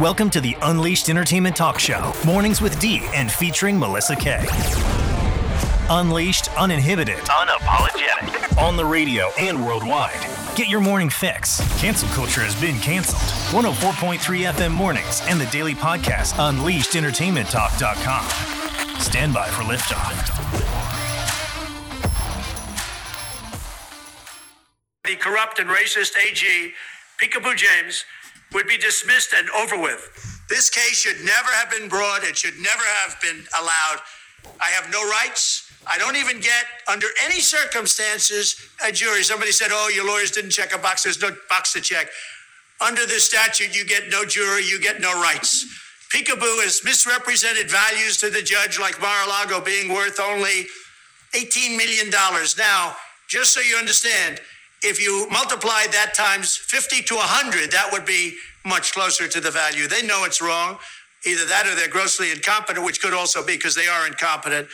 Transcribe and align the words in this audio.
Welcome 0.00 0.30
to 0.30 0.40
the 0.40 0.56
Unleashed 0.62 1.10
Entertainment 1.10 1.54
Talk 1.54 1.78
Show, 1.78 2.14
mornings 2.24 2.62
with 2.62 2.80
D 2.80 3.02
and 3.12 3.30
featuring 3.30 3.78
Melissa 3.78 4.16
K. 4.16 4.42
Unleashed, 5.90 6.48
uninhibited, 6.58 7.18
unapologetic, 7.18 8.56
on 8.56 8.78
the 8.78 8.84
radio 8.86 9.28
and 9.38 9.62
worldwide. 9.62 10.18
Get 10.56 10.70
your 10.70 10.80
morning 10.80 11.10
fix. 11.10 11.60
Cancel 11.78 12.08
culture 12.08 12.40
has 12.40 12.58
been 12.58 12.78
canceled. 12.78 13.20
104.3 13.64 14.50
FM 14.50 14.72
mornings 14.72 15.20
and 15.28 15.38
the 15.38 15.44
daily 15.46 15.74
podcast, 15.74 16.32
UnleashedEntertainmentTalk.com. 16.36 18.98
Stand 18.98 19.34
by 19.34 19.46
for 19.48 19.62
liftoff. 19.64 20.38
The 25.04 25.16
corrupt 25.16 25.58
and 25.58 25.68
racist 25.68 26.12
AG, 26.16 26.72
Peekaboo 27.20 27.56
James, 27.56 28.06
would 28.54 28.66
be 28.66 28.78
dismissed 28.78 29.34
and 29.36 29.48
over 29.50 29.78
with. 29.78 30.44
This 30.48 30.68
case 30.68 30.98
should 30.98 31.24
never 31.24 31.50
have 31.52 31.70
been 31.70 31.88
brought. 31.88 32.24
It 32.24 32.36
should 32.36 32.56
never 32.56 32.84
have 33.02 33.20
been 33.20 33.44
allowed. 33.58 34.00
I 34.60 34.70
have 34.70 34.90
no 34.90 35.02
rights. 35.08 35.70
I 35.86 35.98
don't 35.98 36.16
even 36.16 36.40
get, 36.40 36.64
under 36.88 37.06
any 37.24 37.40
circumstances, 37.40 38.70
a 38.86 38.92
jury. 38.92 39.22
Somebody 39.22 39.52
said, 39.52 39.68
oh, 39.70 39.90
your 39.92 40.06
lawyers 40.06 40.30
didn't 40.30 40.50
check 40.50 40.74
a 40.74 40.78
box. 40.78 41.02
There's 41.02 41.20
no 41.20 41.30
box 41.48 41.72
to 41.72 41.80
check. 41.80 42.08
Under 42.80 43.06
this 43.06 43.24
statute, 43.24 43.76
you 43.76 43.84
get 43.84 44.08
no 44.08 44.24
jury, 44.24 44.64
you 44.64 44.80
get 44.80 45.00
no 45.00 45.12
rights. 45.20 45.66
Peekaboo 46.14 46.62
has 46.62 46.82
misrepresented 46.84 47.70
values 47.70 48.18
to 48.18 48.28
the 48.28 48.42
judge, 48.42 48.78
like 48.78 49.00
Mar 49.00 49.24
a 49.24 49.28
Lago 49.28 49.60
being 49.60 49.92
worth 49.92 50.20
only 50.20 50.66
$18 51.34 51.76
million. 51.76 52.10
Now, 52.58 52.96
just 53.28 53.54
so 53.54 53.60
you 53.60 53.76
understand, 53.76 54.40
if 54.82 55.00
you 55.00 55.28
multiply 55.30 55.86
that 55.92 56.14
times 56.14 56.56
50 56.56 57.02
to 57.02 57.14
100, 57.14 57.70
that 57.72 57.90
would 57.92 58.04
be 58.04 58.34
much 58.64 58.92
closer 58.92 59.28
to 59.28 59.40
the 59.40 59.50
value. 59.50 59.86
They 59.86 60.02
know 60.02 60.24
it's 60.24 60.40
wrong. 60.40 60.78
Either 61.24 61.44
that 61.46 61.66
or 61.66 61.74
they're 61.76 61.88
grossly 61.88 62.32
incompetent, 62.32 62.84
which 62.84 63.00
could 63.00 63.14
also 63.14 63.44
be 63.44 63.54
because 63.54 63.74
they 63.74 63.86
are 63.86 64.06
incompetent. 64.06 64.68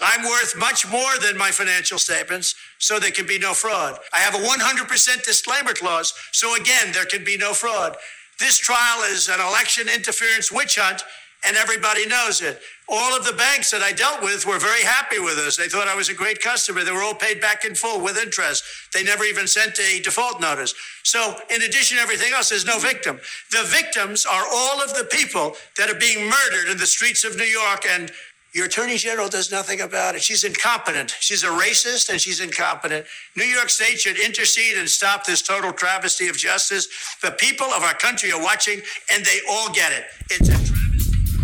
I'm 0.00 0.22
worth 0.22 0.56
much 0.56 0.88
more 0.88 1.18
than 1.20 1.36
my 1.36 1.50
financial 1.50 1.98
statements, 1.98 2.54
so 2.78 2.98
there 2.98 3.10
can 3.10 3.26
be 3.26 3.38
no 3.38 3.52
fraud. 3.52 3.98
I 4.12 4.18
have 4.18 4.34
a 4.34 4.38
100% 4.38 5.24
disclaimer 5.24 5.74
clause, 5.74 6.14
so 6.32 6.54
again, 6.54 6.92
there 6.92 7.04
can 7.04 7.24
be 7.24 7.36
no 7.36 7.52
fraud. 7.52 7.96
This 8.38 8.56
trial 8.56 9.02
is 9.12 9.28
an 9.28 9.40
election 9.40 9.88
interference 9.88 10.50
witch 10.50 10.78
hunt, 10.80 11.02
and 11.44 11.56
everybody 11.56 12.06
knows 12.06 12.42
it. 12.42 12.60
All 12.88 13.16
of 13.16 13.24
the 13.24 13.32
banks 13.32 13.70
that 13.70 13.82
I 13.82 13.92
dealt 13.92 14.22
with 14.22 14.46
were 14.46 14.58
very 14.58 14.82
happy 14.82 15.18
with 15.18 15.38
us. 15.38 15.56
They 15.56 15.68
thought 15.68 15.88
I 15.88 15.94
was 15.94 16.08
a 16.08 16.14
great 16.14 16.40
customer. 16.40 16.82
They 16.82 16.90
were 16.90 17.02
all 17.02 17.14
paid 17.14 17.40
back 17.40 17.64
in 17.64 17.74
full 17.74 18.02
with 18.02 18.18
interest. 18.18 18.64
They 18.92 19.04
never 19.04 19.24
even 19.24 19.46
sent 19.46 19.78
a 19.78 20.00
default 20.00 20.40
notice. 20.40 20.74
So, 21.04 21.36
in 21.48 21.62
addition 21.62 21.96
to 21.96 22.02
everything 22.02 22.32
else, 22.32 22.50
there's 22.50 22.66
no 22.66 22.78
victim. 22.78 23.20
The 23.52 23.62
victims 23.64 24.26
are 24.26 24.44
all 24.52 24.82
of 24.82 24.94
the 24.94 25.04
people 25.04 25.56
that 25.76 25.88
are 25.88 25.98
being 25.98 26.28
murdered 26.28 26.70
in 26.70 26.78
the 26.78 26.86
streets 26.86 27.24
of 27.24 27.36
New 27.36 27.44
York 27.44 27.84
and 27.88 28.10
your 28.52 28.66
attorney 28.66 28.96
general 28.96 29.28
does 29.28 29.52
nothing 29.52 29.80
about 29.80 30.16
it. 30.16 30.22
She's 30.22 30.42
incompetent. 30.42 31.14
She's 31.20 31.44
a 31.44 31.48
racist 31.48 32.10
and 32.10 32.20
she's 32.20 32.40
incompetent. 32.40 33.06
New 33.36 33.44
York 33.44 33.68
State 33.68 34.00
should 34.00 34.18
intercede 34.18 34.76
and 34.76 34.88
stop 34.88 35.24
this 35.24 35.40
total 35.40 35.72
travesty 35.72 36.26
of 36.26 36.36
justice. 36.36 36.88
The 37.22 37.30
people 37.30 37.66
of 37.66 37.84
our 37.84 37.94
country 37.94 38.32
are 38.32 38.42
watching 38.42 38.80
and 39.12 39.24
they 39.24 39.38
all 39.48 39.72
get 39.72 39.92
it. 39.92 40.06
It's 40.30 40.48
a 40.48 40.52
travesty. 40.52 40.89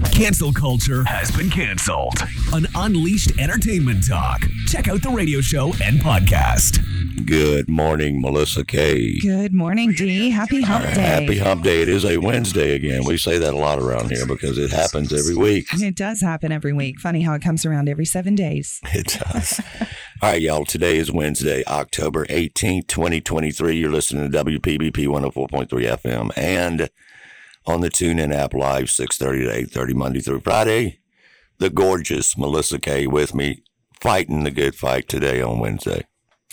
Cancel 0.04 0.52
culture 0.52 1.04
has 1.04 1.30
been 1.30 1.48
canceled. 1.50 2.14
An 2.52 2.66
unleashed 2.74 3.38
entertainment 3.38 4.06
talk. 4.06 4.42
Check 4.66 4.88
out 4.88 5.02
the 5.02 5.10
radio 5.10 5.40
show 5.40 5.72
and 5.82 6.00
podcast. 6.00 6.84
Good 7.26 7.68
morning, 7.68 8.20
Melissa 8.20 8.64
K. 8.64 9.18
Good 9.20 9.54
morning, 9.54 9.92
D. 9.92 10.30
Happy 10.30 10.60
Hump 10.60 10.84
uh, 10.84 10.94
Day. 10.94 11.00
Happy 11.00 11.38
Hump 11.38 11.62
Day. 11.64 11.82
It 11.82 11.88
is 11.88 12.04
a 12.04 12.18
Wednesday 12.18 12.74
again. 12.74 13.04
We 13.04 13.16
say 13.16 13.38
that 13.38 13.54
a 13.54 13.56
lot 13.56 13.78
around 13.78 14.10
here 14.10 14.26
because 14.26 14.58
it 14.58 14.70
happens 14.70 15.12
every 15.12 15.34
week. 15.34 15.72
And 15.72 15.82
it 15.82 15.96
does 15.96 16.20
happen 16.20 16.52
every 16.52 16.72
week. 16.72 17.00
Funny 17.00 17.22
how 17.22 17.32
it 17.34 17.42
comes 17.42 17.64
around 17.64 17.88
every 17.88 18.04
seven 18.06 18.34
days. 18.34 18.80
It 18.92 19.18
does. 19.32 19.60
All 20.22 20.30
right, 20.30 20.40
y'all. 20.40 20.64
Today 20.64 20.96
is 20.96 21.12
Wednesday, 21.12 21.62
October 21.66 22.24
18th, 22.26 22.86
2023. 22.86 23.76
You're 23.76 23.90
listening 23.90 24.30
to 24.30 24.44
WPBP 24.44 25.06
104.3 25.06 25.68
FM 25.68 26.30
and 26.36 26.88
on 27.66 27.80
the 27.80 27.90
TuneIn 27.90 28.34
app 28.34 28.54
live 28.54 28.84
6.30 28.84 29.68
to 29.70 29.78
8.30 29.78 29.94
Monday 29.94 30.20
through 30.20 30.40
Friday. 30.40 31.00
The 31.58 31.70
gorgeous 31.70 32.36
Melissa 32.36 32.78
K 32.78 33.06
with 33.06 33.34
me 33.34 33.62
fighting 34.00 34.44
the 34.44 34.50
good 34.50 34.74
fight 34.74 35.08
today 35.08 35.40
on 35.40 35.58
Wednesday. 35.58 36.06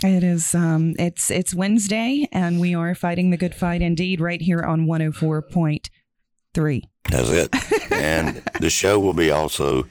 It 0.04 0.24
is 0.24 0.56
um 0.56 0.96
it's 0.98 1.30
it's 1.30 1.54
Wednesday 1.54 2.28
and 2.32 2.60
we 2.60 2.74
are 2.74 2.96
fighting 2.96 3.30
the 3.30 3.38
good 3.38 3.54
fight 3.54 3.82
indeed 3.82 4.20
right 4.20 4.42
here 4.42 4.62
on 4.62 4.86
104.3. 4.88 6.82
That's 7.10 7.30
it. 7.30 7.92
and 7.92 8.42
the 8.60 8.70
show 8.70 9.00
will 9.00 9.14
be 9.14 9.30
also 9.30 9.86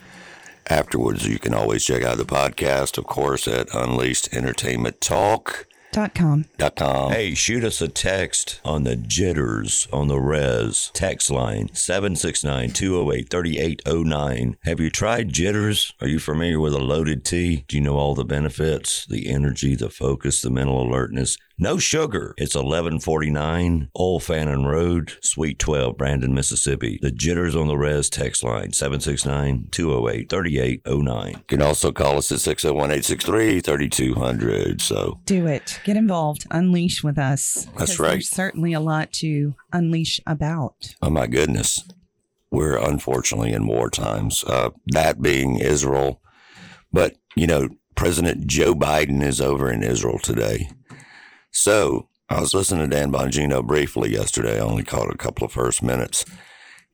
afterwards. 0.68 1.26
You 1.26 1.38
can 1.38 1.54
always 1.54 1.84
check 1.84 2.02
out 2.02 2.18
the 2.18 2.24
podcast, 2.24 2.98
of 2.98 3.04
course, 3.06 3.46
at 3.46 3.72
Unleashed 3.74 4.32
Entertainment 4.34 5.00
Talk. 5.00 5.66
Dot 5.92 6.14
com. 6.14 6.46
Dot 6.56 6.76
com. 6.76 7.12
Hey, 7.12 7.34
shoot 7.34 7.62
us 7.64 7.82
a 7.82 7.88
text 7.88 8.62
on 8.64 8.84
the 8.84 8.96
jitters 8.96 9.86
on 9.92 10.08
the 10.08 10.18
res 10.18 10.90
text 10.94 11.30
line 11.30 11.68
769 11.74 12.70
208 12.70 13.28
3809. 13.28 14.56
Have 14.64 14.80
you 14.80 14.88
tried 14.88 15.34
jitters? 15.34 15.92
Are 16.00 16.08
you 16.08 16.18
familiar 16.18 16.58
with 16.58 16.72
a 16.72 16.78
loaded 16.78 17.26
tea? 17.26 17.66
Do 17.68 17.76
you 17.76 17.82
know 17.82 17.98
all 17.98 18.14
the 18.14 18.24
benefits? 18.24 19.04
The 19.06 19.28
energy, 19.28 19.74
the 19.74 19.90
focus, 19.90 20.40
the 20.40 20.50
mental 20.50 20.82
alertness. 20.82 21.36
No 21.58 21.78
sugar. 21.78 22.34
It's 22.38 22.54
1149 22.54 23.90
Old 23.94 24.22
Fannin 24.22 24.64
Road, 24.64 25.12
Suite 25.22 25.58
12, 25.58 25.96
Brandon, 25.96 26.34
Mississippi. 26.34 26.98
The 27.02 27.10
jitters 27.10 27.54
on 27.54 27.68
the 27.68 27.76
res 27.76 28.08
text 28.08 28.42
line 28.42 28.72
769 28.72 29.68
208 29.70 30.28
3809. 30.30 31.28
You 31.32 31.44
can 31.46 31.62
also 31.62 31.92
call 31.92 32.18
us 32.18 32.32
at 32.32 32.40
601 32.40 32.90
863 32.90 33.60
3200. 33.60 34.80
So 34.80 35.20
Do 35.24 35.46
it. 35.46 35.80
Get 35.84 35.96
involved. 35.96 36.46
Unleash 36.50 37.02
with 37.04 37.18
us. 37.18 37.66
That's 37.78 37.98
right. 37.98 38.12
There's 38.12 38.30
certainly 38.30 38.72
a 38.72 38.80
lot 38.80 39.12
to 39.14 39.54
unleash 39.72 40.20
about. 40.26 40.94
Oh 41.02 41.10
my 41.10 41.26
goodness. 41.26 41.84
We're 42.50 42.76
unfortunately 42.76 43.52
in 43.52 43.66
war 43.66 43.88
times. 43.88 44.44
Uh, 44.44 44.70
that 44.88 45.22
being 45.22 45.58
Israel. 45.58 46.20
But, 46.92 47.16
you 47.34 47.46
know, 47.46 47.68
President 47.94 48.46
Joe 48.46 48.74
Biden 48.74 49.22
is 49.22 49.40
over 49.40 49.70
in 49.70 49.82
Israel 49.82 50.18
today. 50.18 50.68
So 51.52 52.08
I 52.28 52.40
was 52.40 52.54
listening 52.54 52.88
to 52.88 52.96
Dan 52.96 53.12
Bongino 53.12 53.64
briefly 53.64 54.10
yesterday. 54.10 54.56
I 54.56 54.64
only 54.64 54.84
caught 54.84 55.12
a 55.12 55.18
couple 55.18 55.44
of 55.44 55.52
first 55.52 55.82
minutes. 55.82 56.24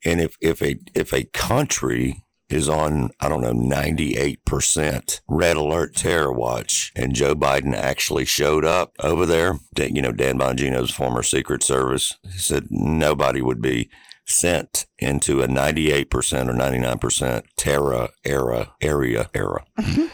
And 0.05 0.21
if, 0.21 0.37
if 0.41 0.63
a 0.63 0.77
if 0.95 1.13
a 1.13 1.25
country 1.25 2.25
is 2.49 2.69
on, 2.69 3.11
I 3.21 3.29
don't 3.29 3.43
know, 3.43 3.53
98% 3.53 5.21
red 5.29 5.57
alert 5.57 5.95
terror 5.95 6.33
watch. 6.33 6.93
And 6.97 7.15
Joe 7.15 7.35
Biden 7.35 7.75
actually 7.75 8.25
showed 8.25 8.65
up 8.65 8.93
over 9.01 9.27
there. 9.27 9.59
You 9.77 10.03
know, 10.03 10.13
Dan 10.13 10.39
Bongino's 10.39 10.91
former 10.91 11.23
Secret 11.23 11.63
Service 11.63 12.17
said 12.31 12.69
nobody 12.71 13.43
would 13.43 13.61
be 13.61 13.91
sent 14.25 14.87
into 14.99 15.43
a 15.43 15.47
98% 15.47 16.05
or 16.49 16.53
99% 16.53 17.43
terror 17.57 18.09
era 18.25 18.73
area 18.81 19.31
era. 19.35 19.65
Mm-hmm. 19.79 20.07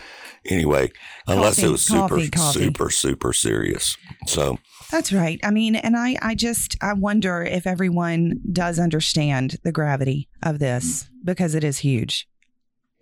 Anyway, 0.47 0.93
unless 1.27 1.57
Coffee, 1.57 1.67
it 1.67 1.71
was 1.71 1.85
super, 1.85 2.09
coffee, 2.09 2.31
coffee. 2.31 2.59
super, 2.61 2.91
super 2.91 3.33
serious. 3.33 3.97
So, 4.27 4.59
That's 4.91 5.13
right. 5.13 5.41
I 5.43 5.51
mean, 5.51 5.75
and 5.75 5.97
I, 5.97 6.17
I 6.21 6.35
just, 6.35 6.77
I 6.83 6.93
wonder 6.93 7.43
if 7.43 7.67
everyone 7.67 8.41
does 8.53 8.79
understand 8.79 9.59
the 9.63 9.73
gravity 9.73 10.29
of 10.43 10.59
this 10.59 11.09
because 11.25 11.55
it 11.55 11.65
is 11.65 11.79
huge. 11.79 12.29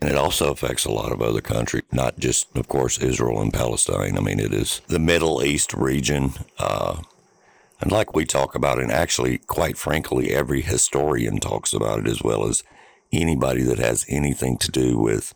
And 0.01 0.11
it 0.11 0.17
also 0.17 0.51
affects 0.51 0.85
a 0.85 0.91
lot 0.91 1.13
of 1.13 1.23
other 1.23 1.41
countries, 1.41 1.85
not 1.93 2.19
just, 2.19 2.57
of 2.57 2.67
course, 2.67 2.99
Israel 2.99 3.41
and 3.41 3.53
Palestine. 3.53 4.19
I 4.19 4.21
mean, 4.21 4.41
it 4.41 4.53
is 4.53 4.81
the 4.89 4.99
Middle 4.99 5.45
East 5.45 5.73
region. 5.75 6.33
Uh, 6.59 7.03
and 7.81 7.93
like 7.93 8.15
we 8.15 8.25
talk 8.25 8.55
about, 8.55 8.81
and 8.81 8.91
actually, 8.91 9.39
quite 9.39 9.77
frankly, 9.77 10.33
every 10.33 10.61
historian 10.61 11.39
talks 11.39 11.73
about 11.73 12.01
it 12.01 12.09
as 12.09 12.23
well 12.23 12.49
as 12.49 12.65
anybody 13.13 13.63
that 13.63 13.79
has 13.79 14.05
anything 14.09 14.57
to 14.59 14.71
do 14.71 14.99
with 14.99 15.35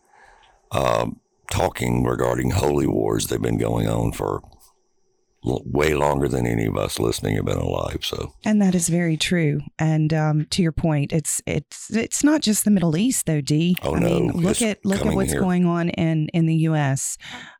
um, 0.72 1.20
talking 1.50 2.04
regarding 2.04 2.50
holy 2.50 2.86
wars. 2.86 3.26
They've 3.26 3.40
been 3.40 3.58
going 3.58 3.88
on 3.88 4.12
for 4.12 4.42
l- 5.44 5.62
way 5.64 5.94
longer 5.94 6.28
than 6.28 6.46
any 6.46 6.66
of 6.66 6.76
us 6.76 6.98
listening 6.98 7.36
have 7.36 7.44
been 7.44 7.56
alive. 7.58 7.98
So, 8.02 8.34
And 8.44 8.60
that 8.62 8.74
is 8.74 8.88
very 8.88 9.16
true. 9.16 9.60
And 9.78 10.12
um, 10.12 10.46
to 10.50 10.62
your 10.62 10.72
point, 10.72 11.12
it's 11.12 11.40
it's 11.46 11.90
it's 11.94 12.22
not 12.24 12.42
just 12.42 12.64
the 12.64 12.70
Middle 12.70 12.96
East 12.96 13.26
though, 13.26 13.40
D. 13.40 13.76
Oh, 13.82 13.94
I 13.96 14.00
mean, 14.00 14.26
no, 14.28 14.34
look 14.34 14.50
it's 14.60 14.62
at 14.62 14.84
look 14.84 15.04
at 15.04 15.14
what's 15.14 15.32
here. 15.32 15.40
going 15.40 15.66
on 15.66 15.88
in 15.90 16.28
in 16.34 16.46
the 16.46 16.56
U.S. 16.70 17.16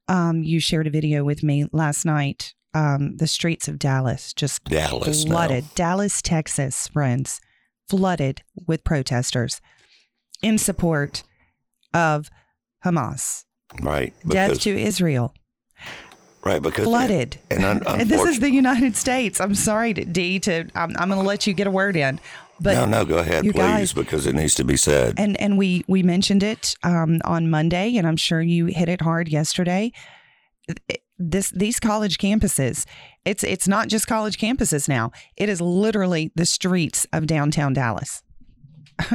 Um, 0.08 0.42
you 0.42 0.60
shared 0.60 0.86
a 0.86 0.90
video 0.90 1.24
with 1.24 1.42
me 1.42 1.66
last 1.72 2.04
night. 2.04 2.54
Um, 2.74 3.16
the 3.16 3.26
streets 3.26 3.68
of 3.68 3.78
Dallas 3.78 4.34
just 4.34 4.62
Dallas 4.64 5.24
now. 5.24 5.30
flooded. 5.32 5.64
Dallas, 5.74 6.20
Texas, 6.20 6.88
friends, 6.88 7.40
flooded 7.88 8.42
with 8.66 8.84
protesters 8.84 9.62
in 10.42 10.58
support 10.58 11.22
of 11.94 12.28
Hamas. 12.84 13.45
Right? 13.82 14.12
Death 14.28 14.60
to 14.60 14.76
Israel. 14.76 15.34
right 16.44 16.62
because 16.62 16.84
Flooded. 16.84 17.38
and 17.50 17.64
un- 17.64 17.82
And 17.86 18.08
this 18.08 18.22
is 18.22 18.40
the 18.40 18.50
United 18.50 18.96
States. 18.96 19.40
I'm 19.40 19.54
sorry, 19.54 19.92
D. 19.92 20.38
To 20.40 20.68
I'm, 20.74 20.94
I'm 20.98 21.08
going 21.08 21.20
to 21.20 21.26
let 21.26 21.46
you 21.46 21.54
get 21.54 21.66
a 21.66 21.70
word 21.70 21.96
in. 21.96 22.20
But 22.58 22.72
no, 22.74 22.86
no, 22.86 23.04
go 23.04 23.18
ahead, 23.18 23.42
please, 23.42 23.52
guys- 23.52 23.92
because 23.92 24.26
it 24.26 24.34
needs 24.34 24.54
to 24.54 24.64
be 24.64 24.76
said. 24.78 25.14
and 25.18 25.38
and 25.40 25.58
we 25.58 25.84
we 25.88 26.02
mentioned 26.02 26.42
it 26.42 26.74
um, 26.82 27.20
on 27.24 27.50
Monday, 27.50 27.96
and 27.96 28.06
I'm 28.06 28.16
sure 28.16 28.40
you 28.40 28.66
hit 28.66 28.88
it 28.88 29.02
hard 29.02 29.28
yesterday. 29.28 29.92
This 31.18 31.50
these 31.50 31.78
college 31.80 32.16
campuses, 32.18 32.86
it's 33.24 33.44
it's 33.44 33.68
not 33.68 33.88
just 33.88 34.06
college 34.06 34.38
campuses 34.38 34.88
now. 34.88 35.12
It 35.36 35.48
is 35.48 35.60
literally 35.60 36.32
the 36.34 36.46
streets 36.46 37.06
of 37.12 37.26
downtown 37.26 37.72
Dallas. 37.74 38.22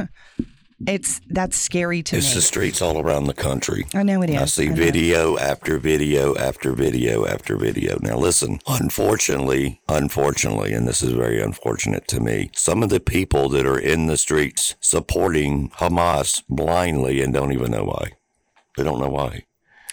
it's 0.86 1.20
that's 1.28 1.56
scary 1.56 2.02
to 2.04 2.16
it's 2.16 2.24
me. 2.26 2.28
It's 2.28 2.34
the 2.34 2.42
streets 2.42 2.82
all 2.82 3.00
around 3.00 3.24
the 3.24 3.34
country. 3.34 3.86
I 3.94 4.02
know 4.02 4.22
it 4.22 4.30
is. 4.30 4.40
I 4.40 4.44
see 4.46 4.68
know. 4.68 4.74
video 4.74 5.38
after 5.38 5.78
video 5.78 6.36
after 6.36 6.72
video 6.72 7.26
after 7.26 7.56
video. 7.56 7.98
Now, 8.00 8.16
listen, 8.16 8.58
unfortunately, 8.66 9.80
unfortunately, 9.88 10.72
and 10.72 10.86
this 10.86 11.02
is 11.02 11.12
very 11.12 11.40
unfortunate 11.40 12.06
to 12.08 12.20
me, 12.20 12.50
some 12.54 12.82
of 12.82 12.88
the 12.88 13.00
people 13.00 13.48
that 13.50 13.66
are 13.66 13.78
in 13.78 14.06
the 14.06 14.16
streets 14.16 14.74
supporting 14.80 15.70
Hamas 15.70 16.42
blindly 16.48 17.20
and 17.22 17.32
don't 17.32 17.52
even 17.52 17.70
know 17.70 17.84
why. 17.84 18.12
They 18.76 18.84
don't 18.84 19.00
know 19.00 19.08
why. 19.10 19.44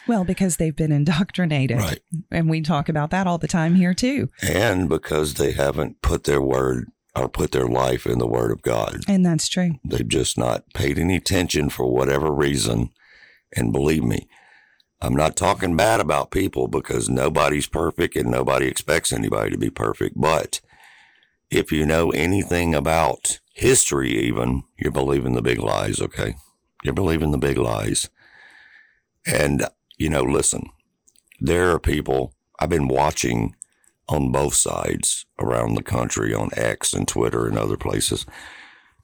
Well, 0.08 0.24
because 0.24 0.58
they've 0.58 0.76
been 0.76 0.92
indoctrinated, 0.92 1.78
Right. 1.78 2.00
and 2.32 2.50
we 2.50 2.62
talk 2.62 2.90
about 2.90 3.12
that 3.12 3.28
all 3.28 3.38
the 3.38 3.48
time 3.48 3.76
here 3.76 3.94
too. 3.94 4.30
And 4.42 4.90
because 4.90 5.36
they 5.36 5.52
haven't 5.52 6.02
put 6.02 6.24
their 6.24 6.42
word 6.42 6.88
or 7.20 7.30
put 7.30 7.52
their 7.52 7.68
life 7.68 8.06
in 8.06 8.18
the 8.18 8.28
word 8.28 8.52
of 8.52 8.62
God. 8.62 9.02
And 9.08 9.26
that's 9.26 9.48
true. 9.48 9.80
They've 9.84 10.08
just 10.08 10.38
not 10.38 10.74
paid 10.74 10.98
any 10.98 11.18
attention 11.18 11.70
for 11.70 11.92
whatever 11.92 12.32
reason. 12.32 12.90
And 13.56 13.74
believe 13.74 14.04
me, 14.04 14.28
I'm 15.02 15.16
not 15.16 15.36
talking 15.36 15.76
bad 15.76 16.00
about 16.00 16.32
people 16.32 16.68
because 16.68 17.10
nobody's 17.10 17.68
perfect 17.68 18.16
and 18.16 18.30
nobody 18.30 18.68
expects 18.68 19.14
anybody 19.14 19.52
to 19.52 19.58
be 19.58 19.70
perfect. 19.70 20.20
But 20.20 20.62
if 21.50 21.72
you 21.72 21.86
know 21.86 22.10
anything 22.12 22.76
about 22.76 23.40
history, 23.54 24.12
even, 24.12 24.64
you're 24.78 24.92
believing 24.92 25.34
the 25.34 25.42
big 25.42 25.60
lies, 25.60 26.02
okay? 26.02 26.36
You're 26.84 26.94
believing 26.94 27.32
the 27.32 27.38
big 27.38 27.58
lies. 27.58 28.10
And, 29.26 29.68
you 29.98 30.10
know, 30.10 30.24
listen, 30.24 30.70
there 31.40 31.72
are 31.72 31.80
people, 31.80 32.34
I've 32.60 32.70
been 32.70 32.88
watching 32.88 33.56
on 34.10 34.32
both 34.32 34.56
sides 34.56 35.26
around 35.40 35.76
the 35.76 35.84
country 35.84 36.34
on 36.34 36.50
X 36.56 36.94
and 36.94 37.08
Twitter 37.08 37.48
and 37.48 37.58
other 37.58 37.78
places. 37.78 38.26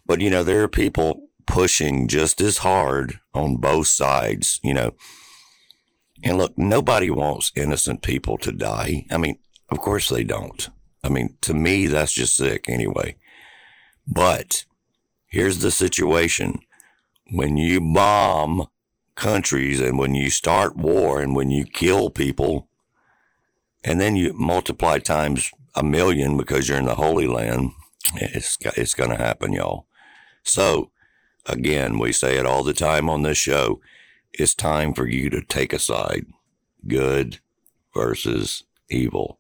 But, 0.06 0.20
you 0.20 0.30
know, 0.30 0.44
there 0.44 0.64
are 0.64 0.68
people 0.68 1.30
pushing 1.48 2.08
just 2.08 2.42
as 2.42 2.60
hard 2.60 3.20
on 3.34 3.58
both 3.58 3.88
sides, 3.88 4.60
you 4.64 4.74
know. 4.74 4.92
And 6.24 6.38
look, 6.38 6.58
nobody 6.58 7.10
wants 7.10 7.52
innocent 7.56 8.02
people 8.02 8.38
to 8.40 8.52
die. 8.52 9.06
I 9.12 9.18
mean, 9.18 9.38
of 9.70 9.80
course 9.80 10.10
they 10.10 10.24
don't. 10.24 10.70
I 11.04 11.10
mean, 11.10 11.38
to 11.42 11.54
me, 11.54 11.86
that's 11.86 12.14
just 12.14 12.36
sick 12.36 12.66
anyway. 12.68 13.18
But 14.08 14.66
here's 15.28 15.60
the 15.60 15.72
situation 15.72 16.60
when 17.32 17.58
you 17.58 17.80
bomb 17.80 18.68
countries 19.16 19.80
and 19.80 19.98
when 19.98 20.16
you 20.16 20.30
start 20.30 20.76
war 20.76 21.22
and 21.22 21.36
when 21.36 21.52
you 21.52 21.66
kill 21.66 22.10
people, 22.10 22.70
and 23.86 24.02
then 24.02 24.16
you 24.16 24.34
multiply 24.34 24.98
times 24.98 25.52
a 25.76 25.84
million 25.84 26.36
because 26.36 26.68
you're 26.68 26.78
in 26.78 26.86
the 26.86 26.96
Holy 26.96 27.28
Land, 27.28 27.72
it's, 28.16 28.58
it's 28.76 28.96
going 28.96 29.12
to 29.12 29.16
happen, 29.16 29.54
y'all. 29.54 29.86
So, 30.44 30.92
again, 31.46 32.00
we 32.00 32.12
say 32.12 32.38
it 32.38 32.46
all 32.46 32.64
the 32.64 32.74
time 32.74 33.10
on 33.10 33.22
this 33.22 33.38
show. 33.38 33.80
It's 34.34 34.56
time 34.56 34.94
for 34.94 35.08
you 35.08 35.30
to 35.30 35.42
take 35.42 35.72
a 35.72 35.80
side 35.80 36.26
good 36.88 37.40
versus 37.94 38.64
evil. 38.90 39.40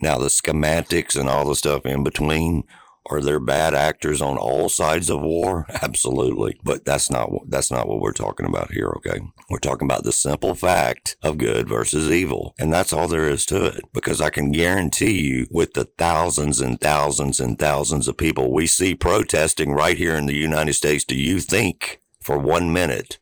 Now, 0.00 0.18
the 0.18 0.28
schematics 0.28 1.18
and 1.18 1.28
all 1.28 1.46
the 1.46 1.54
stuff 1.54 1.86
in 1.86 2.04
between, 2.04 2.64
are 3.12 3.20
there 3.20 3.40
bad 3.40 3.74
actors 3.74 4.22
on 4.22 4.36
all 4.36 4.68
sides 4.68 5.10
of 5.10 5.20
war? 5.20 5.66
Absolutely. 5.82 6.58
But 6.64 6.84
that's 6.84 7.10
not 7.10 7.30
that's 7.48 7.70
not 7.70 7.88
what 7.88 8.00
we're 8.00 8.12
talking 8.12 8.46
about 8.46 8.72
here, 8.72 8.88
okay? 8.96 9.20
We're 9.50 9.58
talking 9.58 9.86
about 9.86 10.04
the 10.04 10.12
simple 10.12 10.54
fact 10.54 11.16
of 11.22 11.38
good 11.38 11.68
versus 11.68 12.10
evil. 12.10 12.54
And 12.58 12.72
that's 12.72 12.92
all 12.92 13.08
there 13.08 13.28
is 13.28 13.44
to 13.46 13.66
it. 13.66 13.84
Because 13.92 14.20
I 14.20 14.30
can 14.30 14.52
guarantee 14.52 15.20
you 15.22 15.46
with 15.50 15.74
the 15.74 15.84
thousands 15.84 16.60
and 16.60 16.80
thousands 16.80 17.40
and 17.40 17.58
thousands 17.58 18.08
of 18.08 18.16
people 18.16 18.52
we 18.52 18.66
see 18.66 18.94
protesting 18.94 19.72
right 19.72 19.96
here 19.96 20.14
in 20.14 20.26
the 20.26 20.36
United 20.36 20.74
States, 20.74 21.04
do 21.04 21.16
you 21.16 21.40
think 21.40 22.00
for 22.20 22.38
one 22.38 22.72
minute 22.72 23.18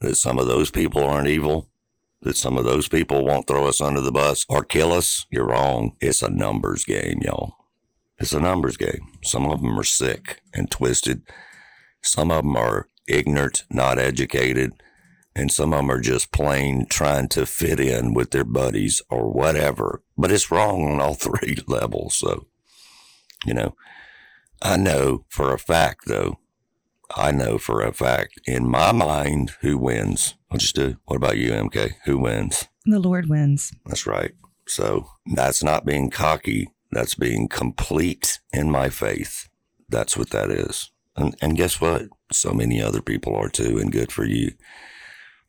that 0.00 0.16
some 0.16 0.38
of 0.38 0.46
those 0.46 0.70
people 0.70 1.04
aren't 1.04 1.28
evil? 1.28 1.68
That 2.22 2.36
some 2.36 2.58
of 2.58 2.64
those 2.64 2.88
people 2.88 3.24
won't 3.24 3.46
throw 3.46 3.68
us 3.68 3.80
under 3.80 4.00
the 4.00 4.10
bus 4.10 4.44
or 4.48 4.64
kill 4.64 4.92
us? 4.92 5.26
You're 5.30 5.46
wrong. 5.46 5.96
It's 6.00 6.22
a 6.22 6.30
numbers 6.30 6.84
game, 6.84 7.20
y'all. 7.22 7.57
It's 8.18 8.32
a 8.32 8.40
numbers 8.40 8.76
game. 8.76 9.12
Some 9.22 9.46
of 9.46 9.60
them 9.60 9.78
are 9.78 9.84
sick 9.84 10.40
and 10.52 10.70
twisted. 10.70 11.22
Some 12.02 12.30
of 12.30 12.42
them 12.42 12.56
are 12.56 12.88
ignorant, 13.06 13.64
not 13.70 13.98
educated. 13.98 14.72
And 15.36 15.52
some 15.52 15.72
of 15.72 15.78
them 15.78 15.90
are 15.90 16.00
just 16.00 16.32
plain 16.32 16.86
trying 16.86 17.28
to 17.28 17.46
fit 17.46 17.78
in 17.78 18.12
with 18.12 18.32
their 18.32 18.44
buddies 18.44 19.00
or 19.08 19.32
whatever. 19.32 20.02
But 20.16 20.32
it's 20.32 20.50
wrong 20.50 20.84
on 20.90 21.00
all 21.00 21.14
three 21.14 21.58
levels. 21.68 22.16
So, 22.16 22.46
you 23.46 23.54
know, 23.54 23.76
I 24.60 24.76
know 24.76 25.24
for 25.28 25.54
a 25.54 25.58
fact, 25.58 26.06
though, 26.06 26.38
I 27.14 27.30
know 27.30 27.56
for 27.56 27.82
a 27.82 27.92
fact 27.92 28.40
in 28.46 28.68
my 28.68 28.90
mind 28.92 29.52
who 29.60 29.78
wins. 29.78 30.34
I'll 30.50 30.58
just 30.58 30.74
do. 30.74 30.96
What 31.04 31.16
about 31.16 31.38
you, 31.38 31.52
MK? 31.52 31.92
Who 32.04 32.18
wins? 32.18 32.66
The 32.84 32.98
Lord 32.98 33.28
wins. 33.28 33.72
That's 33.86 34.06
right. 34.06 34.32
So 34.66 35.08
that's 35.34 35.62
not 35.62 35.86
being 35.86 36.10
cocky. 36.10 36.68
That's 36.90 37.14
being 37.14 37.48
complete 37.48 38.40
in 38.52 38.70
my 38.70 38.88
faith. 38.88 39.48
That's 39.88 40.16
what 40.16 40.30
that 40.30 40.50
is. 40.50 40.90
And, 41.16 41.36
and 41.40 41.56
guess 41.56 41.80
what? 41.80 42.06
So 42.32 42.52
many 42.52 42.80
other 42.80 43.02
people 43.02 43.34
are 43.34 43.48
too, 43.48 43.78
and 43.78 43.92
good 43.92 44.12
for 44.12 44.24
you. 44.24 44.52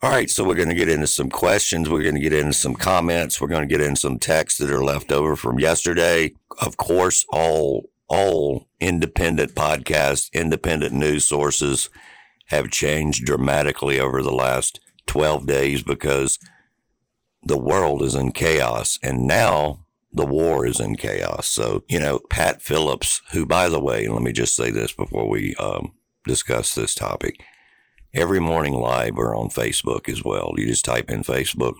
All 0.01 0.09
right, 0.09 0.29
so 0.29 0.45
we're 0.45 0.55
going 0.55 0.69
to 0.69 0.75
get 0.75 0.87
into 0.87 1.07
some 1.07 1.29
questions. 1.29 1.89
We're 1.89 2.03
going 2.03 2.15
to 2.15 2.21
get 2.21 2.33
into 2.33 2.53
some 2.53 2.73
comments. 2.73 3.41
We're 3.41 3.49
going 3.49 3.67
to 3.67 3.77
get 3.77 3.85
in 3.85 3.97
some 3.97 4.17
texts 4.17 4.57
that 4.59 4.69
are 4.69 4.83
left 4.83 5.11
over 5.11 5.35
from 5.35 5.59
yesterday. 5.59 6.33
Of 6.61 6.77
course, 6.77 7.25
all 7.31 7.89
all 8.07 8.67
independent 8.79 9.53
podcasts, 9.53 10.31
independent 10.33 10.93
news 10.93 11.27
sources 11.27 11.89
have 12.47 12.71
changed 12.71 13.25
dramatically 13.25 13.99
over 13.99 14.23
the 14.23 14.31
last 14.31 14.79
12 15.05 15.45
days 15.45 15.83
because 15.83 16.39
the 17.43 17.57
world 17.57 18.01
is 18.01 18.15
in 18.15 18.31
chaos 18.31 18.97
and 19.03 19.27
now 19.27 19.85
the 20.11 20.25
war 20.25 20.65
is 20.65 20.79
in 20.79 20.95
chaos. 20.95 21.47
So, 21.47 21.83
you 21.87 21.99
know, 21.99 22.19
Pat 22.29 22.61
Phillips, 22.61 23.21
who, 23.31 23.45
by 23.45 23.69
the 23.69 23.79
way, 23.79 24.07
let 24.07 24.21
me 24.21 24.31
just 24.31 24.55
say 24.55 24.71
this 24.71 24.91
before 24.91 25.29
we 25.29 25.55
um, 25.55 25.93
discuss 26.25 26.73
this 26.73 26.95
topic. 26.95 27.41
Every 28.13 28.39
morning 28.39 28.73
live 28.73 29.17
or 29.17 29.35
on 29.35 29.49
Facebook 29.49 30.09
as 30.09 30.23
well. 30.23 30.53
You 30.57 30.65
just 30.65 30.85
type 30.85 31.11
in 31.11 31.23
Facebook. 31.23 31.75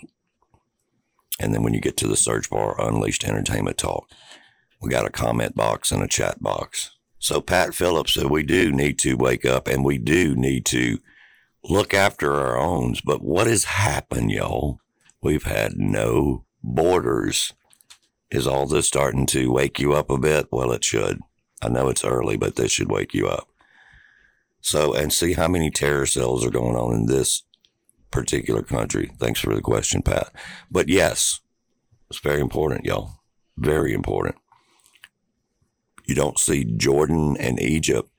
And 1.39 1.55
then 1.55 1.63
when 1.63 1.73
you 1.73 1.81
get 1.81 1.97
to 1.97 2.07
the 2.07 2.15
search 2.15 2.49
bar, 2.49 2.75
Unleashed 2.79 3.23
Entertainment 3.23 3.77
Talk, 3.77 4.07
we 4.81 4.89
got 4.89 5.07
a 5.07 5.11
comment 5.11 5.55
box 5.55 5.91
and 5.91 6.03
a 6.03 6.07
chat 6.07 6.41
box. 6.41 6.91
So, 7.17 7.41
Pat 7.41 7.73
Phillips 7.73 8.13
said 8.13 8.27
we 8.27 8.43
do 8.43 8.71
need 8.71 8.99
to 8.99 9.15
wake 9.15 9.45
up 9.45 9.67
and 9.67 9.83
we 9.83 9.97
do 9.97 10.35
need 10.35 10.65
to 10.67 10.99
look 11.63 11.93
after 11.93 12.33
our 12.33 12.57
own. 12.57 12.95
But 13.03 13.21
what 13.21 13.47
has 13.47 13.65
happened, 13.65 14.31
y'all? 14.31 14.79
We've 15.21 15.43
had 15.43 15.73
no 15.77 16.45
borders. 16.63 17.53
Is 18.31 18.45
all 18.45 18.67
this 18.67 18.87
starting 18.87 19.25
to 19.27 19.51
wake 19.51 19.79
you 19.79 19.93
up 19.93 20.09
a 20.09 20.17
bit? 20.17 20.47
Well, 20.51 20.71
it 20.71 20.83
should. 20.83 21.19
I 21.61 21.69
know 21.69 21.89
it's 21.89 22.05
early, 22.05 22.37
but 22.37 22.55
this 22.55 22.71
should 22.71 22.91
wake 22.91 23.13
you 23.13 23.27
up. 23.27 23.49
So, 24.61 24.93
and 24.93 25.11
see 25.11 25.33
how 25.33 25.47
many 25.47 25.71
terror 25.71 26.05
cells 26.05 26.45
are 26.45 26.51
going 26.51 26.75
on 26.75 26.93
in 26.93 27.05
this 27.07 27.43
particular 28.11 28.61
country. 28.61 29.11
Thanks 29.17 29.39
for 29.39 29.53
the 29.55 29.61
question, 29.61 30.01
Pat. 30.01 30.31
But 30.69 30.89
yes, 30.89 31.39
it's 32.09 32.19
very 32.19 32.39
important, 32.39 32.85
y'all. 32.85 33.21
Very 33.57 33.93
important. 33.93 34.35
You 36.05 36.15
don't 36.15 36.39
see 36.39 36.63
Jordan 36.63 37.35
and 37.39 37.59
Egypt. 37.59 38.09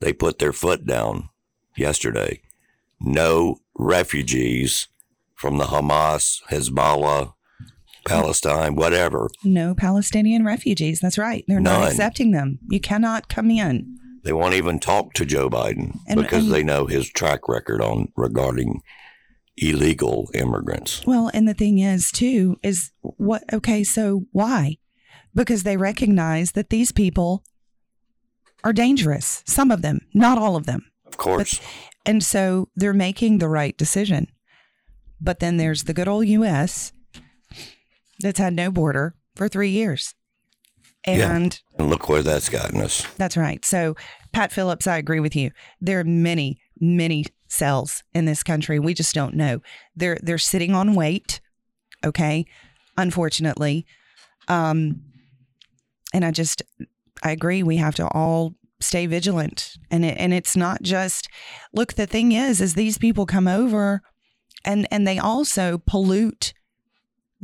They 0.00 0.12
put 0.12 0.38
their 0.38 0.52
foot 0.52 0.86
down 0.86 1.28
yesterday. 1.76 2.42
No 3.00 3.58
refugees 3.76 4.88
from 5.34 5.58
the 5.58 5.66
Hamas, 5.66 6.42
Hezbollah, 6.50 7.34
Palestine, 8.06 8.74
whatever. 8.74 9.28
No 9.44 9.74
Palestinian 9.74 10.44
refugees. 10.44 11.00
That's 11.00 11.18
right. 11.18 11.44
They're 11.48 11.60
not 11.60 11.88
accepting 11.88 12.30
them. 12.32 12.58
You 12.70 12.80
cannot 12.80 13.28
come 13.28 13.50
in. 13.50 13.98
They 14.24 14.32
won't 14.32 14.54
even 14.54 14.78
talk 14.80 15.12
to 15.14 15.24
Joe 15.24 15.48
Biden 15.48 15.98
And- 16.08 16.20
because 16.20 16.44
and- 16.44 16.52
they 16.52 16.62
know 16.62 16.86
his 16.86 17.08
track 17.08 17.48
record 17.48 17.80
on 17.80 18.08
regarding 18.16 18.80
illegal 19.56 20.28
immigrants. 20.34 21.06
Well, 21.06 21.30
and 21.32 21.46
the 21.48 21.54
thing 21.54 21.78
is, 21.78 22.10
too, 22.10 22.58
is 22.62 22.90
what, 23.02 23.42
okay, 23.52 23.84
so 23.84 24.26
why? 24.32 24.78
Because 25.34 25.62
they 25.62 25.76
recognize 25.76 26.52
that 26.52 26.70
these 26.70 26.92
people 26.92 27.44
are 28.64 28.72
dangerous. 28.72 29.42
Some 29.46 29.70
of 29.70 29.82
them, 29.82 30.00
not 30.12 30.38
all 30.38 30.56
of 30.56 30.66
them. 30.66 30.86
Of 31.06 31.16
course. 31.16 31.60
And 32.04 32.22
so 32.22 32.68
they're 32.76 32.92
making 32.92 33.38
the 33.38 33.48
right 33.48 33.76
decision. 33.76 34.26
But 35.20 35.40
then 35.40 35.56
there's 35.56 35.84
the 35.84 35.94
good 35.94 36.08
old 36.08 36.26
US 36.26 36.92
that's 38.20 38.38
had 38.38 38.54
no 38.54 38.70
border 38.70 39.14
for 39.34 39.48
three 39.48 39.70
years. 39.70 40.14
And 41.04 41.60
And 41.78 41.88
look 41.88 42.08
where 42.08 42.22
that's 42.22 42.48
gotten 42.48 42.80
us. 42.80 43.06
that's 43.16 43.36
right. 43.36 43.64
So, 43.64 43.94
Pat 44.32 44.50
Phillips, 44.52 44.86
I 44.88 44.96
agree 44.96 45.20
with 45.20 45.36
you. 45.36 45.52
There 45.80 46.00
are 46.00 46.04
many, 46.04 46.60
many 46.80 47.26
cells 47.48 48.02
in 48.12 48.24
this 48.24 48.42
country. 48.42 48.80
We 48.80 48.92
just 48.92 49.14
don't 49.14 49.34
know. 49.34 49.60
They're 49.94 50.18
they're 50.22 50.36
sitting 50.38 50.74
on 50.74 50.94
wait. 50.94 51.40
Okay, 52.04 52.44
unfortunately, 52.96 53.86
um, 54.48 55.02
and 56.12 56.24
I 56.24 56.30
just 56.32 56.62
I 57.22 57.30
agree. 57.30 57.62
We 57.62 57.76
have 57.76 57.94
to 57.96 58.08
all 58.08 58.54
stay 58.80 59.06
vigilant, 59.06 59.76
and 59.90 60.04
it, 60.04 60.18
and 60.18 60.34
it's 60.34 60.56
not 60.56 60.82
just 60.82 61.28
look. 61.72 61.94
The 61.94 62.06
thing 62.06 62.32
is, 62.32 62.60
is 62.60 62.74
these 62.74 62.98
people 62.98 63.26
come 63.26 63.46
over, 63.46 64.02
and 64.64 64.88
and 64.90 65.06
they 65.06 65.18
also 65.18 65.78
pollute 65.86 66.52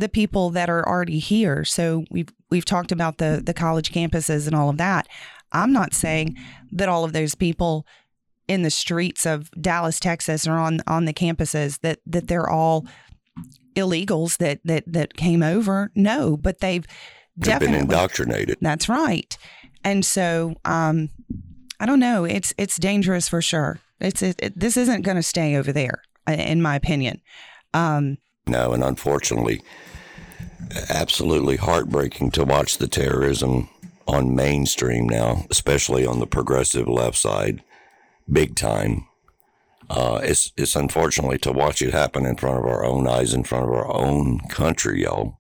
the 0.02 0.08
people 0.08 0.50
that 0.50 0.68
are 0.68 0.86
already 0.86 1.18
here. 1.20 1.64
So 1.64 2.04
we've 2.10 2.28
we've 2.50 2.64
talked 2.64 2.92
about 2.92 3.18
the 3.18 3.40
the 3.44 3.54
college 3.54 3.92
campuses 3.92 4.46
and 4.46 4.54
all 4.54 4.68
of 4.68 4.76
that. 4.78 5.06
I'm 5.52 5.72
not 5.72 5.94
saying 5.94 6.36
that 6.72 6.88
all 6.88 7.04
of 7.04 7.12
those 7.12 7.34
people 7.34 7.86
in 8.48 8.62
the 8.62 8.70
streets 8.70 9.24
of 9.26 9.50
Dallas, 9.60 10.00
Texas, 10.00 10.46
or 10.46 10.52
on 10.54 10.80
on 10.86 11.04
the 11.04 11.12
campuses 11.14 11.80
that 11.80 12.00
that 12.06 12.26
they're 12.28 12.48
all 12.50 12.84
illegals 13.74 14.38
that 14.38 14.60
that 14.64 14.84
that 14.86 15.14
came 15.16 15.42
over. 15.42 15.90
No, 15.94 16.36
but 16.36 16.58
they've 16.60 16.84
They've 17.36 17.58
been 17.60 17.74
indoctrinated. 17.74 18.58
that's 18.60 18.88
right. 18.88 19.36
And 19.84 20.04
so 20.04 20.54
um 20.64 21.08
I 21.80 21.86
don't 21.86 22.00
know, 22.00 22.24
it's 22.24 22.52
it's 22.58 22.76
dangerous 22.76 23.28
for 23.28 23.40
sure. 23.40 23.78
It's 24.00 24.20
it, 24.22 24.36
it- 24.42 24.58
this 24.58 24.76
isn't 24.76 25.02
going 25.02 25.16
to 25.16 25.22
stay 25.22 25.56
over 25.56 25.72
there 25.72 26.02
in 26.28 26.60
my 26.60 26.76
opinion. 26.76 27.20
Um 27.72 28.18
No, 28.46 28.72
and 28.72 28.84
unfortunately, 28.84 29.62
absolutely 30.88 31.56
heartbreaking 31.56 32.30
to 32.32 32.44
watch 32.44 32.78
the 32.78 32.88
terrorism 32.88 33.68
on 34.06 34.34
mainstream 34.34 35.08
now, 35.08 35.44
especially 35.50 36.04
on 36.06 36.18
the 36.18 36.26
progressive 36.26 36.88
left 36.88 37.16
side, 37.16 37.62
big 38.30 38.56
time. 38.56 39.06
Uh, 39.90 40.20
it's 40.22 40.52
it's 40.56 40.76
unfortunately 40.76 41.38
to 41.38 41.52
watch 41.52 41.82
it 41.82 41.92
happen 41.92 42.24
in 42.24 42.36
front 42.36 42.58
of 42.58 42.64
our 42.64 42.84
own 42.84 43.06
eyes, 43.06 43.34
in 43.34 43.44
front 43.44 43.64
of 43.64 43.70
our 43.70 43.92
own 43.94 44.40
country, 44.48 45.02
y'all. 45.02 45.38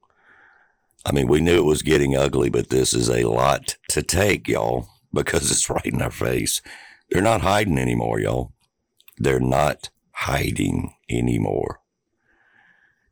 I 1.04 1.12
mean, 1.12 1.26
we 1.26 1.40
knew 1.40 1.56
it 1.56 1.64
was 1.64 1.82
getting 1.82 2.16
ugly, 2.16 2.50
but 2.50 2.68
this 2.68 2.94
is 2.94 3.08
a 3.08 3.24
lot 3.24 3.76
to 3.90 4.02
take, 4.02 4.48
y'all, 4.48 4.88
because 5.12 5.50
it's 5.50 5.70
right 5.70 5.84
in 5.86 6.02
our 6.02 6.10
face. 6.10 6.60
They're 7.10 7.22
not 7.22 7.42
hiding 7.42 7.78
anymore, 7.78 8.20
y'all. 8.20 8.52
They're 9.18 9.40
not 9.40 9.90
hiding 10.12 10.94
anymore. 11.10 11.81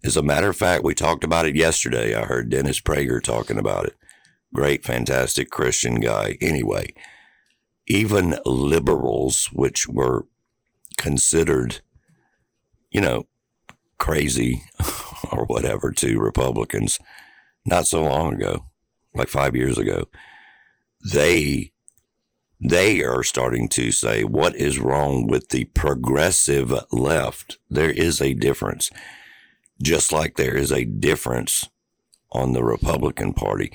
As 0.02 0.16
a 0.16 0.22
matter 0.22 0.48
of 0.48 0.56
fact, 0.56 0.82
we 0.82 0.94
talked 0.94 1.24
about 1.24 1.46
it 1.46 1.56
yesterday. 1.56 2.14
I 2.14 2.24
heard 2.24 2.48
Dennis 2.48 2.80
Prager 2.80 3.22
talking 3.22 3.58
about 3.58 3.86
it. 3.86 3.96
Great, 4.54 4.84
fantastic 4.84 5.50
Christian 5.50 6.00
guy. 6.00 6.38
Anyway, 6.40 6.94
even 7.86 8.38
liberals, 8.46 9.50
which 9.52 9.86
were 9.86 10.26
considered, 10.96 11.82
you 12.90 13.00
know, 13.00 13.26
crazy 13.98 14.62
or 15.30 15.44
whatever 15.44 15.92
to 15.92 16.18
Republicans 16.18 16.98
not 17.66 17.86
so 17.86 18.02
long 18.02 18.34
ago, 18.34 18.64
like 19.14 19.28
five 19.28 19.54
years 19.54 19.76
ago, 19.76 20.08
they 21.12 21.72
they 22.62 23.02
are 23.02 23.22
starting 23.22 23.68
to 23.68 23.90
say 23.90 24.22
what 24.22 24.54
is 24.54 24.78
wrong 24.78 25.26
with 25.26 25.48
the 25.48 25.64
progressive 25.66 26.74
left. 26.92 27.58
There 27.70 27.90
is 27.90 28.20
a 28.20 28.34
difference 28.34 28.90
just 29.82 30.12
like 30.12 30.36
there 30.36 30.56
is 30.56 30.72
a 30.72 30.84
difference 30.84 31.68
on 32.32 32.52
the 32.52 32.64
Republican 32.64 33.32
Party. 33.32 33.72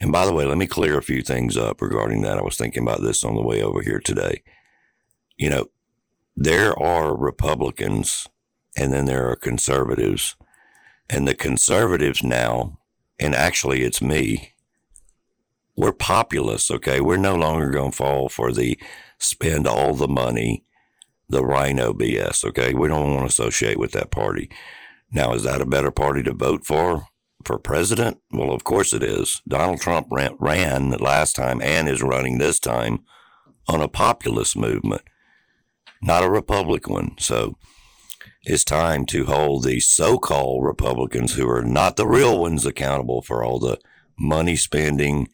And 0.00 0.10
by 0.10 0.24
the 0.24 0.32
way, 0.32 0.46
let 0.46 0.56
me 0.56 0.66
clear 0.66 0.96
a 0.96 1.02
few 1.02 1.22
things 1.22 1.56
up 1.56 1.82
regarding 1.82 2.22
that. 2.22 2.38
I 2.38 2.42
was 2.42 2.56
thinking 2.56 2.82
about 2.82 3.02
this 3.02 3.22
on 3.24 3.34
the 3.34 3.42
way 3.42 3.62
over 3.62 3.82
here 3.82 4.00
today. 4.00 4.42
You 5.36 5.50
know, 5.50 5.66
there 6.36 6.78
are 6.80 7.16
Republicans 7.16 8.26
and 8.76 8.92
then 8.92 9.04
there 9.04 9.28
are 9.28 9.36
conservatives. 9.36 10.36
And 11.08 11.26
the 11.26 11.34
conservatives 11.34 12.22
now, 12.22 12.78
and 13.18 13.34
actually 13.34 13.82
it's 13.82 14.00
me, 14.00 14.54
we're 15.76 15.92
populists, 15.92 16.70
okay? 16.70 17.00
We're 17.00 17.16
no 17.16 17.34
longer 17.34 17.70
going 17.70 17.90
to 17.90 17.96
fall 17.96 18.28
for 18.28 18.52
the 18.52 18.78
spend 19.18 19.66
all 19.66 19.94
the 19.94 20.08
money, 20.08 20.64
the 21.28 21.44
RINO 21.44 21.94
BS, 21.94 22.44
okay? 22.44 22.74
We 22.74 22.88
don't 22.88 23.14
want 23.14 23.20
to 23.20 23.26
associate 23.26 23.78
with 23.78 23.92
that 23.92 24.10
party. 24.10 24.50
Now, 25.12 25.34
is 25.34 25.42
that 25.42 25.60
a 25.60 25.66
better 25.66 25.90
party 25.90 26.22
to 26.24 26.32
vote 26.32 26.64
for 26.64 27.06
for 27.44 27.58
president? 27.58 28.18
Well, 28.30 28.52
of 28.52 28.64
course 28.64 28.92
it 28.92 29.02
is. 29.02 29.40
Donald 29.48 29.80
Trump 29.80 30.08
ran, 30.10 30.36
ran 30.38 30.90
last 30.90 31.34
time 31.34 31.60
and 31.62 31.88
is 31.88 32.02
running 32.02 32.38
this 32.38 32.60
time 32.60 33.00
on 33.66 33.80
a 33.80 33.88
populist 33.88 34.56
movement, 34.56 35.02
not 36.02 36.24
a 36.24 36.30
Republican 36.30 36.92
one. 36.92 37.16
So 37.18 37.56
it's 38.42 38.64
time 38.64 39.06
to 39.06 39.26
hold 39.26 39.64
the 39.64 39.80
so 39.80 40.18
called 40.18 40.64
Republicans 40.64 41.34
who 41.34 41.48
are 41.48 41.62
not 41.62 41.96
the 41.96 42.06
real 42.06 42.38
ones 42.38 42.64
accountable 42.64 43.22
for 43.22 43.44
all 43.44 43.58
the 43.58 43.78
money 44.18 44.56
spending, 44.56 45.28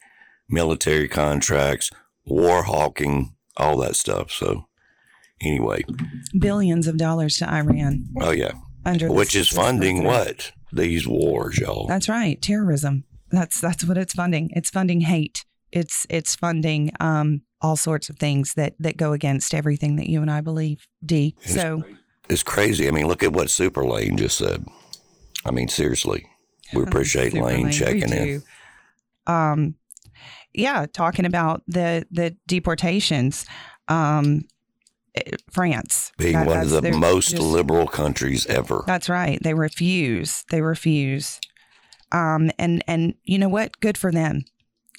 military 0.49 1.09
contracts, 1.09 1.90
war 2.25 2.64
hawking, 2.64 3.35
all 3.56 3.76
that 3.78 3.97
stuff. 3.97 4.30
So, 4.30 4.66
anyway, 5.40 5.85
billions 6.38 6.87
of 6.87 6.97
dollars 6.97 7.37
to 7.38 7.52
Iran 7.52 8.06
oh, 8.21 8.33
yeah. 8.33 8.52
Under 8.86 9.12
Which 9.12 9.34
is 9.34 9.48
funding 9.48 10.04
what? 10.04 10.52
These 10.72 11.06
wars, 11.06 11.58
y'all. 11.58 11.86
That's 11.86 12.08
right, 12.08 12.40
terrorism. 12.40 13.04
That's 13.30 13.60
that's 13.60 13.84
what 13.84 13.98
it's 13.98 14.14
funding. 14.14 14.50
It's 14.54 14.70
funding 14.70 15.02
hate. 15.02 15.44
It's 15.72 16.06
it's 16.08 16.34
funding 16.36 16.92
um 17.00 17.42
all 17.60 17.76
sorts 17.76 18.08
of 18.08 18.18
things 18.18 18.54
that 18.54 18.74
that 18.78 18.96
go 18.96 19.12
against 19.12 19.54
everything 19.54 19.96
that 19.96 20.08
you 20.08 20.22
and 20.22 20.30
I 20.30 20.40
believe. 20.40 20.86
D. 21.04 21.36
So 21.40 21.82
It's 22.28 22.42
crazy. 22.42 22.88
I 22.88 22.90
mean, 22.90 23.06
look 23.06 23.22
at 23.22 23.32
what 23.32 23.50
Super 23.50 23.84
Lane 23.84 24.16
just 24.16 24.38
said. 24.38 24.64
I 25.44 25.50
mean, 25.50 25.68
seriously. 25.68 26.26
We 26.72 26.82
appreciate 26.86 27.34
Lane 27.34 27.64
Lane, 27.64 27.72
checking 27.72 28.12
in. 28.12 28.42
Um, 29.26 29.74
yeah, 30.52 30.86
talking 30.92 31.24
about 31.26 31.62
the 31.66 32.06
the 32.10 32.36
deportations. 32.46 33.46
Um, 33.88 34.42
France 35.50 36.12
Being 36.18 36.32
That- 36.35 36.46
one 36.46 36.58
of 36.61 36.70
the 36.70 36.92
most 36.92 37.30
just- 37.30 37.42
liberal 37.42 37.87
countries 37.87 38.46
ever. 38.46 38.85
That's 38.87 39.08
right. 39.08 39.38
They 39.42 39.54
refuse. 39.54 40.44
They 40.50 40.61
refuse. 40.61 41.40
Um, 42.12 42.50
and 42.58 42.82
and 42.87 43.14
you 43.25 43.38
know 43.38 43.49
what? 43.49 43.80
Good 43.80 43.99
for 43.99 44.12
them. 44.12 44.44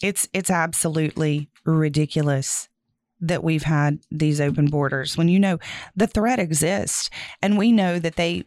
It's 0.02 0.28
it's 0.34 0.50
absolutely 0.50 1.50
ridiculous 1.66 2.68
that 3.20 3.44
we've 3.44 3.64
had 3.64 4.00
these 4.12 4.40
open 4.40 4.68
borders 4.68 5.18
when 5.18 5.28
you 5.28 5.40
know 5.40 5.58
the 5.96 6.06
threat 6.08 6.38
exists, 6.40 7.10
and 7.42 7.58
we 7.58 7.72
know 7.72 7.98
that 7.98 8.16
they, 8.16 8.44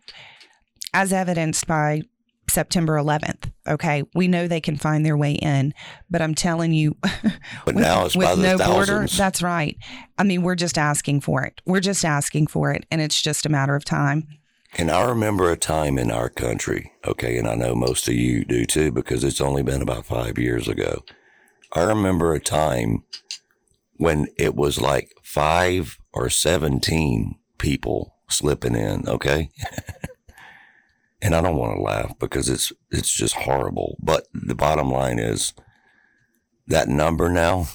as 0.94 1.12
evidenced 1.12 1.66
by 1.66 2.02
September 2.50 2.94
11th. 2.94 3.50
Okay, 3.66 4.02
we 4.14 4.28
know 4.28 4.46
they 4.46 4.60
can 4.60 4.76
find 4.76 5.04
their 5.04 5.16
way 5.16 5.32
in, 5.32 5.72
but 6.10 6.20
I'm 6.20 6.34
telling 6.34 6.72
you, 6.72 6.96
But 7.02 7.74
with, 7.74 7.76
now 7.76 8.06
it's 8.06 8.16
with 8.16 8.38
no 8.38 8.58
border. 8.58 9.06
That's 9.06 9.42
right. 9.42 9.76
I 10.18 10.24
mean, 10.24 10.42
we're 10.42 10.56
just 10.56 10.78
asking 10.78 11.20
for 11.20 11.42
it. 11.42 11.60
We're 11.66 11.80
just 11.80 12.04
asking 12.04 12.48
for 12.48 12.72
it, 12.72 12.84
and 12.90 13.00
it's 13.00 13.20
just 13.20 13.46
a 13.46 13.48
matter 13.48 13.74
of 13.74 13.84
time. 13.84 14.26
And 14.78 14.90
I 14.90 15.08
remember 15.08 15.50
a 15.50 15.56
time 15.56 15.98
in 15.98 16.10
our 16.10 16.28
country, 16.28 16.92
okay, 17.04 17.38
and 17.38 17.48
I 17.48 17.54
know 17.54 17.74
most 17.74 18.06
of 18.08 18.14
you 18.14 18.44
do 18.44 18.64
too, 18.64 18.92
because 18.92 19.24
it's 19.24 19.40
only 19.40 19.62
been 19.62 19.82
about 19.82 20.06
five 20.06 20.38
years 20.38 20.68
ago. 20.68 21.04
I 21.72 21.82
remember 21.82 22.34
a 22.34 22.40
time 22.40 23.04
when 23.96 24.28
it 24.36 24.54
was 24.54 24.80
like 24.80 25.12
five 25.22 25.98
or 26.12 26.30
17 26.30 27.36
people 27.58 28.16
slipping 28.28 28.74
in, 28.74 29.08
okay? 29.08 29.50
and 31.22 31.34
I 31.34 31.40
don't 31.40 31.56
want 31.56 31.76
to 31.76 31.82
laugh 31.82 32.18
because 32.18 32.48
it's 32.48 32.72
it's 32.90 33.12
just 33.12 33.34
horrible. 33.34 33.96
But 34.00 34.26
the 34.32 34.54
bottom 34.54 34.90
line 34.90 35.18
is 35.18 35.52
that 36.66 36.88
number 36.88 37.28
now 37.28 37.68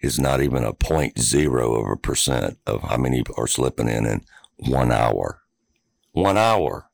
is 0.00 0.18
not 0.18 0.42
even 0.42 0.64
a 0.64 0.74
point 0.74 1.18
zero 1.18 1.74
of 1.74 1.90
a 1.90 1.96
percent 1.96 2.58
of 2.66 2.82
how 2.82 2.96
many 2.96 3.22
are 3.36 3.46
slipping 3.46 3.88
in 3.88 4.06
in 4.06 4.20
one 4.56 4.92
hour. 4.92 5.40
One 6.12 6.36
hour. 6.36 6.90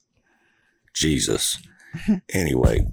Jesus. 0.94 1.58
anyway, 2.32 2.86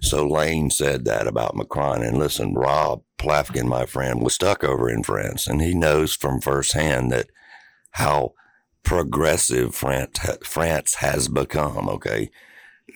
so 0.00 0.26
Lane 0.26 0.70
said 0.70 1.06
that 1.06 1.26
about 1.26 1.56
Macron. 1.56 2.02
And 2.02 2.18
listen, 2.18 2.54
Rob 2.54 3.02
Plafkin, 3.18 3.64
my 3.64 3.86
friend, 3.86 4.22
was 4.22 4.34
stuck 4.34 4.62
over 4.62 4.90
in 4.90 5.02
France, 5.02 5.46
and 5.46 5.62
he 5.62 5.74
knows 5.74 6.14
from 6.14 6.40
firsthand 6.40 7.10
that 7.10 7.30
how 7.92 8.34
progressive 8.84 9.74
France, 9.74 10.18
France 10.44 10.96
has 10.96 11.28
become. 11.28 11.88
Okay. 11.88 12.30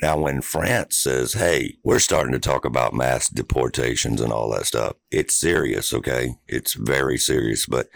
Now, 0.02 0.18
when 0.18 0.42
France 0.42 0.96
says, 0.96 1.32
hey, 1.32 1.78
we're 1.82 1.98
starting 1.98 2.32
to 2.32 2.38
talk 2.38 2.64
about 2.64 2.94
mass 2.94 3.28
deportations 3.28 4.20
and 4.20 4.32
all 4.32 4.50
that 4.52 4.66
stuff, 4.66 4.94
it's 5.10 5.34
serious. 5.34 5.92
Okay. 5.92 6.36
It's 6.46 6.74
very 6.74 7.18
serious. 7.18 7.66
But, 7.66 7.88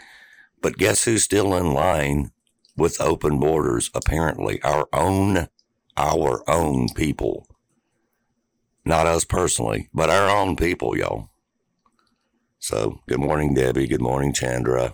but 0.61 0.77
guess 0.77 1.05
who's 1.05 1.23
still 1.23 1.55
in 1.55 1.71
line 1.71 2.31
with 2.75 2.99
open 2.99 3.39
borders? 3.39 3.89
Apparently, 3.93 4.61
our 4.63 4.87
own, 4.91 5.47
our 5.95 6.43
own 6.49 6.89
people. 6.95 7.47
Not 8.83 9.07
us 9.07 9.23
personally, 9.23 9.89
but 9.93 10.09
our 10.09 10.29
own 10.29 10.57
people, 10.57 10.97
y'all. 10.97 11.29
So, 12.59 12.99
good 13.07 13.19
morning, 13.19 13.53
Debbie. 13.53 13.87
Good 13.87 14.01
morning, 14.01 14.33
Chandra. 14.33 14.93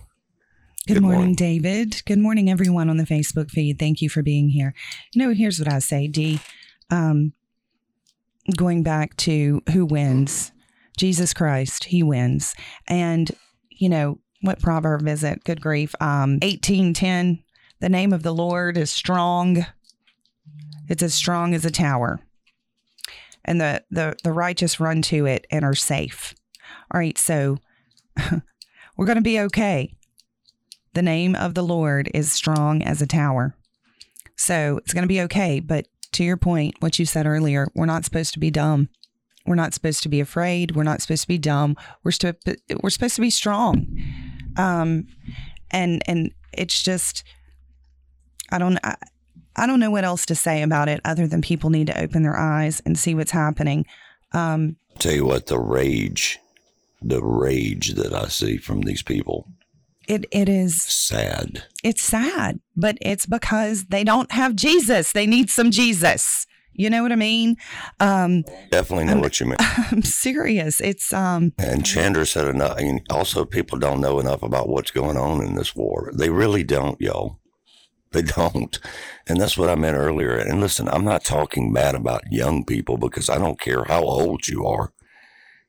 Good, 0.86 0.94
Good 0.94 1.02
morning, 1.02 1.18
morning. 1.18 1.34
David. 1.34 2.02
Good 2.06 2.18
morning, 2.18 2.50
everyone 2.50 2.88
on 2.88 2.96
the 2.96 3.04
Facebook 3.04 3.50
feed. 3.50 3.78
Thank 3.78 4.00
you 4.00 4.08
for 4.08 4.22
being 4.22 4.48
here. 4.48 4.74
You 5.12 5.22
know, 5.22 5.34
here's 5.34 5.58
what 5.58 5.70
I 5.70 5.78
say, 5.78 6.08
D. 6.08 6.40
Um, 6.88 7.34
going 8.56 8.82
back 8.82 9.14
to 9.18 9.62
who 9.72 9.84
wins, 9.84 10.52
Jesus 10.96 11.34
Christ, 11.34 11.84
he 11.84 12.02
wins. 12.02 12.54
And, 12.88 13.30
you 13.68 13.90
know, 13.90 14.20
what 14.40 14.58
proverb 14.58 15.06
is 15.06 15.22
it? 15.22 15.44
Good 15.44 15.60
grief. 15.60 15.94
Um, 16.00 16.38
1810, 16.40 17.44
the 17.80 17.88
name 17.90 18.14
of 18.14 18.22
the 18.22 18.34
Lord 18.34 18.78
is 18.78 18.90
strong. 18.90 19.66
It's 20.88 21.02
as 21.02 21.12
strong 21.12 21.54
as 21.54 21.66
a 21.66 21.70
tower. 21.70 22.20
And 23.44 23.60
the, 23.60 23.84
the, 23.90 24.16
the 24.24 24.32
righteous 24.32 24.80
run 24.80 25.02
to 25.02 25.26
it 25.26 25.46
and 25.50 25.62
are 25.62 25.74
safe. 25.74 26.34
All 26.90 26.98
right, 26.98 27.18
so 27.18 27.58
we're 28.96 29.06
going 29.06 29.16
to 29.16 29.22
be 29.22 29.40
okay. 29.40 29.94
The 30.94 31.02
name 31.02 31.34
of 31.36 31.54
the 31.54 31.62
Lord 31.62 32.10
is 32.14 32.32
strong 32.32 32.82
as 32.82 33.00
a 33.00 33.06
tower. 33.06 33.54
So 34.36 34.78
it's 34.78 34.92
going 34.94 35.04
to 35.04 35.08
be 35.08 35.20
okay. 35.22 35.60
But 35.60 35.86
to 36.12 36.24
your 36.24 36.36
point, 36.36 36.74
what 36.80 36.98
you 36.98 37.06
said 37.06 37.26
earlier, 37.26 37.68
we're 37.74 37.86
not 37.86 38.04
supposed 38.04 38.32
to 38.34 38.40
be 38.40 38.50
dumb. 38.50 38.88
We're 39.46 39.54
not 39.54 39.74
supposed 39.74 40.02
to 40.02 40.08
be 40.08 40.20
afraid. 40.20 40.74
We're 40.74 40.82
not 40.82 41.00
supposed 41.00 41.22
to 41.22 41.28
be 41.28 41.38
dumb. 41.38 41.76
We're 42.02 42.12
we're 42.82 42.90
supposed 42.90 43.16
to 43.16 43.20
be 43.20 43.30
strong. 43.30 43.86
Um, 44.56 45.06
and 45.70 46.02
and 46.06 46.32
it's 46.52 46.82
just, 46.82 47.24
I 48.50 48.58
don't 48.58 48.78
I, 48.84 48.96
I 49.56 49.66
don't 49.66 49.80
know 49.80 49.90
what 49.90 50.04
else 50.04 50.26
to 50.26 50.34
say 50.34 50.62
about 50.62 50.88
it 50.88 51.00
other 51.04 51.26
than 51.26 51.42
people 51.42 51.70
need 51.70 51.86
to 51.88 52.00
open 52.00 52.22
their 52.22 52.36
eyes 52.36 52.82
and 52.84 52.98
see 52.98 53.14
what's 53.14 53.30
happening. 53.30 53.86
Um, 54.32 54.76
Tell 54.98 55.12
you 55.12 55.24
what, 55.24 55.46
the 55.46 55.58
rage, 55.58 56.38
the 57.00 57.22
rage 57.22 57.94
that 57.94 58.12
I 58.12 58.28
see 58.28 58.56
from 58.56 58.82
these 58.82 59.02
people, 59.02 59.46
it 60.10 60.26
it 60.32 60.48
is 60.48 60.82
sad. 60.82 61.64
it's 61.84 62.02
sad, 62.02 62.60
but 62.76 62.98
it's 63.00 63.26
because 63.26 63.84
they 63.86 64.04
don't 64.04 64.32
have 64.32 64.56
Jesus. 64.56 65.12
They 65.12 65.26
need 65.26 65.50
some 65.50 65.70
Jesus. 65.70 66.46
You 66.72 66.88
know 66.88 67.02
what 67.02 67.12
I 67.12 67.16
mean? 67.16 67.56
Um, 67.98 68.42
Definitely 68.70 69.04
know 69.06 69.20
what 69.20 69.38
you 69.38 69.46
mean. 69.46 69.56
I'm 69.60 70.02
serious. 70.02 70.80
It's 70.80 71.12
um, 71.12 71.52
And 71.58 71.84
Chandra 71.84 72.24
said 72.24 72.46
enough. 72.48 72.78
And 72.78 73.02
also, 73.10 73.44
people 73.44 73.78
don't 73.78 74.00
know 74.00 74.18
enough 74.18 74.42
about 74.42 74.68
what's 74.68 74.90
going 74.90 75.16
on 75.16 75.44
in 75.44 75.56
this 75.56 75.76
war. 75.76 76.10
They 76.16 76.30
really 76.30 76.62
don't, 76.62 76.98
y'all. 77.00 77.38
They 78.12 78.22
don't. 78.22 78.78
And 79.28 79.40
that's 79.40 79.58
what 79.58 79.68
I 79.68 79.74
meant 79.74 79.96
earlier. 79.96 80.34
And 80.36 80.60
listen, 80.60 80.88
I'm 80.88 81.04
not 81.04 81.22
talking 81.24 81.72
bad 81.72 81.94
about 81.94 82.22
young 82.30 82.64
people 82.64 82.96
because 82.96 83.28
I 83.28 83.38
don't 83.38 83.60
care 83.60 83.84
how 83.84 84.02
old 84.02 84.48
you 84.48 84.66
are. 84.66 84.92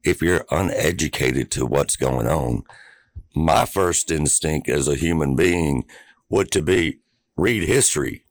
If 0.04 0.22
you're 0.22 0.46
uneducated 0.50 1.52
to 1.52 1.66
what's 1.66 1.96
going 1.96 2.28
on, 2.28 2.64
my 3.34 3.66
first 3.66 4.12
instinct 4.12 4.68
as 4.70 4.88
a 4.88 4.96
human 4.96 5.36
being 5.36 5.86
would 6.30 6.52
to 6.52 6.62
be 6.62 7.00
read 7.38 7.64
history. 7.64 8.24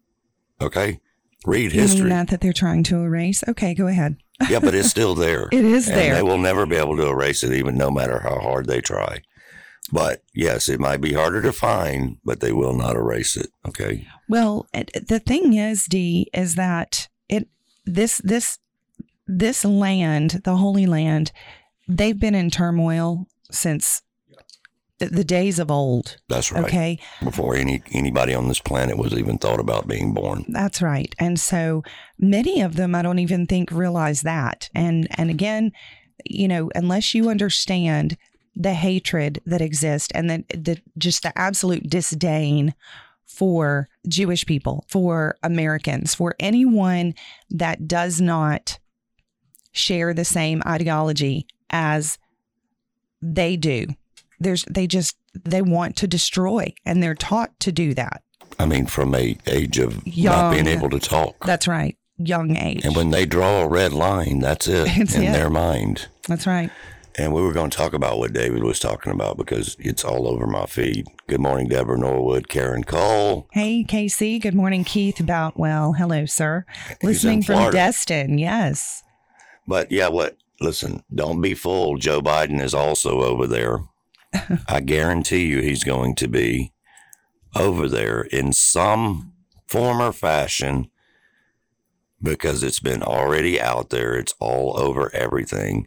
Okay? 0.60 1.00
Read 1.46 1.72
you 1.72 1.80
history. 1.80 2.08
that 2.10 2.28
that 2.28 2.40
they're 2.40 2.52
trying 2.52 2.82
to 2.84 2.96
erase? 3.02 3.42
Okay, 3.48 3.74
go 3.74 3.86
ahead. 3.86 4.16
yeah, 4.50 4.58
but 4.60 4.74
it's 4.74 4.90
still 4.90 5.14
there. 5.14 5.48
It 5.52 5.64
is 5.64 5.88
And 5.88 5.96
there. 5.96 6.14
they 6.14 6.22
will 6.22 6.38
never 6.38 6.66
be 6.66 6.76
able 6.76 6.96
to 6.96 7.06
erase 7.08 7.42
it, 7.42 7.52
even 7.52 7.76
no 7.76 7.90
matter 7.90 8.20
how 8.20 8.38
hard 8.40 8.66
they 8.66 8.80
try. 8.80 9.22
But 9.92 10.22
yes, 10.34 10.68
it 10.68 10.78
might 10.78 11.00
be 11.00 11.14
harder 11.14 11.40
to 11.42 11.52
find, 11.52 12.18
but 12.24 12.40
they 12.40 12.52
will 12.52 12.74
not 12.74 12.94
erase 12.94 13.36
it. 13.36 13.48
Okay. 13.66 14.06
Well, 14.28 14.66
it, 14.72 14.90
the 15.08 15.18
thing 15.18 15.54
is, 15.54 15.84
D, 15.86 16.28
is 16.32 16.54
that 16.54 17.08
it 17.28 17.48
this 17.86 18.18
this 18.18 18.58
this 19.26 19.64
land, 19.64 20.42
the 20.44 20.56
Holy 20.56 20.86
Land, 20.86 21.32
they've 21.88 22.18
been 22.18 22.34
in 22.34 22.50
turmoil 22.50 23.26
since 23.50 24.02
the, 25.00 25.06
the 25.06 25.24
days 25.24 25.58
of 25.58 25.70
old. 25.70 26.18
That's 26.28 26.52
right. 26.52 26.64
Okay, 26.64 26.98
Before 27.24 27.56
any 27.56 27.82
anybody 27.90 28.34
on 28.34 28.46
this 28.46 28.60
planet 28.60 28.96
was 28.96 29.12
even 29.14 29.38
thought 29.38 29.58
about 29.58 29.88
being 29.88 30.14
born. 30.14 30.44
That's 30.48 30.80
right. 30.80 31.12
And 31.18 31.40
so 31.40 31.82
many 32.18 32.60
of 32.60 32.76
them 32.76 32.94
I 32.94 33.02
don't 33.02 33.18
even 33.18 33.46
think 33.46 33.72
realize 33.72 34.20
that. 34.20 34.70
And 34.74 35.08
and 35.18 35.30
again, 35.30 35.72
you 36.24 36.46
know, 36.46 36.70
unless 36.74 37.14
you 37.14 37.28
understand 37.28 38.16
the 38.54 38.74
hatred 38.74 39.40
that 39.46 39.60
exists 39.60 40.08
and 40.14 40.30
the, 40.30 40.44
the 40.54 40.80
just 40.98 41.22
the 41.22 41.36
absolute 41.36 41.88
disdain 41.88 42.74
for 43.26 43.88
Jewish 44.06 44.44
people, 44.44 44.84
for 44.88 45.36
Americans, 45.42 46.14
for 46.14 46.34
anyone 46.38 47.14
that 47.48 47.88
does 47.88 48.20
not 48.20 48.78
share 49.72 50.12
the 50.12 50.24
same 50.24 50.62
ideology 50.66 51.46
as 51.70 52.18
they 53.22 53.56
do. 53.56 53.86
There's 54.40 54.64
they 54.64 54.86
just 54.86 55.16
they 55.44 55.62
want 55.62 55.96
to 55.96 56.08
destroy 56.08 56.72
and 56.84 57.02
they're 57.02 57.14
taught 57.14 57.58
to 57.60 57.70
do 57.72 57.94
that. 57.94 58.22
I 58.58 58.66
mean, 58.66 58.86
from 58.86 59.14
a 59.14 59.36
age 59.46 59.78
of 59.78 60.04
not 60.06 60.52
being 60.52 60.66
able 60.66 60.90
to 60.90 60.98
talk. 60.98 61.44
That's 61.46 61.68
right. 61.68 61.96
Young 62.18 62.56
age. 62.56 62.84
And 62.84 62.96
when 62.96 63.10
they 63.10 63.24
draw 63.26 63.62
a 63.62 63.68
red 63.68 63.92
line, 63.92 64.40
that's 64.40 64.66
it 64.68 64.88
It's 64.98 65.14
in 65.14 65.22
it. 65.24 65.32
their 65.32 65.48
mind. 65.50 66.08
That's 66.26 66.46
right. 66.46 66.70
And 67.16 67.32
we 67.32 67.42
were 67.42 67.52
going 67.52 67.70
to 67.70 67.76
talk 67.76 67.92
about 67.92 68.18
what 68.18 68.32
David 68.32 68.62
was 68.62 68.78
talking 68.78 69.12
about 69.12 69.36
because 69.36 69.76
it's 69.80 70.04
all 70.04 70.28
over 70.28 70.46
my 70.46 70.64
feed. 70.66 71.06
Good 71.26 71.40
morning, 71.40 71.68
Deborah 71.68 71.98
Norwood, 71.98 72.48
Karen 72.48 72.84
Cole. 72.84 73.48
Hey, 73.52 73.82
Casey. 73.84 74.38
Good 74.38 74.54
morning, 74.54 74.84
Keith 74.84 75.20
Boutwell. 75.24 75.94
Hello, 75.94 76.24
sir. 76.26 76.64
in 77.00 77.08
Listening 77.08 77.42
from 77.42 77.72
Destin. 77.72 78.38
Yes. 78.38 79.02
But 79.66 79.90
yeah, 79.90 80.08
what? 80.08 80.36
Listen, 80.60 81.02
don't 81.14 81.40
be 81.40 81.54
fooled. 81.54 82.00
Joe 82.00 82.20
Biden 82.20 82.60
is 82.60 82.74
also 82.74 83.22
over 83.22 83.46
there. 83.46 83.78
I 84.68 84.80
guarantee 84.80 85.46
you 85.46 85.60
he's 85.60 85.84
going 85.84 86.14
to 86.16 86.28
be 86.28 86.72
over 87.56 87.88
there 87.88 88.22
in 88.22 88.52
some 88.52 89.32
form 89.66 90.00
or 90.00 90.12
fashion 90.12 90.90
because 92.22 92.62
it's 92.62 92.80
been 92.80 93.02
already 93.02 93.60
out 93.60 93.90
there. 93.90 94.14
It's 94.14 94.34
all 94.38 94.78
over 94.78 95.14
everything 95.14 95.86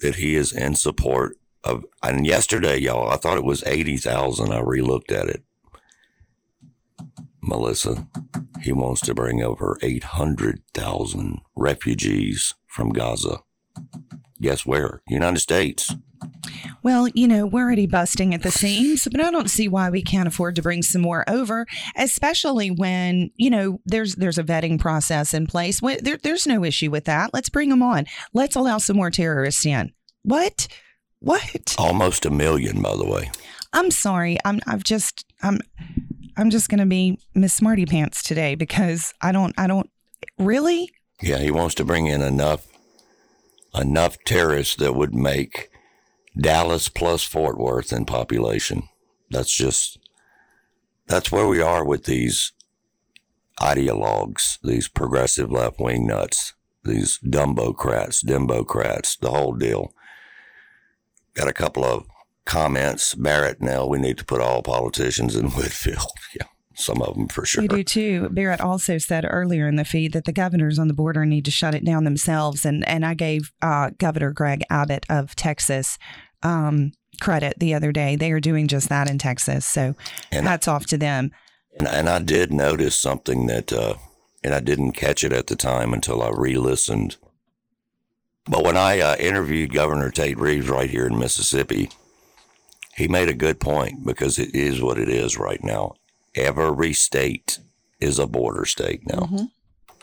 that 0.00 0.16
he 0.16 0.34
is 0.34 0.52
in 0.52 0.74
support 0.74 1.36
of. 1.64 1.84
And 2.02 2.26
yesterday, 2.26 2.78
y'all, 2.78 3.08
I 3.08 3.16
thought 3.16 3.38
it 3.38 3.44
was 3.44 3.64
80,000. 3.64 4.52
I 4.52 4.60
relooked 4.60 5.12
at 5.12 5.28
it. 5.28 5.42
Melissa, 7.40 8.08
he 8.60 8.72
wants 8.72 9.00
to 9.02 9.14
bring 9.14 9.42
over 9.42 9.78
800,000 9.82 11.40
refugees 11.56 12.54
from 12.66 12.90
Gaza. 12.90 13.40
Guess 14.40 14.64
where? 14.64 15.02
United 15.08 15.40
States. 15.40 15.94
Well, 16.82 17.08
you 17.08 17.28
know, 17.28 17.46
we're 17.46 17.62
already 17.62 17.86
busting 17.86 18.34
at 18.34 18.42
the 18.42 18.50
seams, 18.50 19.06
but 19.10 19.22
I 19.22 19.30
don't 19.30 19.50
see 19.50 19.68
why 19.68 19.90
we 19.90 20.02
can't 20.02 20.28
afford 20.28 20.56
to 20.56 20.62
bring 20.62 20.82
some 20.82 21.02
more 21.02 21.24
over, 21.28 21.66
especially 21.96 22.70
when, 22.70 23.30
you 23.36 23.50
know, 23.50 23.80
there's 23.86 24.16
there's 24.16 24.38
a 24.38 24.44
vetting 24.44 24.80
process 24.80 25.34
in 25.34 25.46
place. 25.46 25.80
There, 25.80 26.18
there's 26.22 26.46
no 26.46 26.64
issue 26.64 26.90
with 26.90 27.04
that. 27.04 27.32
Let's 27.32 27.48
bring 27.48 27.68
them 27.68 27.82
on. 27.82 28.06
Let's 28.32 28.56
allow 28.56 28.78
some 28.78 28.96
more 28.96 29.10
terrorists 29.10 29.64
in. 29.64 29.92
What? 30.22 30.68
What? 31.20 31.76
Almost 31.78 32.26
a 32.26 32.30
million, 32.30 32.82
by 32.82 32.96
the 32.96 33.06
way. 33.06 33.30
I'm 33.72 33.90
sorry. 33.90 34.38
I'm 34.44 34.60
I've 34.66 34.84
just 34.84 35.24
I'm 35.42 35.60
I'm 36.36 36.50
just 36.50 36.68
going 36.68 36.80
to 36.80 36.86
be 36.86 37.18
Miss 37.34 37.54
Smarty 37.54 37.86
Pants 37.86 38.22
today 38.22 38.54
because 38.54 39.14
I 39.20 39.32
don't 39.32 39.54
I 39.58 39.66
don't 39.66 39.88
really 40.38 40.90
Yeah, 41.20 41.38
he 41.38 41.50
wants 41.50 41.74
to 41.76 41.84
bring 41.84 42.06
in 42.06 42.22
enough 42.22 42.66
enough 43.74 44.18
terrorists 44.24 44.76
that 44.76 44.94
would 44.94 45.14
make 45.14 45.70
Dallas 46.38 46.88
plus 46.88 47.22
Fort 47.22 47.58
Worth 47.58 47.92
in 47.92 48.04
population. 48.04 48.88
That's 49.30 49.54
just 49.54 49.98
that's 51.06 51.32
where 51.32 51.46
we 51.46 51.60
are 51.60 51.84
with 51.84 52.04
these 52.04 52.52
ideologues, 53.60 54.58
these 54.62 54.88
progressive 54.88 55.50
left 55.50 55.78
wing 55.78 56.06
nuts, 56.06 56.54
these 56.84 57.18
dumbocrats, 57.24 58.24
dimbocrats, 58.24 59.18
the 59.18 59.30
whole 59.30 59.52
deal. 59.54 59.92
Got 61.34 61.48
a 61.48 61.52
couple 61.52 61.84
of 61.84 62.06
comments. 62.44 63.14
Barrett, 63.14 63.60
now 63.60 63.86
we 63.86 63.98
need 63.98 64.18
to 64.18 64.24
put 64.24 64.40
all 64.40 64.62
politicians 64.62 65.36
in 65.36 65.50
Whitfield. 65.50 66.12
Yeah, 66.34 66.46
some 66.82 67.00
of 67.02 67.14
them 67.14 67.28
for 67.28 67.44
sure. 67.46 67.62
We 67.62 67.68
do 67.68 67.82
too. 67.84 68.28
Barrett 68.30 68.60
also 68.60 68.98
said 68.98 69.24
earlier 69.28 69.68
in 69.68 69.76
the 69.76 69.84
feed 69.84 70.12
that 70.12 70.24
the 70.24 70.32
governors 70.32 70.78
on 70.78 70.88
the 70.88 70.94
border 70.94 71.24
need 71.24 71.44
to 71.46 71.50
shut 71.50 71.74
it 71.74 71.84
down 71.84 72.04
themselves, 72.04 72.64
and 72.64 72.86
and 72.88 73.04
I 73.06 73.14
gave 73.14 73.52
uh, 73.62 73.90
Governor 73.98 74.32
Greg 74.32 74.62
Abbott 74.70 75.06
of 75.08 75.34
Texas 75.36 75.98
um, 76.42 76.92
credit 77.20 77.54
the 77.58 77.74
other 77.74 77.92
day. 77.92 78.16
They 78.16 78.32
are 78.32 78.40
doing 78.40 78.66
just 78.68 78.88
that 78.88 79.08
in 79.08 79.18
Texas, 79.18 79.64
so 79.64 79.94
And- 80.30 80.46
hats 80.46 80.68
off 80.68 80.86
to 80.86 80.98
them. 80.98 81.30
And, 81.78 81.88
and 81.88 82.08
I 82.08 82.18
did 82.18 82.52
notice 82.52 82.98
something 82.98 83.46
that, 83.46 83.72
uh, 83.72 83.94
and 84.44 84.52
I 84.52 84.60
didn't 84.60 84.92
catch 84.92 85.24
it 85.24 85.32
at 85.32 85.46
the 85.46 85.56
time 85.56 85.94
until 85.94 86.22
I 86.22 86.30
re 86.30 86.56
listened. 86.56 87.16
But 88.44 88.64
when 88.64 88.76
I 88.76 89.00
uh, 89.00 89.16
interviewed 89.16 89.72
Governor 89.72 90.10
Tate 90.10 90.38
Reeves 90.38 90.68
right 90.68 90.90
here 90.90 91.06
in 91.06 91.18
Mississippi, 91.18 91.88
he 92.96 93.08
made 93.08 93.28
a 93.28 93.34
good 93.34 93.60
point 93.60 94.04
because 94.04 94.38
it 94.38 94.54
is 94.54 94.82
what 94.82 94.98
it 94.98 95.08
is 95.08 95.38
right 95.38 95.62
now. 95.62 95.94
Every 96.34 96.92
state 96.92 97.58
is 98.00 98.18
a 98.18 98.26
border 98.26 98.64
state 98.64 99.02
now. 99.06 99.26
Mm-hmm. 99.26 99.44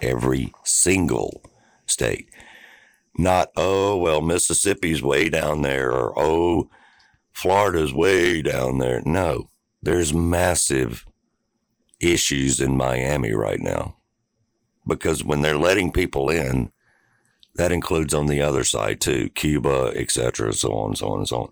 Every 0.02 0.54
single 0.63 1.42
state. 1.86 2.30
Not, 3.18 3.50
oh, 3.58 3.98
well, 3.98 4.22
Mississippi's 4.22 5.02
way 5.02 5.30
down 5.30 5.62
there, 5.62 5.92
or 5.92 6.13
oh, 6.18 6.70
Florida's 7.34 7.94
way 7.94 8.42
down 8.42 8.78
there. 8.78 9.02
No, 9.06 9.50
there's 9.82 10.13
massive 10.13 11.06
issues 12.00 12.62
in 12.62 12.78
Miami 12.78 13.34
right 13.34 13.60
now 13.60 13.96
because 14.89 15.24
when 15.24 15.42
they're 15.42 15.58
letting 15.58 15.92
people 15.92 16.30
in, 16.30 16.72
that 17.56 17.72
includes 17.72 18.13
on 18.13 18.28
the 18.28 18.42
other 18.42 18.63
side 18.63 19.00
too, 19.00 19.30
Cuba, 19.30 19.92
etc., 19.96 20.54
so 20.54 20.74
on, 20.74 20.96
so 20.96 21.10
on, 21.10 21.20
and 21.20 21.28
so 21.28 21.38
on. 21.44 21.50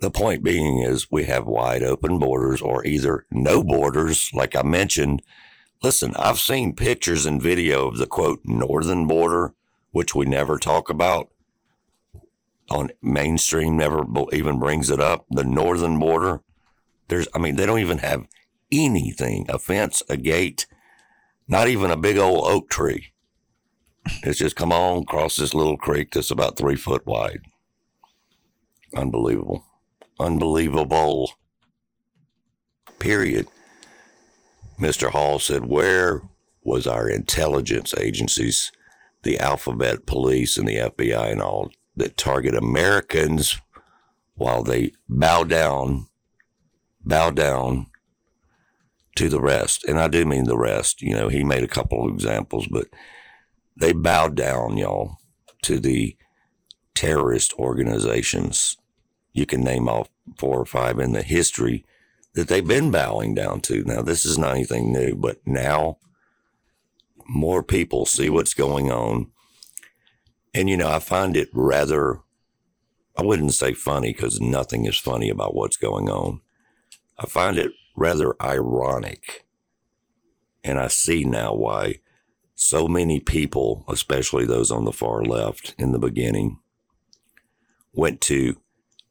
The 0.00 0.10
point 0.10 0.42
being 0.42 0.78
is 0.78 1.10
we 1.10 1.24
have 1.24 1.46
wide 1.46 1.82
open 1.82 2.18
borders 2.18 2.62
or 2.62 2.84
either 2.86 3.26
no 3.30 3.62
borders, 3.62 4.30
like 4.32 4.56
I 4.56 4.62
mentioned. 4.62 5.22
Listen, 5.82 6.14
I've 6.16 6.38
seen 6.38 6.74
pictures 6.74 7.26
and 7.26 7.40
video 7.40 7.86
of 7.86 7.98
the 7.98 8.06
quote 8.06 8.40
northern 8.44 9.06
border, 9.06 9.54
which 9.90 10.14
we 10.14 10.24
never 10.24 10.58
talk 10.58 10.88
about 10.88 11.28
on 12.70 12.90
mainstream, 13.02 13.76
never 13.76 14.04
even 14.32 14.58
brings 14.58 14.88
it 14.88 15.00
up. 15.00 15.26
The 15.30 15.44
northern 15.44 15.98
border, 15.98 16.40
there's, 17.08 17.28
I 17.34 17.38
mean, 17.38 17.56
they 17.56 17.66
don't 17.66 17.80
even 17.80 17.98
have 17.98 18.26
anything 18.72 19.46
a 19.50 19.58
fence, 19.58 20.02
a 20.08 20.16
gate, 20.16 20.66
not 21.46 21.68
even 21.68 21.90
a 21.90 21.96
big 21.96 22.16
old 22.16 22.46
oak 22.46 22.70
tree. 22.70 23.12
It's 24.22 24.38
just 24.38 24.56
come 24.56 24.72
on 24.72 25.02
across 25.02 25.36
this 25.36 25.52
little 25.52 25.76
creek 25.76 26.12
that's 26.12 26.30
about 26.30 26.56
three 26.56 26.76
foot 26.76 27.04
wide. 27.06 27.42
Unbelievable. 28.94 29.66
Unbelievable. 30.20 31.32
Period. 32.98 33.48
Mr. 34.78 35.10
Hall 35.10 35.38
said, 35.38 35.64
Where 35.64 36.20
was 36.62 36.86
our 36.86 37.08
intelligence 37.08 37.94
agencies, 37.96 38.70
the 39.22 39.38
alphabet 39.38 40.04
police 40.04 40.58
and 40.58 40.68
the 40.68 40.76
FBI 40.76 41.32
and 41.32 41.40
all, 41.40 41.70
that 41.96 42.18
target 42.18 42.54
Americans 42.54 43.58
while 44.34 44.62
they 44.62 44.92
bow 45.08 45.42
down, 45.42 46.06
bow 47.02 47.30
down 47.30 47.86
to 49.16 49.30
the 49.30 49.40
rest? 49.40 49.84
And 49.84 49.98
I 49.98 50.08
do 50.08 50.26
mean 50.26 50.44
the 50.44 50.58
rest. 50.58 51.00
You 51.00 51.14
know, 51.14 51.28
he 51.28 51.42
made 51.44 51.64
a 51.64 51.68
couple 51.68 52.04
of 52.04 52.12
examples, 52.12 52.66
but 52.70 52.88
they 53.74 53.94
bow 53.94 54.28
down, 54.28 54.76
y'all, 54.76 55.16
to 55.62 55.80
the 55.80 56.14
terrorist 56.94 57.54
organizations. 57.54 58.76
You 59.32 59.46
can 59.46 59.62
name 59.62 59.88
off 59.88 60.08
four 60.36 60.58
or 60.58 60.66
five 60.66 60.98
in 60.98 61.12
the 61.12 61.22
history 61.22 61.84
that 62.34 62.48
they've 62.48 62.66
been 62.66 62.90
bowing 62.90 63.34
down 63.34 63.60
to. 63.62 63.84
Now, 63.84 64.02
this 64.02 64.24
is 64.24 64.38
not 64.38 64.54
anything 64.54 64.92
new, 64.92 65.14
but 65.14 65.38
now 65.46 65.98
more 67.26 67.62
people 67.62 68.06
see 68.06 68.28
what's 68.28 68.54
going 68.54 68.90
on. 68.90 69.30
And, 70.52 70.68
you 70.68 70.76
know, 70.76 70.88
I 70.90 70.98
find 70.98 71.36
it 71.36 71.48
rather, 71.52 72.20
I 73.16 73.22
wouldn't 73.22 73.54
say 73.54 73.72
funny 73.72 74.12
because 74.12 74.40
nothing 74.40 74.86
is 74.86 74.98
funny 74.98 75.30
about 75.30 75.54
what's 75.54 75.76
going 75.76 76.08
on. 76.08 76.40
I 77.18 77.26
find 77.26 77.58
it 77.58 77.72
rather 77.96 78.34
ironic. 78.42 79.44
And 80.64 80.78
I 80.78 80.88
see 80.88 81.24
now 81.24 81.54
why 81.54 82.00
so 82.54 82.86
many 82.88 83.20
people, 83.20 83.84
especially 83.88 84.44
those 84.44 84.70
on 84.70 84.84
the 84.84 84.92
far 84.92 85.22
left 85.22 85.74
in 85.78 85.92
the 85.92 85.98
beginning, 85.98 86.58
went 87.92 88.20
to 88.22 88.60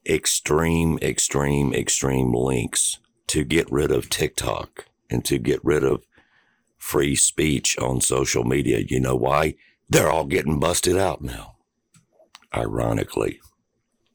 extreme, 0.09 0.97
extreme, 1.01 1.73
extreme 1.73 2.33
links 2.33 2.99
to 3.27 3.43
get 3.43 3.71
rid 3.71 3.91
of 3.91 4.09
TikTok 4.09 4.85
and 5.09 5.23
to 5.25 5.37
get 5.37 5.63
rid 5.63 5.83
of 5.83 6.03
free 6.77 7.15
speech 7.15 7.77
on 7.77 8.01
social 8.01 8.43
media. 8.43 8.79
You 8.79 8.99
know 8.99 9.15
why? 9.15 9.55
They're 9.87 10.09
all 10.09 10.25
getting 10.25 10.59
busted 10.59 10.97
out 10.97 11.21
now. 11.21 11.57
Ironically, 12.55 13.39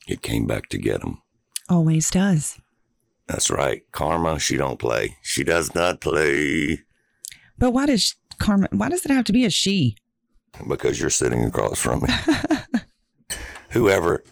it 0.08 0.22
came 0.22 0.46
back 0.46 0.68
to 0.70 0.78
get 0.78 1.00
them. 1.00 1.22
Always 1.68 2.10
does. 2.10 2.58
That's 3.26 3.50
right. 3.50 3.82
Karma, 3.92 4.38
she 4.38 4.56
don't 4.56 4.78
play. 4.78 5.16
She 5.22 5.44
does 5.44 5.74
not 5.74 6.00
play. 6.00 6.80
But 7.56 7.70
why 7.70 7.86
does 7.86 8.16
Karma, 8.38 8.68
why 8.72 8.88
does 8.88 9.04
it 9.04 9.10
have 9.10 9.24
to 9.26 9.32
be 9.32 9.44
a 9.44 9.50
she? 9.50 9.96
Because 10.68 11.00
you're 11.00 11.10
sitting 11.10 11.44
across 11.44 11.78
from 11.78 12.02
me. 12.02 12.08
Whoever 13.70 14.22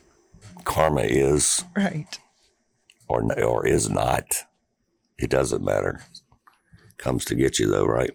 karma 0.64 1.03
is, 1.03 1.64
right, 1.77 2.18
or 3.09 3.22
or 3.40 3.66
is 3.66 3.88
not, 3.90 4.44
it 5.18 5.31
doesn't 5.31 5.64
matter. 5.64 6.03
Comes 6.98 7.25
to 7.27 7.35
get 7.35 7.59
you 7.59 7.66
though, 7.66 7.87
right? 7.87 8.12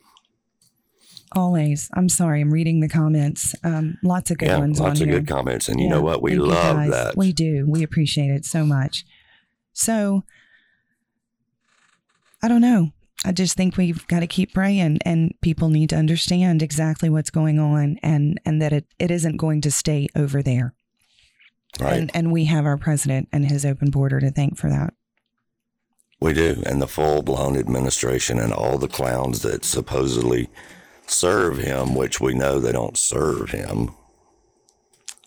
Always. 1.33 1.89
I'm 1.93 2.07
sorry. 2.07 2.39
I'm 2.39 2.53
reading 2.53 2.79
the 2.79 2.88
comments. 2.88 3.53
Um, 3.63 3.97
lots 4.01 4.31
of 4.31 4.38
good 4.38 4.47
yeah, 4.47 4.60
ones. 4.60 4.79
Lots 4.79 5.01
of 5.01 5.07
here. 5.07 5.19
good 5.19 5.27
comments, 5.27 5.67
and 5.67 5.79
you 5.79 5.89
know 5.89 6.01
what? 6.01 6.21
We 6.21 6.36
love 6.36 6.89
that. 6.89 7.17
We 7.17 7.33
do. 7.33 7.65
We 7.67 7.83
appreciate 7.83 8.31
it 8.31 8.45
so 8.45 8.65
much. 8.65 9.05
So, 9.73 10.23
I 12.41 12.47
don't 12.47 12.62
know. 12.62 12.91
I 13.25 13.31
just 13.31 13.57
think 13.57 13.77
we've 13.77 14.07
got 14.07 14.19
to 14.19 14.27
keep 14.27 14.53
praying 14.53 14.99
and 15.03 15.33
people 15.41 15.69
need 15.69 15.89
to 15.89 15.95
understand 15.95 16.62
exactly 16.62 17.10
what's 17.10 17.29
going 17.29 17.60
on 17.60 17.97
and, 18.03 18.39
and 18.45 18.62
that 18.62 18.73
it, 18.73 18.86
it 18.99 19.12
isn't 19.12 19.38
going 19.38 19.62
to 19.62 19.71
stay 19.71 20.07
over 20.15 20.43
there. 20.43 20.73
Right. 21.79 21.97
And, 21.97 22.11
and 22.13 22.31
we 22.31 22.45
have 22.45 22.65
our 22.65 22.77
president 22.77 23.29
and 23.31 23.45
his 23.45 23.65
open 23.65 23.91
border 23.91 24.19
to 24.19 24.31
thank 24.31 24.57
for 24.57 24.69
that. 24.69 24.93
We 26.19 26.33
do. 26.33 26.63
And 26.65 26.81
the 26.81 26.87
full 26.87 27.21
blown 27.21 27.57
administration 27.57 28.39
and 28.39 28.51
all 28.51 28.77
the 28.77 28.87
clowns 28.87 29.43
that 29.43 29.63
supposedly 29.63 30.49
serve 31.05 31.59
him, 31.59 31.93
which 31.95 32.19
we 32.19 32.33
know 32.33 32.59
they 32.59 32.71
don't 32.71 32.97
serve 32.97 33.51
him. 33.51 33.91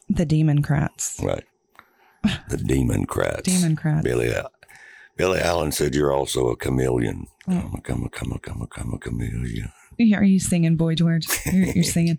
The 0.08 0.26
Democrats. 0.26 1.20
Right. 1.22 1.44
The 2.48 2.56
Democrats. 2.56 3.60
Democrats. 3.60 4.02
Billy, 4.02 4.32
Billy 5.16 5.40
Allen 5.40 5.72
said 5.72 5.94
you're 5.94 6.12
also 6.12 6.48
a 6.48 6.56
chameleon. 6.56 7.26
Come, 7.46 7.80
come, 7.82 8.08
come, 8.08 8.38
come, 8.42 8.66
come, 8.68 8.94
a 8.94 8.98
chameleon. 8.98 9.72
Are 10.14 10.24
you 10.24 10.40
singing, 10.40 10.76
Boy 10.76 10.94
George? 10.94 11.26
You're, 11.46 11.66
you're 11.66 11.84
singing. 11.84 12.18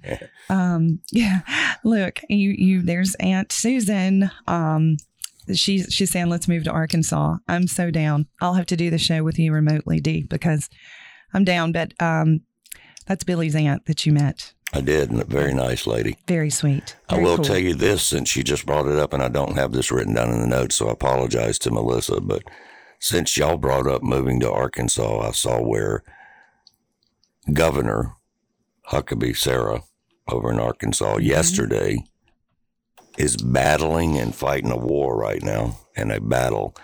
Um, 0.49 0.99
yeah. 1.11 1.41
Look, 1.83 2.21
you, 2.29 2.51
you. 2.51 2.81
There's 2.81 3.15
Aunt 3.15 3.51
Susan. 3.51 4.29
Um, 4.47 4.97
she's 5.53 5.87
she's 5.91 6.11
saying 6.11 6.29
let's 6.29 6.47
move 6.47 6.63
to 6.65 6.71
Arkansas. 6.71 7.37
I'm 7.47 7.67
so 7.67 7.91
down. 7.91 8.27
I'll 8.39 8.53
have 8.53 8.67
to 8.67 8.77
do 8.77 8.89
the 8.89 8.97
show 8.97 9.23
with 9.23 9.39
you 9.39 9.51
remotely, 9.51 9.99
D, 9.99 10.23
because 10.23 10.69
I'm 11.33 11.43
down. 11.43 11.71
But 11.71 11.93
um, 11.99 12.41
that's 13.07 13.23
Billy's 13.23 13.55
aunt 13.55 13.85
that 13.85 14.05
you 14.05 14.13
met. 14.13 14.53
I 14.73 14.79
did, 14.81 15.11
and 15.11 15.21
a 15.21 15.25
very 15.25 15.53
nice 15.53 15.85
lady. 15.85 16.17
Very 16.27 16.49
sweet. 16.49 16.95
Very 17.09 17.21
I 17.21 17.25
will 17.25 17.35
cool. 17.35 17.45
tell 17.45 17.57
you 17.57 17.73
this, 17.73 18.03
since 18.03 18.29
she 18.29 18.41
just 18.41 18.65
brought 18.65 18.87
it 18.87 18.97
up, 18.97 19.11
and 19.11 19.21
I 19.21 19.27
don't 19.27 19.57
have 19.57 19.73
this 19.73 19.91
written 19.91 20.13
down 20.13 20.31
in 20.31 20.39
the 20.39 20.47
notes, 20.47 20.77
so 20.77 20.87
I 20.87 20.93
apologize 20.93 21.59
to 21.59 21.71
Melissa, 21.71 22.21
but 22.21 22.43
since 23.01 23.35
y'all 23.35 23.57
brought 23.57 23.87
up 23.87 24.01
moving 24.01 24.39
to 24.39 24.51
Arkansas, 24.51 25.27
I 25.27 25.31
saw 25.31 25.59
where 25.59 26.03
Governor 27.53 28.15
Huckabee 28.89 29.35
Sarah 29.35 29.83
over 30.27 30.51
in 30.51 30.59
Arkansas 30.59 31.15
mm-hmm. 31.15 31.25
yesterday 31.25 32.03
is 33.17 33.37
battling 33.37 34.17
and 34.17 34.33
fighting 34.33 34.71
a 34.71 34.77
war 34.77 35.17
right 35.17 35.43
now, 35.43 35.77
and 35.95 36.11
a 36.11 36.21
battle 36.21 36.75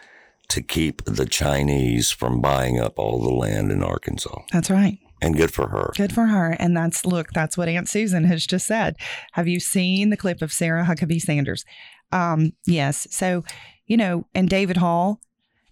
to 0.50 0.62
keep 0.62 1.04
the 1.06 1.26
Chinese 1.26 2.12
from 2.12 2.42
buying 2.42 2.80
up 2.80 2.94
all 2.98 3.22
the 3.22 3.34
land 3.34 3.72
in 3.72 3.84
Arkansas. 3.84 4.42
That's 4.52 4.70
right. 4.70 4.98
And 5.22 5.36
good 5.36 5.52
for 5.52 5.70
her. 5.70 5.92
Good 5.96 6.14
for 6.14 6.28
her. 6.28 6.52
And 6.60 6.76
that's, 6.76 7.06
look, 7.06 7.30
that's 7.34 7.58
what 7.58 7.68
Aunt 7.68 7.90
Susan 7.90 8.24
has 8.26 8.46
just 8.46 8.68
said. 8.68 8.96
Have 9.34 9.48
you 9.48 9.60
seen 9.60 10.10
the 10.10 10.18
clip 10.18 10.42
of 10.42 10.54
Sarah 10.54 10.86
Huckabee 10.86 11.22
Sanders? 11.22 11.66
Um, 12.12 12.52
yes. 12.66 13.08
So, 13.10 13.44
you 13.88 13.98
know, 13.98 14.28
and 14.36 14.48
David 14.48 14.78
Hall, 14.78 15.20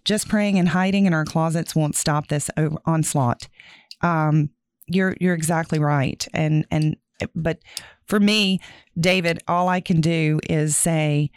just 0.04 0.28
praying 0.28 0.58
and 0.58 0.70
hiding 0.70 1.06
in 1.06 1.14
our 1.14 1.24
closets 1.24 1.76
won't 1.76 1.96
stop 1.96 2.28
this 2.28 2.50
onslaught. 2.84 3.48
Um, 4.02 4.50
you're 4.86 5.16
you're 5.20 5.34
exactly 5.34 5.78
right, 5.78 6.26
and 6.32 6.66
and 6.70 6.96
but 7.34 7.58
for 8.06 8.20
me, 8.20 8.60
David, 8.98 9.42
all 9.48 9.68
I 9.68 9.80
can 9.80 10.00
do 10.00 10.38
is 10.48 10.76
say, 10.76 11.30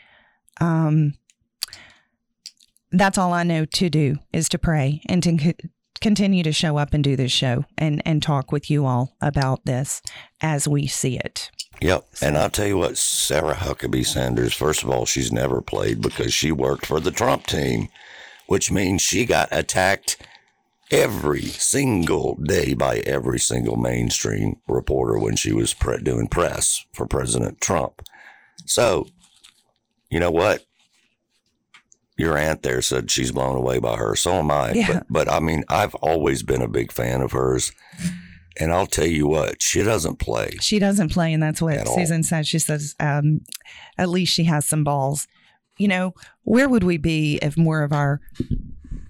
um, 0.62 1.14
that's 2.92 3.18
all 3.18 3.34
I 3.34 3.44
know 3.44 3.66
to 3.66 3.90
do 3.90 4.18
is 4.34 4.50
to 4.50 4.58
pray 4.60 5.02
and 5.08 5.24
to 5.24 5.38
co- 5.38 5.70
continue 6.02 6.44
to 6.44 6.52
show 6.52 6.78
up 6.78 6.94
and 6.94 7.04
do 7.04 7.16
this 7.16 7.32
show 7.32 7.66
and 7.78 8.02
and 8.06 8.22
talk 8.22 8.52
with 8.52 8.70
you 8.70 8.86
all 8.86 9.16
about 9.22 9.66
this 9.66 10.02
as 10.42 10.68
we 10.68 10.88
see 10.88 11.18
it. 11.18 11.52
Yep. 11.82 12.06
And 12.22 12.38
I'll 12.38 12.50
tell 12.50 12.68
you 12.68 12.78
what, 12.78 12.98
Sarah 12.98 13.56
Huckabee 13.56 14.06
Sanders, 14.06 14.54
first 14.54 14.84
of 14.84 14.90
all, 14.90 15.06
she's 15.06 15.32
never 15.32 15.62
played 15.62 16.02
because 16.02 16.34
she 16.34 16.52
worked 16.52 16.86
for 16.86 17.00
the 17.00 17.12
Trump 17.12 17.48
team 17.48 17.88
which 18.50 18.72
means 18.72 19.04
she 19.04 19.26
got 19.26 19.48
attacked 19.52 20.18
every 20.92 21.44
single 21.44 22.36
day 22.44 22.74
by 22.74 22.98
every 23.00 23.40
single 23.40 23.76
mainstream 23.76 24.58
reporter 24.68 25.18
when 25.20 25.36
she 25.36 25.54
was 25.54 25.74
pre- 25.74 26.02
doing 26.02 26.28
press 26.28 26.86
for 26.94 27.06
President 27.06 27.62
Trump. 27.62 28.02
So, 28.66 29.08
you 30.10 30.20
know 30.20 30.32
what? 30.32 30.66
Your 32.18 32.38
aunt 32.38 32.64
there 32.64 32.82
said 32.82 33.10
she's 33.10 33.32
blown 33.32 33.56
away 33.56 33.80
by 33.80 33.96
her. 33.96 34.16
So 34.16 34.34
am 34.34 34.52
I. 34.52 34.74
Yeah. 34.74 34.88
But, 34.94 35.06
but 35.10 35.32
I 35.32 35.40
mean, 35.40 35.64
I've 35.70 35.96
always 35.96 36.44
been 36.44 36.62
a 36.62 36.68
big 36.68 36.92
fan 36.92 37.22
of 37.22 37.32
hers. 37.32 37.72
And 38.60 38.74
I'll 38.74 38.88
tell 38.88 39.08
you 39.08 39.26
what, 39.26 39.62
she 39.62 39.84
doesn't 39.84 40.18
play. 40.20 40.58
She 40.60 40.80
doesn't 40.80 41.14
play. 41.14 41.32
And 41.32 41.42
that's 41.42 41.62
what 41.62 41.88
Susan 41.88 42.18
all. 42.18 42.24
said. 42.24 42.46
She 42.46 42.60
says, 42.60 42.94
um, 43.00 43.40
at 43.98 44.10
least 44.10 44.34
she 44.34 44.44
has 44.46 44.66
some 44.66 44.84
balls 44.84 45.28
you 45.80 45.88
know, 45.88 46.14
where 46.44 46.70
would 46.70 46.84
we 46.84 46.98
be 46.98 47.40
if 47.42 47.58
more 47.58 47.82
of 47.82 47.92
our 47.92 48.22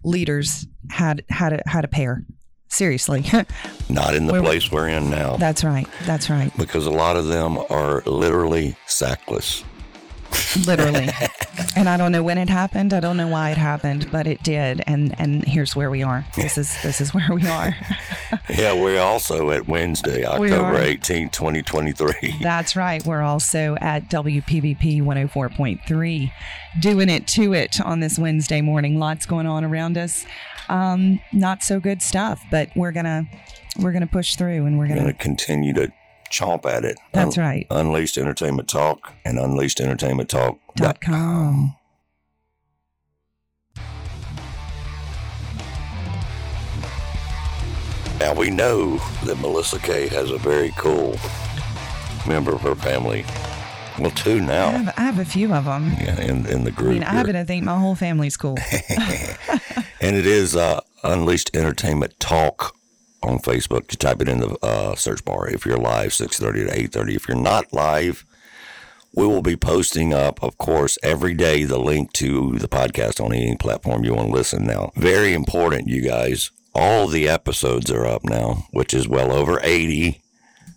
leaders 0.04 0.66
had 0.92 1.24
had 1.30 1.54
a, 1.54 1.62
had 1.70 1.86
a 1.86 1.88
pair? 1.88 2.24
Seriously, 2.72 3.26
Not 3.90 4.14
in 4.14 4.28
the 4.28 4.34
Where- 4.34 4.44
place 4.44 4.72
we're 4.72 4.90
in 4.90 5.10
now. 5.10 5.38
that's 5.38 5.64
right. 5.64 5.88
That's 6.06 6.30
right. 6.30 6.56
because 6.56 6.86
a 6.86 6.92
lot 6.92 7.18
of 7.18 7.26
them 7.28 7.58
are 7.70 8.04
literally 8.06 8.76
sackless. 8.86 9.64
Literally. 10.68 11.10
and 11.76 11.90
I 11.90 11.98
don't 11.98 12.12
know 12.12 12.22
when 12.22 12.38
it 12.38 12.50
happened. 12.50 12.94
I 12.94 13.00
don't 13.00 13.18
know 13.18 13.28
why 13.28 13.50
it 13.50 13.58
happened, 13.58 14.12
but 14.12 14.28
it 14.28 14.44
did. 14.44 14.84
And 14.86 15.16
and 15.20 15.44
here's 15.44 15.76
where 15.76 15.90
we 15.90 16.04
are. 16.04 16.24
This 16.36 16.58
is 16.60 16.80
this 16.84 17.02
is 17.02 17.14
where 17.14 17.30
we 17.34 17.48
are. 17.48 17.76
Yeah, 18.48 18.74
we're 18.74 19.00
also 19.00 19.50
at 19.52 19.68
Wednesday, 19.68 20.24
October 20.26 20.80
eighteenth, 20.82 21.32
2023. 21.32 22.38
That's 22.42 22.76
right. 22.76 23.04
We're 23.06 23.22
also 23.22 23.76
at 23.80 24.10
WPVP 24.10 25.02
104.3, 25.02 26.32
doing 26.80 27.10
it 27.10 27.28
to 27.28 27.54
it 27.54 27.80
on 27.82 28.00
this 28.00 28.20
Wednesday 28.20 28.62
morning. 28.62 29.00
Lots 29.00 29.26
going 29.26 29.48
on 29.48 29.64
around 29.64 29.98
us. 29.98 30.26
Um, 30.70 31.20
not 31.34 31.64
so 31.64 31.80
good 31.80 32.02
stuff, 32.02 32.42
but 32.52 32.70
we're 32.76 32.92
gonna 32.92 33.24
we're 33.80 33.92
gonna 33.92 34.08
push 34.08 34.36
through, 34.36 34.66
and 34.66 34.78
we're 34.78 34.88
going 34.88 35.00
gonna. 35.00 35.14
continue 35.14 35.74
to 35.74 35.92
chomp 36.32 36.66
at 36.66 36.86
it. 36.86 36.98
That's 37.12 37.38
right. 37.38 37.66
Unleashed 37.72 38.18
Entertainment 38.18 38.68
Talk 38.70 39.14
and 39.26 39.40
Unleashed 39.40 39.80
Entertainment 39.82 40.30
Talk. 40.30 40.60
Dot 40.76 41.02
com. 41.02 41.76
Now 48.20 48.34
we 48.34 48.50
know 48.50 48.98
that 49.24 49.38
Melissa 49.40 49.80
K 49.80 50.08
has 50.10 50.30
a 50.30 50.38
very 50.38 50.74
cool 50.78 51.18
member 52.28 52.54
of 52.54 52.62
her 52.62 52.76
family. 52.76 53.24
Well, 53.98 54.12
two 54.12 54.38
I 54.38 54.40
now 54.40 54.70
have, 54.72 54.94
I 54.98 55.02
have 55.02 55.20
a 55.20 55.26
few 55.26 55.54
of 55.54 55.66
them. 55.66 55.92
yeah, 56.00 56.20
in, 56.22 56.46
in 56.46 56.64
the 56.64 56.72
I 56.72 56.74
group. 56.74 56.94
mean, 56.94 57.04
I 57.04 57.12
happen 57.14 57.34
to 57.34 57.46
think 57.46 57.64
my 57.64 57.78
whole 57.78 57.96
family's 57.96 58.36
cool. 58.38 58.58
And 60.02 60.16
it 60.16 60.26
is 60.26 60.56
uh, 60.56 60.82
Unleashed 61.04 61.56
Entertainment 61.56 62.20
Talk 62.20 62.76
on 63.22 63.40
Facebook. 63.40 63.92
You 63.92 63.98
type 63.98 64.22
it 64.22 64.30
in 64.30 64.40
the 64.40 64.58
uh, 64.64 64.96
search 64.96 65.26
bar. 65.26 65.50
If 65.50 65.66
you're 65.66 65.78
live, 65.78 66.12
6.30 66.12 66.70
to 66.70 67.00
8.30. 67.00 67.16
If 67.16 67.28
you're 67.28 67.38
not 67.38 67.74
live, 67.74 68.26
we 69.14 69.28
will 69.28 69.42
be 69.42 69.58
posting 69.58 70.14
up, 70.14 70.42
of 70.42 70.58
course, 70.58 70.98
every 71.04 71.34
day 71.34 71.64
the 71.64 71.80
link 71.80 72.14
to 72.14 72.58
the 72.60 72.68
podcast 72.68 73.24
on 73.24 73.34
any 73.34 73.56
platform 73.58 74.04
you 74.06 74.14
want 74.14 74.28
to 74.28 74.34
listen 74.34 74.66
now. 74.66 74.92
Very 74.96 75.34
important, 75.34 75.88
you 75.88 76.02
guys. 76.02 76.52
All 76.74 77.08
the 77.08 77.28
episodes 77.28 77.92
are 77.92 78.06
up 78.06 78.24
now, 78.24 78.68
which 78.72 78.94
is 78.94 79.08
well 79.08 79.32
over 79.34 79.60
80. 79.62 80.22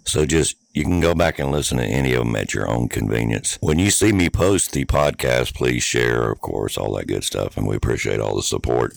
So 0.05 0.27
just 0.27 0.57
you 0.73 0.85
can 0.85 1.01
go 1.01 1.15
back 1.15 1.39
and 1.39 1.51
listen 1.51 1.79
to 1.79 1.85
any 1.85 2.13
of 2.15 2.25
them 2.25 2.37
at 2.37 2.55
your 2.55 2.69
own 2.69 2.89
convenience. 2.89 3.59
When 3.61 3.79
you 3.79 3.91
see 3.91 4.13
me 4.13 4.31
post 4.31 4.73
the 4.73 4.85
podcast, 4.85 5.55
please 5.55 5.83
share, 5.83 6.31
of 6.31 6.41
course, 6.41 6.79
all 6.79 6.95
that 6.97 7.07
good 7.07 7.25
stuff, 7.25 7.57
and 7.57 7.67
we 7.67 7.77
appreciate 7.77 8.21
all 8.21 8.37
the 8.37 8.43
support. 8.43 8.95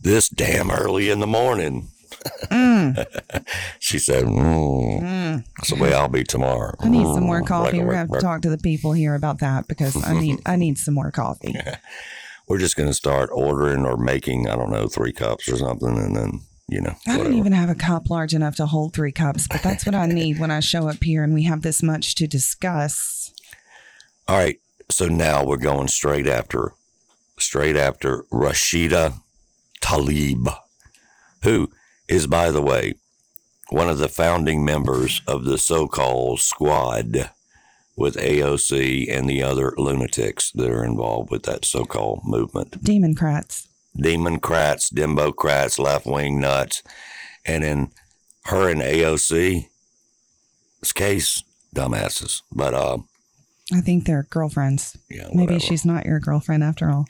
This 0.00 0.28
damn 0.28 0.70
early 0.70 1.10
in 1.10 1.20
the 1.20 1.26
morning. 1.26 1.88
she 3.78 3.98
said, 3.98 4.24
mm. 4.24 5.44
"That's 5.56 5.70
the 5.70 5.76
way 5.76 5.94
I'll 5.94 6.08
be 6.08 6.24
tomorrow." 6.24 6.74
I 6.80 6.88
need 6.88 7.04
some 7.06 7.22
more 7.24 7.40
Mm, 7.42 7.46
coffee. 7.46 7.78
We're 7.78 7.86
gonna 7.86 7.96
have 7.98 8.10
to 8.10 8.20
talk 8.20 8.42
to 8.42 8.50
the 8.50 8.58
people 8.58 8.92
here 8.92 9.14
about 9.14 9.38
that 9.38 9.68
because 9.68 9.96
I 10.04 10.18
need 10.18 10.40
I 10.44 10.56
need 10.56 10.76
some 10.78 10.94
more 10.94 11.10
coffee. 11.10 11.54
We're 12.48 12.58
just 12.58 12.74
going 12.76 12.88
to 12.88 12.94
start 12.94 13.30
ordering 13.32 13.86
or 13.86 13.96
making, 13.96 14.48
I 14.48 14.56
don't 14.56 14.72
know, 14.72 14.88
three 14.88 15.12
cups 15.12 15.48
or 15.48 15.56
something, 15.56 15.96
and 15.96 16.16
then 16.16 16.40
you 16.70 16.80
know, 16.80 16.94
I 17.06 17.16
don't 17.18 17.34
even 17.34 17.52
have 17.52 17.68
a 17.68 17.74
cup 17.74 18.08
large 18.10 18.32
enough 18.32 18.54
to 18.56 18.66
hold 18.66 18.94
three 18.94 19.10
cups, 19.10 19.48
but 19.48 19.62
that's 19.62 19.84
what 19.84 19.94
I 19.94 20.06
need 20.20 20.38
when 20.38 20.50
I 20.50 20.60
show 20.60 20.88
up 20.88 21.02
here 21.02 21.24
and 21.24 21.34
we 21.34 21.42
have 21.42 21.62
this 21.62 21.82
much 21.82 22.14
to 22.16 22.26
discuss. 22.26 23.32
All 24.28 24.38
right. 24.38 24.60
So 24.88 25.06
now 25.06 25.44
we're 25.44 25.56
going 25.56 25.88
straight 25.88 26.28
after, 26.28 26.72
straight 27.38 27.76
after 27.76 28.22
Rashida 28.32 29.14
Tlaib, 29.80 30.56
who 31.42 31.70
is, 32.08 32.26
by 32.26 32.50
the 32.50 32.62
way, 32.62 32.94
one 33.70 33.88
of 33.88 33.98
the 33.98 34.08
founding 34.08 34.64
members 34.64 35.22
of 35.26 35.44
the 35.44 35.58
so-called 35.58 36.40
squad 36.40 37.30
with 37.96 38.16
AOC 38.16 39.10
and 39.10 39.28
the 39.28 39.42
other 39.42 39.74
lunatics 39.76 40.50
that 40.52 40.70
are 40.70 40.84
involved 40.84 41.30
with 41.30 41.42
that 41.44 41.64
so-called 41.64 42.20
movement. 42.24 42.82
Democrats. 42.82 43.68
Democrats, 43.96 44.90
Democrats, 44.90 45.78
left-wing 45.78 46.40
nuts, 46.40 46.82
and 47.44 47.64
in 47.64 47.90
her 48.44 48.68
and 48.68 48.80
AOC's 48.80 49.66
case, 50.94 51.42
dumbasses. 51.74 52.42
But 52.52 52.74
uh, 52.74 52.98
I 53.72 53.80
think 53.80 54.04
they're 54.04 54.26
girlfriends. 54.30 54.96
yeah, 55.08 55.28
Maybe 55.34 55.58
she's 55.58 55.84
not 55.84 56.06
your 56.06 56.20
girlfriend 56.20 56.62
after 56.64 56.90
all. 56.90 57.06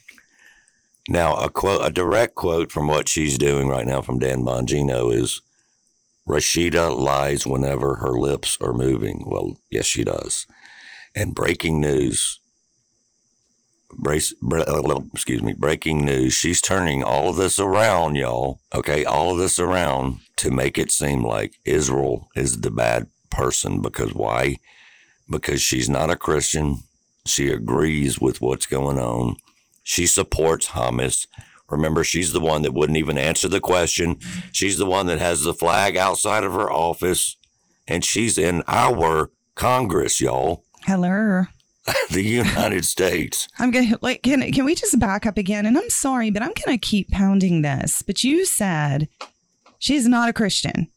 Now, 1.08 1.36
a 1.36 1.48
quote, 1.48 1.86
a 1.86 1.90
direct 1.90 2.34
quote 2.34 2.70
from 2.70 2.86
what 2.86 3.08
she's 3.08 3.38
doing 3.38 3.68
right 3.68 3.86
now 3.86 4.02
from 4.02 4.18
Dan 4.18 4.42
Bongino 4.42 5.12
is, 5.12 5.40
"Rashida 6.28 6.96
lies 6.96 7.46
whenever 7.46 7.96
her 7.96 8.12
lips 8.12 8.58
are 8.60 8.72
moving." 8.72 9.24
Well, 9.26 9.56
yes, 9.70 9.86
she 9.86 10.04
does. 10.04 10.46
And 11.14 11.34
breaking 11.34 11.80
news. 11.80 12.39
Brace, 13.92 14.32
uh, 14.52 15.00
excuse 15.12 15.42
me, 15.42 15.52
breaking 15.52 16.04
news. 16.04 16.32
She's 16.32 16.60
turning 16.60 17.02
all 17.02 17.30
of 17.30 17.36
this 17.36 17.58
around, 17.58 18.16
y'all. 18.16 18.60
Okay, 18.74 19.04
all 19.04 19.32
of 19.32 19.38
this 19.38 19.58
around 19.58 20.20
to 20.36 20.50
make 20.50 20.78
it 20.78 20.90
seem 20.90 21.24
like 21.24 21.54
Israel 21.64 22.28
is 22.34 22.60
the 22.60 22.70
bad 22.70 23.08
person. 23.30 23.80
Because 23.82 24.14
why? 24.14 24.56
Because 25.28 25.60
she's 25.60 25.88
not 25.88 26.10
a 26.10 26.16
Christian. 26.16 26.78
She 27.26 27.48
agrees 27.48 28.20
with 28.20 28.40
what's 28.40 28.66
going 28.66 28.98
on. 28.98 29.36
She 29.82 30.06
supports 30.06 30.68
Hamas. 30.68 31.26
Remember, 31.68 32.02
she's 32.02 32.32
the 32.32 32.40
one 32.40 32.62
that 32.62 32.74
wouldn't 32.74 32.98
even 32.98 33.18
answer 33.18 33.48
the 33.48 33.60
question. 33.60 34.18
She's 34.52 34.78
the 34.78 34.86
one 34.86 35.06
that 35.06 35.18
has 35.18 35.42
the 35.42 35.54
flag 35.54 35.96
outside 35.96 36.42
of 36.42 36.52
her 36.52 36.70
office, 36.70 37.36
and 37.86 38.04
she's 38.04 38.38
in 38.38 38.62
our 38.66 39.30
Congress, 39.54 40.20
y'all, 40.20 40.64
Hello. 40.86 41.44
the 42.10 42.22
United 42.22 42.84
States. 42.84 43.48
I'm 43.58 43.70
gonna 43.70 43.98
like 44.00 44.22
can 44.22 44.50
can 44.52 44.64
we 44.64 44.74
just 44.74 44.98
back 44.98 45.26
up 45.26 45.36
again? 45.38 45.66
And 45.66 45.76
I'm 45.78 45.90
sorry, 45.90 46.30
but 46.30 46.42
I'm 46.42 46.52
gonna 46.64 46.78
keep 46.78 47.10
pounding 47.10 47.62
this. 47.62 48.02
But 48.02 48.22
you 48.24 48.44
said 48.44 49.08
she's 49.78 50.06
not 50.06 50.28
a 50.28 50.32
Christian. 50.32 50.88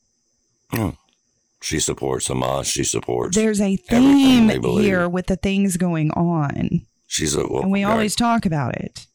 She 1.62 1.80
supports 1.80 2.28
Hamas. 2.28 2.66
She 2.66 2.84
supports. 2.84 3.36
There's 3.38 3.62
a 3.62 3.78
theme 3.78 4.50
here 4.50 5.08
with 5.08 5.28
the 5.28 5.36
things 5.38 5.78
going 5.78 6.12
on. 6.12 6.82
she's 7.08 7.36
a. 7.36 7.48
Well, 7.48 7.62
And 7.64 7.72
we 7.72 7.86
right, 7.86 7.92
always 7.92 8.16
talk 8.16 8.46
about 8.46 8.76
it. 8.76 9.08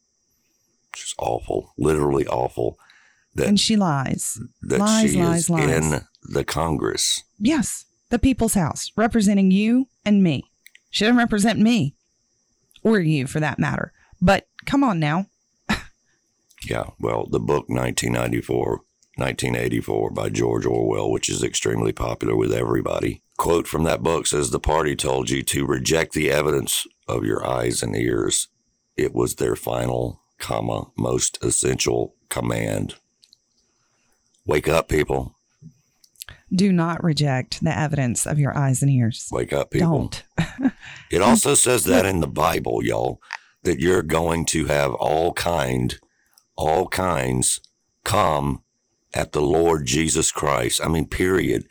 She's 0.97 1.15
awful, 1.19 1.75
literally 1.77 2.27
awful. 2.27 2.79
That 3.35 3.49
And 3.49 3.61
she 3.61 3.77
lies. 3.77 4.41
that 4.63 4.79
lies, 4.81 5.11
she 5.13 5.23
lies, 5.23 5.41
is 5.41 5.51
lies. 5.51 5.69
in 5.71 6.01
the 6.23 6.45
Congress. 6.45 7.23
Yes, 7.39 7.85
the 8.09 8.19
people's 8.19 8.55
house, 8.55 8.91
representing 8.97 9.51
you 9.51 9.89
and 10.05 10.23
me. 10.23 10.45
She 10.91 11.05
doesn't 11.05 11.19
represent 11.19 11.59
me 11.59 11.95
or 12.83 13.01
you 13.01 13.27
for 13.27 13.41
that 13.41 13.59
matter. 13.59 13.93
But 14.21 14.47
come 14.67 14.83
on 14.83 14.99
now. 14.99 15.27
Yeah, 16.69 16.91
well, 16.99 17.27
the 17.31 17.39
book 17.39 17.69
1994, 17.69 18.81
1984 19.15 20.11
by 20.11 20.29
George 20.29 20.67
Orwell, 20.67 21.11
which 21.11 21.29
is 21.29 21.43
extremely 21.43 21.93
popular 21.93 22.35
with 22.35 22.53
everybody. 22.53 23.23
Quote 23.37 23.69
from 23.69 23.85
that 23.85 24.03
book 24.03 24.27
says 24.27 24.51
the 24.51 24.59
party 24.59 24.97
told 24.97 25.31
you 25.31 25.45
to 25.45 25.65
reject 25.65 26.13
the 26.13 26.31
evidence 26.31 26.85
of 27.07 27.25
your 27.25 27.47
eyes 27.47 27.83
and 27.83 27.95
ears. 27.95 28.49
It 28.97 29.15
was 29.15 29.37
their 29.37 29.55
final, 29.55 30.21
comma, 30.39 30.91
most 30.97 31.39
essential 31.43 32.17
command. 32.29 32.97
Wake 34.45 34.67
up, 34.67 34.89
people. 34.89 35.37
Do 36.53 36.73
not 36.73 37.05
reject 37.05 37.63
the 37.63 37.77
evidence 37.77 38.27
of 38.27 38.39
your 38.39 38.57
eyes 38.57 38.83
and 38.83 38.91
ears. 38.91 39.29
Wake 39.31 39.53
up, 39.53 39.71
people. 39.71 39.91
Don't. 39.91 40.23
It 41.11 41.23
also 41.23 41.55
says 41.55 41.85
that 41.85 42.05
in 42.05 42.21
the 42.21 42.29
Bible, 42.29 42.85
y'all, 42.85 43.19
that 43.63 43.81
you're 43.81 44.03
going 44.03 44.45
to 44.47 44.67
have 44.67 44.93
all 44.93 45.33
kind, 45.33 45.99
all 46.55 46.87
kinds 46.89 47.61
come 48.05 48.63
at 49.15 49.33
the 49.33 49.41
Lord 49.41 49.87
Jesus 49.87 50.31
Christ. 50.31 50.81
I 50.85 50.89
mean, 50.89 51.07
period. 51.07 51.67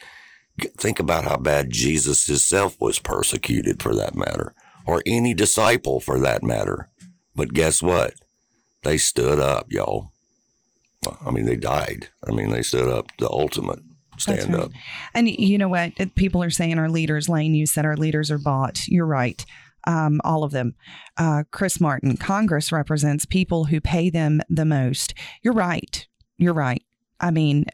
Think 0.76 1.00
about 1.00 1.24
how 1.24 1.38
bad 1.38 1.70
Jesus 1.70 2.26
himself 2.26 2.78
was 2.82 2.98
persecuted 2.98 3.82
for 3.82 3.94
that 3.94 4.16
matter, 4.16 4.56
or 4.88 5.04
any 5.06 5.36
disciple 5.36 6.00
for 6.00 6.20
that 6.20 6.42
matter. 6.42 6.90
But 7.36 7.54
guess 7.54 7.82
what? 7.82 8.16
They 8.84 8.98
stood 8.98 9.40
up, 9.40 9.68
y'all. 9.72 10.12
I 11.24 11.30
mean, 11.30 11.46
they 11.46 11.58
died. 11.58 12.10
I 12.28 12.32
mean, 12.32 12.50
they 12.50 12.64
stood 12.64 12.90
up, 12.90 13.06
the 13.20 13.30
ultimate 13.30 13.80
stand 14.18 14.54
right. 14.54 14.64
up. 14.64 14.72
And 15.14 15.30
you 15.30 15.58
know 15.58 15.70
what? 15.70 15.94
People 16.16 16.44
are 16.44 16.50
saying 16.50 16.78
our 16.78 16.90
leaders, 16.90 17.30
Lane, 17.30 17.54
you 17.54 17.66
said 17.66 17.86
our 17.86 17.98
leaders 17.98 18.32
are 18.32 18.38
bought. 18.38 18.88
You're 18.88 19.06
right. 19.06 19.46
Um, 19.86 20.20
all 20.24 20.44
of 20.44 20.52
them. 20.52 20.76
Uh, 21.18 21.44
Chris 21.52 21.80
Martin, 21.80 22.18
Congress 22.18 22.72
represents 22.72 23.26
people 23.26 23.66
who 23.66 23.80
pay 23.80 24.10
them 24.10 24.42
the 24.50 24.66
most. 24.66 25.14
You're 25.42 25.54
right. 25.54 26.06
You're 26.38 26.54
right. 26.54 26.84
I 27.20 27.32
mean, 27.32 27.66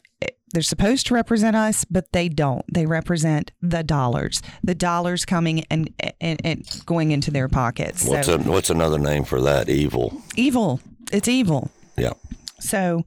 they're 0.54 0.62
supposed 0.62 1.08
to 1.08 1.14
represent 1.14 1.56
us, 1.56 1.84
but 1.84 2.12
they 2.12 2.28
don't. 2.28 2.64
They 2.72 2.86
represent 2.86 3.50
the 3.60 3.82
dollars, 3.82 4.40
the 4.62 4.74
dollars 4.74 5.24
coming 5.24 5.64
and, 5.70 5.92
and, 6.20 6.40
and 6.44 6.82
going 6.86 7.10
into 7.10 7.32
their 7.32 7.48
pockets. 7.48 8.06
What's 8.06 8.28
so 8.28 8.36
a, 8.36 8.38
what's 8.38 8.70
another 8.70 8.98
name 8.98 9.24
for 9.24 9.40
that? 9.42 9.68
Evil. 9.68 10.22
evil. 10.36 10.80
It's 11.12 11.26
evil. 11.26 11.70
Yeah. 11.98 12.12
So, 12.60 13.04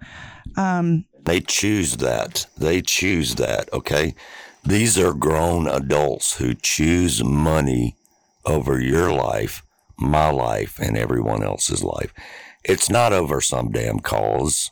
um, 0.57 1.05
They 1.27 1.41
choose 1.41 1.97
that. 1.97 2.45
They 2.57 2.81
choose 2.81 3.35
that. 3.35 3.71
Okay. 3.73 4.15
These 4.63 4.97
are 4.97 5.13
grown 5.13 5.67
adults 5.67 6.37
who 6.37 6.53
choose 6.53 7.21
money 7.21 7.97
over 8.45 8.79
your 8.79 9.11
life, 9.11 9.61
my 9.97 10.29
life, 10.29 10.79
and 10.79 10.97
everyone 10.97 11.43
else's 11.43 11.83
life. 11.83 12.13
It's 12.63 12.89
not 12.89 13.11
over 13.11 13.41
some 13.41 13.71
damn 13.71 13.99
cause. 13.99 14.71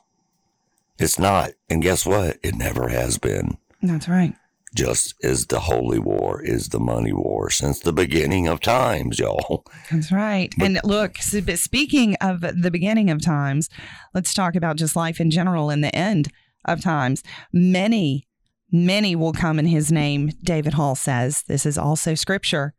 It's 0.98 1.20
not. 1.20 1.52
And 1.70 1.82
guess 1.82 2.06
what? 2.06 2.38
It 2.42 2.56
never 2.56 2.88
has 2.88 3.18
been. 3.18 3.58
that's 3.82 4.08
right. 4.08 4.34
Just 4.74 5.14
as 5.24 5.48
the 5.48 5.62
holy 5.62 6.00
war 6.00 6.42
is 6.42 6.70
the 6.70 6.80
money 6.80 7.14
war 7.14 7.50
since 7.50 7.80
the 7.80 7.94
beginning 7.94 8.48
of 8.48 8.62
times, 8.62 9.20
y'all. 9.20 9.66
That's 9.92 10.12
right. 10.12 10.54
and 10.60 10.80
look, 10.86 11.18
speaking 11.18 12.16
of 12.16 12.42
the 12.42 12.72
beginning 12.72 13.10
of 13.10 13.22
times, 13.22 13.70
let's 14.14 14.34
talk 14.34 14.56
about 14.56 14.78
just 14.78 14.96
life 14.96 15.20
in 15.20 15.32
general 15.32 15.70
and 15.70 15.84
the 15.84 15.94
end 15.94 16.30
of 16.66 16.82
times. 16.82 17.24
Many, 17.54 18.28
many 18.72 19.16
will 19.16 19.34
come 19.34 19.60
in 19.60 19.68
his 19.68 19.92
name, 19.92 20.32
David 20.44 20.74
Hall 20.74 20.96
says. 20.96 21.44
This 21.44 21.66
is 21.66 21.78
also 21.78 22.16
scripture, 22.16 22.74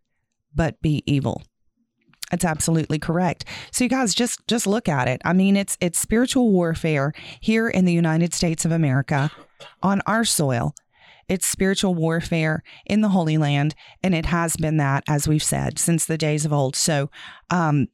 but 0.54 0.80
be 0.82 1.02
evil. 1.06 1.42
That's 2.30 2.44
absolutely 2.44 2.98
correct. 2.98 3.44
So 3.70 3.84
you 3.84 3.90
guys 3.90 4.12
just 4.12 4.46
just 4.48 4.66
look 4.66 4.88
at 4.88 5.06
it. 5.06 5.20
I 5.24 5.32
mean, 5.32 5.56
it's 5.56 5.78
it's 5.80 5.98
spiritual 5.98 6.50
warfare 6.50 7.12
here 7.40 7.68
in 7.68 7.84
the 7.84 7.92
United 7.92 8.34
States 8.34 8.64
of 8.64 8.72
America 8.72 9.30
on 9.80 10.02
our 10.06 10.24
soil. 10.24 10.74
It's 11.28 11.46
spiritual 11.46 11.94
warfare 11.94 12.62
in 12.84 13.00
the 13.00 13.08
Holy 13.10 13.38
Land, 13.38 13.74
and 14.02 14.14
it 14.14 14.26
has 14.26 14.56
been 14.56 14.76
that, 14.78 15.04
as 15.08 15.26
we've 15.28 15.42
said, 15.42 15.78
since 15.78 16.04
the 16.04 16.18
days 16.18 16.44
of 16.44 16.52
old. 16.52 16.76
So, 16.76 17.10
um, 17.50 17.88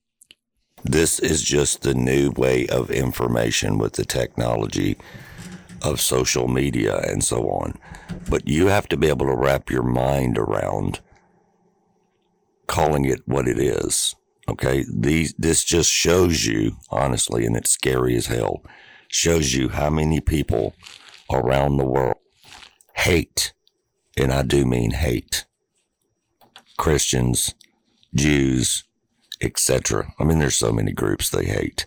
This 0.82 1.18
is 1.18 1.42
just 1.42 1.82
the 1.82 1.94
new 1.94 2.30
way 2.30 2.66
of 2.68 2.90
information 2.90 3.78
with 3.78 3.94
the 3.94 4.04
technology 4.04 4.96
of 5.82 6.00
social 6.00 6.48
media 6.48 6.98
and 6.98 7.24
so 7.24 7.48
on. 7.50 7.78
But 8.28 8.48
you 8.48 8.66
have 8.68 8.88
to 8.88 8.96
be 8.96 9.08
able 9.08 9.26
to 9.26 9.36
wrap 9.36 9.70
your 9.70 9.82
mind 9.82 10.38
around 10.38 11.00
calling 12.66 13.04
it 13.04 13.20
what 13.26 13.48
it 13.48 13.58
is. 13.58 14.14
Okay. 14.48 14.84
These, 14.92 15.34
this 15.34 15.64
just 15.64 15.90
shows 15.90 16.46
you, 16.46 16.76
honestly, 16.90 17.46
and 17.46 17.56
it's 17.56 17.70
scary 17.70 18.16
as 18.16 18.26
hell, 18.26 18.62
shows 19.08 19.54
you 19.54 19.68
how 19.68 19.90
many 19.90 20.20
people 20.20 20.74
around 21.30 21.76
the 21.76 21.84
world 21.84 22.16
hate, 22.94 23.52
and 24.16 24.32
I 24.32 24.42
do 24.42 24.64
mean 24.64 24.92
hate, 24.92 25.46
Christians, 26.76 27.54
Jews, 28.14 28.84
etc. 29.40 30.12
I 30.18 30.24
mean, 30.24 30.38
there's 30.38 30.56
so 30.56 30.72
many 30.72 30.92
groups 30.92 31.30
they 31.30 31.46
hate. 31.46 31.86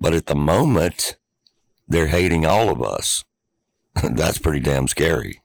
But 0.00 0.14
at 0.14 0.26
the 0.26 0.34
moment, 0.34 1.16
they're 1.92 2.08
hating 2.08 2.46
all 2.46 2.70
of 2.70 2.82
us. 2.82 3.24
That's 4.02 4.38
pretty 4.38 4.60
damn 4.60 4.88
scary. 4.88 5.42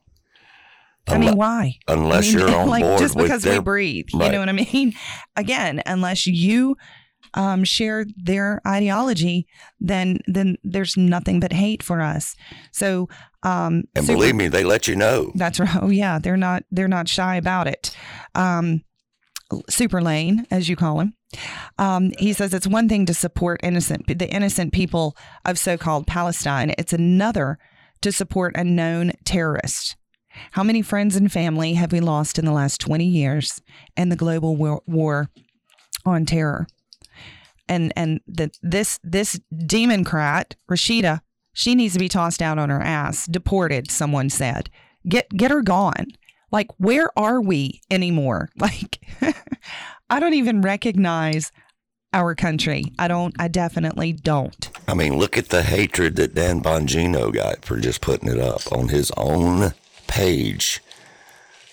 I 1.06 1.16
mean, 1.16 1.36
why? 1.36 1.78
unless 1.86 2.34
I 2.34 2.36
mean, 2.36 2.38
you're 2.46 2.56
on 2.60 2.68
like 2.68 2.82
board 2.82 2.98
just 2.98 3.16
with 3.16 3.26
because 3.26 3.46
we 3.46 3.58
breathe, 3.60 4.06
you 4.12 4.18
know 4.18 4.40
what 4.40 4.48
I 4.48 4.52
mean? 4.52 4.92
Again, 5.36 5.82
unless 5.86 6.26
you 6.26 6.76
um, 7.34 7.64
share 7.64 8.04
their 8.16 8.60
ideology, 8.66 9.46
then 9.80 10.18
then 10.26 10.56
there's 10.64 10.96
nothing 10.96 11.40
but 11.40 11.52
hate 11.52 11.82
for 11.82 12.02
us. 12.02 12.36
So, 12.72 13.08
um, 13.42 13.84
and 13.94 14.04
super- 14.04 14.18
believe 14.18 14.34
me, 14.34 14.48
they 14.48 14.64
let 14.64 14.86
you 14.86 14.96
know. 14.96 15.32
That's 15.34 15.58
right. 15.60 15.76
Oh 15.80 15.88
yeah, 15.88 16.18
they're 16.18 16.36
not 16.36 16.64
they're 16.70 16.88
not 16.88 17.08
shy 17.08 17.36
about 17.36 17.66
it. 17.68 17.96
Um, 18.34 18.82
Super 19.70 20.02
Lane, 20.02 20.46
as 20.50 20.68
you 20.68 20.76
call 20.76 21.00
him, 21.00 21.14
um, 21.78 22.12
he 22.18 22.32
says 22.32 22.54
it's 22.54 22.66
one 22.66 22.88
thing 22.88 23.06
to 23.06 23.14
support 23.14 23.60
innocent 23.62 24.06
the 24.06 24.28
innocent 24.30 24.72
people 24.72 25.16
of 25.44 25.58
so-called 25.58 26.06
Palestine. 26.06 26.74
It's 26.78 26.92
another 26.92 27.58
to 28.00 28.12
support 28.12 28.56
a 28.56 28.64
known 28.64 29.12
terrorist. 29.24 29.96
How 30.52 30.62
many 30.62 30.82
friends 30.82 31.16
and 31.16 31.30
family 31.30 31.74
have 31.74 31.92
we 31.92 32.00
lost 32.00 32.38
in 32.38 32.44
the 32.44 32.52
last 32.52 32.80
20 32.80 33.04
years 33.04 33.60
and 33.96 34.10
the 34.10 34.16
global 34.16 34.56
war, 34.56 34.82
war 34.86 35.30
on 36.04 36.26
terror? 36.26 36.66
And 37.68 37.92
and 37.96 38.20
the, 38.26 38.50
this 38.62 38.98
this 39.02 39.38
demoncrat 39.52 40.54
Rashida, 40.70 41.20
she 41.52 41.74
needs 41.74 41.92
to 41.94 42.00
be 42.00 42.08
tossed 42.08 42.40
out 42.40 42.58
on 42.58 42.70
her 42.70 42.80
ass, 42.80 43.26
deported. 43.26 43.90
Someone 43.90 44.30
said, 44.30 44.70
get 45.06 45.28
get 45.30 45.50
her 45.50 45.60
gone. 45.60 46.06
Like 46.50 46.68
where 46.78 47.10
are 47.18 47.40
we 47.40 47.82
anymore? 47.90 48.48
Like 48.58 49.00
I 50.10 50.20
don't 50.20 50.34
even 50.34 50.62
recognize 50.62 51.52
our 52.12 52.34
country. 52.34 52.92
I 52.98 53.08
don't. 53.08 53.34
I 53.38 53.48
definitely 53.48 54.12
don't. 54.12 54.70
I 54.86 54.94
mean, 54.94 55.18
look 55.18 55.36
at 55.36 55.50
the 55.50 55.62
hatred 55.62 56.16
that 56.16 56.34
Dan 56.34 56.62
Bongino 56.62 57.32
got 57.32 57.64
for 57.64 57.78
just 57.78 58.00
putting 58.00 58.30
it 58.30 58.38
up 58.38 58.72
on 58.72 58.88
his 58.88 59.10
own 59.16 59.74
page. 60.06 60.80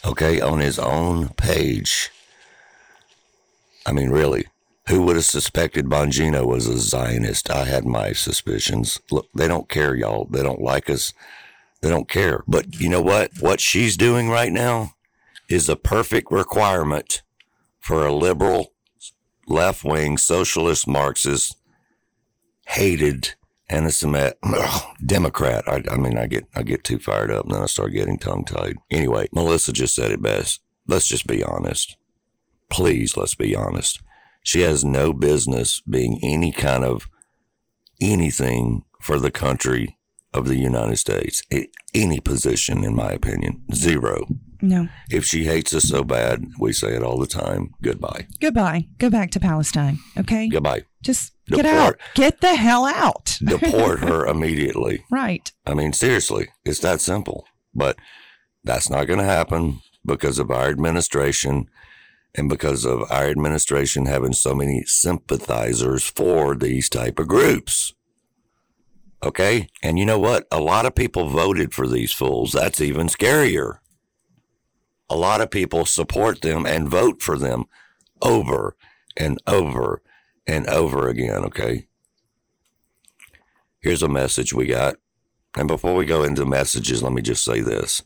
Okay, 0.06 0.42
on 0.42 0.60
his 0.60 0.78
own 0.78 1.30
page. 1.30 2.12
I 3.86 3.92
mean, 3.92 4.10
really, 4.10 4.46
who 4.88 5.04
would 5.04 5.16
have 5.16 5.26
suspected 5.26 5.86
Bongino 5.86 6.46
was 6.46 6.68
a 6.68 6.78
Zionist? 6.78 7.50
I 7.50 7.66
had 7.66 7.86
my 7.86 8.12
suspicions. 8.12 9.00
Look, 9.10 9.30
they 9.34 9.48
don't 9.48 9.70
care, 9.70 9.96
y'all. 9.96 10.26
They 10.26 10.44
don't 10.44 10.62
like 10.62 10.90
us. 10.90 11.14
They 11.82 11.90
don't 11.90 12.10
care. 12.10 12.44
But 12.48 12.80
you 12.80 12.90
know 12.90 13.02
what? 13.02 13.32
What 13.40 13.62
she's 13.62 13.96
doing 13.96 14.30
right 14.30 14.52
now 14.52 14.94
is 15.48 15.70
a 15.70 15.76
perfect 15.76 16.32
requirement 16.32 17.22
for 17.86 18.04
a 18.04 18.12
liberal, 18.12 18.74
left 19.48 19.84
wing, 19.84 20.18
socialist, 20.18 20.88
Marxist 20.88 21.56
hated 22.66 23.36
anti-Semitic 23.70 24.40
Democrat. 25.06 25.64
I, 25.68 25.84
I 25.92 25.96
mean, 25.96 26.18
I 26.18 26.26
get 26.26 26.46
I 26.56 26.64
get 26.64 26.84
too 26.84 26.98
fired 26.98 27.30
up, 27.30 27.46
and 27.46 27.54
then 27.54 27.62
I 27.62 27.68
start 27.68 27.94
getting 27.94 28.18
tongue-tied. 28.18 28.78
Anyway, 28.90 29.28
Melissa 29.32 29.72
just 29.72 29.94
said 29.94 30.12
it 30.12 30.24
best. 30.24 30.62
Let's 30.88 31.08
just 31.08 31.28
be 31.28 31.44
honest. 31.44 31.96
Please, 32.72 33.16
let's 33.18 33.36
be 33.36 33.56
honest. 33.56 34.02
She 34.44 34.62
has 34.62 34.84
no 34.84 35.14
business 35.14 35.82
being 35.82 36.20
any 36.24 36.52
kind 36.52 36.84
of 36.84 37.08
anything 38.02 38.84
for 39.00 39.20
the 39.20 39.32
country 39.32 40.00
of 40.34 40.48
the 40.48 40.58
United 40.58 40.98
States. 40.98 41.44
Any 41.94 42.20
position, 42.20 42.84
in 42.84 42.96
my 42.96 43.12
opinion, 43.12 43.64
zero. 43.76 44.26
No. 44.62 44.88
If 45.10 45.26
she 45.26 45.46
hates 45.46 45.74
us 45.74 45.84
so 45.84 46.04
bad, 46.04 46.46
we 46.60 46.74
say 46.74 46.96
it 46.96 47.04
all 47.04 47.18
the 47.20 47.28
time. 47.28 47.74
Goodbye. 47.82 48.28
Goodbye. 48.40 48.88
Go 48.98 49.10
back 49.10 49.32
to 49.32 49.40
Palestine. 49.40 50.00
Okay. 50.18 50.48
Goodbye. 50.48 50.84
Just 51.02 51.34
get 51.48 51.66
out. 51.66 51.98
Get 52.16 52.42
the 52.42 52.56
hell 52.56 52.86
out. 52.86 53.38
Deport 53.46 54.00
her 54.00 54.26
immediately. 54.26 55.04
right. 55.12 55.52
I 55.66 55.74
mean, 55.74 55.94
seriously, 55.94 56.50
it's 56.64 56.80
that 56.80 57.02
simple. 57.02 57.46
But 57.74 57.98
that's 58.64 58.90
not 58.90 59.06
going 59.06 59.20
to 59.20 59.26
happen 59.26 59.82
because 60.06 60.40
of 60.40 60.50
our 60.50 60.70
administration 60.70 61.68
and 62.34 62.50
because 62.50 62.86
of 62.86 63.10
our 63.12 63.26
administration 63.28 64.06
having 64.08 64.34
so 64.34 64.54
many 64.54 64.84
sympathizers 64.86 66.04
for 66.04 66.56
these 66.56 66.90
type 66.90 67.20
of 67.20 67.28
groups. 67.28 67.94
Okay? 69.24 69.68
And 69.82 69.98
you 69.98 70.06
know 70.06 70.20
what? 70.20 70.46
A 70.52 70.60
lot 70.60 70.86
of 70.86 70.96
people 70.96 71.30
voted 71.30 71.74
for 71.74 71.88
these 71.88 72.12
fools. 72.14 72.52
That's 72.52 72.82
even 72.82 73.08
scarier. 73.08 73.80
A 75.10 75.16
lot 75.16 75.42
of 75.42 75.52
people 75.52 75.86
support 75.86 76.42
them 76.42 76.66
and 76.66 76.90
vote 76.90 77.22
for 77.22 77.38
them 77.38 77.66
over 78.22 78.76
and 79.16 79.40
over 79.48 80.02
and 80.48 80.68
over 80.68 81.08
again, 81.08 81.44
okay? 81.46 81.88
Here's 83.80 84.04
a 84.04 84.10
message 84.10 84.54
we 84.54 84.66
got. 84.66 84.96
And 85.56 85.68
before 85.68 85.96
we 85.96 86.06
go 86.06 86.24
into 86.24 86.46
messages, 86.46 87.04
let 87.04 87.14
me 87.14 87.22
just 87.22 87.44
say 87.44 87.62
this. 87.62 88.02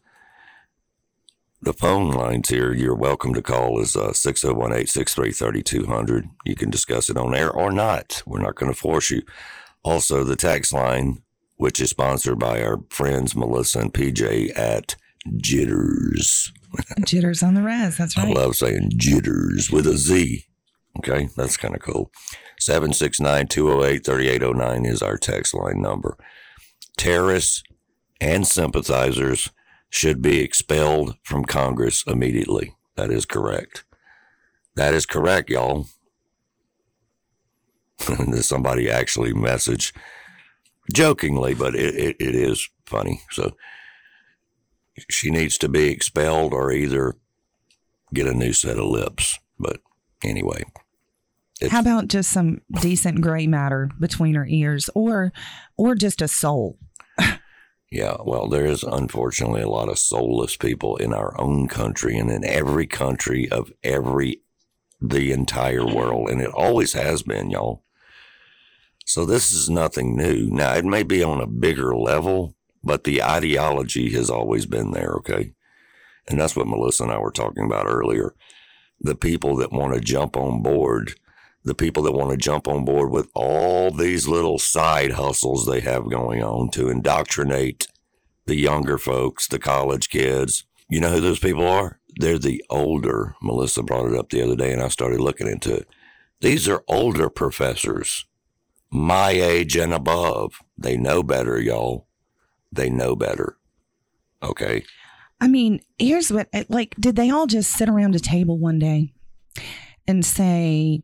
The 1.62 1.74
phone 1.74 2.12
lines 2.12 2.50
here, 2.50 2.74
you're 2.74 2.96
welcome 2.96 3.34
to 3.34 3.42
call, 3.42 3.82
is 3.82 3.96
uh, 3.96 4.14
601 4.14 4.72
863 4.72 5.32
3200. 5.32 6.30
You 6.46 6.56
can 6.56 6.70
discuss 6.70 7.10
it 7.10 7.18
on 7.18 7.36
air 7.36 7.52
or 7.52 7.72
not. 7.72 8.24
We're 8.26 8.42
not 8.42 8.56
going 8.56 8.72
to 8.72 8.78
force 8.78 9.10
you. 9.10 9.24
Also, 9.84 10.24
the 10.24 10.36
text 10.36 10.72
line, 10.72 11.22
which 11.58 11.82
is 11.82 11.90
sponsored 11.90 12.40
by 12.40 12.62
our 12.62 12.80
friends 12.90 13.36
Melissa 13.36 13.80
and 13.80 13.94
PJ 13.94 14.58
at 14.58 14.96
Jitters. 15.38 16.54
Jitters 17.06 17.44
on 17.44 17.54
the 17.54 17.62
res. 17.62 17.98
That's 17.98 18.18
right. 18.18 18.28
I 18.28 18.32
love 18.32 18.56
saying 18.56 18.92
jitters 18.98 19.72
with 19.72 19.88
a 19.88 19.98
Z. 19.98 20.46
Okay, 20.98 21.30
that's 21.36 21.58
kind 21.58 21.76
of 21.76 21.82
cool. 21.82 22.12
769 22.60 23.48
208 23.48 24.06
3809 24.06 24.86
is 24.86 25.02
our 25.02 25.18
text 25.18 25.54
line 25.54 25.82
number. 25.82 26.18
Terrorists 26.98 27.64
and 28.20 28.46
sympathizers 28.46 29.50
should 29.90 30.22
be 30.22 30.42
expelled 30.42 31.16
from 31.24 31.46
Congress 31.46 32.04
immediately. 32.06 32.76
That 32.96 33.12
is 33.12 33.26
correct. 33.26 33.86
That 34.76 34.94
is 34.94 35.06
correct, 35.06 35.50
y'all. 35.50 35.88
Somebody 38.42 38.90
actually 38.90 39.34
messaged 39.34 39.94
jokingly, 40.94 41.54
but 41.54 41.76
it, 41.76 41.96
it, 41.96 42.16
it 42.20 42.36
is 42.36 42.70
funny. 42.86 43.22
So 43.32 43.56
she 45.10 45.30
needs 45.30 45.58
to 45.60 45.70
be 45.70 45.90
expelled 45.90 46.54
or 46.54 46.72
either 46.72 47.16
get 48.14 48.28
a 48.28 48.34
new 48.34 48.54
set 48.54 48.78
of 48.78 48.86
lips. 48.86 49.40
But 49.60 49.82
anyway, 50.24 50.64
How 51.70 51.82
about 51.82 52.08
just 52.08 52.32
some 52.32 52.62
decent 52.82 53.22
gray 53.22 53.48
matter 53.48 53.90
between 54.00 54.36
her 54.36 54.46
ears, 54.48 54.90
or 54.96 55.32
or 55.78 55.96
just 55.96 56.22
a 56.22 56.28
soul? 56.28 56.78
yeah, 57.92 58.18
well, 58.24 58.48
there 58.48 58.66
is 58.66 58.84
unfortunately 58.84 59.62
a 59.62 59.70
lot 59.70 59.90
of 59.90 60.00
soulless 60.00 60.56
people 60.56 60.96
in 60.98 61.14
our 61.14 61.40
own 61.40 61.68
country 61.68 62.18
and 62.18 62.30
in 62.32 62.46
every 62.46 62.88
country 62.88 63.50
of 63.50 63.72
every 63.84 64.42
the 65.02 65.32
entire 65.32 65.86
world, 65.86 66.30
and 66.30 66.42
it 66.42 66.52
always 66.54 66.94
has 66.94 67.24
been, 67.24 67.50
y'all. 67.50 67.84
So 69.06 69.26
this 69.26 69.52
is 69.52 69.70
nothing 69.70 70.16
new. 70.16 70.50
Now 70.52 70.76
it 70.76 70.86
may 70.86 71.04
be 71.04 71.24
on 71.24 71.42
a 71.42 71.48
bigger 71.48 71.96
level, 71.96 72.56
but 72.84 73.04
the 73.04 73.24
ideology 73.24 74.12
has 74.12 74.30
always 74.30 74.66
been 74.66 74.92
there. 74.92 75.14
Okay, 75.18 75.54
and 76.28 76.40
that's 76.40 76.56
what 76.56 76.68
Melissa 76.68 77.04
and 77.04 77.12
I 77.12 77.20
were 77.20 77.32
talking 77.32 77.66
about 77.66 77.88
earlier. 77.88 78.34
The 79.02 79.16
people 79.16 79.56
that 79.58 79.72
want 79.72 79.94
to 79.94 80.02
jump 80.02 80.36
on 80.36 80.62
board 80.62 81.14
the 81.64 81.76
people 81.76 82.04
that 82.04 82.14
want 82.14 82.32
to 82.32 82.38
jump 82.38 82.68
on 82.68 82.86
board 82.86 83.12
with 83.12 83.30
all 83.34 83.92
these 83.92 84.28
little 84.28 84.58
side 84.58 85.14
hustles 85.14 85.66
they 85.66 85.82
have 85.82 86.10
going 86.10 86.42
on 86.42 86.70
to 86.72 86.90
indoctrinate 86.90 87.88
the 88.46 88.56
younger 88.56 88.98
folks, 88.98 89.48
the 89.48 89.60
college 89.60 90.10
kids. 90.10 90.64
You 90.90 91.02
know 91.02 91.10
who 91.10 91.22
those 91.22 91.40
people 91.40 91.68
are? 91.68 92.00
They're 92.16 92.40
the 92.40 92.64
older. 92.70 93.36
Melissa 93.42 93.84
brought 93.84 94.12
it 94.12 94.18
up 94.18 94.30
the 94.30 94.42
other 94.42 94.56
day, 94.56 94.74
and 94.74 94.82
I 94.82 94.88
started 94.88 95.20
looking 95.20 95.48
into 95.48 95.76
it. 95.76 95.88
These 96.42 96.68
are 96.68 96.84
older 96.88 97.30
professors, 97.30 98.26
my 98.90 99.32
age 99.32 99.76
and 99.76 99.94
above. 99.94 100.60
They 100.78 100.98
know 100.98 101.22
better, 101.22 101.62
y'all. 101.62 102.08
They 102.72 102.90
know 102.90 103.16
better. 103.16 103.58
Okay. 104.44 104.84
I 105.42 105.48
mean, 105.48 105.82
here's 105.98 106.32
what 106.32 106.50
like 106.70 106.96
did 107.00 107.16
they 107.16 107.30
all 107.30 107.48
just 107.48 107.72
sit 107.72 107.90
around 107.90 108.16
a 108.16 108.20
table 108.20 108.58
one 108.58 108.80
day 108.80 109.14
and 110.08 110.26
say, 110.26 111.02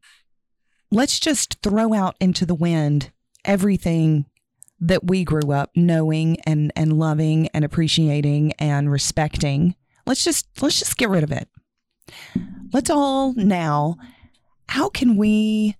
let's 0.91 1.19
just 1.19 1.61
throw 1.61 1.93
out 1.93 2.15
into 2.19 2.45
the 2.45 2.55
wind 2.55 3.11
everything 3.43 4.25
that 4.79 5.05
we 5.07 5.23
grew 5.23 5.51
up 5.51 5.71
knowing 5.75 6.37
and 6.45 6.71
and 6.75 6.93
loving 6.93 7.47
and 7.53 7.63
appreciating 7.63 8.51
and 8.53 8.91
respecting. 8.91 9.75
Let's 10.05 10.23
just 10.23 10.47
let's 10.61 10.79
just 10.79 10.97
get 10.97 11.09
rid 11.09 11.23
of 11.23 11.31
it. 11.31 11.47
Let's 12.73 12.89
all 12.89 13.33
now 13.33 13.95
how 14.67 14.89
can 14.89 15.15
we 15.15 15.77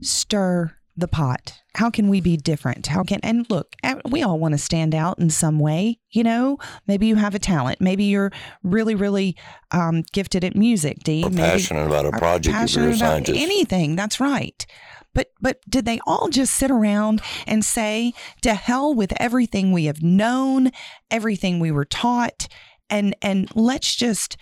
stir 0.00 0.76
the 0.96 1.08
pot? 1.08 1.60
How 1.74 1.90
can 1.90 2.08
we 2.08 2.20
be 2.20 2.36
different? 2.36 2.88
How 2.88 3.02
can 3.02 3.20
and 3.22 3.48
look, 3.48 3.76
we 4.10 4.22
all 4.22 4.38
want 4.38 4.52
to 4.52 4.58
stand 4.58 4.94
out 4.94 5.18
in 5.18 5.30
some 5.30 5.58
way, 5.58 5.98
you 6.10 6.22
know? 6.22 6.58
Maybe 6.86 7.06
you 7.06 7.16
have 7.16 7.34
a 7.34 7.38
talent. 7.38 7.80
Maybe 7.80 8.04
you're 8.04 8.30
really, 8.62 8.94
really 8.94 9.36
um, 9.70 10.02
gifted 10.12 10.44
at 10.44 10.54
music, 10.54 10.98
D. 11.02 11.22
Or 11.24 11.30
Maybe, 11.30 11.42
passionate 11.42 11.86
about 11.86 12.06
a 12.06 12.12
project 12.12 12.46
if 12.46 12.46
you're 12.46 12.58
a 12.58 12.90
passionate 12.90 12.96
about 12.96 12.98
scientist. 12.98 13.40
anything. 13.40 13.96
That's 13.96 14.20
right. 14.20 14.66
But 15.14 15.28
but 15.40 15.60
did 15.68 15.84
they 15.84 16.00
all 16.06 16.28
just 16.28 16.54
sit 16.54 16.70
around 16.70 17.20
and 17.46 17.64
say 17.64 18.12
to 18.42 18.54
hell 18.54 18.94
with 18.94 19.12
everything 19.20 19.72
we 19.72 19.84
have 19.84 20.02
known, 20.02 20.70
everything 21.10 21.58
we 21.60 21.70
were 21.70 21.84
taught, 21.84 22.48
and 22.88 23.14
and 23.20 23.48
let's 23.54 23.94
just 23.94 24.36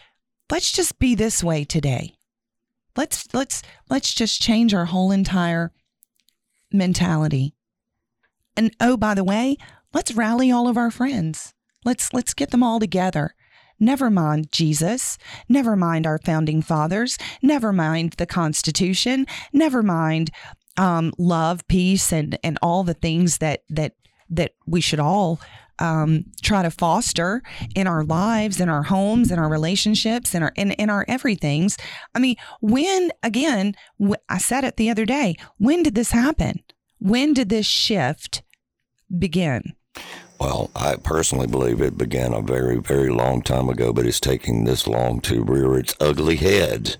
let's 0.50 0.70
just 0.70 0.98
be 0.98 1.14
this 1.14 1.42
way 1.42 1.64
today. 1.64 2.14
Let's 2.96 3.32
let's 3.34 3.62
let's 3.88 4.14
just 4.14 4.40
change 4.40 4.72
our 4.74 4.84
whole 4.86 5.10
entire 5.10 5.72
mentality. 6.72 7.54
And 8.56 8.74
oh, 8.80 8.96
by 8.96 9.14
the 9.14 9.24
way, 9.24 9.56
let's 9.92 10.14
rally 10.14 10.50
all 10.50 10.68
of 10.68 10.76
our 10.76 10.90
friends. 10.90 11.54
Let's 11.84 12.12
let's 12.12 12.34
get 12.34 12.50
them 12.50 12.62
all 12.62 12.78
together. 12.78 13.34
Never 13.78 14.10
mind 14.10 14.52
Jesus. 14.52 15.16
Never 15.48 15.74
mind 15.74 16.06
our 16.06 16.18
founding 16.18 16.60
fathers. 16.60 17.16
Never 17.40 17.72
mind 17.72 18.14
the 18.18 18.26
Constitution. 18.26 19.26
Never 19.52 19.82
mind 19.82 20.30
um, 20.76 21.12
love, 21.18 21.66
peace, 21.68 22.12
and 22.12 22.38
and 22.44 22.58
all 22.62 22.84
the 22.84 22.94
things 22.94 23.38
that 23.38 23.62
that 23.70 23.94
that 24.28 24.52
we 24.66 24.80
should 24.80 25.00
all 25.00 25.40
um, 25.80 26.26
try 26.42 26.62
to 26.62 26.70
foster 26.70 27.42
in 27.74 27.86
our 27.86 28.04
lives, 28.04 28.60
in 28.60 28.68
our 28.68 28.82
homes, 28.82 29.30
in 29.30 29.38
our 29.38 29.48
relationships, 29.48 30.34
in 30.34 30.42
our 30.42 30.52
in, 30.56 30.72
in 30.72 30.90
our 30.90 31.04
everything's. 31.08 31.76
I 32.14 32.18
mean, 32.18 32.36
when 32.60 33.10
again, 33.22 33.74
I 34.28 34.38
said 34.38 34.64
it 34.64 34.76
the 34.76 34.90
other 34.90 35.06
day. 35.06 35.36
When 35.58 35.82
did 35.82 35.94
this 35.94 36.12
happen? 36.12 36.62
When 36.98 37.32
did 37.32 37.48
this 37.48 37.66
shift 37.66 38.42
begin? 39.18 39.74
Well, 40.38 40.70
I 40.74 40.96
personally 40.96 41.46
believe 41.46 41.82
it 41.82 41.98
began 41.98 42.32
a 42.32 42.40
very, 42.40 42.78
very 42.78 43.10
long 43.10 43.42
time 43.42 43.68
ago, 43.68 43.92
but 43.92 44.06
it's 44.06 44.20
taking 44.20 44.64
this 44.64 44.86
long 44.86 45.20
to 45.22 45.44
rear 45.44 45.76
its 45.76 45.94
ugly 46.00 46.36
head. 46.36 46.96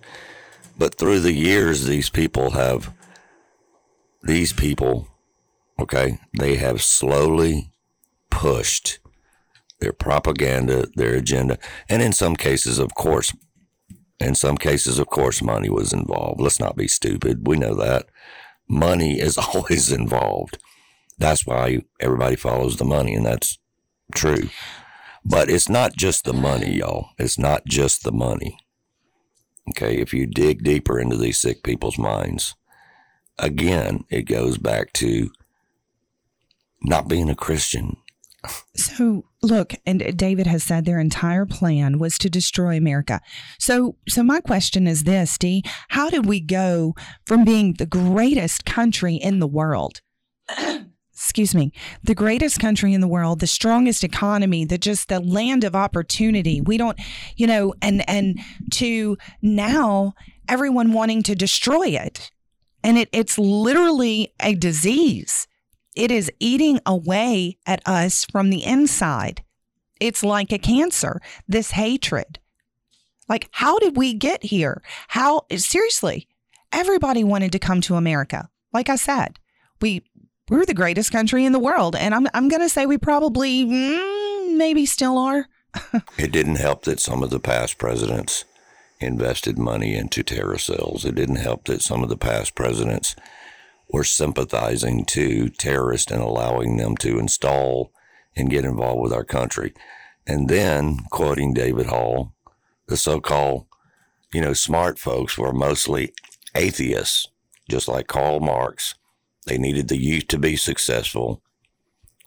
But 0.77 0.97
through 0.97 1.21
the 1.21 1.33
years, 1.33 1.87
these 1.87 2.11
people 2.11 2.51
have, 2.51 2.93
these 4.23 4.53
people, 4.53 5.09
okay, 5.79 6.19
they 6.39 6.57
have 6.57 6.83
slowly 6.83 7.70
pushed 8.31 8.99
their 9.81 9.93
propaganda, 9.93 10.87
their 10.95 11.15
agenda, 11.15 11.59
and 11.89 12.03
in 12.03 12.13
some 12.13 12.37
cases, 12.37 12.79
of 12.79 12.95
course, 12.95 13.33
in 14.21 14.35
some 14.35 14.59
cases, 14.59 14.99
of 14.99 15.07
course, 15.07 15.43
money 15.43 15.71
was 15.71 15.93
involved. 15.93 16.41
Let's 16.41 16.61
not 16.61 16.77
be 16.77 16.87
stupid. 16.87 17.47
We 17.47 17.57
know 17.57 17.75
that. 17.75 18.07
Money 18.69 19.19
is 19.21 19.39
always 19.39 19.91
involved. 19.91 20.59
That's 21.19 21.47
why 21.47 21.83
everybody 21.99 22.37
follows 22.37 22.77
the 22.77 22.85
money, 22.85 23.15
and 23.15 23.25
that's 23.25 23.59
true. 24.15 24.49
But 25.25 25.51
it's 25.51 25.69
not 25.69 25.97
just 25.97 26.25
the 26.25 26.33
money, 26.33 26.77
y'all. 26.77 27.11
It's 27.19 27.39
not 27.39 27.67
just 27.67 28.05
the 28.05 28.13
money. 28.13 28.59
Okay, 29.71 29.99
if 29.99 30.15
you 30.15 30.27
dig 30.27 30.65
deeper 30.65 30.99
into 30.99 31.17
these 31.17 31.39
sick 31.39 31.63
people's 31.63 31.99
minds, 31.99 32.55
again, 33.39 34.05
it 34.09 34.23
goes 34.23 34.57
back 34.59 34.93
to 34.95 35.31
not 36.83 37.09
being 37.09 37.29
a 37.29 37.35
Christian. 37.35 37.97
So 38.75 39.25
look, 39.43 39.75
and 39.85 40.17
David 40.17 40.47
has 40.47 40.65
said 40.65 40.85
their 40.85 41.01
entire 41.01 41.47
plan 41.47 41.99
was 41.99 42.17
to 42.19 42.31
destroy 42.31 42.77
America. 42.77 43.21
So 43.59 43.97
so 44.09 44.23
my 44.23 44.41
question 44.41 44.87
is 44.87 45.05
this, 45.05 45.37
Dee, 45.37 45.63
how 45.89 46.09
did 46.11 46.27
we 46.27 46.41
go 46.41 46.95
from 47.27 47.45
being 47.45 47.75
the 47.75 47.87
greatest 47.87 48.65
country 48.65 49.17
in 49.17 49.39
the 49.39 49.47
world? 49.47 50.01
Excuse 51.13 51.55
me, 51.55 51.71
the 52.03 52.15
greatest 52.15 52.59
country 52.59 52.95
in 52.95 53.03
the 53.03 53.09
world, 53.09 53.41
the 53.41 53.47
strongest 53.47 54.03
economy, 54.03 54.65
the 54.65 54.79
just 54.79 55.09
the 55.09 55.21
land 55.21 55.65
of 55.65 55.77
opportunity. 55.77 56.63
We 56.63 56.79
don't, 56.79 56.99
you 57.37 57.47
know, 57.47 57.75
and 57.83 58.09
and 58.09 58.39
to 58.73 59.19
now 59.43 60.15
everyone 60.49 60.95
wanting 60.95 61.23
to 61.25 61.35
destroy 61.35 61.89
it. 61.89 62.31
And 62.83 62.97
it 62.97 63.11
it's 63.13 63.39
literally 63.39 64.33
a 64.41 64.55
disease. 64.55 65.47
It 65.97 66.11
is 66.11 66.31
eating 66.39 66.81
away 66.87 67.59
at 67.67 67.87
us 67.87 68.25
from 68.25 68.51
the 68.51 68.65
inside. 68.65 69.43
It's 70.01 70.23
like 70.23 70.53
a 70.53 70.59
cancer, 70.59 71.21
this 71.49 71.73
hatred. 71.73 72.39
Like, 73.29 73.49
how 73.53 73.79
did 73.79 73.97
we 73.97 74.15
get 74.15 74.43
here? 74.45 74.83
How, 75.09 75.43
seriously, 75.55 76.27
everybody 76.73 77.23
wanted 77.23 77.53
to 77.53 77.59
come 77.59 77.81
to 77.83 77.97
America. 77.97 78.49
Like 78.73 78.89
I 78.89 78.97
said, 78.97 79.39
we, 79.81 80.03
we're 80.49 80.65
the 80.65 80.75
greatest 80.75 81.13
country 81.13 81.45
in 81.45 81.53
the 81.53 81.59
world. 81.59 81.95
And 81.95 82.15
I'm, 82.15 82.27
I'm 82.35 82.49
going 82.49 82.63
to 82.63 82.69
say 82.69 82.87
we 82.87 82.99
probably, 82.99 83.65
mm, 83.65 84.57
maybe 84.57 84.87
still 84.87 85.19
are. 85.19 85.47
It 86.19 86.33
didn't 86.33 86.57
help 86.57 86.83
that 86.83 86.99
some 86.99 87.23
of 87.23 87.31
the 87.31 87.39
past 87.39 87.79
presidents 87.79 88.45
invested 88.99 89.59
money 89.59 89.95
into 89.95 90.23
terror 90.23 90.59
cells. 90.59 91.05
It 91.05 91.15
didn't 91.15 91.37
help 91.37 91.65
that 91.65 91.83
some 91.83 92.03
of 92.03 92.09
the 92.09 92.17
past 92.17 92.55
presidents 92.55 93.15
were 93.93 94.05
sympathizing 94.05 95.05
to 95.05 95.49
terrorists 95.49 96.11
and 96.11 96.23
allowing 96.23 96.77
them 96.77 96.97
to 96.99 97.19
install 97.19 97.93
and 98.37 98.51
get 98.51 98.65
involved 98.65 99.03
with 99.03 99.13
our 99.13 99.25
country. 99.25 99.75
And 100.27 100.49
then, 100.49 100.99
quoting 101.11 101.55
David 101.55 101.87
Hall, 101.87 102.35
the 102.87 102.97
so 102.97 103.21
called, 103.21 103.67
you 104.33 104.41
know, 104.41 104.53
smart 104.53 104.99
folks 104.99 105.37
were 105.37 105.53
mostly 105.53 106.13
atheists, 106.55 107.27
just 107.69 107.89
like 107.89 108.07
Karl 108.07 108.41
Marx. 108.41 108.95
They 109.47 109.59
needed 109.59 109.89
the 109.89 109.97
youth 109.97 110.29
to 110.29 110.39
be 110.39 110.57
successful. 110.57 111.43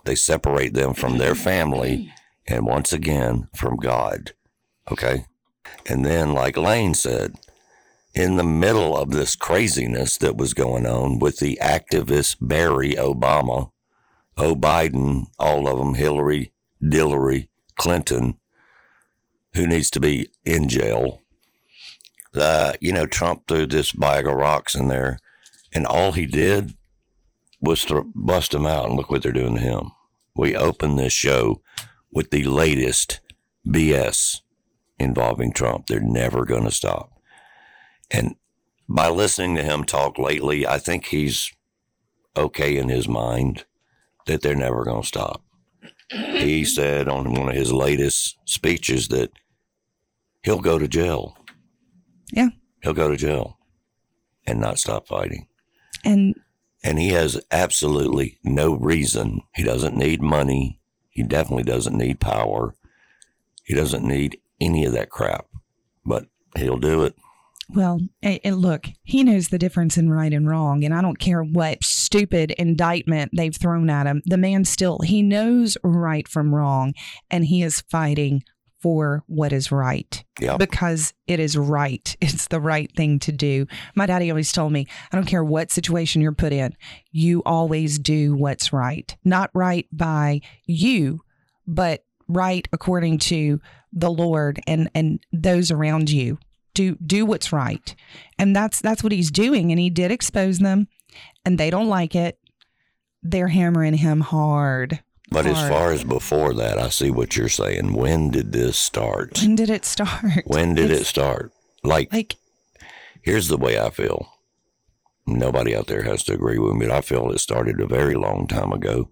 They 0.06 0.16
separate 0.16 0.74
them 0.74 0.94
from 0.94 1.18
their 1.18 1.36
family 1.36 2.12
and 2.48 2.66
once 2.66 2.92
again 2.92 3.48
from 3.56 3.78
God. 3.78 4.34
Okay? 4.92 5.26
And 5.88 6.06
then, 6.06 6.34
like 6.34 6.58
Lane 6.58 6.94
said, 6.94 7.36
in 8.14 8.36
the 8.36 8.44
middle 8.44 8.96
of 8.96 9.12
this 9.12 9.36
craziness 9.36 10.18
that 10.18 10.38
was 10.38 10.54
going 10.54 10.86
on 10.86 11.20
with 11.20 11.40
the 11.40 11.58
activist 11.62 12.38
Barry 12.40 12.94
Obama, 12.94 13.72
O 14.38 14.56
Biden, 14.56 15.26
all 15.40 15.68
of 15.68 15.80
them, 15.80 15.96
Hillary, 15.96 16.54
Dillery, 16.82 17.50
Clinton, 17.76 18.38
who 19.56 19.68
needs 19.68 19.90
to 19.92 20.00
be 20.00 20.30
in 20.46 20.68
jail. 20.68 21.22
Uh, 22.36 22.74
you 22.80 22.92
know, 22.92 23.06
Trump 23.06 23.48
threw 23.48 23.66
this 23.66 23.92
bag 23.92 24.28
of 24.28 24.36
rocks 24.36 24.76
in 24.76 24.88
there, 24.88 25.20
and 25.74 25.86
all 25.86 26.12
he 26.12 26.26
did 26.26 26.76
was 27.62 27.86
to 27.86 28.12
bust 28.16 28.52
them 28.52 28.66
out, 28.66 28.88
and 28.88 28.96
look 28.96 29.10
what 29.10 29.24
they're 29.24 29.32
doing 29.32 29.56
to 29.56 29.62
him. 29.62 29.92
We 30.36 30.56
open 30.56 30.96
this 30.96 31.14
show 31.14 31.62
with 32.12 32.32
the 32.32 32.44
latest 32.44 33.22
BS 33.68 34.42
involving 35.00 35.54
Trump. 35.54 35.88
They're 35.88 36.00
never 36.00 36.46
going 36.46 36.64
to 36.64 36.72
stop. 36.72 37.13
And 38.14 38.36
by 38.88 39.10
listening 39.10 39.56
to 39.56 39.64
him 39.64 39.84
talk 39.84 40.20
lately, 40.20 40.68
I 40.68 40.78
think 40.78 41.08
he's 41.08 41.52
okay 42.38 42.78
in 42.78 42.90
his 42.90 43.08
mind 43.08 43.66
that 44.28 44.42
they're 44.42 44.56
never 44.56 44.84
going 44.84 45.02
to 45.02 45.08
stop. 45.08 45.44
He 46.10 46.64
said 46.66 47.08
on 47.10 47.34
one 47.34 47.50
of 47.50 47.56
his 47.56 47.74
latest 47.74 48.38
speeches 48.46 49.08
that 49.10 49.32
he'll 50.44 50.62
go 50.62 50.78
to 50.78 50.88
jail. 50.88 51.38
Yeah. 52.32 52.50
He'll 52.82 52.94
go 52.94 53.10
to 53.10 53.18
jail 53.18 53.58
and 54.46 54.60
not 54.60 54.80
stop 54.80 55.08
fighting. 55.08 55.48
And 56.06 56.36
And 56.84 57.00
he 57.00 57.10
has 57.10 57.42
absolutely 57.52 58.40
no 58.44 58.74
reason. 58.76 59.42
He 59.56 59.64
doesn't 59.64 59.96
need 59.96 60.22
money. 60.22 60.80
He 61.10 61.24
definitely 61.24 61.64
doesn't 61.64 61.98
need 61.98 62.20
power. 62.20 62.76
He 63.64 63.74
doesn't 63.74 64.06
need 64.06 64.40
any 64.60 64.86
of 64.86 64.94
that 64.94 65.10
crap. 65.10 65.46
But 66.06 66.26
he'll 66.58 66.78
do 66.78 67.04
it. 67.04 67.16
Well, 67.74 68.00
and, 68.22 68.58
look, 68.58 68.88
he 69.04 69.24
knows 69.24 69.48
the 69.50 69.58
difference 69.58 69.98
in 69.98 70.10
right 70.10 70.32
and 70.32 70.48
wrong, 70.48 70.84
and 70.84 70.94
I 70.94 71.02
don't 71.02 71.20
care 71.20 71.42
what 71.44 71.84
stupid 71.84 72.52
indictment 72.52 73.32
they've 73.36 73.56
thrown 73.56 73.90
at 73.90 74.06
him. 74.06 74.22
The 74.26 74.38
man 74.38 74.64
still 74.66 75.00
he 75.04 75.22
knows 75.22 75.78
right 75.84 76.28
from 76.28 76.54
wrong, 76.54 76.94
and 77.32 77.46
he 77.46 77.64
is 77.64 77.82
fighting 77.90 78.44
for 78.80 79.24
what 79.28 79.54
is 79.54 79.72
right 79.72 80.26
Yeah. 80.42 80.58
because 80.58 81.14
it 81.26 81.40
is 81.40 81.58
right. 81.58 82.16
It's 82.22 82.48
the 82.50 82.60
right 82.60 82.92
thing 82.96 83.18
to 83.20 83.32
do. 83.32 83.66
My 83.96 84.06
daddy 84.06 84.30
always 84.30 84.52
told 84.52 84.74
me, 84.74 84.88
I 85.12 85.16
don't 85.16 85.26
care 85.26 85.44
what 85.44 85.72
situation 85.72 86.22
you're 86.22 86.34
put 86.34 86.52
in, 86.54 86.76
you 87.12 87.42
always 87.46 87.98
do 87.98 88.36
what's 88.36 88.74
right. 88.74 89.16
Not 89.24 89.50
right 89.54 89.88
by 89.92 90.42
you, 90.66 91.22
but 91.66 92.04
right 92.28 92.68
according 92.74 93.20
to 93.20 93.62
the 93.94 94.12
Lord 94.12 94.60
and 94.68 94.90
and 94.94 95.20
those 95.32 95.72
around 95.72 96.10
you. 96.10 96.38
Do 96.74 96.96
do 96.96 97.26
what's 97.26 97.52
right. 97.54 97.96
And 98.40 98.56
that's 98.56 98.82
that's 98.82 99.04
what 99.04 99.12
he's 99.12 99.32
doing 99.32 99.72
and 99.72 99.80
he 99.80 99.90
did 99.90 100.12
expose 100.12 100.60
them 100.60 100.88
and 101.46 101.58
they 101.58 101.70
don't 101.70 101.88
like 101.90 102.16
it. 102.16 102.40
They're 103.22 103.50
hammering 103.50 103.96
him 103.96 104.22
hard. 104.22 105.04
But 105.30 105.46
as 105.48 105.68
far 105.68 105.92
as 105.92 106.04
before 106.04 106.54
that, 106.54 106.78
I 106.78 106.90
see 106.90 107.10
what 107.10 107.36
you're 107.36 107.50
saying. 107.50 107.94
When 107.94 108.30
did 108.30 108.52
this 108.52 108.78
start? 108.78 109.40
When 109.42 109.56
did 109.56 109.70
it 109.70 109.84
start? 109.86 110.44
When 110.46 110.76
did 110.76 110.92
it 110.92 111.06
start? 111.06 111.52
Like, 111.84 112.14
Like 112.14 112.36
here's 113.22 113.48
the 113.48 113.58
way 113.58 113.80
I 113.80 113.90
feel. 113.90 114.30
Nobody 115.26 115.76
out 115.76 115.88
there 115.88 116.04
has 116.04 116.24
to 116.26 116.34
agree 116.34 116.60
with 116.60 116.76
me, 116.76 116.86
but 116.88 116.96
I 116.96 117.02
feel 117.02 117.32
it 117.32 117.40
started 117.40 117.80
a 117.80 117.88
very 117.88 118.14
long 118.14 118.48
time 118.48 118.72
ago. 118.72 119.10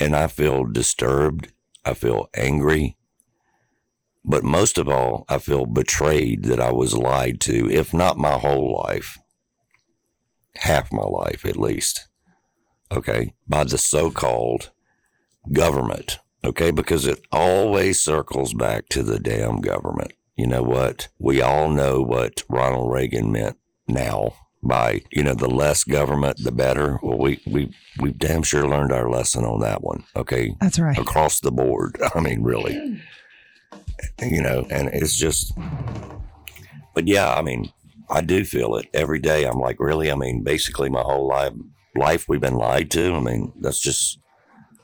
And 0.00 0.16
I 0.16 0.26
feel 0.26 0.64
disturbed. 0.64 1.52
I 1.84 1.94
feel 1.94 2.28
angry. 2.34 2.96
But 4.24 4.44
most 4.44 4.78
of 4.78 4.88
all, 4.88 5.24
I 5.28 5.38
feel 5.38 5.66
betrayed 5.66 6.44
that 6.44 6.60
I 6.60 6.72
was 6.72 6.96
lied 6.96 7.40
to, 7.42 7.70
if 7.70 7.94
not 7.94 8.18
my 8.18 8.38
whole 8.38 8.82
life, 8.86 9.18
half 10.56 10.92
my 10.92 11.04
life 11.04 11.44
at 11.44 11.56
least. 11.56 12.08
Okay. 12.90 13.34
By 13.46 13.64
the 13.64 13.78
so 13.78 14.10
called 14.10 14.70
government. 15.52 16.18
Okay. 16.44 16.70
Because 16.70 17.06
it 17.06 17.20
always 17.32 18.00
circles 18.00 18.54
back 18.54 18.88
to 18.90 19.02
the 19.02 19.18
damn 19.18 19.60
government. 19.60 20.12
You 20.36 20.46
know 20.46 20.62
what? 20.62 21.08
We 21.18 21.42
all 21.42 21.68
know 21.68 22.00
what 22.00 22.42
Ronald 22.48 22.92
Reagan 22.92 23.32
meant 23.32 23.56
now 23.88 24.34
by, 24.62 25.02
you 25.10 25.22
know, 25.22 25.34
the 25.34 25.48
less 25.48 25.84
government, 25.84 26.38
the 26.42 26.52
better. 26.52 26.98
Well, 27.02 27.18
we, 27.18 27.40
we, 27.46 27.72
we 27.98 28.12
damn 28.12 28.42
sure 28.42 28.68
learned 28.68 28.92
our 28.92 29.10
lesson 29.10 29.44
on 29.44 29.60
that 29.60 29.82
one. 29.82 30.04
Okay 30.14 30.54
that's 30.60 30.78
right. 30.78 30.98
across 30.98 31.40
the 31.40 31.52
board. 31.52 32.00
I 32.14 32.20
mean, 32.20 32.42
really, 32.42 33.00
you 34.20 34.42
know, 34.42 34.66
and 34.70 34.88
it's 34.92 35.16
just, 35.16 35.56
but 36.94 37.06
yeah, 37.06 37.34
I 37.34 37.42
mean, 37.42 37.72
I 38.10 38.20
do 38.20 38.44
feel 38.44 38.76
it 38.76 38.88
every 38.94 39.18
day. 39.18 39.44
I'm 39.44 39.58
like, 39.58 39.78
really? 39.78 40.10
I 40.10 40.14
mean, 40.14 40.42
basically, 40.42 40.88
my 40.88 41.02
whole 41.02 41.28
life, 41.28 41.52
life 41.94 42.28
we've 42.28 42.40
been 42.40 42.56
lied 42.56 42.90
to. 42.92 43.14
I 43.14 43.20
mean, 43.20 43.52
that's 43.60 43.80
just 43.80 44.18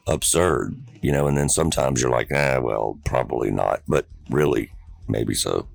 absurd, 0.07 0.77
you 1.01 1.13
know. 1.13 1.27
And 1.27 1.37
then 1.37 1.49
sometimes 1.49 2.03
you're 2.03 2.11
like, 2.11 2.29
ah, 2.35 2.61
well, 2.61 2.99
probably 3.05 3.51
not, 3.51 3.83
but 3.89 4.07
really, 4.31 4.73
maybe 5.09 5.35
so. 5.35 5.69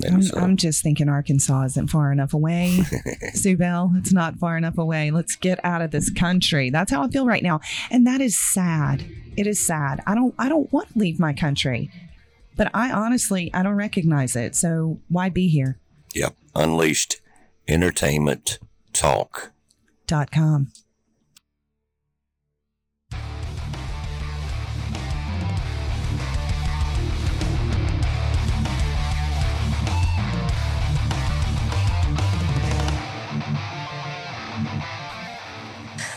Maybe 0.00 0.14
I'm, 0.14 0.22
so. 0.22 0.38
I'm 0.38 0.56
just 0.56 0.82
thinking 0.82 1.08
Arkansas 1.08 1.64
isn't 1.64 1.88
far 1.88 2.12
enough 2.12 2.34
away. 2.34 2.80
Sue 3.34 3.56
Bell, 3.56 3.92
it's 3.96 4.12
not 4.12 4.36
far 4.36 4.56
enough 4.56 4.78
away. 4.78 5.10
Let's 5.10 5.36
get 5.36 5.64
out 5.64 5.82
of 5.82 5.90
this 5.92 6.10
country. 6.10 6.70
That's 6.70 6.90
how 6.90 7.02
I 7.02 7.08
feel 7.08 7.26
right 7.26 7.42
now. 7.42 7.60
And 7.90 8.06
that 8.06 8.20
is 8.20 8.36
sad. 8.36 9.04
It 9.36 9.46
is 9.46 9.64
sad. 9.64 10.02
I 10.06 10.14
don't 10.14 10.34
I 10.38 10.48
don't 10.48 10.72
want 10.72 10.92
to 10.92 10.98
leave 10.98 11.20
my 11.20 11.32
country. 11.32 11.90
But 12.56 12.70
I 12.74 12.90
honestly 12.90 13.50
I 13.54 13.62
don't 13.62 13.74
recognize 13.76 14.36
it. 14.36 14.54
So 14.54 15.00
why 15.08 15.28
be 15.28 15.48
here? 15.48 15.78
yep. 16.14 16.34
Unleashed 16.54 17.20
entertainment 17.66 18.58
talk. 18.92 19.52
Dot 20.06 20.30
com. 20.30 20.72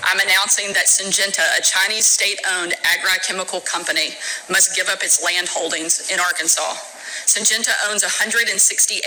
I'm 0.05 0.19
announcing 0.19 0.71
that 0.73 0.85
Syngenta, 0.85 1.41
a 1.57 1.61
Chinese 1.65 2.05
state-owned 2.05 2.73
agrochemical 2.85 3.65
company, 3.65 4.13
must 4.49 4.75
give 4.75 4.87
up 4.87 5.01
its 5.01 5.23
land 5.23 5.49
holdings 5.49 6.11
in 6.11 6.19
Arkansas. 6.19 6.77
Syngenta 7.25 7.73
owns 7.89 8.03
160 8.03 8.53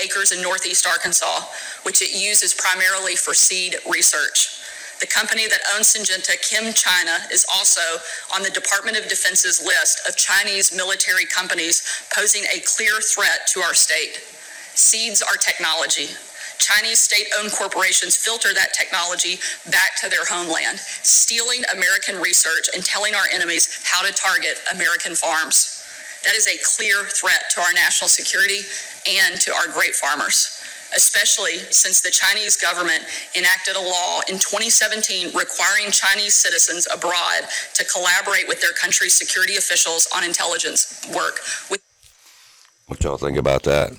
acres 0.02 0.32
in 0.32 0.42
northeast 0.42 0.86
Arkansas, 0.86 1.46
which 1.84 2.02
it 2.02 2.10
uses 2.10 2.52
primarily 2.52 3.14
for 3.14 3.32
seed 3.32 3.76
research. 3.88 4.58
The 4.98 5.06
company 5.06 5.46
that 5.46 5.60
owns 5.76 5.94
Syngenta, 5.94 6.34
ChemChina, 6.42 7.30
is 7.30 7.46
also 7.54 8.02
on 8.34 8.42
the 8.42 8.50
Department 8.50 8.98
of 8.98 9.08
Defense's 9.08 9.62
list 9.64 10.02
of 10.08 10.16
Chinese 10.16 10.74
military 10.74 11.26
companies 11.26 11.86
posing 12.12 12.42
a 12.50 12.58
clear 12.66 12.98
threat 13.00 13.46
to 13.54 13.60
our 13.60 13.74
state. 13.74 14.18
Seeds 14.74 15.22
are 15.22 15.36
technology. 15.38 16.08
Chinese 16.58 17.00
state 17.00 17.26
owned 17.38 17.52
corporations 17.52 18.16
filter 18.16 18.52
that 18.54 18.74
technology 18.74 19.38
back 19.70 19.96
to 20.02 20.08
their 20.08 20.24
homeland, 20.24 20.78
stealing 21.02 21.62
American 21.72 22.20
research 22.20 22.68
and 22.74 22.84
telling 22.84 23.14
our 23.14 23.26
enemies 23.32 23.80
how 23.84 24.04
to 24.06 24.12
target 24.12 24.60
American 24.74 25.14
farms. 25.14 25.82
That 26.24 26.34
is 26.34 26.46
a 26.46 26.58
clear 26.76 27.04
threat 27.04 27.50
to 27.54 27.60
our 27.60 27.72
national 27.72 28.08
security 28.08 28.66
and 29.08 29.40
to 29.40 29.52
our 29.54 29.68
great 29.68 29.94
farmers, 29.94 30.60
especially 30.94 31.58
since 31.70 32.00
the 32.02 32.10
Chinese 32.10 32.56
government 32.56 33.04
enacted 33.36 33.76
a 33.76 33.80
law 33.80 34.20
in 34.28 34.34
2017 34.34 35.28
requiring 35.34 35.90
Chinese 35.90 36.34
citizens 36.34 36.88
abroad 36.92 37.46
to 37.74 37.84
collaborate 37.84 38.48
with 38.48 38.60
their 38.60 38.72
country's 38.72 39.14
security 39.14 39.56
officials 39.56 40.08
on 40.14 40.24
intelligence 40.24 41.06
work. 41.14 41.38
What 42.88 43.04
y'all 43.04 43.16
think 43.16 43.36
about 43.38 43.62
that? 43.64 43.92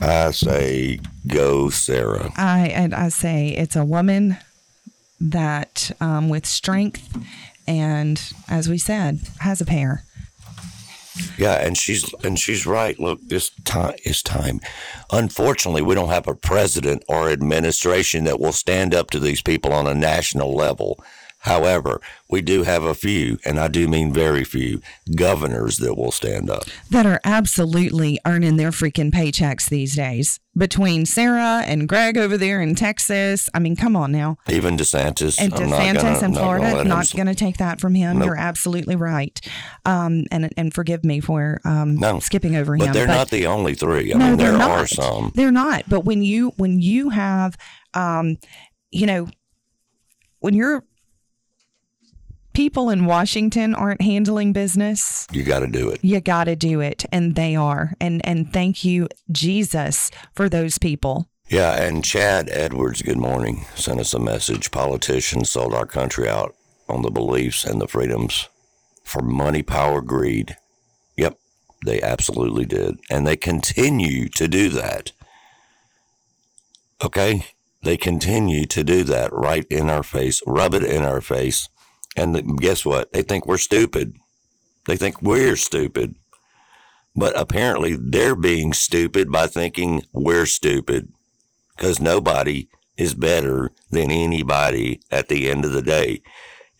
I 0.00 0.30
say 0.30 1.00
go, 1.26 1.70
Sarah. 1.70 2.32
I 2.36 2.68
and 2.68 2.94
I 2.94 3.08
say 3.08 3.48
it's 3.48 3.76
a 3.76 3.84
woman 3.84 4.38
that 5.20 5.90
um, 6.00 6.28
with 6.28 6.46
strength 6.46 7.16
and 7.66 8.20
as 8.48 8.68
we 8.68 8.78
said, 8.78 9.20
has 9.40 9.60
a 9.60 9.64
pair. 9.64 10.04
Yeah, 11.38 11.54
and 11.54 11.76
she's 11.76 12.12
and 12.22 12.38
she's 12.38 12.66
right. 12.66 12.98
Look, 13.00 13.20
this 13.28 13.50
time 13.64 13.94
is 14.04 14.22
time. 14.22 14.60
Unfortunately, 15.10 15.82
we 15.82 15.94
don't 15.94 16.10
have 16.10 16.28
a 16.28 16.34
president 16.34 17.04
or 17.08 17.30
administration 17.30 18.24
that 18.24 18.38
will 18.38 18.52
stand 18.52 18.94
up 18.94 19.10
to 19.10 19.18
these 19.18 19.40
people 19.40 19.72
on 19.72 19.86
a 19.86 19.94
national 19.94 20.54
level. 20.54 21.02
However, 21.46 22.00
we 22.28 22.42
do 22.42 22.64
have 22.64 22.82
a 22.84 22.92
few, 22.94 23.38
and 23.44 23.58
I 23.58 23.68
do 23.68 23.88
mean 23.88 24.12
very 24.12 24.44
few, 24.44 24.80
governors 25.16 25.78
that 25.78 25.94
will 25.96 26.10
stand 26.12 26.50
up. 26.50 26.64
that 26.90 27.06
are 27.06 27.20
absolutely 27.24 28.18
earning 28.26 28.56
their 28.56 28.70
freaking 28.72 29.12
paychecks 29.12 29.68
these 29.68 29.94
days. 29.96 30.38
Between 30.56 31.06
Sarah 31.06 31.62
and 31.66 31.88
Greg 31.88 32.16
over 32.16 32.36
there 32.36 32.60
in 32.62 32.74
Texas, 32.74 33.48
I 33.54 33.58
mean, 33.58 33.76
come 33.76 33.94
on 33.94 34.10
now. 34.10 34.38
Even 34.48 34.76
DeSantis. 34.76 35.38
And 35.38 35.52
I'm 35.54 35.60
DeSantis 35.96 36.22
in 36.22 36.34
Florida, 36.34 36.80
him 36.80 36.88
not 36.88 37.12
going 37.14 37.26
to 37.26 37.34
take 37.34 37.58
that 37.58 37.78
from 37.80 37.94
him. 37.94 38.18
Nope. 38.18 38.26
You're 38.26 38.38
absolutely 38.38 38.96
right. 38.96 39.38
Um, 39.84 40.24
and 40.32 40.50
and 40.56 40.72
forgive 40.74 41.04
me 41.04 41.20
for 41.20 41.60
um, 41.64 41.96
No. 41.96 42.20
skipping 42.20 42.56
over 42.56 42.76
But 42.76 42.88
him. 42.88 42.92
they're 42.94 43.06
not 43.06 43.28
the 43.30 43.46
only 43.46 43.74
three. 43.74 44.12
I 44.14 44.18
no, 44.18 44.28
mean, 44.28 44.36
they're 44.38 44.50
there 44.50 44.58
not. 44.58 44.70
are 44.70 44.86
some. 44.86 45.32
They're 45.34 45.52
not. 45.52 45.84
But 45.88 46.00
when 46.06 46.22
you 46.22 46.52
when 46.56 46.80
you 46.80 47.10
have, 47.10 47.56
um, 47.94 48.38
you 48.90 49.06
know, 49.06 49.28
when 50.40 50.54
you're 50.54 50.84
people 52.56 52.88
in 52.88 53.04
Washington 53.04 53.74
aren't 53.74 54.00
handling 54.00 54.54
business, 54.54 55.26
You 55.30 55.42
got 55.44 55.60
to 55.60 55.66
do 55.66 55.90
it. 55.90 56.00
you 56.02 56.20
got 56.22 56.44
to 56.44 56.56
do 56.56 56.80
it, 56.80 57.04
and 57.12 57.34
they 57.36 57.54
are. 57.54 57.92
And 58.00 58.26
and 58.26 58.50
thank 58.50 58.82
you, 58.82 59.08
Jesus, 59.30 60.10
for 60.34 60.48
those 60.48 60.78
people. 60.78 61.28
Yeah, 61.50 61.80
and 61.80 62.02
Chad 62.02 62.48
Edwards, 62.50 63.02
good 63.02 63.18
morning, 63.18 63.66
sent 63.74 64.00
us 64.00 64.14
a 64.14 64.18
message. 64.18 64.70
Politicians 64.70 65.50
sold 65.50 65.74
our 65.74 65.84
country 65.86 66.28
out 66.28 66.54
on 66.88 67.02
the 67.02 67.10
beliefs 67.10 67.62
and 67.64 67.78
the 67.80 67.86
freedoms 67.86 68.48
for 69.04 69.20
money, 69.22 69.62
power, 69.62 70.00
greed. 70.00 70.56
Yep, 71.16 71.38
They 71.84 72.00
absolutely 72.00 72.64
did. 72.64 72.98
And 73.10 73.26
they 73.26 73.36
continue 73.36 74.28
to 74.30 74.48
do 74.48 74.70
that. 74.70 75.12
Okay? 77.04 77.44
They 77.82 77.96
continue 77.96 78.64
to 78.66 78.82
do 78.82 79.04
that 79.04 79.32
right 79.32 79.66
in 79.70 79.88
our 79.88 80.02
face, 80.02 80.42
rub 80.46 80.74
it 80.74 80.82
in 80.82 81.04
our 81.04 81.20
face. 81.20 81.68
And 82.16 82.58
guess 82.58 82.84
what? 82.84 83.12
They 83.12 83.22
think 83.22 83.46
we're 83.46 83.58
stupid. 83.58 84.16
They 84.86 84.96
think 84.96 85.20
we're 85.20 85.56
stupid. 85.56 86.14
But 87.14 87.38
apparently 87.38 87.96
they're 87.98 88.36
being 88.36 88.72
stupid 88.72 89.30
by 89.30 89.46
thinking 89.46 90.02
we're 90.12 90.46
stupid 90.46 91.12
because 91.76 92.00
nobody 92.00 92.68
is 92.96 93.14
better 93.14 93.72
than 93.90 94.10
anybody 94.10 95.00
at 95.10 95.28
the 95.28 95.50
end 95.50 95.64
of 95.64 95.72
the 95.72 95.82
day. 95.82 96.22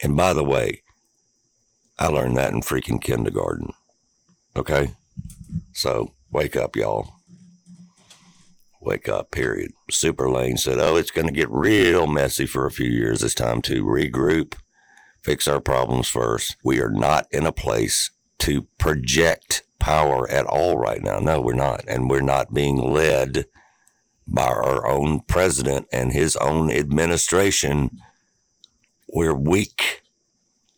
And 0.03 0.17
by 0.17 0.33
the 0.33 0.45
way, 0.45 0.83
I 1.99 2.09
learned 2.09 2.37
that 2.37 2.53
in 2.53 2.61
freaking 2.61 3.01
kindergarten. 3.01 3.73
Okay? 4.55 4.91
So 5.73 6.13
wake 6.31 6.57
up, 6.57 6.77
y'all. 6.77 7.13
Wake 8.81 9.09
up, 9.09 9.31
period. 9.31 9.73
Super 9.91 10.29
Lane 10.31 10.57
said, 10.57 10.79
Oh, 10.79 10.97
it's 10.97 11.11
going 11.11 11.27
to 11.27 11.33
get 11.33 11.51
real 11.51 12.07
messy 12.07 12.47
for 12.47 12.67
a 12.67 12.71
few 12.71 12.89
years. 12.89 13.23
It's 13.23 13.35
time 13.35 13.61
to 13.63 13.85
regroup, 13.85 14.55
fix 15.27 15.49
our 15.49 15.61
problems 15.61 16.07
first. 16.07 16.57
We 16.63 16.81
are 16.81 16.89
not 16.89 17.27
in 17.33 17.47
a 17.47 17.53
place 17.53 18.13
to 18.39 18.69
project 18.79 19.65
power 19.81 20.31
at 20.31 20.47
all 20.47 20.79
right 20.79 21.03
now. 21.03 21.19
No, 21.19 21.41
we're 21.41 21.53
not. 21.55 21.83
And 21.89 22.09
we're 22.09 22.21
not 22.21 22.55
being 22.55 22.77
led 22.77 23.47
by 24.29 24.47
our 24.47 24.87
own 24.87 25.23
president 25.27 25.89
and 25.93 26.13
his 26.13 26.37
own 26.37 26.71
administration. 26.71 27.91
We're 29.09 29.35
weak, 29.35 30.03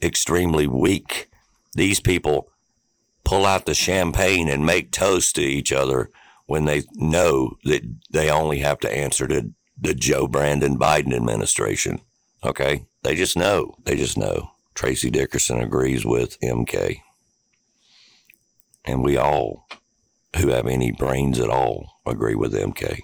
extremely 0.03 0.67
weak. 0.67 1.29
These 1.75 2.01
people 2.01 2.49
pull 3.25 3.45
out 3.45 3.67
the 3.67 3.75
champagne 3.75 4.49
and 4.49 4.65
make 4.65 4.93
toast 4.93 5.35
to 5.35 5.43
each 5.43 5.73
other 5.73 6.09
when 6.47 6.65
they 6.65 6.85
know 6.95 7.59
that 7.65 7.83
they 8.11 8.31
only 8.31 8.61
have 8.61 8.79
to 8.79 8.91
answer 8.91 9.29
to 9.29 9.51
the 9.79 9.93
Joe 9.93 10.27
Brandon 10.27 10.79
Biden 10.79 11.15
administration. 11.15 12.01
Okay? 12.49 12.87
They 13.03 13.15
just 13.15 13.37
know. 13.37 13.75
They 13.85 13.95
just 13.95 14.17
know. 14.17 14.51
Tracy 14.75 15.11
Dickerson 15.11 15.61
agrees 15.61 16.07
with 16.07 16.41
MK. 16.41 17.03
And 18.85 19.05
we 19.05 19.17
all 19.19 19.67
who 20.37 20.49
have 20.49 20.67
any 20.67 20.93
brains 20.93 21.39
at 21.39 21.51
all 21.51 22.01
agree 22.07 22.35
with 22.35 22.55
MK. 22.55 23.03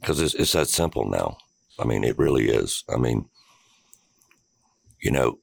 Because 0.00 0.20
it's, 0.20 0.34
it's 0.34 0.52
that 0.52 0.68
simple 0.68 1.08
now. 1.08 1.38
I 1.78 1.84
mean, 1.84 2.04
it 2.04 2.18
really 2.18 2.48
is. 2.48 2.84
I 2.88 2.96
mean, 2.96 3.28
you 5.00 5.10
know, 5.10 5.38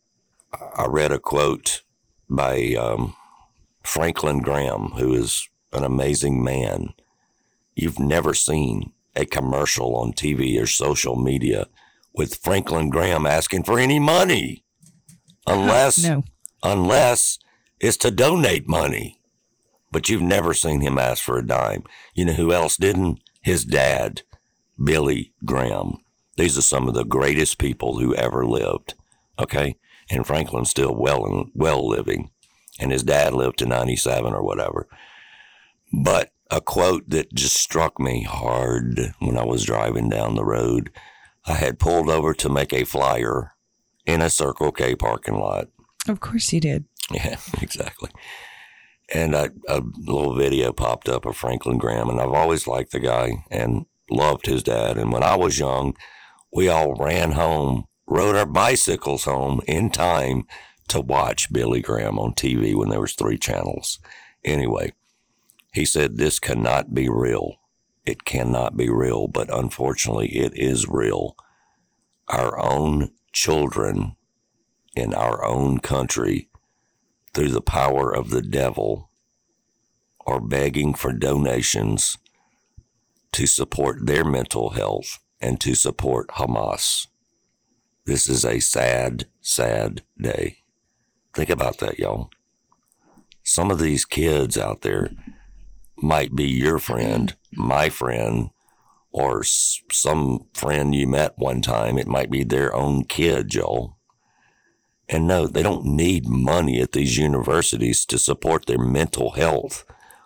I 0.54 0.86
read 0.88 1.12
a 1.12 1.20
quote 1.20 1.82
by 2.30 2.76
um, 2.76 3.16
Franklin 3.84 4.40
Graham, 4.40 4.92
who 4.98 5.14
is 5.14 5.50
an 5.74 5.84
amazing 5.84 6.44
man. 6.44 6.94
You've 7.76 8.00
never 8.00 8.34
seen 8.34 8.94
a 9.16 9.26
commercial 9.26 9.96
on 9.96 10.14
TV 10.14 10.62
or 10.62 10.68
social 10.68 11.16
media 11.16 11.68
with 12.14 12.36
Franklin 12.36 12.90
Graham 12.90 13.26
asking 13.26 13.64
for 13.64 13.80
any 13.80 14.00
money, 14.00 14.64
unless 15.48 16.04
no. 16.04 16.24
unless 16.64 17.40
it's 17.80 17.98
to 17.98 18.12
donate 18.12 18.68
money. 18.68 19.22
But 19.92 20.10
you've 20.10 20.22
never 20.22 20.54
seen 20.54 20.82
him 20.82 21.00
ask 21.00 21.24
for 21.24 21.38
a 21.38 21.46
dime. 21.46 21.84
You 22.14 22.26
know 22.26 22.34
who 22.34 22.54
else 22.54 22.78
didn't? 22.78 23.22
His 23.42 23.66
dad, 23.66 24.22
Billy 24.84 25.34
Graham. 25.46 25.98
These 26.38 26.58
are 26.58 26.62
some 26.62 26.88
of 26.88 26.94
the 26.94 27.06
greatest 27.06 27.58
people 27.58 28.00
who 28.00 28.14
ever 28.16 28.46
lived. 28.46 28.94
Okay, 29.40 29.78
and 30.10 30.28
Franklin's 30.28 30.70
still 30.70 30.96
well 30.96 31.26
and 31.26 31.52
well 31.54 31.88
living, 31.88 32.30
and 32.80 32.92
his 32.92 33.04
dad 33.04 33.34
lived 33.34 33.60
to 33.60 33.66
97 33.66 34.34
or 34.34 34.44
whatever. 34.44 34.88
But 35.92 36.32
a 36.52 36.62
quote 36.62 37.10
that 37.10 37.34
just 37.34 37.56
struck 37.56 38.00
me 38.00 38.24
hard 38.24 39.14
when 39.20 39.38
I 39.38 39.46
was 39.46 39.66
driving 39.66 40.10
down 40.10 40.36
the 40.36 40.46
road. 40.46 40.92
I 41.50 41.56
had 41.56 41.80
pulled 41.80 42.10
over 42.10 42.34
to 42.36 42.50
make 42.50 42.74
a 42.74 42.86
flyer 42.86 43.54
in 44.06 44.22
a 44.22 44.30
Circle 44.30 44.72
K 44.72 44.96
parking 44.96 45.40
lot. 45.40 45.68
Of 46.08 46.20
course 46.20 46.54
you 46.54 46.60
did. 46.60 46.86
Yeah, 47.12 47.38
exactly. 47.62 48.12
And 49.12 49.36
I, 49.36 49.50
a 49.68 49.82
little 49.98 50.36
video 50.36 50.72
popped 50.72 51.10
up 51.10 51.26
of 51.26 51.36
Franklin 51.36 51.80
Graham, 51.80 52.10
and 52.10 52.22
I've 52.22 52.34
always 52.34 52.68
liked 52.68 52.92
the 52.92 53.00
guy 53.00 53.44
and 53.50 53.86
loved 54.12 54.46
his 54.46 54.62
dad. 54.62 54.98
And 54.98 55.12
when 55.12 55.24
I 55.24 55.36
was 55.36 55.58
young, 55.58 55.96
we 56.54 56.70
all 56.70 56.94
ran 56.94 57.32
home, 57.32 57.86
rode 58.06 58.36
our 58.36 58.46
bicycles 58.46 59.24
home 59.24 59.62
in 59.68 59.90
time 59.90 60.44
to 60.90 61.00
watch 61.00 61.52
Billy 61.52 61.82
Graham 61.82 62.20
on 62.20 62.34
TV 62.34 62.76
when 62.76 62.90
there 62.90 63.02
was 63.02 63.14
three 63.14 63.38
channels. 63.38 64.00
Anyway, 64.44 64.94
he 65.74 65.86
said 65.86 66.18
this 66.18 66.40
cannot 66.40 66.94
be 66.94 67.10
real. 67.10 67.56
It 68.06 68.26
cannot 68.26 68.78
be 68.78 68.90
real, 68.90 69.28
but 69.28 69.54
unfortunately 69.54 70.30
it 70.30 70.54
is 70.56 70.88
real. 70.88 71.36
Our 72.28 72.60
own 72.60 73.12
children 73.34 74.16
in 74.96 75.14
our 75.14 75.44
own 75.46 75.80
country 75.80 76.50
through 77.34 77.50
the 77.50 77.62
power 77.62 78.14
of 78.14 78.30
the 78.30 78.42
devil 78.42 79.10
are 80.26 80.40
begging 80.40 80.94
for 80.94 81.14
donations 81.14 82.18
to 83.32 83.46
support 83.46 84.06
their 84.06 84.24
mental 84.24 84.72
health 84.72 85.20
and 85.40 85.60
to 85.62 85.76
support 85.76 86.28
Hamas. 86.30 87.08
This 88.06 88.28
is 88.28 88.44
a 88.44 88.60
sad, 88.60 89.28
sad 89.42 90.02
day. 90.20 90.58
Think 91.34 91.50
about 91.50 91.78
that, 91.78 92.00
y'all. 92.00 92.32
Some 93.44 93.72
of 93.72 93.80
these 93.80 94.06
kids 94.06 94.58
out 94.58 94.82
there 94.82 95.12
might 96.02 96.36
be 96.36 96.48
your 96.48 96.80
friend, 96.80 97.36
my 97.52 97.90
friend, 97.90 98.50
or 99.12 99.44
some 99.44 100.46
friend 100.54 100.94
you 100.94 101.08
met 101.08 101.38
one 101.38 101.62
time. 101.62 101.98
It 101.98 102.08
might 102.08 102.30
be 102.30 102.44
their 102.44 102.74
own 102.76 103.06
kid, 103.06 103.50
Joel. 103.50 103.98
And 105.08 105.28
no, 105.28 105.48
they 105.48 105.64
don't 105.64 105.86
need 105.86 106.28
money 106.28 106.80
at 106.82 106.92
these 106.92 107.18
universities 107.18 108.06
to 108.06 108.20
support 108.20 108.68
their 108.68 108.78
mental 108.78 109.32
health. 109.32 109.84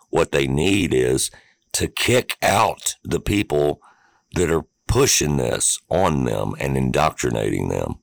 What 0.09 0.31
they 0.31 0.45
need 0.45 0.93
is 0.93 1.31
to 1.73 1.87
kick 1.87 2.37
out 2.41 2.95
the 3.03 3.21
people 3.21 3.81
that 4.35 4.51
are 4.51 4.65
pushing 4.87 5.37
this 5.37 5.79
on 5.89 6.25
them 6.25 6.53
and 6.59 6.75
indoctrinating 6.75 7.69
them. 7.69 7.95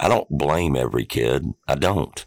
I 0.00 0.08
don't 0.08 0.28
blame 0.30 0.74
every 0.74 1.04
kid. 1.04 1.52
I 1.68 1.74
don't. 1.74 2.24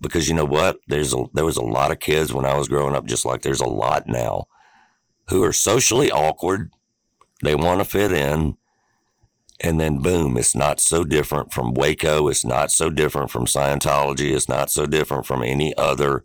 Because 0.00 0.28
you 0.28 0.34
know 0.34 0.44
what? 0.44 0.78
There's 0.86 1.12
a, 1.12 1.24
there 1.34 1.44
was 1.44 1.56
a 1.56 1.62
lot 1.62 1.90
of 1.90 2.00
kids 2.00 2.32
when 2.32 2.46
I 2.46 2.56
was 2.56 2.68
growing 2.68 2.94
up, 2.94 3.06
just 3.06 3.24
like 3.24 3.42
there's 3.42 3.60
a 3.60 3.68
lot 3.68 4.06
now, 4.06 4.46
who 5.28 5.42
are 5.42 5.52
socially 5.52 6.10
awkward. 6.10 6.70
They 7.42 7.54
want 7.54 7.80
to 7.80 7.84
fit 7.84 8.12
in. 8.12 8.56
And 9.60 9.80
then 9.80 9.98
boom, 9.98 10.36
it's 10.36 10.54
not 10.54 10.78
so 10.78 11.02
different 11.02 11.52
from 11.52 11.74
Waco. 11.74 12.28
It's 12.28 12.44
not 12.44 12.70
so 12.70 12.90
different 12.90 13.30
from 13.30 13.46
Scientology. 13.46 14.32
It's 14.34 14.48
not 14.48 14.70
so 14.70 14.86
different 14.86 15.26
from 15.26 15.42
any 15.42 15.76
other 15.76 16.22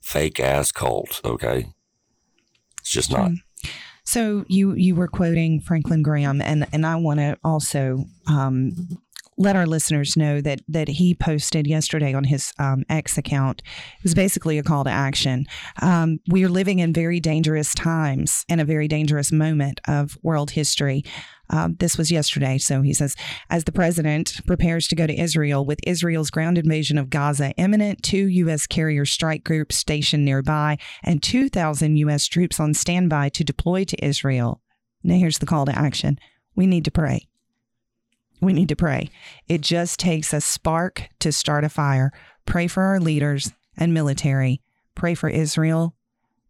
fake 0.00 0.40
ass 0.40 0.72
cult. 0.72 1.20
Okay. 1.22 1.66
It's 2.80 2.90
just 2.90 3.12
not. 3.12 3.32
So 4.04 4.44
you 4.48 4.72
you 4.74 4.94
were 4.94 5.08
quoting 5.08 5.60
Franklin 5.60 6.02
Graham, 6.02 6.40
and 6.40 6.66
and 6.72 6.86
I 6.86 6.96
want 6.96 7.20
to 7.20 7.38
also 7.44 8.06
um, 8.26 8.98
let 9.40 9.56
our 9.56 9.66
listeners 9.66 10.18
know 10.18 10.42
that 10.42 10.60
that 10.68 10.86
he 10.86 11.14
posted 11.14 11.66
yesterday 11.66 12.12
on 12.12 12.24
his 12.24 12.52
um, 12.58 12.84
X 12.90 13.16
account. 13.16 13.62
It 13.96 14.04
was 14.04 14.14
basically 14.14 14.58
a 14.58 14.62
call 14.62 14.84
to 14.84 14.90
action. 14.90 15.46
Um, 15.80 16.18
we 16.28 16.44
are 16.44 16.48
living 16.50 16.78
in 16.78 16.92
very 16.92 17.20
dangerous 17.20 17.74
times 17.74 18.44
and 18.50 18.60
a 18.60 18.66
very 18.66 18.86
dangerous 18.86 19.32
moment 19.32 19.80
of 19.88 20.18
world 20.22 20.50
history. 20.50 21.02
Uh, 21.48 21.70
this 21.78 21.96
was 21.96 22.12
yesterday. 22.12 22.58
So 22.58 22.82
he 22.82 22.92
says, 22.92 23.16
as 23.48 23.64
the 23.64 23.72
president 23.72 24.40
prepares 24.46 24.86
to 24.88 24.94
go 24.94 25.06
to 25.06 25.18
Israel 25.18 25.64
with 25.64 25.80
Israel's 25.86 26.30
ground 26.30 26.58
invasion 26.58 26.98
of 26.98 27.08
Gaza 27.08 27.52
imminent, 27.52 28.02
two 28.02 28.26
U.S. 28.28 28.66
carrier 28.66 29.06
strike 29.06 29.42
groups 29.42 29.76
stationed 29.76 30.24
nearby, 30.24 30.76
and 31.02 31.22
2,000 31.22 31.96
U.S. 31.96 32.26
troops 32.26 32.60
on 32.60 32.74
standby 32.74 33.30
to 33.30 33.42
deploy 33.42 33.84
to 33.84 34.04
Israel. 34.04 34.60
Now, 35.02 35.16
here's 35.16 35.38
the 35.38 35.46
call 35.46 35.64
to 35.64 35.76
action 35.76 36.18
we 36.54 36.66
need 36.66 36.84
to 36.84 36.90
pray. 36.90 37.29
We 38.40 38.52
need 38.52 38.68
to 38.70 38.76
pray. 38.76 39.10
It 39.48 39.60
just 39.60 40.00
takes 40.00 40.32
a 40.32 40.40
spark 40.40 41.08
to 41.20 41.32
start 41.32 41.64
a 41.64 41.68
fire. 41.68 42.12
Pray 42.46 42.66
for 42.66 42.82
our 42.84 42.98
leaders 42.98 43.52
and 43.76 43.92
military. 43.92 44.62
Pray 44.94 45.14
for 45.14 45.28
Israel. 45.28 45.94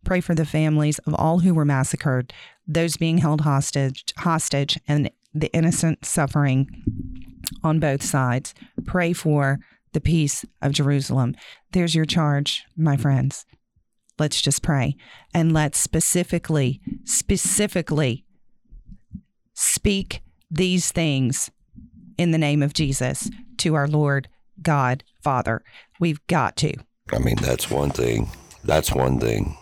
Pray 0.05 0.21
for 0.21 0.35
the 0.35 0.47
families 0.47 0.99
of 1.01 1.15
all 1.15 1.41
who 1.41 1.53
were 1.53 1.65
massacred, 1.65 2.33
those 2.67 2.97
being 2.97 3.19
held 3.19 3.43
hostage, 3.43 4.05
hostage, 4.19 4.79
and 4.89 5.11
the 5.35 5.53
innocent 5.53 6.05
suffering 6.05 6.69
on 7.63 7.81
both 7.81 8.03
sides. 8.03 8.55
Pray 8.87 9.13
for 9.13 9.59
the 9.93 10.01
peace 10.01 10.45
of 10.63 10.73
Jerusalem. 10.73 11.35
There's 11.73 11.95
your 11.95 12.05
charge, 12.05 12.65
my 12.77 12.97
friends. 12.97 13.45
Let's 14.19 14.41
just 14.41 14.63
pray. 14.63 14.97
And 15.35 15.53
let's 15.53 15.79
specifically, 15.79 16.81
specifically 17.05 18.25
speak 19.55 20.23
these 20.51 20.91
things 20.93 21.51
in 22.21 22.33
the 22.33 22.39
name 22.39 22.63
of 22.63 22.75
Jesus 22.75 23.31
to 23.57 23.75
our 23.75 23.89
Lord 23.89 24.29
God 24.61 25.05
Father. 25.23 25.65
We've 25.99 26.21
got 26.27 26.55
to. 26.59 26.75
I 27.11 27.19
mean, 27.19 27.37
that's 27.37 27.71
one 27.71 27.89
thing. 27.89 28.29
That's 28.63 28.93
one 28.93 29.19
thing. 29.19 29.57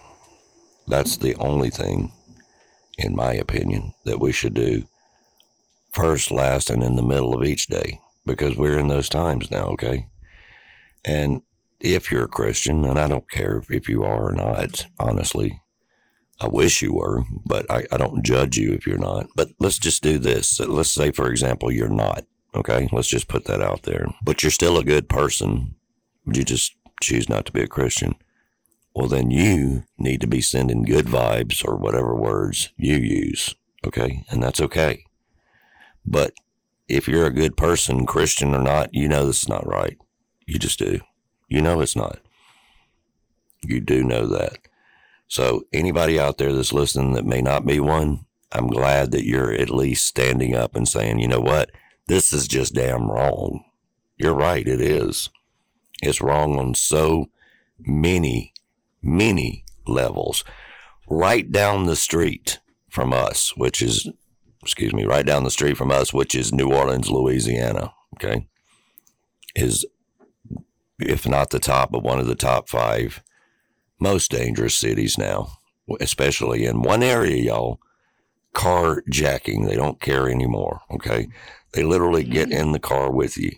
That's 0.88 1.18
the 1.18 1.36
only 1.36 1.70
thing, 1.70 2.10
in 2.98 3.14
my 3.14 3.32
opinion, 3.32 3.94
that 4.06 4.18
we 4.18 4.32
should 4.32 4.54
do 4.54 4.82
first, 5.92 6.32
last, 6.32 6.68
and 6.68 6.82
in 6.82 6.96
the 6.96 7.02
middle 7.02 7.32
of 7.32 7.44
each 7.44 7.68
day 7.68 8.00
because 8.26 8.56
we're 8.56 8.80
in 8.80 8.88
those 8.88 9.08
times 9.08 9.52
now, 9.52 9.66
okay? 9.66 10.08
And 11.04 11.42
if 11.78 12.10
you're 12.10 12.24
a 12.24 12.28
Christian, 12.28 12.84
and 12.84 12.98
I 12.98 13.06
don't 13.06 13.30
care 13.30 13.62
if 13.70 13.88
you 13.88 14.02
are 14.02 14.30
or 14.30 14.32
not, 14.32 14.84
honestly, 14.98 15.62
I 16.40 16.48
wish 16.48 16.82
you 16.82 16.94
were, 16.94 17.22
but 17.46 17.70
I, 17.70 17.84
I 17.92 17.98
don't 17.98 18.24
judge 18.24 18.56
you 18.56 18.72
if 18.72 18.84
you're 18.84 18.98
not. 18.98 19.28
But 19.36 19.50
let's 19.60 19.78
just 19.78 20.02
do 20.02 20.18
this. 20.18 20.58
Let's 20.58 20.92
say, 20.92 21.12
for 21.12 21.30
example, 21.30 21.70
you're 21.70 21.88
not, 21.88 22.24
okay? 22.58 22.88
Let's 22.92 23.08
just 23.08 23.28
put 23.28 23.44
that 23.46 23.62
out 23.62 23.82
there. 23.82 24.06
But 24.22 24.42
you're 24.42 24.50
still 24.50 24.78
a 24.78 24.84
good 24.84 25.08
person. 25.08 25.74
You 26.26 26.44
just 26.44 26.74
choose 27.00 27.28
not 27.28 27.46
to 27.46 27.52
be 27.52 27.62
a 27.62 27.68
Christian. 27.68 28.14
Well, 28.94 29.08
then 29.08 29.30
you 29.30 29.84
need 29.96 30.20
to 30.22 30.26
be 30.26 30.40
sending 30.40 30.82
good 30.82 31.06
vibes 31.06 31.66
or 31.66 31.76
whatever 31.76 32.14
words 32.14 32.70
you 32.76 32.96
use, 32.96 33.54
okay? 33.86 34.24
And 34.30 34.42
that's 34.42 34.60
okay. 34.60 35.04
But 36.04 36.32
if 36.88 37.06
you're 37.06 37.26
a 37.26 37.32
good 37.32 37.56
person, 37.56 38.06
Christian 38.06 38.54
or 38.54 38.62
not, 38.62 38.92
you 38.92 39.08
know 39.08 39.26
this 39.26 39.42
is 39.42 39.48
not 39.48 39.66
right. 39.66 39.98
You 40.46 40.58
just 40.58 40.78
do. 40.78 41.00
You 41.48 41.62
know 41.62 41.80
it's 41.80 41.94
not. 41.94 42.18
You 43.62 43.80
do 43.80 44.02
know 44.02 44.26
that. 44.26 44.58
So, 45.28 45.66
anybody 45.72 46.18
out 46.18 46.38
there 46.38 46.52
that's 46.52 46.72
listening 46.72 47.12
that 47.12 47.26
may 47.26 47.42
not 47.42 47.66
be 47.66 47.80
one, 47.80 48.24
I'm 48.50 48.66
glad 48.68 49.10
that 49.12 49.26
you're 49.26 49.52
at 49.52 49.68
least 49.68 50.06
standing 50.06 50.54
up 50.54 50.74
and 50.74 50.88
saying, 50.88 51.18
you 51.18 51.28
know 51.28 51.40
what? 51.40 51.70
This 52.08 52.32
is 52.32 52.48
just 52.48 52.74
damn 52.74 53.10
wrong. 53.10 53.64
You're 54.16 54.34
right, 54.34 54.66
it 54.66 54.80
is. 54.80 55.28
It's 56.00 56.22
wrong 56.22 56.58
on 56.58 56.74
so 56.74 57.26
many, 57.78 58.54
many 59.02 59.66
levels. 59.86 60.42
Right 61.06 61.50
down 61.52 61.84
the 61.84 61.96
street 61.96 62.60
from 62.88 63.12
us, 63.12 63.54
which 63.56 63.82
is, 63.82 64.08
excuse 64.62 64.94
me, 64.94 65.04
right 65.04 65.24
down 65.24 65.44
the 65.44 65.50
street 65.50 65.76
from 65.76 65.90
us, 65.90 66.12
which 66.12 66.34
is 66.34 66.50
New 66.50 66.72
Orleans, 66.72 67.10
Louisiana, 67.10 67.92
okay, 68.16 68.48
is, 69.54 69.84
if 70.98 71.28
not 71.28 71.50
the 71.50 71.58
top, 71.58 71.92
but 71.92 72.02
one 72.02 72.18
of 72.18 72.26
the 72.26 72.34
top 72.34 72.70
five 72.70 73.22
most 74.00 74.30
dangerous 74.30 74.74
cities 74.74 75.18
now, 75.18 75.58
especially 76.00 76.64
in 76.64 76.80
one 76.80 77.02
area, 77.02 77.36
y'all. 77.36 77.80
Carjacking. 78.58 79.68
They 79.68 79.76
don't 79.76 80.00
care 80.00 80.28
anymore. 80.28 80.80
Okay. 80.90 81.28
They 81.72 81.84
literally 81.84 82.24
get 82.24 82.48
mm-hmm. 82.48 82.60
in 82.60 82.72
the 82.72 82.80
car 82.80 83.10
with 83.12 83.36
you. 83.36 83.52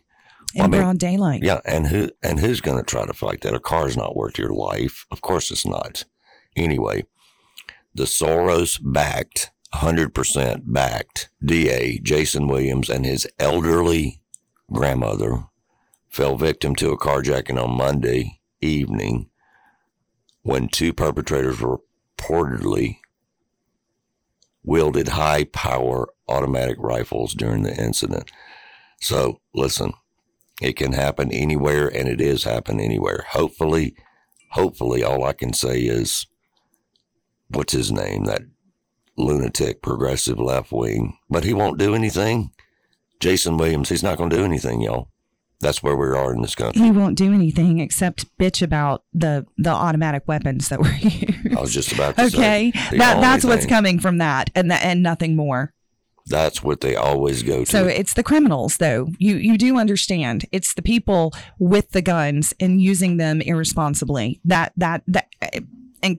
In 0.55 0.63
I 0.63 0.67
mean, 0.67 0.81
broad 0.81 0.99
daylight. 0.99 1.43
Yeah, 1.43 1.61
and 1.65 1.87
who 1.87 2.11
and 2.23 2.41
who's 2.41 2.61
going 2.61 2.77
to 2.77 2.85
try 2.85 3.07
to 3.07 3.13
fight 3.13 3.43
that? 3.43 3.55
A 3.55 3.61
car's 3.61 3.97
not 3.97 4.17
worth 4.17 4.37
your 4.37 4.53
life. 4.53 5.07
Of 5.11 5.21
course, 5.21 5.51
it's 5.51 5.65
not. 5.65 6.05
Anyway, 6.57 7.07
the 7.95 8.05
Soros 8.05 8.81
backed, 8.83 9.53
hundred 9.73 10.13
percent 10.13 10.73
backed 10.73 11.31
DA 11.45 12.01
Jason 12.01 12.49
Williams 12.49 12.91
and 12.91 13.07
his 13.07 13.29
elderly 13.39 14.23
grandmother 14.73 15.45
fell 16.09 16.37
victim 16.37 16.75
to 16.75 16.91
a 16.91 16.99
carjacking 16.99 17.63
on 17.63 17.77
Monday 17.77 18.41
evening 18.61 19.31
when 20.43 20.69
two 20.69 20.93
perpetrators 20.93 21.59
reportedly 21.59 22.99
wielded 24.63 25.09
high 25.09 25.45
power 25.45 26.09
automatic 26.29 26.77
rifles 26.79 27.35
during 27.35 27.63
the 27.63 27.75
incident. 27.75 28.31
So, 29.01 29.41
listen, 29.55 29.93
it 30.61 30.77
can 30.77 30.93
happen 30.93 31.33
anywhere 31.33 31.89
and 31.89 32.09
it 32.09 32.21
is 32.21 32.45
happening 32.45 32.85
anywhere. 32.85 33.25
Hopefully, 33.31 33.95
hopefully, 34.51 35.03
all 35.03 35.25
I 35.25 35.33
can 35.33 35.53
say 35.53 35.81
is 35.81 36.27
what's 37.49 37.73
his 37.73 37.91
name? 37.91 38.25
That 38.25 38.43
lunatic 39.17 39.83
progressive 39.83 40.39
left 40.39 40.73
wing. 40.73 41.19
But 41.29 41.45
he 41.45 41.55
won't 41.55 41.79
do 41.79 41.95
anything. 41.95 42.53
Jason 43.21 43.57
Williams, 43.59 43.89
he's 43.89 44.03
not 44.03 44.17
going 44.19 44.31
to 44.31 44.37
do 44.37 44.45
anything, 44.45 44.81
y'all. 44.81 45.11
That's 45.61 45.83
where 45.83 45.95
we 45.97 46.07
are 46.09 46.33
in 46.35 46.41
this 46.41 46.55
country. 46.55 46.81
He 46.83 46.91
won't 46.91 47.19
do 47.19 47.35
anything 47.35 47.81
except 47.81 48.27
bitch 48.39 48.63
about 48.63 49.05
the 49.13 49.47
the 49.59 49.71
automatic 49.71 50.27
weapons 50.27 50.69
that 50.71 50.81
were 50.81 50.91
used. 51.01 51.57
I 51.57 51.61
was 51.61 51.73
just 51.75 51.93
about 51.93 52.17
to 52.17 52.25
okay, 52.27 52.73
say. 52.73 52.91
the 52.93 52.97
that 52.99 53.21
that's 53.21 53.45
what's 53.45 53.63
thing- 53.65 53.69
coming 53.71 54.01
from 54.01 54.19
that, 54.19 54.51
and 54.55 54.71
that 54.71 54.83
and 54.83 55.03
nothing 55.03 55.37
more. 55.37 55.73
That's 56.27 56.63
what 56.63 56.81
they 56.81 56.95
always 56.97 57.43
go 57.43 57.65
to. 57.65 57.71
So 57.71 57.87
it's 57.87 58.15
the 58.15 58.23
criminals, 58.23 58.77
though. 58.77 59.09
You 59.19 59.37
you 59.37 59.59
do 59.59 59.77
understand? 59.79 60.47
It's 60.53 60.73
the 60.75 60.83
people 60.83 61.33
with 61.59 61.91
the 61.91 62.03
guns 62.03 62.55
and 62.61 62.81
using 62.81 63.17
them 63.17 63.41
irresponsibly. 63.41 64.41
That 64.45 64.73
that 64.77 65.03
that 65.09 65.29
and 66.03 66.19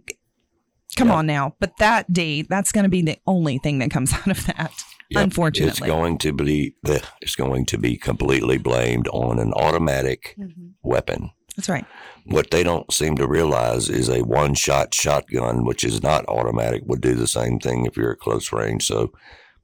come 0.97 1.07
Yeah. 1.07 1.15
on 1.15 1.25
now. 1.27 1.55
But 1.59 1.77
that 1.77 2.11
D, 2.11 2.41
that's 2.43 2.71
going 2.71 2.83
to 2.83 2.89
be 2.89 3.01
the 3.01 3.17
only 3.25 3.57
thing 3.57 3.79
that 3.79 3.89
comes 3.89 4.13
out 4.13 4.27
of 4.27 4.45
that. 4.47 4.71
Yep, 5.11 5.23
unfortunately, 5.25 5.69
it's 5.69 5.79
going 5.79 6.17
to 6.19 6.31
be 6.33 6.75
the 6.83 7.03
it's 7.21 7.35
going 7.35 7.65
to 7.67 7.77
be 7.77 7.97
completely 7.97 8.57
blamed 8.57 9.07
on 9.09 9.39
an 9.39 9.53
automatic 9.53 10.35
Mm-hmm. 10.39 10.67
weapon. 10.83 11.31
that's 11.55 11.67
right. 11.69 11.85
What 12.25 12.51
they 12.51 12.63
don't 12.63 12.91
seem 12.93 13.15
to 13.17 13.27
realize 13.27 13.89
is 13.89 14.07
a 14.09 14.21
one 14.23 14.53
shot 14.53 14.93
shotgun, 14.93 15.65
which 15.65 15.83
is 15.83 16.01
not 16.01 16.23
automatic, 16.29 16.83
would 16.85 17.01
do 17.01 17.13
the 17.15 17.27
same 17.27 17.59
thing 17.59 17.85
if 17.85 17.97
you're 17.97 18.13
at 18.13 18.19
close 18.19 18.53
range. 18.53 18.85
So, 18.85 19.11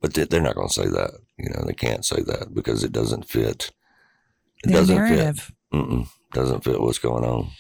but 0.01 0.13
they- 0.13 0.25
they're 0.25 0.41
not 0.41 0.55
going 0.55 0.67
to 0.67 0.73
say 0.73 0.87
that. 0.89 1.11
You 1.37 1.49
know, 1.49 1.63
they 1.65 1.73
can't 1.73 2.03
say 2.03 2.21
that 2.23 2.53
because 2.53 2.83
it 2.83 2.91
doesn't 2.91 3.29
fit. 3.29 3.71
It 4.63 4.69
Their 4.69 4.77
doesn't 4.81 4.95
narrative. 4.95 5.39
fit. 5.71 5.79
Mm-mm, 5.79 6.07
doesn't 6.33 6.63
fit 6.63 6.81
what's 6.81 6.97
going 6.99 7.23
on. 7.23 7.51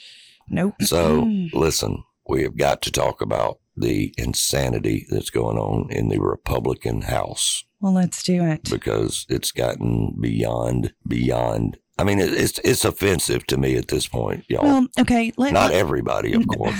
Nope. 0.49 0.75
So, 0.81 1.29
listen, 1.53 2.03
we 2.27 2.41
have 2.43 2.57
got 2.57 2.81
to 2.83 2.91
talk 2.91 3.21
about 3.21 3.59
the 3.75 4.13
insanity 4.17 5.05
that's 5.09 5.29
going 5.29 5.57
on 5.57 5.91
in 5.91 6.09
the 6.09 6.19
Republican 6.19 7.01
House 7.01 7.63
Well, 7.79 7.93
let's 7.93 8.23
do 8.23 8.43
it. 8.43 8.69
because 8.69 9.25
it's 9.29 9.51
gotten 9.51 10.15
beyond 10.19 10.93
beyond. 11.07 11.77
I 11.99 12.03
mean, 12.03 12.19
it's 12.19 12.59
it's 12.63 12.85
offensive 12.85 13.47
to 13.47 13.57
me 13.57 13.75
at 13.75 13.87
this 13.87 14.07
point, 14.07 14.45
y'all. 14.47 14.63
Well, 14.63 14.87
okay. 14.99 15.31
Let, 15.35 15.53
Not 15.53 15.71
everybody, 15.71 16.33
of 16.33 16.47
course. 16.47 16.75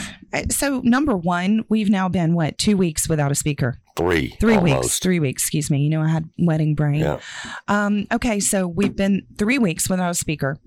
So 0.52 0.82
number 0.84 1.18
one, 1.18 1.66
we've 1.70 1.90
now 1.90 2.08
been 2.08 2.36
what 2.36 2.58
two 2.60 2.78
weeks 2.78 3.10
without 3.10 3.32
a 3.32 3.36
speaker. 3.36 3.80
Three, 3.96 4.36
Three 4.40 4.60
weeks. 4.60 5.00
Three 5.00 5.20
weeks. 5.20 5.42
Excuse 5.42 5.72
me. 5.72 5.80
You 5.80 5.90
know 5.90 6.02
I 6.02 6.10
had 6.10 6.30
wedding 6.38 6.76
brain. 6.76 7.00
Yeah, 7.00 7.20
Um, 7.68 8.06
okay, 8.12 8.40
so 8.40 8.68
we've 8.68 8.96
been 8.96 9.26
three 9.40 9.58
weeks 9.58 9.90
without 9.90 10.12
a 10.12 10.14
speaker. 10.14 10.58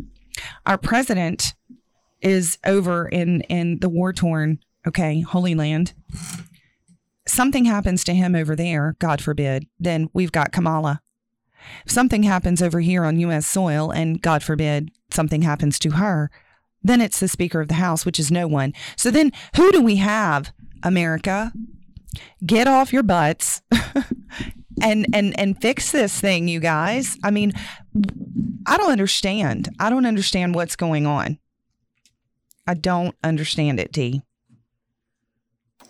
Our 0.66 0.78
president 0.78 1.54
is 2.20 2.58
over 2.66 3.06
in 3.08 3.42
in 3.42 3.78
the 3.78 3.88
war 3.88 4.12
torn, 4.12 4.58
okay, 4.86 5.20
Holy 5.20 5.54
Land. 5.54 5.92
Something 7.30 7.64
happens 7.64 8.02
to 8.04 8.14
him 8.14 8.34
over 8.34 8.56
there, 8.56 8.96
God 8.98 9.22
forbid, 9.22 9.68
then 9.78 10.10
we've 10.12 10.32
got 10.32 10.50
Kamala. 10.50 11.00
If 11.86 11.92
something 11.92 12.24
happens 12.24 12.60
over 12.60 12.80
here 12.80 13.04
on 13.04 13.20
U.S. 13.20 13.46
soil, 13.46 13.92
and 13.92 14.20
God 14.20 14.42
forbid 14.42 14.90
something 15.12 15.42
happens 15.42 15.78
to 15.80 15.92
her, 15.92 16.28
then 16.82 17.00
it's 17.00 17.20
the 17.20 17.28
Speaker 17.28 17.60
of 17.60 17.68
the 17.68 17.74
House, 17.74 18.04
which 18.04 18.18
is 18.18 18.32
no 18.32 18.48
one. 18.48 18.72
So 18.96 19.12
then 19.12 19.30
who 19.54 19.70
do 19.70 19.80
we 19.80 19.96
have, 19.96 20.52
America? 20.82 21.52
Get 22.44 22.66
off 22.66 22.92
your 22.92 23.04
butts 23.04 23.62
and 24.82 25.06
and 25.14 25.38
and 25.38 25.60
fix 25.62 25.92
this 25.92 26.20
thing, 26.20 26.48
you 26.48 26.58
guys. 26.58 27.16
I 27.22 27.30
mean, 27.30 27.52
I 28.66 28.76
don't 28.76 28.90
understand. 28.90 29.68
I 29.78 29.88
don't 29.88 30.06
understand 30.06 30.56
what's 30.56 30.74
going 30.74 31.06
on. 31.06 31.38
I 32.66 32.74
don't 32.74 33.14
understand 33.22 33.78
it, 33.78 33.92
D. 33.92 34.22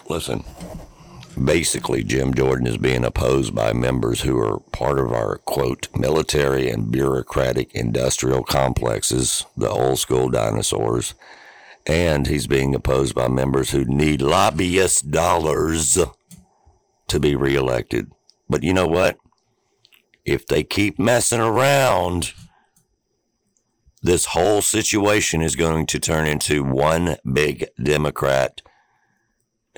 listen. 0.07 0.45
Basically, 1.45 2.05
Jim 2.05 2.34
Jordan 2.34 2.66
is 2.66 2.76
being 2.76 3.05
opposed 3.05 3.55
by 3.55 3.72
members 3.72 4.20
who 4.22 4.38
are 4.38 4.59
part 4.72 4.99
of 4.99 5.12
our 5.12 5.38
quote 5.38 5.88
military 5.97 6.68
and 6.68 6.91
bureaucratic 6.91 7.74
industrial 7.74 8.43
complexes, 8.43 9.47
the 9.57 9.70
old 9.70 9.99
school 9.99 10.28
dinosaurs, 10.28 11.14
and 11.86 12.26
he's 12.26 12.47
being 12.47 12.74
opposed 12.74 13.14
by 13.14 13.28
members 13.28 13.70
who 13.70 13.84
need 13.84 14.20
lobbyist 14.20 15.11
dollars 15.11 15.97
to 17.09 17.20
be 17.20 17.34
reelected. 17.34 18.11
But 18.49 18.62
you 18.62 18.74
know 18.74 18.86
what? 18.86 19.16
If 20.26 20.47
they 20.47 20.62
keep 20.62 20.99
messing 20.99 21.41
around, 21.41 22.34
this 24.03 24.26
whole 24.26 24.61
situation 24.61 25.41
is 25.41 25.57
going 25.57 25.86
to 25.86 25.99
turn 25.99 26.26
into 26.26 26.62
one 26.62 27.16
big 27.32 27.68
Democrat, 27.82 28.61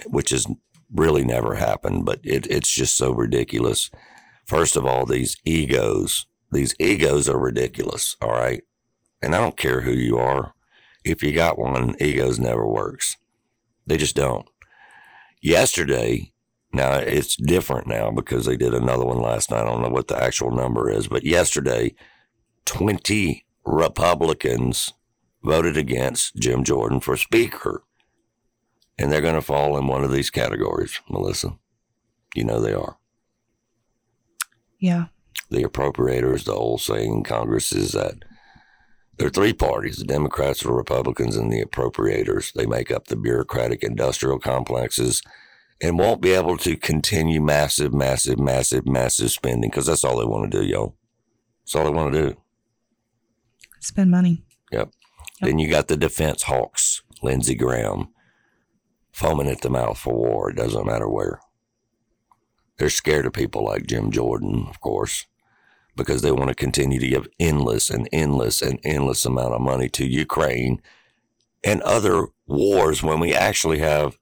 which 0.07 0.31
has 0.31 0.47
really 0.95 1.25
never 1.25 1.55
happened, 1.55 2.05
but 2.05 2.21
it, 2.23 2.47
it's 2.49 2.73
just 2.73 2.97
so 2.97 3.13
ridiculous. 3.13 3.91
First 4.47 4.77
of 4.77 4.85
all, 4.85 5.07
these 5.07 5.37
egos, 5.45 6.27
these 6.51 6.75
egos 6.79 7.29
are 7.29 7.39
ridiculous, 7.39 8.17
all 8.21 8.33
right? 8.33 8.63
And 9.23 9.35
I 9.35 9.41
don't 9.41 9.57
care 9.57 9.83
who 9.83 9.93
you 9.93 10.19
are. 10.19 10.55
If 11.05 11.23
you 11.23 11.33
got 11.33 11.59
one, 11.59 11.97
egos 12.01 12.39
never 12.39 12.67
works. 12.67 13.17
They 13.87 13.97
just 13.97 14.17
don't. 14.17 14.47
Yesterday, 15.41 16.33
now 16.73 16.95
it's 16.95 17.37
different 17.37 17.87
now 17.87 18.11
because 18.11 18.47
they 18.47 18.57
did 18.57 18.75
another 18.75 19.05
one 19.05 19.21
last 19.21 19.51
night. 19.51 19.63
I 19.63 19.65
don't 19.65 19.83
know 19.83 19.89
what 19.89 20.09
the 20.09 20.23
actual 20.23 20.51
number 20.51 20.91
is, 20.91 21.09
but 21.09 21.25
yesterday, 21.25 21.95
20 22.65 23.45
Republicans 23.65 24.93
voted 25.43 25.77
against 25.77 26.37
Jim 26.37 26.65
Jordan 26.65 27.01
for 27.01 27.17
Speaker. 27.17 27.83
And 29.03 29.11
they're 29.11 29.21
going 29.21 29.35
to 29.35 29.43
fall 29.43 29.77
in 29.77 29.89
one 29.89 30.05
of 30.05 30.13
these 30.13 30.31
categories, 30.31 31.01
Melissa. 31.11 31.59
You 32.37 32.45
know 32.45 32.61
they 32.61 32.73
are. 32.73 32.99
Yeah. 34.79 35.07
The 35.51 35.65
appropriators, 35.65 36.45
the 36.45 36.53
old 36.53 36.83
saying 36.83 37.13
in 37.13 37.25
Congress 37.25 37.73
is 37.73 37.93
that 37.93 38.15
there 39.19 39.27
are 39.27 39.31
three 39.31 39.55
parties 39.55 39.97
the 39.97 40.05
Democrats, 40.05 40.63
the 40.63 40.71
Republicans, 40.71 41.37
and 41.37 41.53
the 41.53 41.65
appropriators. 41.65 42.53
They 42.53 42.65
make 42.65 42.93
up 42.93 43.09
the 43.09 43.17
bureaucratic 43.17 43.83
industrial 43.83 44.39
complexes 44.39 45.21
and 45.81 45.99
won't 45.99 46.23
be 46.23 46.31
able 46.31 46.57
to 46.59 46.77
continue 46.77 47.43
massive, 47.43 47.93
massive, 47.93 48.39
massive, 48.39 48.87
massive 48.87 49.33
spending 49.33 49.69
because 49.69 49.87
that's 49.87 50.05
all 50.05 50.21
they 50.21 50.25
want 50.25 50.49
to 50.49 50.61
do, 50.61 50.65
y'all. 50.65 50.97
That's 51.65 51.75
all 51.75 51.85
they 51.85 51.91
want 51.91 52.13
to 52.15 52.29
do. 52.31 52.37
Spend 53.81 54.13
money. 54.13 54.45
Yep. 54.71 54.91
Then 55.41 55.59
you 55.59 55.69
got 55.69 55.89
the 55.89 55.97
defense 55.97 56.45
hawks, 56.45 57.03
Lindsey 57.21 57.57
Graham, 57.57 58.12
foaming 59.13 59.49
at 59.49 59.61
the 59.61 59.71
mouth 59.71 59.99
for 59.99 60.15
war. 60.15 60.51
It 60.51 60.57
doesn't 60.57 60.87
matter 60.87 61.09
where. 61.09 61.41
They're 62.79 62.91
scared 62.91 63.27
of 63.27 63.33
people 63.33 63.65
like 63.65 63.87
Jim 63.87 64.11
Jordan, 64.11 64.67
of 64.69 64.81
course, 64.81 65.27
because 65.95 66.23
they 66.23 66.33
want 66.33 66.49
to 66.49 66.55
continue 66.55 66.99
to 66.99 67.09
give 67.09 67.29
endless 67.39 67.91
and 67.91 68.09
endless 68.13 68.63
and 68.63 68.81
endless 68.83 69.25
amount 69.25 69.55
of 69.55 69.61
money 69.61 69.89
to 69.91 70.07
Ukraine 70.07 70.81
and 71.63 71.81
other 71.83 72.27
wars 72.47 73.03
when 73.03 73.21
we 73.21 73.35
actually 73.35 73.79
have 73.79 74.19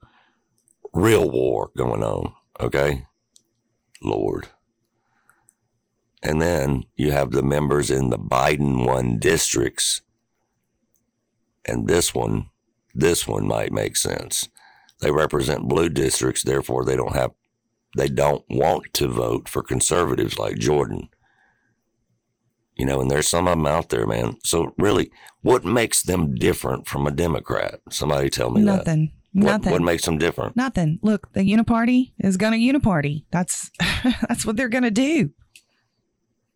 real 0.92 1.30
war 1.30 1.70
going 1.76 2.02
on. 2.02 2.34
Okay? 2.58 3.06
Lord. 4.02 4.48
And 6.22 6.42
then 6.42 6.84
you 6.96 7.12
have 7.12 7.30
the 7.30 7.42
members 7.42 7.90
in 7.90 8.10
the 8.10 8.18
Biden 8.18 8.84
won 8.86 9.18
districts. 9.18 10.02
And 11.64 11.88
this 11.88 12.14
one, 12.14 12.50
this 12.94 13.26
one 13.26 13.46
might 13.46 13.72
make 13.72 13.96
sense. 13.96 14.48
They 15.00 15.10
represent 15.10 15.68
blue 15.68 15.88
districts, 15.88 16.42
therefore 16.42 16.84
they 16.84 16.96
don't 16.96 17.14
have 17.14 17.32
they 17.96 18.08
don't 18.08 18.44
want 18.48 18.92
to 18.94 19.08
vote 19.08 19.48
for 19.48 19.62
conservatives 19.62 20.38
like 20.38 20.58
Jordan. 20.58 21.08
You 22.76 22.86
know, 22.86 23.00
and 23.00 23.10
there's 23.10 23.28
some 23.28 23.48
of 23.48 23.58
them 23.58 23.66
out 23.66 23.88
there, 23.88 24.06
man. 24.06 24.36
So 24.44 24.74
really, 24.78 25.10
what 25.42 25.64
makes 25.64 26.02
them 26.02 26.34
different 26.34 26.86
from 26.86 27.06
a 27.06 27.10
Democrat? 27.10 27.80
Somebody 27.90 28.30
tell 28.30 28.50
me 28.50 28.62
Nothing. 28.62 29.06
that. 29.06 29.44
What, 29.44 29.52
Nothing. 29.52 29.72
what 29.72 29.82
makes 29.82 30.04
them 30.04 30.18
different? 30.18 30.56
Nothing. 30.56 30.98
Look, 31.02 31.32
the 31.32 31.40
uniparty 31.40 32.12
is 32.18 32.36
going 32.36 32.52
to 32.52 32.58
uniparty. 32.78 33.24
That's 33.30 33.70
that's 34.28 34.46
what 34.46 34.56
they're 34.56 34.68
going 34.68 34.84
to 34.84 34.90
do. 34.90 35.30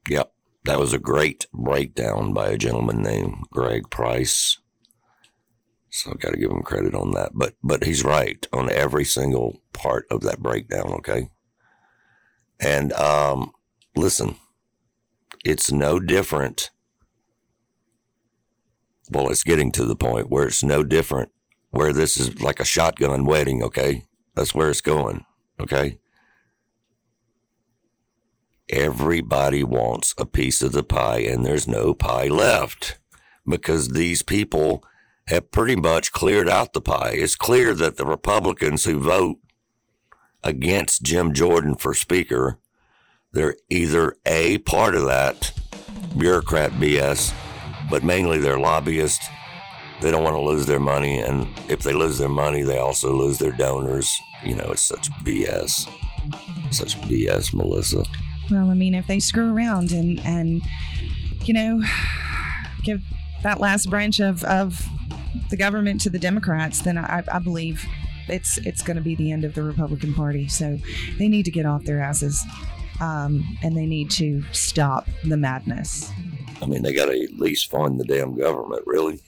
Yep. 0.09 0.33
That 0.65 0.79
was 0.79 0.93
a 0.93 0.99
great 0.99 1.47
breakdown 1.53 2.33
by 2.33 2.49
a 2.49 2.59
gentleman 2.59 3.03
named 3.03 3.45
Greg 3.53 3.91
Price. 3.91 4.59
So 5.95 6.11
I've 6.11 6.19
got 6.19 6.33
to 6.33 6.37
give 6.37 6.51
him 6.51 6.63
credit 6.63 6.93
on 6.93 7.13
that. 7.13 7.31
But 7.35 7.55
but 7.63 7.85
he's 7.85 8.03
right 8.03 8.45
on 8.53 8.69
every 8.69 9.05
single 9.05 9.63
part 9.73 10.07
of 10.11 10.23
that 10.23 10.41
breakdown, 10.41 10.93
okay? 10.95 11.31
And 12.59 12.93
um 12.95 13.53
listen, 13.95 14.35
it's 15.45 15.71
no 15.71 16.01
different. 16.01 16.71
Well, 19.09 19.29
it's 19.31 19.45
getting 19.45 19.71
to 19.73 19.85
the 19.85 19.95
point 19.95 20.31
where 20.31 20.49
it's 20.49 20.65
no 20.65 20.83
different 20.83 21.31
where 21.71 21.93
this 21.93 22.17
is 22.17 22.43
like 22.43 22.59
a 22.59 22.65
shotgun 22.65 23.25
wedding, 23.25 23.63
okay? 23.63 24.03
That's 24.35 24.53
where 24.53 24.71
it's 24.71 24.81
going, 24.81 25.25
okay? 25.61 25.99
Everybody 28.69 29.63
wants 29.63 30.13
a 30.19 30.27
piece 30.27 30.61
of 30.61 30.73
the 30.73 30.83
pie, 30.83 31.19
and 31.19 31.47
there's 31.47 31.69
no 31.69 31.95
pie 31.95 32.29
left 32.29 32.99
because 33.47 33.89
these 33.89 34.23
people 34.23 34.83
have 35.27 35.51
pretty 35.51 35.77
much 35.77 36.13
cleared 36.13 36.49
out 36.49 36.73
the 36.73 36.81
pie. 36.81 37.13
It's 37.15 37.37
clear 37.37 37.75
that 37.75 37.97
the 37.97 38.05
Republicans 38.05 38.85
who 38.85 39.01
vote 39.01 39.39
against 40.43 41.03
Jim 41.03 41.33
Jordan 41.33 41.75
for 41.75 41.95
Speaker, 41.95 42.59
they're 43.33 43.57
either 43.71 44.17
A, 44.27 44.59
part 44.59 44.95
of 44.95 45.07
that 45.07 45.53
bureaucrat 46.17 46.73
BS, 46.73 47.35
but 47.91 48.05
mainly 48.05 48.39
they're 48.39 48.59
lobbyists. 48.59 49.27
They 50.01 50.11
don't 50.11 50.25
want 50.25 50.37
to 50.37 50.43
lose 50.43 50.67
their 50.67 50.81
money, 50.81 51.21
and 51.21 51.49
if 51.69 51.81
they 51.81 51.95
lose 51.95 52.19
their 52.19 52.29
money, 52.29 52.63
they 52.63 52.79
also 52.79 53.13
lose 53.15 53.39
their 53.39 53.53
donors. 53.53 54.13
You 54.45 54.57
know, 54.57 54.71
it's 54.73 54.83
such 54.83 55.11
BS. 55.25 55.89
Such 56.71 57.01
BS, 57.03 57.55
Melissa. 57.55 58.05
Well, 58.51 58.71
I 58.71 58.75
mean, 58.75 58.95
if 58.95 59.07
they 59.07 59.21
screw 59.21 59.55
around 59.55 59.93
and 59.93 60.21
and 60.21 60.63
you 61.45 61.55
know 61.55 61.83
give 62.83 63.03
that 63.45 63.61
last 63.61 63.89
branch 63.89 64.21
of 64.21 64.43
of 64.45 64.85
the 65.51 65.57
government 65.57 66.01
to 66.01 66.11
the 66.11 66.19
Democrats, 66.19 66.83
then 66.83 66.99
I, 66.99 67.23
I 67.33 67.39
believe 67.39 67.87
it's 68.29 68.59
it's 68.59 68.83
going 68.83 68.97
to 68.97 69.03
be 69.03 69.15
the 69.15 69.31
end 69.31 69.45
of 69.45 69.55
the 69.55 69.63
Republican 69.63 70.13
Party. 70.15 70.49
So 70.49 70.81
they 71.19 71.29
need 71.29 71.45
to 71.45 71.53
get 71.53 71.67
off 71.67 71.85
their 71.85 72.01
asses, 72.01 72.43
um, 73.01 73.45
and 73.63 73.77
they 73.77 73.87
need 73.87 74.11
to 74.13 74.43
stop 74.53 75.07
the 75.25 75.37
madness. 75.37 76.11
I 76.61 76.67
mean, 76.67 76.83
they 76.83 76.93
got 76.93 77.07
to 77.07 77.23
at 77.23 77.39
least 77.39 77.71
fund 77.71 78.01
the 78.01 78.05
damn 78.05 78.37
government, 78.37 78.83
really. 78.87 79.21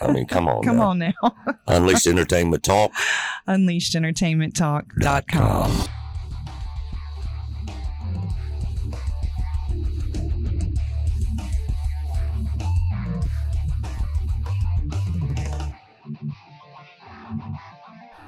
I 0.00 0.10
mean, 0.10 0.26
come 0.26 0.48
on. 0.48 0.62
Come 0.64 0.78
now. 0.78 0.88
on 0.88 0.98
now, 0.98 1.12
Unleashed 1.66 2.06
Entertainment 2.06 2.64
Talk. 2.64 2.92
unleashedentertainmenttalk.com. 3.46 5.88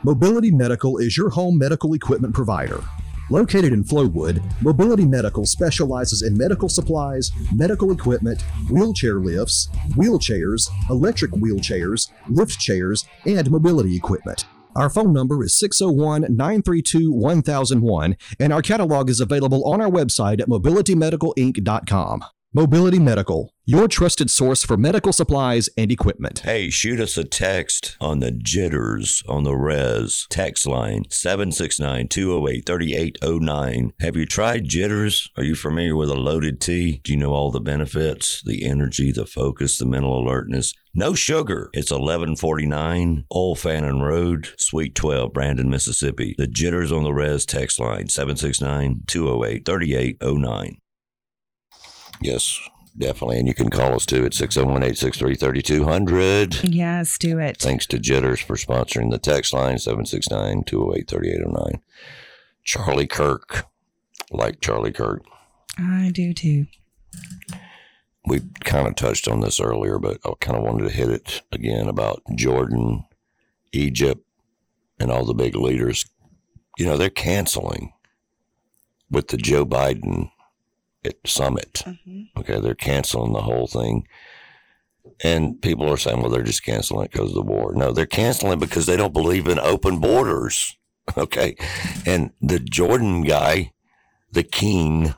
Mobility 0.05 0.50
Medical 0.50 0.98
is 0.98 1.16
your 1.16 1.30
home 1.30 1.57
medical 1.57 1.94
equipment 1.94 2.34
provider. 2.34 2.82
Located 3.30 3.72
in 3.72 3.84
Flowood, 3.84 4.42
Mobility 4.61 5.07
Medical 5.07 5.46
specializes 5.46 6.22
in 6.22 6.36
medical 6.36 6.68
supplies, 6.68 7.30
medical 7.55 7.92
equipment, 7.92 8.42
wheelchair 8.68 9.20
lifts, 9.20 9.68
wheelchairs, 9.90 10.68
electric 10.90 11.30
wheelchairs, 11.30 12.11
lift 12.28 12.59
chairs, 12.59 13.07
and 13.26 13.48
mobility 13.48 13.94
equipment. 13.94 14.44
Our 14.74 14.90
phone 14.90 15.12
number 15.12 15.44
is 15.44 15.57
601 15.57 16.22
932 16.34 17.12
1001, 17.12 18.16
and 18.40 18.53
our 18.53 18.62
catalog 18.62 19.09
is 19.09 19.20
available 19.20 19.64
on 19.64 19.80
our 19.80 19.90
website 19.90 20.40
at 20.40 20.48
mobilitymedicalinc.com. 20.48 22.24
Mobility 22.55 22.98
Medical, 22.98 23.55
your 23.64 23.88
trusted 23.88 24.28
source 24.28 24.62
for 24.62 24.76
medical 24.76 25.11
supplies 25.11 25.70
and 25.78 25.90
equipment. 25.90 26.40
Hey, 26.40 26.68
shoot 26.68 27.00
us 27.00 27.16
a 27.16 27.24
text 27.24 27.96
on 27.98 28.18
the 28.18 28.30
jitters 28.30 29.22
on 29.26 29.44
the 29.44 29.55
res 29.55 30.26
text 30.28 30.66
line 30.66 31.05
769 31.09 32.09
208 32.09 32.66
3809. 32.66 33.94
Have 34.00 34.16
you 34.16 34.26
tried 34.26 34.68
jitters? 34.68 35.30
Are 35.38 35.44
you 35.44 35.55
familiar 35.55 35.96
with 35.96 36.11
a 36.11 36.14
loaded 36.14 36.61
tea? 36.61 37.00
Do 37.03 37.12
you 37.12 37.18
know 37.18 37.32
all 37.32 37.50
the 37.50 37.59
benefits? 37.59 38.42
The 38.42 38.66
energy, 38.66 39.12
the 39.12 39.24
focus, 39.24 39.78
the 39.78 39.86
mental 39.86 40.20
alertness. 40.20 40.74
No 40.94 41.14
sugar. 41.14 41.70
It's 41.72 41.90
1149 41.90 43.24
Old 43.30 43.59
Fannin 43.59 44.03
Road, 44.03 44.50
Suite 44.59 44.94
12, 44.94 45.32
Brandon, 45.32 45.70
Mississippi. 45.70 46.34
The 46.36 46.46
jitters 46.46 46.92
on 46.92 47.03
the 47.03 47.14
res 47.14 47.46
text 47.46 47.80
line 47.80 48.11
769 48.11 49.05
208 49.07 49.64
3809. 49.64 50.82
Yes, 52.23 52.59
definitely. 52.97 53.39
And 53.39 53.49
you 53.49 53.55
can 53.55 53.70
call 53.70 53.95
us 53.95 54.07
too 54.07 54.25
at 54.25 54.35
601 54.35 54.83
863 54.83 55.35
3200. 55.35 56.64
Yes, 56.64 57.18
do 57.18 57.39
it. 57.39 57.59
Thanks 57.59 57.87
to 57.87 57.99
Jitters 57.99 58.41
for 58.41 58.57
sponsoring 58.57 59.11
the 59.11 59.18
text 59.18 59.53
line 59.53 59.79
769 59.79 60.64
208 60.64 61.09
3809. 61.09 61.83
Charlie 62.64 63.07
Kirk, 63.07 63.66
like 64.31 64.61
Charlie 64.61 64.93
Kirk. 64.93 65.25
I 65.79 66.11
do 66.12 66.33
too. 66.33 66.66
We 68.25 68.41
kind 68.61 68.87
of 68.87 68.95
touched 68.95 69.27
on 69.27 69.41
this 69.41 69.59
earlier, 69.59 69.99
but 69.99 70.18
I 70.25 70.33
kind 70.41 70.57
of 70.57 70.62
wanted 70.62 70.85
to 70.85 70.95
hit 70.95 71.09
it 71.09 71.43
again 71.51 71.89
about 71.89 72.23
Jordan, 72.37 73.05
Egypt, 73.73 74.25
and 75.01 75.11
all 75.11 75.25
the 75.25 75.35
big 75.35 75.57
leaders. 75.57 76.07
You 76.79 76.87
know, 76.87 76.97
they're 76.97 77.11
canceling 77.11 77.93
with 79.11 79.29
the 79.29 79.37
Joe 79.37 79.66
Biden 79.66 80.31
at 81.05 81.16
summit. 81.26 81.82
Mm-hmm. 81.86 82.38
Okay, 82.40 82.61
they're 82.61 82.74
canceling 82.74 83.32
the 83.32 83.42
whole 83.42 83.66
thing. 83.66 84.07
And 85.24 85.61
people 85.61 85.90
are 85.90 85.96
saying, 85.96 86.20
well, 86.20 86.30
they're 86.30 86.42
just 86.42 86.64
canceling 86.64 87.05
it 87.07 87.11
because 87.12 87.30
of 87.30 87.34
the 87.34 87.42
war. 87.42 87.72
No, 87.74 87.92
they're 87.92 88.07
canceling 88.07 88.55
it 88.55 88.61
because 88.61 88.86
they 88.86 88.96
don't 88.96 89.12
believe 89.12 89.46
in 89.48 89.59
open 89.59 89.98
borders. 90.00 90.76
Okay. 91.16 91.57
And 92.07 92.30
the 92.40 92.61
Jordan 92.61 93.22
guy, 93.22 93.72
the 94.30 94.44
king, 94.44 95.14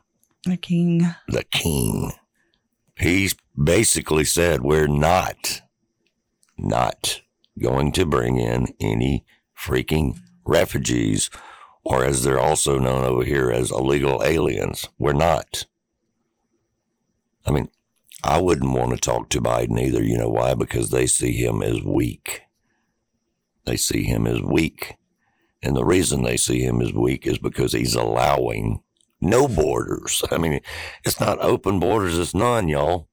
The 0.47 0.57
king. 0.57 1.03
the 1.28 1.45
king, 1.45 2.12
he's 2.99 3.37
basically 3.62 4.24
said, 4.24 4.62
we're 4.62 4.87
not, 4.89 5.61
not 6.57 7.20
going 7.62 7.93
to 7.93 8.07
bring 8.07 8.39
in 8.39 8.68
any 8.80 9.26
freaking 9.57 10.16
refugees, 10.47 11.28
or 11.85 12.03
as 12.03 12.22
they're 12.24 12.41
also 12.41 12.78
known 12.78 13.05
over 13.05 13.22
here 13.22 13.51
as 13.51 13.70
illegal 13.70 14.22
aliens. 14.24 14.89
We're 14.99 15.12
not. 15.12 15.66
I 17.47 17.51
mean, 17.51 17.69
I 18.23 18.41
wouldn't 18.41 18.73
want 18.73 18.91
to 18.93 18.97
talk 18.97 19.29
to 19.31 19.41
Biden 19.41 19.81
either. 19.81 20.03
You 20.03 20.19
know 20.19 20.31
why? 20.31 20.55
Because 20.55 20.91
they 20.91 21.07
see 21.07 21.33
him 21.33 21.63
as 21.63 21.83
weak. 21.83 22.43
They 23.67 23.77
see 23.77 24.05
him 24.05 24.27
as 24.27 24.41
weak. 24.41 24.97
And 25.63 25.77
the 25.77 25.85
reason 25.85 26.23
they 26.23 26.37
see 26.37 26.61
him 26.61 26.81
as 26.81 26.93
weak 26.93 27.27
is 27.27 27.39
because 27.39 27.73
he's 27.73 27.95
allowing 27.95 28.83
no 29.21 29.49
borders. 29.49 30.23
I 30.31 30.39
mean, 30.39 30.61
it's 31.05 31.21
not 31.21 31.41
open 31.41 31.81
borders, 31.81 32.19
it's 32.19 32.35
none, 32.35 32.69
y'all. 32.69 33.09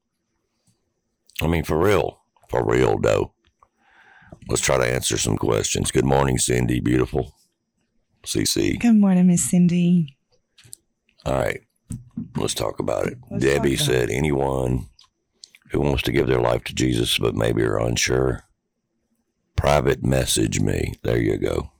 I 1.41 1.47
mean, 1.47 1.63
for 1.63 1.77
real. 1.77 2.21
For 2.49 2.65
real, 2.65 2.99
though. 2.99 3.33
Let's 4.47 4.61
try 4.61 4.77
to 4.77 4.85
answer 4.85 5.17
some 5.17 5.37
questions. 5.37 5.91
Good 5.91 6.05
morning, 6.05 6.37
Cindy. 6.37 6.79
Beautiful. 6.79 7.35
CC. 8.25 8.79
Good 8.79 8.95
morning, 8.95 9.27
Miss 9.27 9.49
Cindy. 9.49 10.17
All 11.25 11.33
right. 11.33 11.61
Let's 12.35 12.53
talk 12.53 12.79
about 12.79 13.07
it. 13.07 13.17
Let's 13.29 13.43
Debbie 13.43 13.75
said, 13.77 14.09
anyone 14.09 14.87
who 15.71 15.79
wants 15.79 16.03
to 16.03 16.11
give 16.11 16.27
their 16.27 16.41
life 16.41 16.63
to 16.65 16.75
Jesus 16.75 17.17
but 17.17 17.35
maybe 17.35 17.61
are 17.63 17.77
unsure, 17.79 18.43
private 19.55 20.03
message 20.03 20.59
me. 20.59 20.93
There 21.03 21.19
you 21.21 21.37
go. 21.37 21.71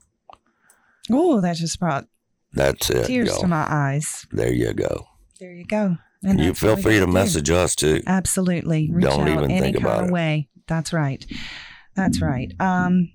Oh, 1.12 1.42
that 1.42 1.58
just 1.58 1.80
brought 1.80 2.08
That's 2.54 2.90
it. 2.90 3.08
tears 3.08 3.30
y'all. 3.30 3.42
to 3.42 3.48
my 3.48 3.66
eyes. 3.68 4.26
There 4.32 4.54
you 4.54 4.74
go. 4.74 5.08
There 5.40 5.52
you 5.54 5.66
go. 5.66 5.98
And 6.24 6.40
you 6.40 6.54
feel 6.54 6.78
free 6.78 7.00
to 7.00 7.06
do. 7.08 7.12
message 7.12 7.50
us 7.50 7.76
too. 7.76 8.02
Absolutely. 8.06 8.90
Reach 8.92 9.06
Don't 9.06 9.28
even 9.28 9.50
any 9.52 9.60
think 9.62 9.76
kind 9.78 9.86
about 9.86 10.02
of 10.04 10.10
it. 10.10 10.14
way. 10.14 10.50
That's 10.68 10.94
right. 10.94 11.26
That's 11.96 12.22
right. 12.22 12.54
Um, 12.60 13.12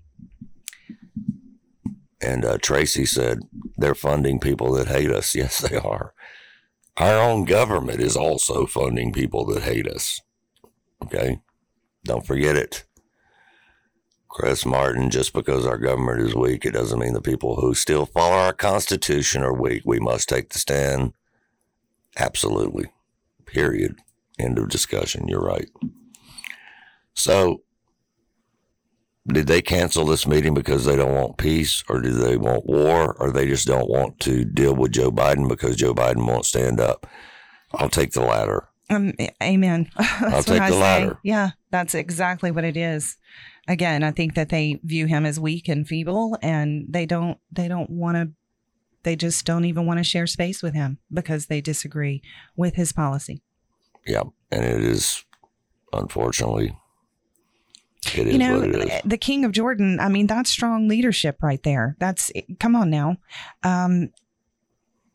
And 2.20 2.44
uh, 2.44 2.58
Tracy 2.58 3.06
said 3.06 3.40
they're 3.76 3.94
funding 3.94 4.40
people 4.40 4.72
that 4.72 4.88
hate 4.88 5.10
us. 5.10 5.34
Yes, 5.36 5.58
they 5.60 5.76
are. 5.76 6.12
Our 6.98 7.20
own 7.20 7.44
government 7.44 8.00
is 8.00 8.16
also 8.16 8.66
funding 8.66 9.12
people 9.12 9.44
that 9.46 9.62
hate 9.62 9.86
us. 9.86 10.20
Okay? 11.04 11.40
Don't 12.04 12.26
forget 12.26 12.56
it. 12.56 12.84
Chris 14.28 14.66
Martin, 14.66 15.10
just 15.10 15.32
because 15.32 15.66
our 15.66 15.78
government 15.78 16.20
is 16.20 16.34
weak, 16.34 16.64
it 16.64 16.72
doesn't 16.72 16.98
mean 16.98 17.14
the 17.14 17.22
people 17.22 17.56
who 17.56 17.74
still 17.74 18.06
follow 18.06 18.36
our 18.36 18.52
Constitution 18.52 19.42
are 19.42 19.54
weak. 19.54 19.82
We 19.84 19.98
must 19.98 20.28
take 20.28 20.50
the 20.50 20.58
stand. 20.58 21.14
Absolutely. 22.18 22.86
Period. 23.46 23.96
End 24.38 24.58
of 24.58 24.68
discussion. 24.68 25.28
You're 25.28 25.40
right. 25.40 25.70
So, 27.14 27.62
did 29.28 29.46
they 29.46 29.62
cancel 29.62 30.04
this 30.04 30.26
meeting 30.26 30.54
because 30.54 30.84
they 30.84 30.96
don't 30.96 31.14
want 31.14 31.36
peace 31.38 31.82
or 31.88 32.00
do 32.00 32.10
they 32.12 32.36
want 32.36 32.66
war 32.66 33.14
or 33.18 33.30
they 33.30 33.46
just 33.46 33.66
don't 33.66 33.88
want 33.88 34.20
to 34.20 34.44
deal 34.44 34.74
with 34.74 34.92
Joe 34.92 35.10
Biden 35.10 35.48
because 35.48 35.76
Joe 35.76 35.94
Biden 35.94 36.26
won't 36.26 36.44
stand 36.46 36.80
up? 36.80 37.06
I'll 37.74 37.88
take 37.88 38.12
the 38.12 38.20
latter. 38.22 38.68
um, 38.90 39.12
amen. 39.42 39.90
That's 39.96 40.22
I'll 40.22 40.30
what 40.30 40.46
take 40.46 40.60
I 40.60 40.70
the 40.70 40.76
say. 40.76 40.80
latter. 40.80 41.18
Yeah, 41.24 41.50
that's 41.70 41.94
exactly 41.94 42.50
what 42.50 42.64
it 42.64 42.76
is. 42.76 43.16
Again, 43.68 44.04
I 44.04 44.12
think 44.12 44.34
that 44.34 44.48
they 44.48 44.80
view 44.84 45.06
him 45.06 45.26
as 45.26 45.40
weak 45.40 45.66
and 45.68 45.86
feeble, 45.86 46.38
and 46.40 46.86
they 46.88 47.04
don't. 47.04 47.38
They 47.50 47.66
don't 47.66 47.90
want 47.90 48.16
to. 48.16 48.30
They 49.02 49.16
just 49.16 49.44
don't 49.44 49.64
even 49.64 49.86
want 49.86 49.98
to 49.98 50.04
share 50.04 50.26
space 50.28 50.62
with 50.62 50.72
him 50.74 50.98
because 51.12 51.46
they 51.46 51.60
disagree 51.60 52.22
with 52.56 52.76
his 52.76 52.92
policy. 52.92 53.42
Yeah. 54.06 54.22
And 54.52 54.64
it 54.64 54.82
is, 54.82 55.24
unfortunately, 55.92 56.76
it 58.14 58.32
you 58.32 58.38
know, 58.38 58.60
what 58.60 58.68
it 58.68 58.90
is. 58.90 59.00
the 59.04 59.18
king 59.18 59.44
of 59.44 59.52
Jordan, 59.52 59.98
I 60.00 60.08
mean, 60.08 60.26
that's 60.26 60.50
strong 60.50 60.88
leadership 60.88 61.42
right 61.42 61.62
there. 61.62 61.96
That's 61.98 62.30
come 62.60 62.76
on 62.76 62.90
now. 62.90 63.16
Um, 63.62 64.10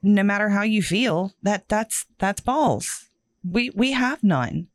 no 0.04 0.24
matter 0.24 0.50
how 0.50 0.64
you 0.64 0.82
feel, 0.82 1.34
that 1.44 1.68
that's 1.70 2.06
that's 2.18 2.42
balls. 2.42 3.10
We 3.44 3.72
we 3.76 3.92
have 3.92 4.24
none. 4.24 4.68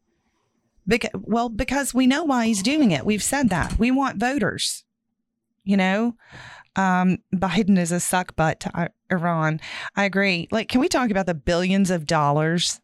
Because, 0.89 1.11
well, 1.15 1.49
because 1.49 1.93
we 1.93 2.07
know 2.07 2.23
why 2.23 2.47
he's 2.47 2.63
doing 2.63 2.93
it. 2.93 3.05
We've 3.05 3.23
said 3.23 3.51
that. 3.51 3.77
We 3.77 3.91
want 3.91 4.21
voters. 4.21 4.85
You 5.65 5.77
know, 5.77 6.15
um, 6.77 7.19
Biden 7.35 7.77
is 7.77 7.91
a 7.91 7.99
suck 7.99 8.37
butt 8.37 8.61
to 8.61 8.91
Iran. 9.11 9.61
I 9.97 10.05
agree. 10.05 10.47
Like, 10.53 10.69
can 10.69 10.81
we 10.81 10.89
talk 10.89 11.11
about 11.11 11.27
the 11.27 11.35
billions 11.35 11.91
of 11.91 12.07
dollars 12.07 12.81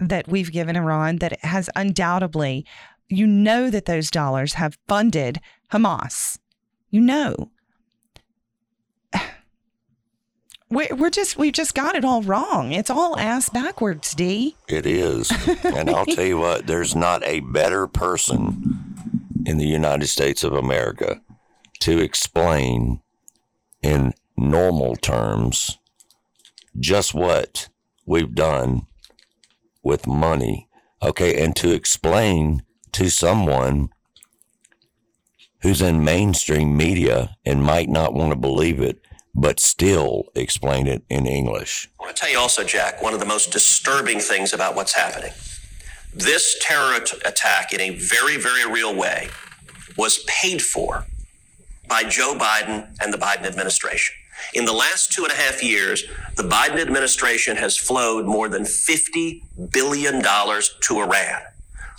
that 0.00 0.28
we've 0.28 0.52
given 0.52 0.76
Iran 0.76 1.16
that 1.16 1.42
has 1.44 1.70
undoubtedly 1.74 2.66
you 3.08 3.26
know 3.26 3.70
that 3.70 3.86
those 3.86 4.10
dollars 4.10 4.54
have 4.54 4.78
funded 4.86 5.40
Hamas. 5.72 6.38
You 6.90 7.00
know. 7.00 7.50
We're, 10.70 11.10
just, 11.10 11.38
we've 11.38 11.54
just 11.54 11.74
got 11.74 11.94
it 11.94 12.04
all 12.04 12.22
wrong. 12.22 12.72
It's 12.72 12.90
all 12.90 13.18
ass 13.18 13.48
backwards, 13.48 14.14
D. 14.14 14.54
It 14.68 14.84
is. 14.84 15.30
and 15.64 15.88
I'll 15.88 16.04
tell 16.04 16.26
you 16.26 16.38
what, 16.38 16.66
there's 16.66 16.94
not 16.94 17.24
a 17.24 17.40
better 17.40 17.86
person 17.86 18.78
in 19.46 19.56
the 19.56 19.66
United 19.66 20.08
States 20.08 20.44
of 20.44 20.52
America 20.52 21.22
to 21.80 21.98
explain 21.98 23.00
in 23.82 24.12
normal 24.36 24.94
terms 24.96 25.78
just 26.78 27.14
what 27.14 27.68
we've 28.04 28.34
done 28.34 28.86
with 29.82 30.06
money. 30.06 30.68
Okay. 31.02 31.42
And 31.42 31.56
to 31.56 31.72
explain 31.72 32.62
to 32.98 33.08
someone 33.08 33.90
who's 35.60 35.80
in 35.80 36.02
mainstream 36.02 36.76
media 36.76 37.36
and 37.46 37.62
might 37.62 37.88
not 37.88 38.12
want 38.12 38.32
to 38.32 38.36
believe 38.36 38.80
it, 38.80 39.00
but 39.32 39.60
still 39.60 40.24
explain 40.34 40.88
it 40.88 41.04
in 41.08 41.24
English. 41.24 41.88
I 42.00 42.04
want 42.04 42.16
to 42.16 42.20
tell 42.20 42.28
you 42.28 42.40
also, 42.40 42.64
Jack, 42.64 43.00
one 43.00 43.14
of 43.14 43.20
the 43.20 43.26
most 43.26 43.52
disturbing 43.52 44.18
things 44.18 44.52
about 44.52 44.74
what's 44.74 44.94
happening. 44.94 45.30
This 46.12 46.58
terror 46.60 46.94
at- 46.94 47.24
attack, 47.24 47.72
in 47.72 47.80
a 47.80 47.90
very, 47.90 48.36
very 48.36 48.68
real 48.68 48.92
way, 48.96 49.28
was 49.96 50.24
paid 50.26 50.60
for 50.60 51.06
by 51.88 52.02
Joe 52.02 52.34
Biden 52.36 52.88
and 53.00 53.14
the 53.14 53.18
Biden 53.18 53.44
administration. 53.44 54.16
In 54.54 54.64
the 54.64 54.72
last 54.72 55.12
two 55.12 55.22
and 55.22 55.32
a 55.32 55.36
half 55.36 55.62
years, 55.62 56.02
the 56.34 56.42
Biden 56.42 56.80
administration 56.80 57.56
has 57.58 57.76
flowed 57.76 58.26
more 58.26 58.48
than 58.48 58.64
$50 58.64 59.70
billion 59.72 60.20
to 60.20 61.00
Iran. 61.00 61.42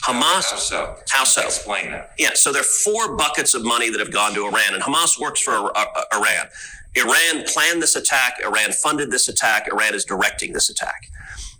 Hamas. 0.03 0.49
How 0.49 0.57
so? 0.57 0.95
How 1.09 1.23
so? 1.23 1.41
Explain 1.43 1.91
that. 1.91 2.13
Yeah, 2.17 2.31
so 2.33 2.51
there 2.51 2.61
are 2.61 2.73
four 2.83 3.15
buckets 3.17 3.53
of 3.53 3.63
money 3.63 3.89
that 3.89 3.99
have 3.99 4.11
gone 4.11 4.33
to 4.33 4.45
Iran, 4.45 4.73
and 4.73 4.81
Hamas 4.81 5.19
works 5.19 5.41
for 5.41 5.75
uh, 5.77 5.85
uh, 5.95 6.03
Iran. 6.13 6.47
Iran 6.95 7.43
planned 7.45 7.81
this 7.81 7.95
attack, 7.95 8.39
Iran 8.43 8.71
funded 8.71 9.11
this 9.11 9.27
attack, 9.27 9.67
Iran 9.71 9.93
is 9.93 10.05
directing 10.05 10.53
this 10.53 10.69
attack. 10.69 11.09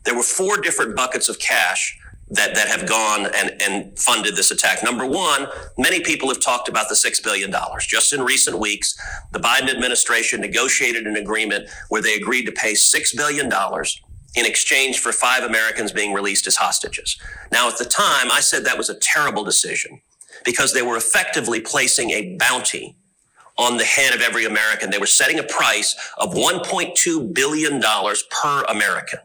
There 0.05 0.15
were 0.15 0.23
four 0.23 0.57
different 0.57 0.95
buckets 0.95 1.29
of 1.29 1.39
cash 1.39 1.97
that, 2.31 2.55
that 2.55 2.67
have 2.67 2.87
gone 2.87 3.27
and, 3.35 3.61
and 3.61 3.97
funded 3.97 4.35
this 4.35 4.51
attack. 4.51 4.83
Number 4.83 5.05
one, 5.05 5.47
many 5.77 5.99
people 6.01 6.29
have 6.29 6.39
talked 6.39 6.69
about 6.69 6.87
the 6.89 6.95
$6 6.95 7.23
billion. 7.23 7.53
Just 7.81 8.13
in 8.13 8.21
recent 8.21 8.59
weeks, 8.59 8.95
the 9.31 9.39
Biden 9.39 9.69
administration 9.69 10.41
negotiated 10.41 11.07
an 11.07 11.15
agreement 11.15 11.69
where 11.89 12.01
they 12.01 12.15
agreed 12.15 12.45
to 12.45 12.51
pay 12.51 12.73
$6 12.73 13.17
billion 13.17 13.49
in 14.35 14.45
exchange 14.45 14.99
for 14.99 15.11
five 15.11 15.43
Americans 15.43 15.91
being 15.91 16.13
released 16.13 16.47
as 16.47 16.55
hostages. 16.55 17.17
Now, 17.51 17.67
at 17.67 17.77
the 17.77 17.85
time, 17.85 18.31
I 18.31 18.39
said 18.41 18.63
that 18.65 18.77
was 18.77 18.89
a 18.89 18.95
terrible 18.95 19.43
decision 19.43 20.01
because 20.45 20.73
they 20.73 20.81
were 20.81 20.97
effectively 20.97 21.59
placing 21.59 22.11
a 22.11 22.35
bounty 22.37 22.95
on 23.57 23.77
the 23.77 23.83
head 23.83 24.13
of 24.13 24.21
every 24.21 24.45
American. 24.45 24.89
They 24.89 24.99
were 24.99 25.05
setting 25.05 25.39
a 25.39 25.43
price 25.43 25.95
of 26.17 26.33
$1.2 26.33 27.33
billion 27.33 27.81
per 27.81 28.63
American. 28.69 29.19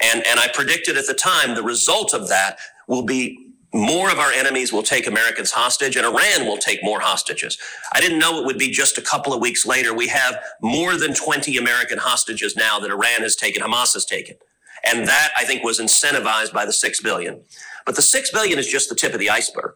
And, 0.00 0.26
and 0.26 0.38
I 0.38 0.48
predicted 0.52 0.96
at 0.96 1.06
the 1.06 1.14
time 1.14 1.54
the 1.54 1.62
result 1.62 2.12
of 2.12 2.28
that 2.28 2.58
will 2.88 3.04
be 3.04 3.49
more 3.72 4.10
of 4.10 4.18
our 4.18 4.32
enemies 4.32 4.72
will 4.72 4.82
take 4.82 5.06
Americans 5.06 5.52
hostage 5.52 5.96
and 5.96 6.04
Iran 6.04 6.46
will 6.46 6.56
take 6.56 6.82
more 6.82 7.00
hostages. 7.00 7.56
I 7.92 8.00
didn't 8.00 8.18
know 8.18 8.40
it 8.40 8.46
would 8.46 8.58
be 8.58 8.70
just 8.70 8.98
a 8.98 9.02
couple 9.02 9.32
of 9.32 9.40
weeks 9.40 9.64
later. 9.64 9.94
We 9.94 10.08
have 10.08 10.42
more 10.60 10.96
than 10.96 11.14
20 11.14 11.56
American 11.56 11.98
hostages 11.98 12.56
now 12.56 12.80
that 12.80 12.90
Iran 12.90 13.22
has 13.22 13.36
taken, 13.36 13.62
Hamas 13.62 13.92
has 13.94 14.04
taken. 14.04 14.36
And 14.84 15.06
that 15.06 15.30
I 15.36 15.44
think 15.44 15.62
was 15.62 15.78
incentivized 15.78 16.52
by 16.52 16.64
the 16.64 16.72
6 16.72 17.00
billion. 17.00 17.42
But 17.86 17.96
the 17.96 18.02
6 18.02 18.30
billion 18.32 18.58
is 18.58 18.66
just 18.66 18.88
the 18.88 18.94
tip 18.94 19.12
of 19.12 19.20
the 19.20 19.30
iceberg. 19.30 19.74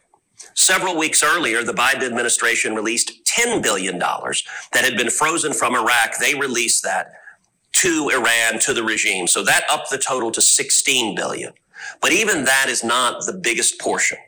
Several 0.54 0.96
weeks 0.96 1.22
earlier, 1.22 1.62
the 1.62 1.72
Biden 1.72 2.02
administration 2.02 2.74
released 2.74 3.12
$10 3.38 3.62
billion 3.62 3.98
that 3.98 4.84
had 4.84 4.96
been 4.96 5.10
frozen 5.10 5.52
from 5.52 5.74
Iraq. 5.74 6.18
They 6.20 6.34
released 6.34 6.82
that 6.84 7.12
to 7.74 8.10
Iran, 8.14 8.60
to 8.60 8.72
the 8.72 8.84
regime. 8.84 9.26
So 9.26 9.42
that 9.44 9.64
upped 9.70 9.90
the 9.90 9.98
total 9.98 10.30
to 10.32 10.40
16 10.40 11.14
billion. 11.14 11.52
But 12.00 12.12
even 12.12 12.44
that 12.44 12.68
is 12.68 12.84
not 12.84 13.24
the 13.26 13.32
biggest 13.32 13.80
portion. 13.80 14.18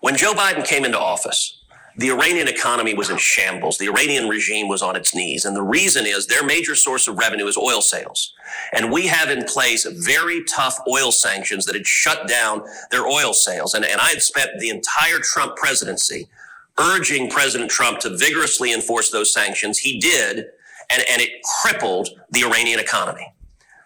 When 0.00 0.16
Joe 0.16 0.32
Biden 0.32 0.66
came 0.66 0.84
into 0.84 0.98
office, 0.98 1.62
the 1.96 2.10
Iranian 2.10 2.48
economy 2.48 2.94
was 2.94 3.10
in 3.10 3.18
shambles. 3.18 3.76
The 3.76 3.88
Iranian 3.88 4.28
regime 4.28 4.66
was 4.66 4.82
on 4.82 4.96
its 4.96 5.14
knees. 5.14 5.44
And 5.44 5.54
the 5.54 5.62
reason 5.62 6.06
is 6.06 6.26
their 6.26 6.44
major 6.44 6.74
source 6.74 7.06
of 7.06 7.18
revenue 7.18 7.46
is 7.46 7.56
oil 7.56 7.82
sales. 7.82 8.32
And 8.72 8.90
we 8.90 9.06
have 9.08 9.30
in 9.30 9.44
place 9.44 9.84
very 9.84 10.42
tough 10.44 10.78
oil 10.88 11.12
sanctions 11.12 11.66
that 11.66 11.74
had 11.74 11.86
shut 11.86 12.26
down 12.26 12.62
their 12.90 13.06
oil 13.06 13.34
sales. 13.34 13.74
And, 13.74 13.84
and 13.84 14.00
I 14.00 14.08
had 14.08 14.22
spent 14.22 14.50
the 14.58 14.70
entire 14.70 15.18
Trump 15.18 15.56
presidency 15.56 16.28
urging 16.78 17.28
President 17.28 17.70
Trump 17.70 17.98
to 18.00 18.16
vigorously 18.16 18.72
enforce 18.72 19.10
those 19.10 19.32
sanctions. 19.32 19.78
He 19.78 20.00
did, 20.00 20.46
and, 20.90 21.04
and 21.10 21.20
it 21.20 21.42
crippled 21.60 22.08
the 22.30 22.44
Iranian 22.44 22.80
economy. 22.80 23.34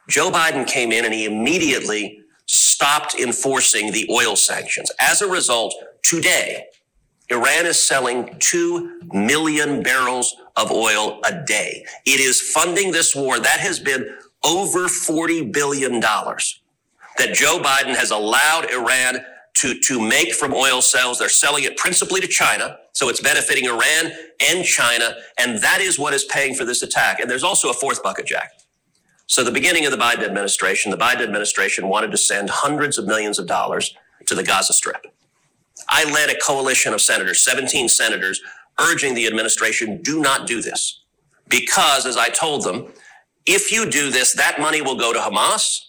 Joe 0.09 0.31
Biden 0.31 0.67
came 0.67 0.93
in 0.93 1.05
and 1.05 1.13
he 1.13 1.25
immediately 1.25 2.21
stopped 2.47 3.15
enforcing 3.15 3.93
the 3.93 4.09
oil 4.11 4.37
sanctions. 4.37 4.91
As 5.01 5.21
a 5.23 5.29
result, 5.29 5.75
today, 6.03 6.67
Iran 7.29 7.67
is 7.67 7.79
selling 7.79 8.37
2 8.39 9.01
million 9.13 9.83
barrels 9.83 10.37
of 10.55 10.71
oil 10.71 11.21
a 11.25 11.45
day. 11.45 11.85
It 12.05 12.21
is 12.21 12.41
funding 12.41 12.93
this 12.93 13.15
war. 13.15 13.41
That 13.41 13.61
has 13.61 13.81
been 13.81 14.17
over 14.45 14.87
$40 14.87 15.53
billion 15.53 16.01
that 16.01 17.35
Joe 17.35 17.59
Biden 17.59 17.97
has 17.97 18.11
allowed 18.11 18.71
Iran 18.71 19.25
to, 19.55 19.79
to 19.81 20.01
make 20.01 20.35
from 20.35 20.55
oil 20.55 20.83
sales. 20.83 21.19
They're 21.19 21.29
selling 21.29 21.65
it 21.65 21.77
principally 21.77 22.21
to 22.21 22.29
China. 22.29 22.79
So 22.93 23.09
it's 23.09 23.21
benefiting 23.21 23.65
Iran 23.65 24.13
and 24.41 24.65
China. 24.65 25.17
And 25.39 25.59
that 25.63 25.81
is 25.81 25.99
what 25.99 26.15
is 26.15 26.25
paying 26.25 26.55
for 26.55 26.65
this 26.65 26.83
attack. 26.83 27.21
And 27.21 27.29
there's 27.29 27.43
also 27.43 27.71
a 27.71 27.75
fourth 27.75 28.03
bucket, 28.03 28.27
Jack. 28.27 28.53
So 29.27 29.43
the 29.43 29.51
beginning 29.51 29.85
of 29.85 29.91
the 29.91 29.99
Biden 29.99 30.25
administration, 30.25 30.91
the 30.91 30.97
Biden 30.97 31.23
administration 31.23 31.89
wanted 31.89 32.11
to 32.13 32.17
send 32.17 32.49
hundreds 32.49 32.97
of 32.97 33.07
millions 33.07 33.39
of 33.39 33.47
dollars 33.47 33.95
to 34.27 34.35
the 34.35 34.43
Gaza 34.43 34.73
Strip. 34.73 35.07
I 35.89 36.05
led 36.11 36.31
a 36.31 36.39
coalition 36.39 36.93
of 36.95 37.01
senators, 37.01 37.43
17 37.45 37.89
senators, 37.89 38.41
urging 38.81 39.15
the 39.15 39.27
administration, 39.27 40.01
do 40.03 40.21
not 40.21 40.47
do 40.47 40.63
this. 40.63 41.01
Because, 41.49 42.07
as 42.07 42.17
I 42.17 42.29
told 42.29 42.65
them, 42.65 42.89
if 43.47 43.71
you 43.71 43.89
do 43.89 44.11
this, 44.11 44.33
that 44.35 44.61
money 44.61 44.83
will 44.83 44.97
go 44.97 45.13
to 45.13 45.19
Hamas 45.19 45.87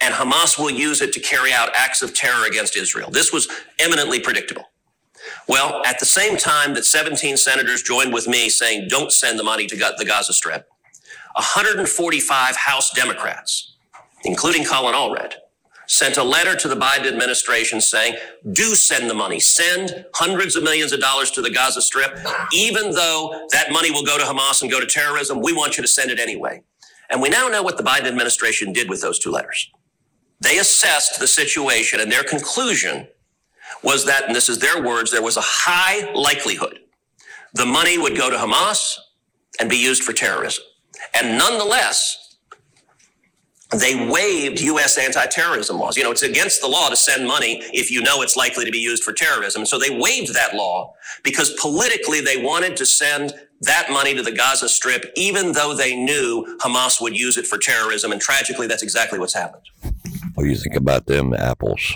and 0.00 0.14
Hamas 0.14 0.58
will 0.58 0.70
use 0.70 1.00
it 1.00 1.12
to 1.12 1.20
carry 1.20 1.52
out 1.52 1.70
acts 1.74 2.02
of 2.02 2.14
terror 2.14 2.46
against 2.46 2.76
Israel. 2.76 3.10
This 3.10 3.32
was 3.32 3.48
eminently 3.78 4.20
predictable. 4.20 4.64
Well, 5.46 5.82
at 5.84 5.98
the 5.98 6.06
same 6.06 6.36
time 6.36 6.74
that 6.74 6.84
17 6.84 7.36
senators 7.36 7.82
joined 7.82 8.12
with 8.12 8.26
me 8.26 8.48
saying, 8.48 8.88
don't 8.88 9.12
send 9.12 9.38
the 9.38 9.42
money 9.42 9.66
to 9.66 9.76
the 9.76 10.04
Gaza 10.06 10.32
Strip, 10.32 10.66
145 11.34 12.56
House 12.56 12.90
Democrats, 12.92 13.76
including 14.24 14.64
Colin 14.64 14.94
Allred, 14.94 15.34
sent 15.86 16.16
a 16.16 16.22
letter 16.22 16.54
to 16.56 16.68
the 16.68 16.76
Biden 16.76 17.06
administration 17.06 17.80
saying, 17.80 18.16
do 18.52 18.74
send 18.76 19.10
the 19.10 19.14
money. 19.14 19.40
Send 19.40 20.06
hundreds 20.14 20.54
of 20.56 20.62
millions 20.62 20.92
of 20.92 21.00
dollars 21.00 21.30
to 21.32 21.42
the 21.42 21.50
Gaza 21.50 21.82
Strip. 21.82 22.16
Even 22.52 22.92
though 22.92 23.46
that 23.52 23.72
money 23.72 23.90
will 23.90 24.04
go 24.04 24.16
to 24.16 24.24
Hamas 24.24 24.62
and 24.62 24.70
go 24.70 24.80
to 24.80 24.86
terrorism, 24.86 25.40
we 25.40 25.52
want 25.52 25.76
you 25.76 25.82
to 25.82 25.88
send 25.88 26.10
it 26.10 26.20
anyway. 26.20 26.62
And 27.10 27.20
we 27.20 27.28
now 27.28 27.48
know 27.48 27.62
what 27.62 27.76
the 27.76 27.82
Biden 27.82 28.06
administration 28.06 28.72
did 28.72 28.88
with 28.88 29.02
those 29.02 29.18
two 29.18 29.30
letters. 29.30 29.70
They 30.40 30.58
assessed 30.58 31.18
the 31.18 31.26
situation 31.26 32.00
and 32.00 32.10
their 32.10 32.22
conclusion 32.22 33.08
was 33.82 34.06
that, 34.06 34.24
and 34.26 34.34
this 34.34 34.48
is 34.48 34.58
their 34.58 34.82
words, 34.82 35.10
there 35.10 35.22
was 35.22 35.36
a 35.36 35.42
high 35.42 36.12
likelihood 36.12 36.80
the 37.54 37.66
money 37.66 37.98
would 37.98 38.16
go 38.16 38.30
to 38.30 38.36
Hamas 38.36 38.96
and 39.58 39.68
be 39.68 39.76
used 39.76 40.04
for 40.04 40.12
terrorism. 40.12 40.64
And 41.14 41.38
nonetheless, 41.38 42.36
they 43.72 44.08
waived 44.08 44.60
U.S. 44.60 44.98
anti-terrorism 44.98 45.78
laws. 45.78 45.96
You 45.96 46.02
know, 46.02 46.10
it's 46.10 46.22
against 46.22 46.60
the 46.60 46.66
law 46.66 46.88
to 46.88 46.96
send 46.96 47.26
money 47.26 47.62
if 47.72 47.90
you 47.90 48.02
know 48.02 48.20
it's 48.22 48.36
likely 48.36 48.64
to 48.64 48.70
be 48.70 48.78
used 48.78 49.04
for 49.04 49.12
terrorism. 49.12 49.64
So 49.64 49.78
they 49.78 49.96
waived 49.96 50.34
that 50.34 50.54
law 50.54 50.94
because 51.22 51.56
politically 51.60 52.20
they 52.20 52.42
wanted 52.42 52.76
to 52.78 52.86
send 52.86 53.34
that 53.60 53.90
money 53.90 54.14
to 54.14 54.22
the 54.22 54.32
Gaza 54.32 54.68
Strip, 54.68 55.12
even 55.14 55.52
though 55.52 55.74
they 55.74 55.94
knew 55.94 56.58
Hamas 56.60 57.00
would 57.00 57.16
use 57.16 57.36
it 57.36 57.46
for 57.46 57.58
terrorism. 57.58 58.10
And 58.10 58.20
tragically, 58.20 58.66
that's 58.66 58.82
exactly 58.82 59.18
what's 59.18 59.34
happened. 59.34 59.62
What 60.34 60.44
do 60.44 60.50
you 60.50 60.56
think 60.56 60.74
about 60.74 61.06
them 61.06 61.34
apples? 61.34 61.94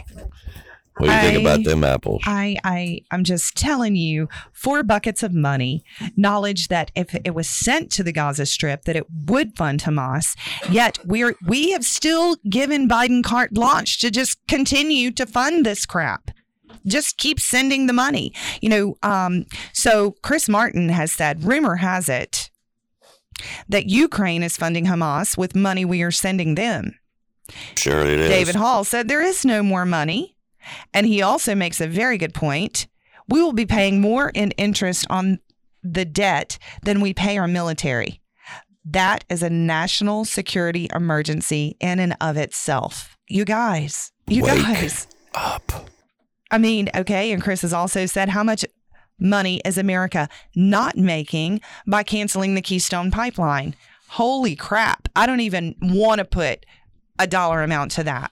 What 0.96 1.06
do 1.06 1.12
you 1.12 1.18
I, 1.18 1.22
think 1.22 1.40
about 1.40 1.64
them 1.64 1.82
apples? 1.82 2.22
I, 2.24 2.56
I, 2.62 3.00
I'm 3.10 3.24
just 3.24 3.56
telling 3.56 3.96
you, 3.96 4.28
four 4.52 4.84
buckets 4.84 5.24
of 5.24 5.34
money, 5.34 5.82
knowledge 6.16 6.68
that 6.68 6.92
if 6.94 7.14
it 7.14 7.34
was 7.34 7.48
sent 7.48 7.90
to 7.92 8.04
the 8.04 8.12
Gaza 8.12 8.46
Strip, 8.46 8.84
that 8.84 8.94
it 8.94 9.06
would 9.26 9.56
fund 9.56 9.82
Hamas. 9.82 10.36
Yet 10.70 10.98
we're 11.04 11.34
we 11.46 11.72
have 11.72 11.84
still 11.84 12.36
given 12.48 12.88
Biden 12.88 13.24
carte 13.24 13.52
blanche 13.52 13.98
to 14.00 14.10
just 14.10 14.38
continue 14.46 15.10
to 15.12 15.26
fund 15.26 15.66
this 15.66 15.84
crap. 15.84 16.30
Just 16.86 17.16
keep 17.16 17.40
sending 17.40 17.86
the 17.86 17.92
money. 17.92 18.32
You 18.60 18.68
know, 18.68 18.98
um, 19.02 19.46
so 19.72 20.12
Chris 20.22 20.48
Martin 20.48 20.90
has 20.90 21.10
said, 21.10 21.42
rumor 21.42 21.76
has 21.76 22.08
it 22.08 22.50
that 23.68 23.88
Ukraine 23.88 24.42
is 24.42 24.56
funding 24.56 24.86
Hamas 24.86 25.36
with 25.36 25.56
money 25.56 25.84
we 25.84 26.02
are 26.02 26.12
sending 26.12 26.54
them. 26.54 26.98
Sure, 27.76 28.00
it 28.06 28.20
is. 28.20 28.28
David 28.28 28.54
Hall 28.54 28.84
said 28.84 29.08
there 29.08 29.22
is 29.22 29.44
no 29.44 29.62
more 29.62 29.84
money. 29.84 30.33
And 30.92 31.06
he 31.06 31.22
also 31.22 31.54
makes 31.54 31.80
a 31.80 31.86
very 31.86 32.18
good 32.18 32.34
point. 32.34 32.86
We 33.28 33.42
will 33.42 33.52
be 33.52 33.66
paying 33.66 34.00
more 34.00 34.30
in 34.30 34.50
interest 34.52 35.06
on 35.08 35.38
the 35.82 36.04
debt 36.04 36.58
than 36.82 37.00
we 37.00 37.14
pay 37.14 37.38
our 37.38 37.48
military. 37.48 38.20
That 38.84 39.24
is 39.30 39.42
a 39.42 39.50
national 39.50 40.24
security 40.24 40.88
emergency 40.94 41.76
in 41.80 41.98
and 41.98 42.16
of 42.20 42.36
itself. 42.36 43.16
You 43.28 43.44
guys, 43.44 44.12
you 44.26 44.42
Wake 44.42 44.62
guys. 44.62 45.06
Up. 45.34 45.72
I 46.50 46.58
mean, 46.58 46.90
okay. 46.94 47.32
And 47.32 47.42
Chris 47.42 47.62
has 47.62 47.72
also 47.72 48.06
said 48.06 48.28
how 48.28 48.44
much 48.44 48.64
money 49.18 49.60
is 49.64 49.78
America 49.78 50.28
not 50.54 50.96
making 50.96 51.60
by 51.86 52.02
canceling 52.02 52.54
the 52.54 52.62
Keystone 52.62 53.10
pipeline? 53.10 53.74
Holy 54.08 54.54
crap. 54.54 55.08
I 55.16 55.26
don't 55.26 55.40
even 55.40 55.74
want 55.80 56.18
to 56.18 56.24
put 56.24 56.66
a 57.18 57.26
dollar 57.26 57.62
amount 57.62 57.92
to 57.92 58.04
that. 58.04 58.30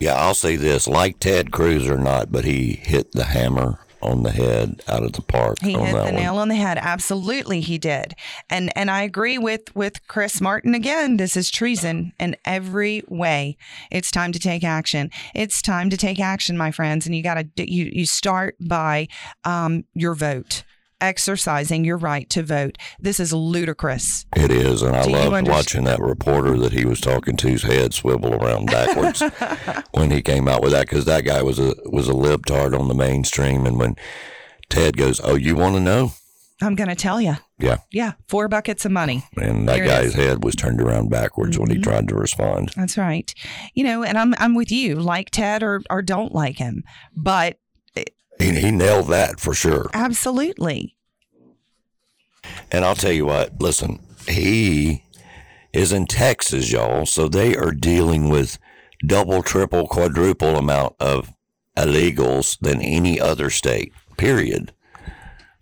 Yeah, 0.00 0.14
I'll 0.14 0.34
say 0.34 0.56
this: 0.56 0.88
like 0.88 1.20
Ted 1.20 1.52
Cruz 1.52 1.88
or 1.88 1.98
not, 1.98 2.32
but 2.32 2.44
he 2.44 2.72
hit 2.72 3.12
the 3.12 3.24
hammer 3.24 3.78
on 4.02 4.22
the 4.22 4.30
head 4.30 4.82
out 4.88 5.02
of 5.02 5.12
the 5.12 5.22
park. 5.22 5.58
He 5.60 5.72
hit 5.72 5.92
the 5.92 6.04
one. 6.04 6.14
nail 6.14 6.38
on 6.38 6.48
the 6.48 6.54
head. 6.54 6.78
Absolutely, 6.78 7.60
he 7.60 7.78
did. 7.78 8.14
And 8.48 8.72
and 8.76 8.90
I 8.90 9.02
agree 9.02 9.38
with 9.38 9.74
with 9.74 10.06
Chris 10.08 10.40
Martin 10.40 10.74
again. 10.74 11.16
This 11.16 11.36
is 11.36 11.50
treason 11.50 12.12
in 12.18 12.36
every 12.44 13.02
way. 13.08 13.56
It's 13.90 14.10
time 14.10 14.32
to 14.32 14.38
take 14.38 14.64
action. 14.64 15.10
It's 15.34 15.62
time 15.62 15.90
to 15.90 15.96
take 15.96 16.18
action, 16.18 16.56
my 16.56 16.70
friends. 16.70 17.06
And 17.06 17.14
you 17.14 17.22
got 17.22 17.34
to 17.34 17.70
you 17.70 17.90
you 17.92 18.06
start 18.06 18.56
by 18.60 19.08
um, 19.44 19.84
your 19.94 20.14
vote 20.14 20.64
exercising 21.00 21.84
your 21.84 21.96
right 21.96 22.28
to 22.30 22.42
vote. 22.42 22.78
This 22.98 23.20
is 23.20 23.32
ludicrous. 23.32 24.26
It 24.36 24.50
is, 24.50 24.82
and 24.82 24.96
I 24.96 25.04
loved 25.04 25.48
watching 25.48 25.84
that 25.84 26.00
reporter 26.00 26.56
that 26.58 26.72
he 26.72 26.84
was 26.84 27.00
talking 27.00 27.36
to's 27.36 27.62
head 27.62 27.94
swivel 27.94 28.34
around 28.34 28.66
backwards 28.66 29.22
when 29.92 30.10
he 30.10 30.22
came 30.22 30.48
out 30.48 30.62
with 30.62 30.72
that 30.72 30.88
because 30.88 31.04
that 31.06 31.24
guy 31.24 31.42
was 31.42 31.58
a 31.58 31.74
was 31.86 32.08
a 32.08 32.12
libtard 32.12 32.78
on 32.78 32.88
the 32.88 32.94
mainstream, 32.94 33.66
and 33.66 33.78
when 33.78 33.96
Ted 34.68 34.96
goes, 34.96 35.20
"Oh, 35.22 35.34
you 35.34 35.56
want 35.56 35.74
to 35.76 35.80
know?" 35.80 36.12
I'm 36.62 36.74
going 36.74 36.88
to 36.88 36.94
tell 36.94 37.20
you. 37.20 37.36
Yeah. 37.58 37.78
Yeah. 37.90 38.12
Four 38.28 38.48
buckets 38.48 38.84
of 38.84 38.92
money. 38.92 39.24
And 39.36 39.66
that 39.68 39.76
Here 39.76 39.86
guy's 39.86 40.14
head 40.14 40.44
was 40.44 40.54
turned 40.54 40.80
around 40.80 41.10
backwards 41.10 41.52
mm-hmm. 41.52 41.62
when 41.62 41.70
he 41.70 41.76
mm-hmm. 41.76 41.90
tried 41.90 42.08
to 42.08 42.14
respond. 42.14 42.72
That's 42.76 42.98
right. 42.98 43.32
You 43.74 43.84
know, 43.84 44.02
and 44.02 44.18
I'm 44.18 44.34
I'm 44.38 44.54
with 44.54 44.70
you. 44.70 44.96
Like 44.96 45.30
Ted 45.30 45.62
or 45.62 45.82
or 45.88 46.02
don't 46.02 46.34
like 46.34 46.58
him, 46.58 46.84
but 47.16 47.58
he, 48.40 48.60
he 48.60 48.70
nailed 48.70 49.08
that 49.08 49.40
for 49.40 49.54
sure. 49.54 49.90
Absolutely. 49.92 50.96
And 52.72 52.84
I'll 52.84 52.94
tell 52.94 53.12
you 53.12 53.26
what, 53.26 53.60
listen, 53.60 54.00
he 54.28 55.04
is 55.72 55.92
in 55.92 56.06
Texas, 56.06 56.70
y'all. 56.72 57.06
So 57.06 57.28
they 57.28 57.56
are 57.56 57.72
dealing 57.72 58.28
with 58.28 58.58
double, 59.06 59.42
triple, 59.42 59.86
quadruple 59.86 60.56
amount 60.56 60.96
of 61.00 61.32
illegals 61.76 62.58
than 62.60 62.80
any 62.80 63.20
other 63.20 63.50
state, 63.50 63.92
period, 64.16 64.72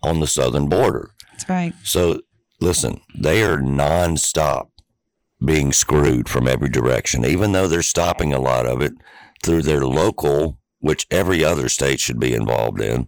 on 0.01 0.19
the 0.19 0.27
southern 0.27 0.67
border. 0.67 1.11
That's 1.31 1.49
right. 1.49 1.73
So 1.83 2.21
listen, 2.59 3.01
they 3.15 3.43
are 3.43 3.57
nonstop 3.57 4.69
being 5.43 5.71
screwed 5.71 6.27
from 6.27 6.47
every 6.47 6.69
direction, 6.69 7.25
even 7.25 7.51
though 7.53 7.67
they're 7.67 7.81
stopping 7.81 8.33
a 8.33 8.39
lot 8.39 8.65
of 8.65 8.81
it 8.81 8.93
through 9.41 9.61
their 9.61 9.85
local 9.85 10.58
which 10.79 11.07
every 11.11 11.43
other 11.43 11.69
state 11.69 11.99
should 11.99 12.19
be 12.19 12.33
involved 12.33 12.81
in. 12.81 13.07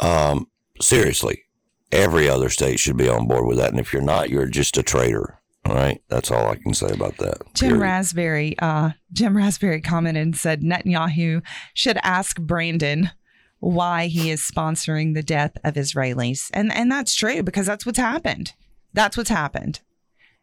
Um, 0.00 0.48
seriously, 0.80 1.44
every 1.92 2.28
other 2.28 2.50
state 2.50 2.80
should 2.80 2.96
be 2.96 3.08
on 3.08 3.26
board 3.26 3.46
with 3.46 3.58
that. 3.58 3.70
And 3.70 3.80
if 3.80 3.92
you're 3.92 4.02
not, 4.02 4.30
you're 4.30 4.46
just 4.46 4.76
a 4.76 4.82
traitor. 4.82 5.38
All 5.66 5.74
right, 5.74 6.02
that's 6.08 6.30
all 6.30 6.48
I 6.48 6.56
can 6.56 6.74
say 6.74 6.90
about 6.90 7.16
that. 7.18 7.38
Jim 7.54 7.70
period. 7.70 7.82
Raspberry, 7.82 8.54
uh, 8.58 8.90
Jim 9.12 9.34
Raspberry 9.34 9.80
commented 9.80 10.22
and 10.22 10.36
said 10.36 10.60
Netanyahu 10.60 11.42
should 11.72 11.98
ask 12.02 12.38
Brandon 12.38 13.10
why 13.60 14.08
he 14.08 14.30
is 14.30 14.42
sponsoring 14.42 15.14
the 15.14 15.22
death 15.22 15.56
of 15.64 15.74
Israelis, 15.74 16.50
and 16.52 16.70
and 16.70 16.92
that's 16.92 17.14
true 17.14 17.42
because 17.42 17.66
that's 17.66 17.86
what's 17.86 17.98
happened. 17.98 18.52
That's 18.92 19.16
what's 19.16 19.30
happened. 19.30 19.80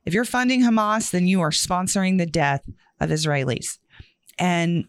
If 0.05 0.15
you're 0.15 0.25
funding 0.25 0.63
Hamas, 0.63 1.11
then 1.11 1.27
you 1.27 1.39
are 1.41 1.51
sponsoring 1.51 2.17
the 2.17 2.25
death 2.25 2.67
of 2.99 3.11
Israelis, 3.11 3.77
and 4.39 4.85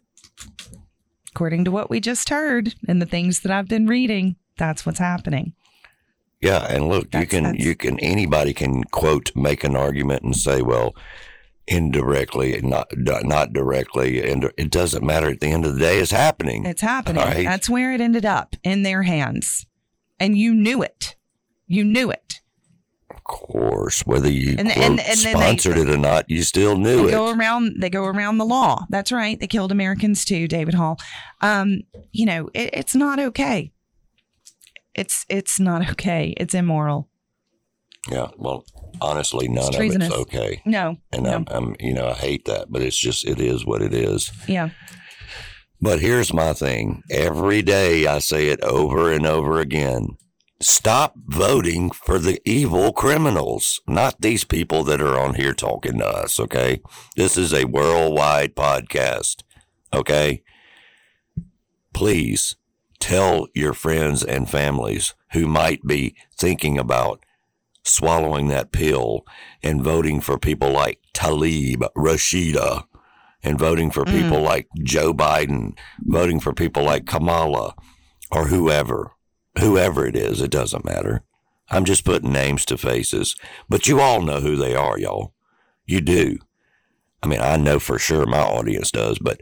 according 1.34 1.64
to 1.64 1.70
what 1.70 1.90
we 1.90 2.00
just 2.00 2.28
heard 2.28 2.74
and 2.86 3.00
the 3.00 3.06
things 3.06 3.40
that 3.40 3.52
I've 3.52 3.68
been 3.68 3.86
reading, 3.86 4.36
that's 4.58 4.84
what's 4.84 4.98
happening. 4.98 5.54
Yeah, 6.40 6.66
and 6.68 6.88
look, 6.88 7.10
that's, 7.10 7.22
you 7.22 7.26
can 7.26 7.54
you 7.54 7.76
can 7.76 8.00
anybody 8.00 8.52
can 8.52 8.82
quote 8.84 9.30
make 9.36 9.62
an 9.62 9.76
argument 9.76 10.24
and 10.24 10.36
say, 10.36 10.60
well, 10.60 10.94
indirectly, 11.68 12.60
not 12.62 12.88
not 12.96 13.52
directly, 13.52 14.28
and 14.28 14.52
it 14.58 14.70
doesn't 14.70 15.04
matter. 15.04 15.28
At 15.28 15.40
the 15.40 15.46
end 15.46 15.64
of 15.64 15.74
the 15.74 15.80
day, 15.80 15.98
it's 15.98 16.10
happening. 16.10 16.66
It's 16.66 16.82
happening. 16.82 17.22
Right? 17.22 17.44
That's 17.44 17.70
where 17.70 17.92
it 17.92 18.00
ended 18.00 18.26
up 18.26 18.56
in 18.64 18.82
their 18.82 19.04
hands, 19.04 19.66
and 20.18 20.36
you 20.36 20.52
knew 20.52 20.82
it. 20.82 21.14
You 21.68 21.84
knew 21.84 22.10
it. 22.10 22.40
Of 23.24 23.34
course, 23.34 24.00
whether 24.04 24.30
you 24.30 24.56
and, 24.58 24.68
quote, 24.68 24.84
and, 24.84 25.00
and 25.00 25.18
sponsored 25.18 25.76
they, 25.76 25.82
it 25.82 25.90
or 25.90 25.96
not, 25.98 26.28
you 26.28 26.42
still 26.42 26.76
knew 26.76 27.06
they 27.06 27.08
it. 27.08 27.16
Go 27.16 27.32
around, 27.32 27.76
they 27.78 27.88
go 27.88 28.04
around 28.04 28.38
the 28.38 28.44
law. 28.44 28.84
That's 28.90 29.12
right. 29.12 29.38
They 29.38 29.46
killed 29.46 29.70
Americans 29.70 30.24
too, 30.24 30.48
David 30.48 30.74
Hall. 30.74 30.98
Um, 31.40 31.82
you 32.10 32.26
know, 32.26 32.50
it, 32.52 32.70
it's 32.72 32.96
not 32.96 33.20
okay. 33.20 33.72
It's 34.94 35.24
it's 35.28 35.60
not 35.60 35.88
okay. 35.90 36.34
It's 36.36 36.52
immoral. 36.52 37.08
Yeah. 38.10 38.28
Well, 38.36 38.64
honestly, 39.00 39.46
none 39.46 39.68
It's 39.68 39.76
of 39.76 40.02
it's 40.02 40.14
okay. 40.14 40.60
No. 40.64 40.96
And 41.12 41.22
no. 41.22 41.32
I'm, 41.34 41.46
I'm, 41.48 41.76
you 41.78 41.94
know, 41.94 42.08
I 42.08 42.14
hate 42.14 42.46
that, 42.46 42.66
but 42.70 42.82
it's 42.82 42.98
just, 42.98 43.24
it 43.24 43.40
is 43.40 43.64
what 43.64 43.80
it 43.80 43.94
is. 43.94 44.32
yeah. 44.48 44.70
But 45.80 46.00
here's 46.00 46.32
my 46.32 46.52
thing. 46.52 47.02
Every 47.10 47.60
day 47.62 48.06
I 48.06 48.20
say 48.20 48.48
it 48.48 48.60
over 48.62 49.10
and 49.12 49.26
over 49.26 49.60
again. 49.60 50.16
Stop 50.62 51.16
voting 51.26 51.90
for 51.90 52.20
the 52.20 52.40
evil 52.44 52.92
criminals, 52.92 53.80
not 53.88 54.20
these 54.20 54.44
people 54.44 54.84
that 54.84 55.00
are 55.00 55.18
on 55.18 55.34
here 55.34 55.54
talking 55.54 55.98
to 55.98 56.06
us, 56.06 56.38
okay? 56.38 56.80
This 57.16 57.36
is 57.36 57.52
a 57.52 57.64
worldwide 57.64 58.54
podcast, 58.54 59.42
okay? 59.92 60.44
Please 61.92 62.54
tell 63.00 63.48
your 63.54 63.72
friends 63.72 64.22
and 64.22 64.48
families 64.48 65.14
who 65.32 65.48
might 65.48 65.84
be 65.84 66.14
thinking 66.38 66.78
about 66.78 67.24
swallowing 67.82 68.46
that 68.46 68.70
pill 68.70 69.26
and 69.64 69.82
voting 69.82 70.20
for 70.20 70.38
people 70.38 70.70
like 70.70 71.00
Tlaib 71.12 71.82
Rashida 71.96 72.84
and 73.42 73.58
voting 73.58 73.90
for 73.90 74.04
mm. 74.04 74.12
people 74.12 74.40
like 74.40 74.68
Joe 74.84 75.12
Biden, 75.12 75.76
voting 75.98 76.38
for 76.38 76.52
people 76.52 76.84
like 76.84 77.04
Kamala 77.04 77.74
or 78.30 78.46
whoever, 78.46 79.10
whoever 79.58 80.06
it 80.06 80.16
is, 80.16 80.40
it 80.40 80.50
doesn't 80.50 80.84
matter. 80.84 81.22
I'm 81.70 81.84
just 81.84 82.04
putting 82.04 82.32
names 82.32 82.64
to 82.66 82.76
faces, 82.76 83.36
but 83.68 83.86
you 83.86 84.00
all 84.00 84.20
know 84.20 84.40
who 84.40 84.56
they 84.56 84.74
are, 84.74 84.98
y'all. 84.98 85.32
You 85.86 86.00
do. 86.00 86.38
I 87.22 87.26
mean, 87.28 87.40
I 87.40 87.56
know 87.56 87.78
for 87.78 87.98
sure 87.98 88.26
my 88.26 88.40
audience 88.40 88.90
does, 88.90 89.18
but 89.18 89.40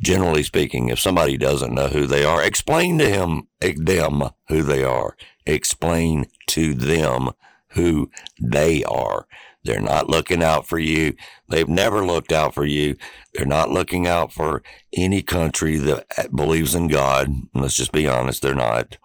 generally 0.00 0.42
speaking, 0.42 0.88
if 0.88 1.00
somebody 1.00 1.36
doesn't 1.36 1.74
know 1.74 1.88
who 1.88 2.06
they 2.06 2.24
are, 2.24 2.42
explain 2.42 2.98
to 2.98 3.08
him, 3.08 3.48
eh, 3.60 3.74
them 3.76 4.22
who 4.48 4.62
they 4.62 4.84
are. 4.84 5.16
Explain 5.46 6.26
to 6.48 6.74
them 6.74 7.30
who 7.70 8.10
they 8.40 8.84
are. 8.84 9.26
They're 9.64 9.80
not 9.80 10.08
looking 10.08 10.42
out 10.42 10.66
for 10.68 10.78
you. 10.78 11.14
They've 11.48 11.68
never 11.68 12.04
looked 12.04 12.32
out 12.32 12.54
for 12.54 12.64
you. 12.64 12.96
They're 13.34 13.46
not 13.46 13.70
looking 13.70 14.06
out 14.06 14.32
for 14.32 14.62
any 14.92 15.22
country 15.22 15.76
that 15.78 16.34
believes 16.34 16.74
in 16.74 16.88
God. 16.88 17.28
Let's 17.52 17.74
just 17.74 17.92
be 17.92 18.06
honest, 18.06 18.42
they're 18.42 18.54
not. 18.54 18.98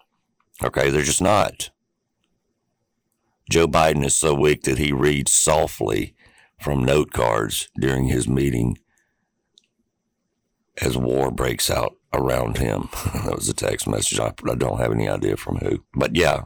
Okay, 0.64 0.90
they're 0.90 1.02
just 1.02 1.22
not. 1.22 1.70
Joe 3.50 3.66
Biden 3.66 4.04
is 4.04 4.16
so 4.16 4.34
weak 4.34 4.62
that 4.62 4.78
he 4.78 4.92
reads 4.92 5.32
softly 5.32 6.14
from 6.60 6.84
note 6.84 7.12
cards 7.12 7.68
during 7.78 8.06
his 8.06 8.28
meeting 8.28 8.78
as 10.80 10.96
war 10.96 11.30
breaks 11.30 11.70
out 11.70 11.96
around 12.12 12.58
him. 12.58 12.88
that 13.24 13.34
was 13.34 13.48
a 13.48 13.54
text 13.54 13.86
message. 13.86 14.18
I, 14.20 14.32
I 14.48 14.54
don't 14.54 14.78
have 14.78 14.92
any 14.92 15.08
idea 15.08 15.36
from 15.36 15.56
who. 15.56 15.84
But 15.94 16.16
yeah, 16.16 16.44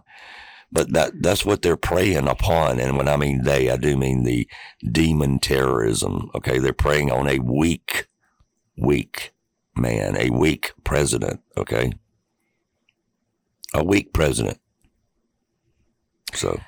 but 0.73 0.93
that 0.93 1.23
that's 1.23 1.45
what 1.45 1.63
they're 1.63 1.77
preying 1.77 2.27
upon. 2.27 2.81
And 2.81 2.97
when 2.97 3.09
I 3.09 3.17
mean 3.17 3.43
they, 3.43 3.71
I 3.71 3.77
do 3.77 3.97
mean 3.97 4.25
the 4.25 4.49
demon 4.91 5.39
terrorism. 5.39 6.31
Okay, 6.35 6.59
they're 6.59 6.73
preying 6.73 7.13
on 7.13 7.29
a 7.29 7.39
weak, 7.39 8.09
weak 8.77 9.33
man, 9.77 10.17
a 10.17 10.31
weak 10.31 10.73
president. 10.85 11.41
Okay, 11.57 11.93
a 13.77 13.85
weak 13.85 14.13
president. 14.13 14.59
So 16.35 16.61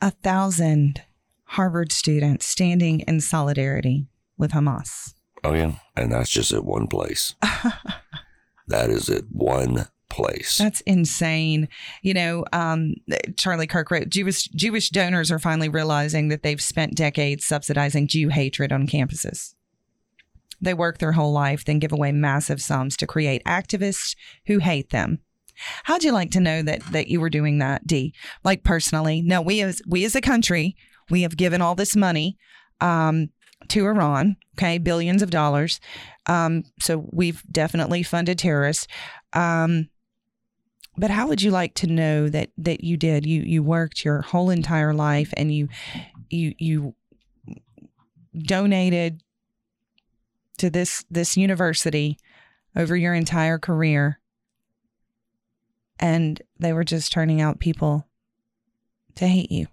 A 0.00 0.10
thousand 0.10 1.02
Harvard 1.44 1.92
students 1.92 2.46
standing 2.46 3.00
in 3.00 3.20
solidarity 3.20 4.06
with 4.36 4.52
Hamas. 4.52 5.14
Oh 5.44 5.54
yeah, 5.54 5.76
and 5.96 6.12
that's 6.12 6.30
just 6.30 6.52
at 6.52 6.64
one 6.64 6.86
place. 6.86 7.34
that 8.68 8.90
is 8.90 9.08
at 9.08 9.24
one 9.30 9.86
place. 10.08 10.58
That's 10.58 10.80
insane. 10.82 11.68
You 12.02 12.14
know, 12.14 12.44
um, 12.52 12.94
Charlie 13.36 13.66
Kirk 13.66 13.90
wrote 13.90 14.08
Jewish 14.08 14.44
Jewish 14.44 14.90
donors 14.90 15.30
are 15.30 15.38
finally 15.38 15.68
realizing 15.68 16.28
that 16.28 16.42
they've 16.42 16.60
spent 16.60 16.96
decades 16.96 17.44
subsidizing 17.44 18.08
Jew 18.08 18.28
hatred 18.28 18.72
on 18.72 18.86
campuses. 18.86 19.54
They 20.60 20.74
work 20.74 20.98
their 20.98 21.12
whole 21.12 21.32
life, 21.32 21.64
then 21.64 21.78
give 21.78 21.92
away 21.92 22.12
massive 22.12 22.62
sums 22.62 22.96
to 22.96 23.06
create 23.06 23.44
activists 23.44 24.16
who 24.46 24.58
hate 24.58 24.90
them. 24.90 25.20
How'd 25.84 26.04
you 26.04 26.12
like 26.12 26.30
to 26.32 26.40
know 26.40 26.62
that 26.62 26.82
that 26.92 27.08
you 27.08 27.20
were 27.20 27.30
doing 27.30 27.58
that, 27.58 27.86
D? 27.86 28.14
Like 28.44 28.64
personally? 28.64 29.22
No, 29.22 29.40
we 29.40 29.60
as 29.62 29.82
we 29.86 30.04
as 30.04 30.14
a 30.14 30.20
country, 30.20 30.76
we 31.10 31.22
have 31.22 31.36
given 31.36 31.62
all 31.62 31.74
this 31.74 31.96
money 31.96 32.36
um, 32.80 33.30
to 33.68 33.86
Iran, 33.86 34.36
okay, 34.56 34.78
billions 34.78 35.22
of 35.22 35.30
dollars. 35.30 35.80
Um, 36.26 36.64
so 36.80 37.08
we've 37.12 37.42
definitely 37.50 38.02
funded 38.02 38.38
terrorists. 38.38 38.86
Um, 39.32 39.88
but 40.98 41.10
how 41.10 41.26
would 41.28 41.42
you 41.42 41.50
like 41.50 41.74
to 41.74 41.86
know 41.86 42.28
that 42.28 42.50
that 42.58 42.82
you 42.82 42.96
did? 42.96 43.26
You 43.26 43.42
you 43.42 43.62
worked 43.62 44.04
your 44.04 44.22
whole 44.22 44.50
entire 44.50 44.94
life 44.94 45.32
and 45.36 45.54
you 45.54 45.68
you 46.30 46.54
you 46.58 46.94
donated 48.36 49.22
to 50.58 50.70
this 50.70 51.04
this 51.10 51.36
university 51.36 52.18
over 52.74 52.96
your 52.96 53.14
entire 53.14 53.58
career 53.58 54.20
and 55.98 56.42
they 56.58 56.72
were 56.72 56.84
just 56.84 57.12
turning 57.12 57.40
out 57.40 57.60
people 57.60 58.06
to 59.16 59.26
hate 59.26 59.50
you. 59.50 59.66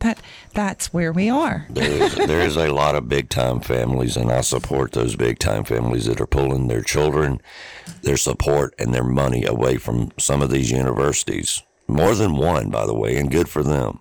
That 0.00 0.20
that's 0.52 0.92
where 0.92 1.12
we 1.12 1.30
are. 1.30 1.66
there 1.70 2.02
is, 2.02 2.14
there 2.26 2.40
is 2.40 2.56
a 2.56 2.72
lot 2.72 2.96
of 2.96 3.08
big 3.08 3.28
time 3.28 3.60
families, 3.60 4.16
and 4.16 4.32
I 4.32 4.40
support 4.40 4.92
those 4.92 5.14
big 5.14 5.38
time 5.38 5.64
families 5.64 6.06
that 6.06 6.20
are 6.20 6.26
pulling 6.26 6.66
their 6.66 6.82
children, 6.82 7.40
their 8.02 8.16
support, 8.16 8.74
and 8.78 8.92
their 8.92 9.04
money 9.04 9.44
away 9.44 9.76
from 9.76 10.10
some 10.18 10.42
of 10.42 10.50
these 10.50 10.72
universities. 10.72 11.62
More 11.86 12.14
than 12.14 12.36
one, 12.36 12.70
by 12.70 12.86
the 12.86 12.94
way, 12.94 13.16
and 13.16 13.30
good 13.30 13.48
for 13.48 13.62
them. 13.62 14.00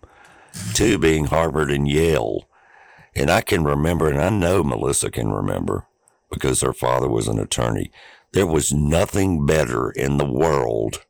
Two 0.73 0.97
being 0.97 1.25
Harvard 1.25 1.69
and 1.69 1.87
Yale. 1.87 2.47
And 3.15 3.29
I 3.29 3.41
can 3.41 3.63
remember, 3.63 4.09
and 4.09 4.21
I 4.21 4.29
know 4.29 4.63
Melissa 4.63 5.11
can 5.11 5.31
remember 5.31 5.85
because 6.31 6.61
her 6.61 6.73
father 6.73 7.09
was 7.09 7.27
an 7.27 7.37
attorney. 7.37 7.91
There 8.33 8.47
was 8.47 8.71
nothing 8.71 9.45
better 9.45 9.91
in 9.91 10.17
the 10.17 10.31
world 10.31 11.05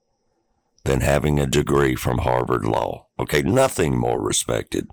than 0.84 1.02
having 1.02 1.40
a 1.40 1.46
degree 1.46 1.96
from 1.96 2.20
Harvard 2.20 2.66
Law. 2.66 3.08
Okay, 3.20 3.44
nothing 3.44 3.96
more 3.98 4.20
respected. 4.20 4.88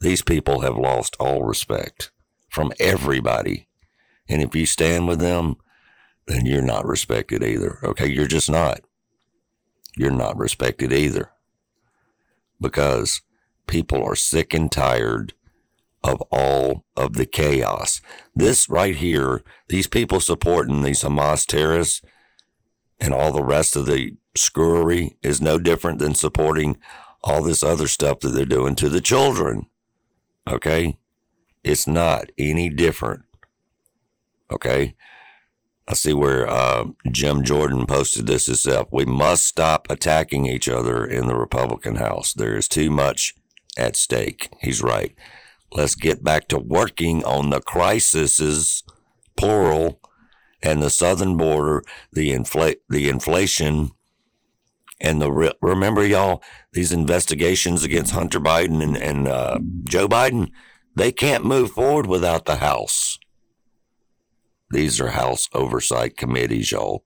These 0.00 0.22
people 0.22 0.60
have 0.60 0.76
lost 0.76 1.16
all 1.18 1.42
respect 1.42 2.10
from 2.50 2.72
everybody. 2.78 3.68
And 4.28 4.42
if 4.42 4.54
you 4.54 4.66
stand 4.66 5.08
with 5.08 5.20
them, 5.20 5.56
then 6.26 6.44
you're 6.44 6.62
not 6.62 6.84
respected 6.84 7.42
either. 7.42 7.78
Okay, 7.82 8.06
you're 8.06 8.26
just 8.26 8.50
not. 8.50 8.80
You're 9.96 10.10
not 10.10 10.36
respected 10.36 10.92
either. 10.92 11.30
Because 12.60 13.22
people 13.66 14.04
are 14.04 14.14
sick 14.14 14.52
and 14.52 14.70
tired 14.70 15.32
of 16.02 16.20
all 16.30 16.84
of 16.96 17.14
the 17.14 17.26
chaos. 17.26 18.00
This 18.34 18.68
right 18.68 18.96
here, 18.96 19.42
these 19.68 19.86
people 19.86 20.20
supporting 20.20 20.82
these 20.82 21.02
Hamas 21.02 21.46
terrorists 21.46 22.02
and 22.98 23.14
all 23.14 23.32
the 23.32 23.44
rest 23.44 23.76
of 23.76 23.86
the 23.86 24.16
screwery 24.36 25.16
is 25.22 25.40
no 25.40 25.58
different 25.58 25.98
than 25.98 26.14
supporting 26.14 26.78
all 27.22 27.42
this 27.42 27.62
other 27.62 27.86
stuff 27.86 28.20
that 28.20 28.30
they're 28.30 28.44
doing 28.44 28.74
to 28.76 28.88
the 28.88 29.00
children. 29.00 29.66
Okay? 30.48 30.98
It's 31.62 31.86
not 31.86 32.30
any 32.38 32.70
different. 32.70 33.22
Okay? 34.50 34.94
I 35.86 35.94
see 35.94 36.14
where 36.14 36.48
uh, 36.48 36.84
Jim 37.10 37.42
Jordan 37.42 37.84
posted 37.84 38.26
this 38.26 38.46
himself. 38.46 38.88
We 38.92 39.04
must 39.04 39.44
stop 39.44 39.86
attacking 39.90 40.46
each 40.46 40.68
other 40.68 41.04
in 41.04 41.26
the 41.26 41.34
Republican 41.34 41.96
House. 41.96 42.32
There 42.32 42.56
is 42.56 42.68
too 42.68 42.90
much 42.90 43.34
at 43.76 43.96
stake. 43.96 44.50
He's 44.60 44.82
right. 44.82 45.14
Let's 45.72 45.94
get 45.94 46.24
back 46.24 46.48
to 46.48 46.58
working 46.58 47.24
on 47.24 47.50
the 47.50 47.60
crises, 47.60 48.82
plural, 49.36 50.00
and 50.62 50.82
the 50.82 50.90
southern 50.90 51.36
border, 51.36 51.82
the 52.12 52.30
infl- 52.30 52.76
the 52.88 53.08
inflation, 53.08 53.92
and 55.00 55.22
the 55.22 55.32
re- 55.32 55.52
remember 55.62 56.04
y'all 56.04 56.42
these 56.72 56.92
investigations 56.92 57.82
against 57.84 58.12
Hunter 58.12 58.40
Biden 58.40 58.82
and, 58.82 58.96
and 58.96 59.28
uh, 59.28 59.58
Joe 59.84 60.08
Biden. 60.08 60.50
They 60.94 61.12
can't 61.12 61.44
move 61.44 61.70
forward 61.70 62.06
without 62.06 62.44
the 62.44 62.56
House. 62.56 63.18
These 64.70 65.00
are 65.00 65.10
House 65.10 65.48
oversight 65.54 66.16
committees, 66.16 66.72
y'all. 66.72 67.04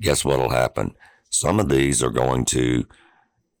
Guess 0.00 0.24
what'll 0.24 0.50
happen? 0.50 0.94
Some 1.30 1.60
of 1.60 1.68
these 1.68 2.02
are 2.02 2.10
going 2.10 2.44
to 2.46 2.86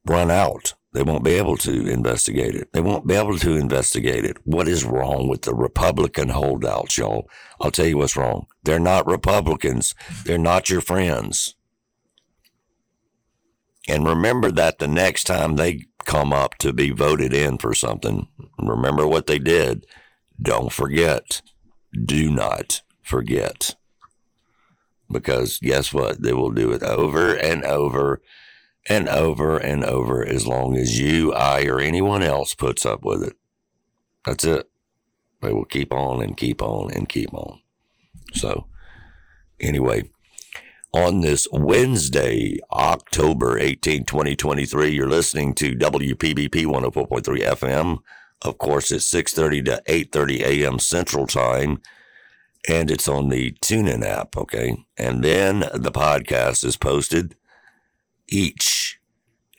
run 0.06 0.30
out. 0.30 0.74
They 0.94 1.02
won't 1.02 1.24
be 1.24 1.32
able 1.32 1.56
to 1.58 1.88
investigate 1.88 2.54
it. 2.54 2.72
They 2.72 2.80
won't 2.80 3.04
be 3.04 3.14
able 3.14 3.36
to 3.38 3.56
investigate 3.56 4.24
it. 4.24 4.36
What 4.44 4.68
is 4.68 4.84
wrong 4.84 5.28
with 5.28 5.42
the 5.42 5.52
Republican 5.52 6.28
holdouts, 6.28 6.96
y'all? 6.96 7.28
I'll 7.60 7.72
tell 7.72 7.86
you 7.86 7.98
what's 7.98 8.16
wrong. 8.16 8.46
They're 8.62 8.78
not 8.78 9.04
Republicans. 9.08 9.96
They're 10.24 10.38
not 10.38 10.70
your 10.70 10.80
friends. 10.80 11.56
And 13.88 14.06
remember 14.06 14.52
that 14.52 14.78
the 14.78 14.86
next 14.86 15.24
time 15.24 15.56
they 15.56 15.86
come 16.04 16.32
up 16.32 16.56
to 16.58 16.72
be 16.72 16.90
voted 16.92 17.34
in 17.34 17.58
for 17.58 17.74
something, 17.74 18.28
remember 18.56 19.04
what 19.04 19.26
they 19.26 19.40
did. 19.40 19.86
Don't 20.40 20.72
forget. 20.72 21.42
Do 21.92 22.30
not 22.30 22.82
forget. 23.02 23.74
Because 25.10 25.58
guess 25.58 25.92
what? 25.92 26.22
They 26.22 26.32
will 26.32 26.52
do 26.52 26.70
it 26.70 26.84
over 26.84 27.34
and 27.34 27.64
over 27.64 28.22
and 28.88 29.08
over 29.08 29.56
and 29.56 29.84
over 29.84 30.26
as 30.26 30.46
long 30.46 30.76
as 30.76 30.98
you, 30.98 31.32
I, 31.32 31.64
or 31.64 31.80
anyone 31.80 32.22
else 32.22 32.54
puts 32.54 32.84
up 32.84 33.04
with 33.04 33.22
it. 33.22 33.36
That's 34.26 34.44
it. 34.44 34.68
They 35.40 35.52
will 35.52 35.64
keep 35.64 35.92
on 35.92 36.22
and 36.22 36.36
keep 36.36 36.62
on 36.62 36.90
and 36.92 37.08
keep 37.08 37.32
on. 37.32 37.60
So, 38.32 38.66
anyway, 39.60 40.10
on 40.92 41.20
this 41.20 41.46
Wednesday, 41.52 42.58
October 42.72 43.58
18, 43.58 44.04
2023, 44.04 44.90
you're 44.90 45.08
listening 45.08 45.54
to 45.54 45.74
WPBP 45.74 46.66
104.3 46.66 47.22
FM. 47.42 47.98
Of 48.42 48.58
course, 48.58 48.90
it's 48.90 49.10
6.30 49.10 49.64
to 49.66 49.82
8.30 49.88 50.40
a.m. 50.40 50.78
Central 50.78 51.26
Time 51.26 51.80
and 52.66 52.90
it's 52.90 53.08
on 53.08 53.28
the 53.28 53.52
TuneIn 53.62 54.04
app. 54.04 54.36
Okay. 54.36 54.84
And 54.96 55.22
then 55.22 55.60
the 55.74 55.92
podcast 55.92 56.64
is 56.64 56.76
posted 56.76 57.36
each 58.28 59.00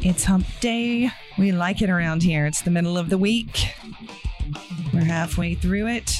It's 0.02 0.24
hump 0.24 0.46
day. 0.60 1.10
We 1.38 1.52
like 1.52 1.80
it 1.80 1.90
around 1.90 2.22
here. 2.22 2.46
It's 2.46 2.62
the 2.62 2.70
middle 2.70 2.98
of 2.98 3.08
the 3.08 3.18
week. 3.18 3.68
We're 4.92 5.00
halfway 5.04 5.54
through 5.54 5.86
it. 5.88 6.12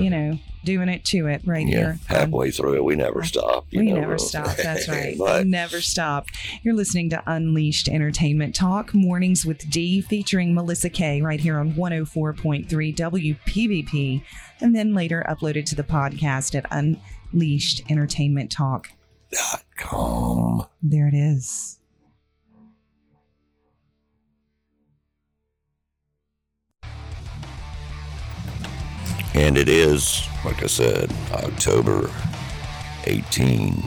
You 0.00 0.08
know, 0.10 0.38
doing 0.64 0.88
it 0.88 1.04
to 1.06 1.26
it 1.28 1.42
right 1.44 1.66
Yeah, 1.68 1.76
here. 1.76 1.98
halfway 2.06 2.50
through 2.50 2.74
it, 2.76 2.84
we 2.84 2.96
never 2.96 3.22
stop. 3.22 3.66
you 3.70 3.80
We 3.80 3.92
know, 3.92 4.00
never 4.00 4.18
stop. 4.18 4.56
That's 4.56 4.88
right. 4.88 5.14
but 5.16 5.44
we 5.44 5.50
never 5.50 5.80
stop. 5.80 6.26
You're 6.62 6.74
listening 6.74 7.10
to 7.10 7.22
Unleashed 7.26 7.88
Entertainment 7.88 8.54
Talk, 8.54 8.92
Mornings 8.94 9.44
with 9.46 9.70
D, 9.70 10.00
featuring 10.00 10.52
Melissa 10.54 10.88
K, 10.90 11.20
right 11.22 11.38
here 11.38 11.58
on 11.58 11.74
104.3 11.74 12.66
WPBP, 12.96 14.22
and 14.60 14.74
then 14.74 14.94
later 14.94 15.24
uploaded 15.28 15.64
to 15.66 15.74
the 15.76 15.84
podcast 15.84 16.54
at 16.56 16.66
Unleashed 16.72 17.82
Entertainment 17.90 18.50
Talk. 18.50 18.88
com. 19.76 20.66
There 20.82 21.06
it 21.08 21.14
is. 21.14 21.78
And 29.34 29.58
it 29.58 29.68
is, 29.68 30.26
like 30.44 30.62
I 30.62 30.66
said, 30.66 31.12
October 31.32 32.08
18, 33.04 33.82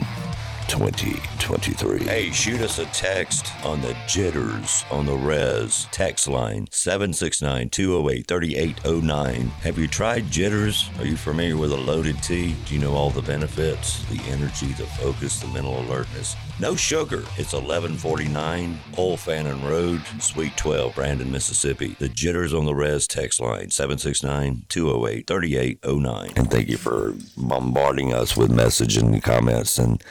2023. 0.68 2.00
Hey, 2.00 2.30
shoot 2.30 2.60
us 2.60 2.78
a 2.78 2.84
text 2.86 3.50
on 3.64 3.80
the 3.80 3.96
jitters 4.06 4.84
on 4.90 5.06
the 5.06 5.14
res 5.14 5.88
text 5.90 6.28
line 6.28 6.68
769 6.70 7.70
208 7.70 8.26
3809. 8.26 9.48
Have 9.48 9.78
you 9.78 9.88
tried 9.88 10.30
jitters? 10.30 10.90
Are 10.98 11.06
you 11.06 11.16
familiar 11.16 11.56
with 11.56 11.72
a 11.72 11.76
loaded 11.76 12.22
tea? 12.22 12.54
Do 12.66 12.74
you 12.74 12.80
know 12.80 12.92
all 12.92 13.08
the 13.08 13.22
benefits? 13.22 14.04
The 14.10 14.20
energy, 14.28 14.66
the 14.74 14.84
focus, 14.84 15.40
the 15.40 15.48
mental 15.48 15.80
alertness. 15.80 16.36
No 16.60 16.74
sugar. 16.74 17.20
It's 17.36 17.52
1149 17.52 18.78
Old 18.96 19.20
Fannin 19.20 19.62
Road, 19.64 20.02
Suite 20.18 20.56
12, 20.56 20.92
Brandon, 20.92 21.30
Mississippi. 21.30 21.94
The 22.00 22.08
jitters 22.08 22.52
on 22.52 22.64
the 22.64 22.74
res 22.74 23.06
text 23.06 23.40
line 23.40 23.70
769 23.70 24.64
208 24.68 25.26
3809. 25.28 26.32
And 26.34 26.50
thank 26.50 26.68
you 26.68 26.76
for 26.76 27.14
bombarding 27.36 28.12
us 28.12 28.36
with 28.36 28.50
message 28.50 28.96
and 28.96 29.22
comments 29.22 29.78
and 29.78 30.02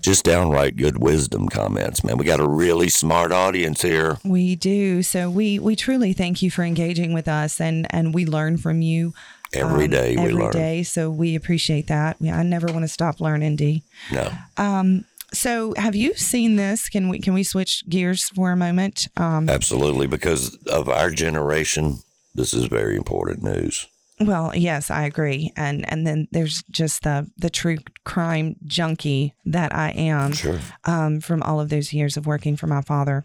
just 0.00 0.24
downright 0.24 0.76
good 0.76 0.98
wisdom 0.98 1.48
comments, 1.48 2.02
man. 2.02 2.18
We 2.18 2.24
got 2.24 2.40
a 2.40 2.48
really 2.48 2.88
smart 2.88 3.30
audience 3.30 3.82
here. 3.82 4.18
We 4.24 4.56
do. 4.56 5.04
So 5.04 5.30
we 5.30 5.60
we 5.60 5.76
truly 5.76 6.12
thank 6.14 6.42
you 6.42 6.50
for 6.50 6.64
engaging 6.64 7.14
with 7.14 7.28
us 7.28 7.60
and 7.60 7.86
and 7.90 8.12
we 8.12 8.26
learn 8.26 8.58
from 8.58 8.82
you 8.82 9.14
Every 9.54 9.86
day 9.86 10.16
um, 10.16 10.24
we 10.24 10.30
every 10.30 10.42
learn. 10.42 10.52
day. 10.52 10.82
So 10.82 11.10
we 11.10 11.34
appreciate 11.34 11.86
that. 11.88 12.16
I 12.22 12.42
never 12.42 12.68
want 12.68 12.84
to 12.84 12.88
stop 12.88 13.20
learning, 13.20 13.56
D. 13.56 13.82
No. 14.10 14.32
Um 14.56 15.04
so 15.32 15.74
have 15.76 15.94
you 15.94 16.14
seen 16.14 16.56
this? 16.56 16.88
Can 16.88 17.08
we 17.08 17.18
can 17.18 17.34
we 17.34 17.42
switch 17.44 17.82
gears 17.88 18.28
for 18.34 18.52
a 18.52 18.56
moment? 18.56 19.08
Um 19.16 19.48
Absolutely. 19.48 20.06
Because 20.06 20.54
of 20.66 20.88
our 20.88 21.10
generation, 21.10 21.98
this 22.34 22.52
is 22.54 22.66
very 22.66 22.96
important 22.96 23.42
news. 23.42 23.86
Well, 24.20 24.52
yes, 24.54 24.90
I 24.90 25.02
agree. 25.04 25.52
And 25.56 25.88
and 25.90 26.06
then 26.06 26.28
there's 26.30 26.62
just 26.70 27.02
the 27.02 27.28
the 27.36 27.50
true 27.50 27.78
crime 28.04 28.56
junkie 28.66 29.34
that 29.46 29.74
I 29.74 29.90
am 29.90 30.32
Sure. 30.32 30.60
um, 30.84 31.20
from 31.20 31.42
all 31.42 31.60
of 31.60 31.70
those 31.70 31.92
years 31.92 32.16
of 32.16 32.26
working 32.26 32.56
for 32.56 32.66
my 32.68 32.82
father. 32.82 33.24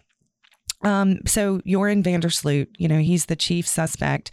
Um, 0.82 1.18
so 1.26 1.60
Joran 1.66 2.02
van 2.02 2.20
der 2.20 2.28
Sloot, 2.30 2.68
you 2.78 2.86
know, 2.88 2.98
he's 3.00 3.26
the 3.26 3.36
chief 3.36 3.66
suspect, 3.66 4.30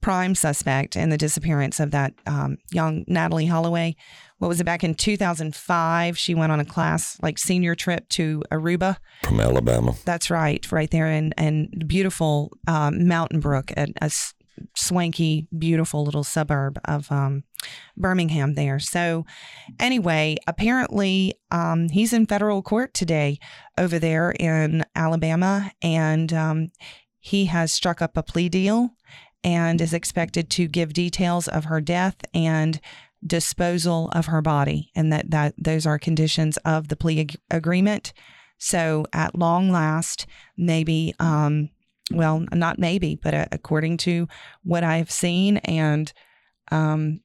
prime 0.00 0.34
suspect 0.34 0.96
in 0.96 1.10
the 1.10 1.18
disappearance 1.18 1.80
of 1.80 1.90
that 1.90 2.14
um, 2.26 2.58
young 2.70 3.04
Natalee 3.06 3.48
Holloway. 3.48 3.96
What 4.38 4.48
was 4.48 4.60
it 4.60 4.64
back 4.64 4.84
in 4.84 4.94
2005? 4.94 6.16
She 6.16 6.34
went 6.34 6.52
on 6.52 6.60
a 6.60 6.64
class 6.64 7.18
like 7.20 7.38
senior 7.38 7.74
trip 7.74 8.08
to 8.10 8.42
Aruba. 8.52 8.98
From 9.24 9.40
Alabama. 9.40 9.94
That's 10.04 10.30
right, 10.30 10.70
right 10.70 10.90
there 10.90 11.08
in 11.08 11.32
in 11.36 11.70
beautiful 11.86 12.52
um, 12.68 13.08
Mountain 13.08 13.40
Brook, 13.40 13.72
a 13.76 14.10
swanky, 14.74 15.46
beautiful 15.56 16.04
little 16.04 16.24
suburb 16.24 16.78
of 16.84 17.10
um, 17.10 17.44
Birmingham. 17.96 18.54
There. 18.54 18.78
So, 18.78 19.26
anyway, 19.80 20.36
apparently 20.46 21.34
um, 21.50 21.88
he's 21.88 22.12
in 22.12 22.26
federal 22.26 22.62
court 22.62 22.94
today 22.94 23.38
over 23.76 23.98
there 23.98 24.30
in 24.38 24.84
Alabama, 24.94 25.72
and 25.82 26.32
um, 26.32 26.70
he 27.18 27.46
has 27.46 27.72
struck 27.72 28.00
up 28.00 28.16
a 28.16 28.22
plea 28.22 28.48
deal 28.48 28.90
and 29.44 29.80
is 29.80 29.92
expected 29.92 30.50
to 30.50 30.66
give 30.66 30.92
details 30.92 31.48
of 31.48 31.66
her 31.66 31.80
death 31.80 32.16
and 32.34 32.80
disposal 33.26 34.10
of 34.12 34.26
her 34.26 34.40
body 34.40 34.90
and 34.94 35.12
that 35.12 35.30
that 35.30 35.54
those 35.58 35.86
are 35.86 35.98
conditions 35.98 36.56
of 36.58 36.88
the 36.88 36.96
plea 36.96 37.20
ag- 37.20 37.40
agreement. 37.50 38.12
So 38.58 39.06
at 39.12 39.38
long 39.38 39.70
last 39.70 40.26
maybe 40.56 41.14
um 41.18 41.70
well 42.12 42.44
not 42.52 42.78
maybe 42.78 43.16
but 43.16 43.34
uh, 43.34 43.46
according 43.52 43.98
to 43.98 44.26
what 44.62 44.82
i've 44.82 45.10
seen 45.10 45.58
and 45.58 46.12
um 46.72 47.20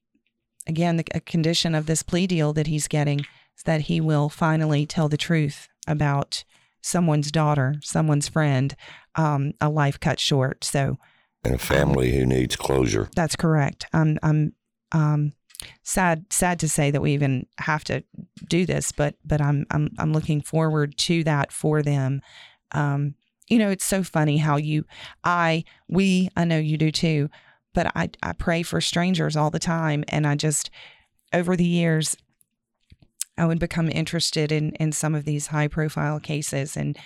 again 0.68 0.98
the 0.98 1.04
condition 1.04 1.74
of 1.74 1.86
this 1.86 2.04
plea 2.04 2.28
deal 2.28 2.52
that 2.52 2.68
he's 2.68 2.90
getting 2.90 3.20
is 3.22 3.64
that 3.64 3.82
he 3.82 4.02
will 4.02 4.28
finally 4.28 4.86
tell 4.86 5.08
the 5.08 5.16
truth 5.16 5.70
about 5.88 6.44
someone's 6.82 7.32
daughter 7.32 7.76
someone's 7.82 8.28
friend 8.28 8.76
um 9.16 9.54
a 9.62 9.70
life 9.70 10.00
cut 10.00 10.20
short. 10.20 10.64
So 10.64 10.98
And 11.44 11.56
a 11.56 11.58
family 11.58 12.16
who 12.16 12.26
needs 12.26 12.56
closure. 12.56 13.10
that's 13.16 13.36
correct. 13.36 13.86
I'm 13.94 14.18
I'm 14.24 14.54
um 14.92 15.34
sad 15.84 16.26
sad 16.30 16.60
to 16.60 16.70
say 16.70 16.92
that 16.92 17.02
we 17.02 17.14
even 17.14 17.48
have 17.58 17.84
to 17.86 18.04
do 18.48 18.66
this, 18.66 18.92
but 18.92 19.16
but 19.26 19.42
I'm 19.42 19.66
I'm 19.72 19.90
I'm 19.98 20.14
looking 20.14 20.42
forward 20.42 20.98
to 21.00 21.24
that 21.26 21.52
for 21.52 21.82
them. 21.82 22.22
Um 22.72 23.16
you 23.50 23.60
know, 23.60 23.70
it's 23.70 23.86
so 23.86 24.04
funny 24.04 24.38
how 24.38 24.56
you 24.56 24.86
I 25.24 25.66
we 25.90 26.30
I 26.38 26.46
know 26.46 26.58
you 26.58 26.78
do 26.78 26.92
too, 26.92 27.30
but 27.74 27.92
I 27.96 28.10
I 28.22 28.34
pray 28.34 28.64
for 28.64 28.80
strangers 28.80 29.36
all 29.36 29.52
the 29.52 29.60
time 29.60 30.04
and 30.08 30.26
I 30.26 30.36
just 30.36 30.70
over 31.34 31.56
the 31.56 31.66
years 31.66 32.16
I 33.38 33.46
would 33.46 33.60
become 33.60 33.90
interested 33.90 34.52
in 34.52 34.72
in 34.76 34.92
some 34.92 35.16
of 35.16 35.26
these 35.26 35.48
high 35.48 35.68
profile 35.68 36.20
cases 36.20 36.78
and 36.78 36.98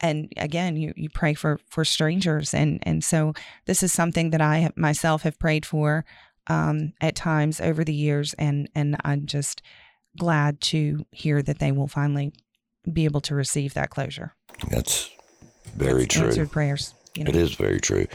and 0.00 0.32
again 0.36 0.76
you 0.76 0.92
you 0.96 1.08
pray 1.08 1.34
for 1.34 1.58
for 1.68 1.84
strangers 1.84 2.54
and 2.54 2.78
and 2.84 3.02
so 3.02 3.32
this 3.66 3.82
is 3.82 3.92
something 3.92 4.30
that 4.30 4.40
I 4.40 4.70
myself 4.76 5.22
have 5.22 5.38
prayed 5.38 5.66
for 5.66 6.04
um, 6.48 6.92
at 7.00 7.14
times 7.14 7.60
over 7.60 7.84
the 7.84 7.94
years, 7.94 8.34
and 8.34 8.68
and 8.74 8.96
I'm 9.04 9.26
just 9.26 9.62
glad 10.18 10.60
to 10.60 11.06
hear 11.12 11.42
that 11.42 11.58
they 11.58 11.72
will 11.72 11.88
finally 11.88 12.32
be 12.90 13.04
able 13.04 13.20
to 13.22 13.34
receive 13.34 13.74
that 13.74 13.90
closure. 13.90 14.34
That's 14.70 15.10
very 15.76 16.06
true. 16.06 16.26
Answered 16.26 16.50
prayers. 16.50 16.94
You 17.14 17.24
know. 17.24 17.30
It 17.30 17.36
is 17.36 17.54
very 17.54 17.80
true. 17.80 18.06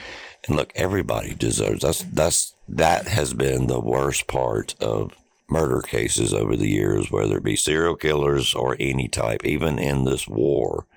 And 0.47 0.55
look, 0.55 0.71
everybody 0.75 1.35
deserves 1.35 1.81
that's 1.81 2.03
that's 2.03 2.53
that 2.67 3.07
has 3.07 3.33
been 3.33 3.67
the 3.67 3.79
worst 3.79 4.27
part 4.27 4.75
of 4.81 5.13
murder 5.49 5.81
cases 5.81 6.33
over 6.33 6.55
the 6.55 6.69
years, 6.69 7.11
whether 7.11 7.37
it 7.37 7.43
be 7.43 7.55
serial 7.55 7.95
killers 7.95 8.53
or 8.55 8.75
any 8.79 9.07
type, 9.07 9.45
even 9.45 9.77
in 9.77 10.05
this 10.05 10.27
war, 10.27 10.87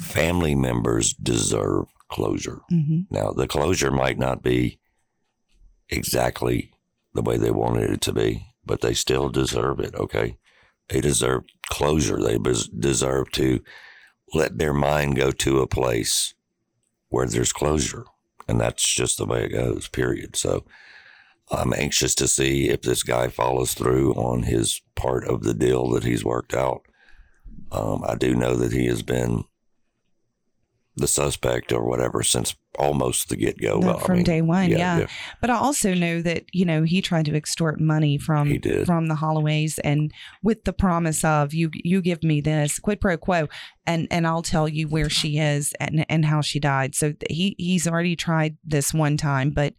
family 0.00 0.54
members 0.54 1.12
deserve 1.14 1.86
closure. 2.08 2.60
hmm 2.68 3.00
Now 3.10 3.30
the 3.32 3.46
closure 3.46 3.90
might 3.90 4.18
not 4.18 4.42
be 4.42 4.78
exactly 5.88 6.72
the 7.14 7.22
way 7.22 7.36
they 7.36 7.50
wanted 7.50 7.90
it 7.90 8.00
to 8.02 8.12
be, 8.12 8.46
but 8.64 8.80
they 8.80 8.94
still 8.94 9.28
deserve 9.28 9.80
it, 9.80 9.94
okay? 9.94 10.36
They 10.88 11.00
deserve 11.00 11.44
closure. 11.68 12.20
They 12.20 12.38
deserve 12.78 13.30
to 13.32 13.60
let 14.32 14.58
their 14.58 14.74
mind 14.74 15.16
go 15.16 15.30
to 15.30 15.60
a 15.60 15.66
place 15.66 16.34
where 17.08 17.26
there's 17.26 17.52
closure. 17.52 18.04
And 18.48 18.60
that's 18.60 18.88
just 18.88 19.18
the 19.18 19.26
way 19.26 19.44
it 19.44 19.50
goes, 19.50 19.88
period. 19.88 20.34
So 20.36 20.64
I'm 21.50 21.72
anxious 21.72 22.14
to 22.16 22.28
see 22.28 22.68
if 22.68 22.82
this 22.82 23.02
guy 23.02 23.28
follows 23.28 23.74
through 23.74 24.14
on 24.14 24.44
his 24.44 24.80
part 24.96 25.24
of 25.24 25.42
the 25.42 25.54
deal 25.54 25.88
that 25.90 26.04
he's 26.04 26.24
worked 26.24 26.54
out. 26.54 26.82
Um, 27.72 28.02
I 28.06 28.14
do 28.16 28.34
know 28.34 28.54
that 28.56 28.72
he 28.72 28.86
has 28.86 29.02
been 29.02 29.44
the 30.96 31.06
suspect 31.08 31.72
or 31.72 31.84
whatever 31.88 32.22
since 32.22 32.56
almost 32.78 33.28
the 33.28 33.36
get 33.36 33.58
go. 33.60 33.78
No, 33.78 33.94
from 33.98 34.22
day 34.22 34.42
one, 34.42 34.70
yeah, 34.70 35.06
But 35.40 35.50
I 35.50 35.54
also 35.54 35.94
know 35.94 36.20
that 36.22 36.44
you 36.52 36.64
know 36.64 36.82
he 36.82 37.00
tried 37.00 37.24
to 37.26 37.34
extort 37.36 37.80
money 37.80 38.18
from 38.18 38.48
He 38.48 38.58
did. 38.58 38.86
from 38.86 39.06
the 39.06 39.14
Holloways, 39.14 39.78
and 39.84 40.12
with 40.42 40.64
the 40.64 40.72
promise 40.72 41.24
of 41.24 41.54
you 41.54 41.70
you 41.72 42.02
give 42.02 42.22
me 42.22 42.40
this 42.40 42.78
quid 42.78 43.00
pro 43.00 43.16
quo, 43.16 43.48
and 43.86 44.08
and 44.10 44.26
I'll 44.26 44.42
tell 44.42 44.68
you 44.68 44.88
where 44.88 45.08
she 45.10 45.38
is 45.38 45.72
and 45.80 46.04
and 46.08 46.24
how 46.24 46.40
she 46.40 46.58
died. 46.60 46.94
So 46.94 47.14
he 47.28 47.54
he's 47.58 47.86
already 47.88 48.16
tried 48.16 48.56
this 48.64 48.92
one 48.92 49.16
time, 49.16 49.50
but 49.50 49.74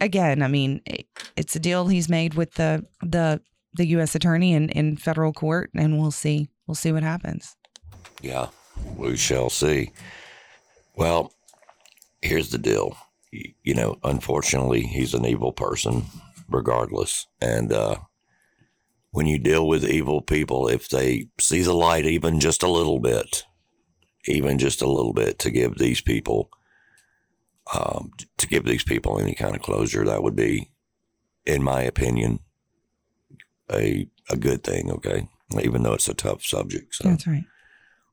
again, 0.00 0.42
I 0.42 0.48
mean, 0.48 0.80
it- 0.86 1.06
it's 1.36 1.56
a 1.56 1.60
deal 1.60 1.86
he's 1.88 2.08
made 2.08 2.34
with 2.34 2.54
the 2.54 2.84
the 3.02 3.40
the 3.74 3.86
U.S. 3.88 4.14
attorney 4.14 4.52
in 4.52 4.68
in 4.70 4.96
federal 4.96 5.32
court, 5.32 5.70
and 5.74 5.98
we'll 6.00 6.10
see 6.12 6.48
we'll 6.66 6.74
see 6.76 6.92
what 6.92 7.02
happens. 7.02 7.56
Yeah, 8.22 8.48
we 8.96 9.16
shall 9.16 9.50
see. 9.50 9.90
Well, 10.96 11.32
here's 12.22 12.50
the 12.50 12.58
deal. 12.58 12.96
You 13.30 13.74
know, 13.74 13.98
unfortunately, 14.02 14.82
he's 14.82 15.12
an 15.12 15.26
evil 15.26 15.52
person, 15.52 16.06
regardless. 16.48 17.26
And 17.40 17.72
uh, 17.72 17.96
when 19.10 19.26
you 19.26 19.38
deal 19.38 19.68
with 19.68 19.84
evil 19.84 20.22
people, 20.22 20.68
if 20.68 20.88
they 20.88 21.28
see 21.38 21.62
the 21.62 21.74
light 21.74 22.06
even 22.06 22.40
just 22.40 22.62
a 22.62 22.70
little 22.70 22.98
bit, 22.98 23.44
even 24.26 24.58
just 24.58 24.80
a 24.80 24.88
little 24.88 25.12
bit, 25.12 25.38
to 25.40 25.50
give 25.50 25.76
these 25.76 26.00
people, 26.00 26.48
um, 27.74 28.10
to 28.38 28.46
give 28.46 28.64
these 28.64 28.84
people 28.84 29.20
any 29.20 29.34
kind 29.34 29.54
of 29.54 29.62
closure, 29.62 30.04
that 30.04 30.22
would 30.22 30.36
be, 30.36 30.70
in 31.44 31.62
my 31.62 31.82
opinion, 31.82 32.40
a 33.70 34.08
a 34.30 34.36
good 34.36 34.64
thing. 34.64 34.90
Okay, 34.90 35.28
even 35.60 35.82
though 35.82 35.94
it's 35.94 36.08
a 36.08 36.14
tough 36.14 36.42
subject. 36.42 36.94
So 36.94 37.08
That's 37.08 37.26
right. 37.26 37.44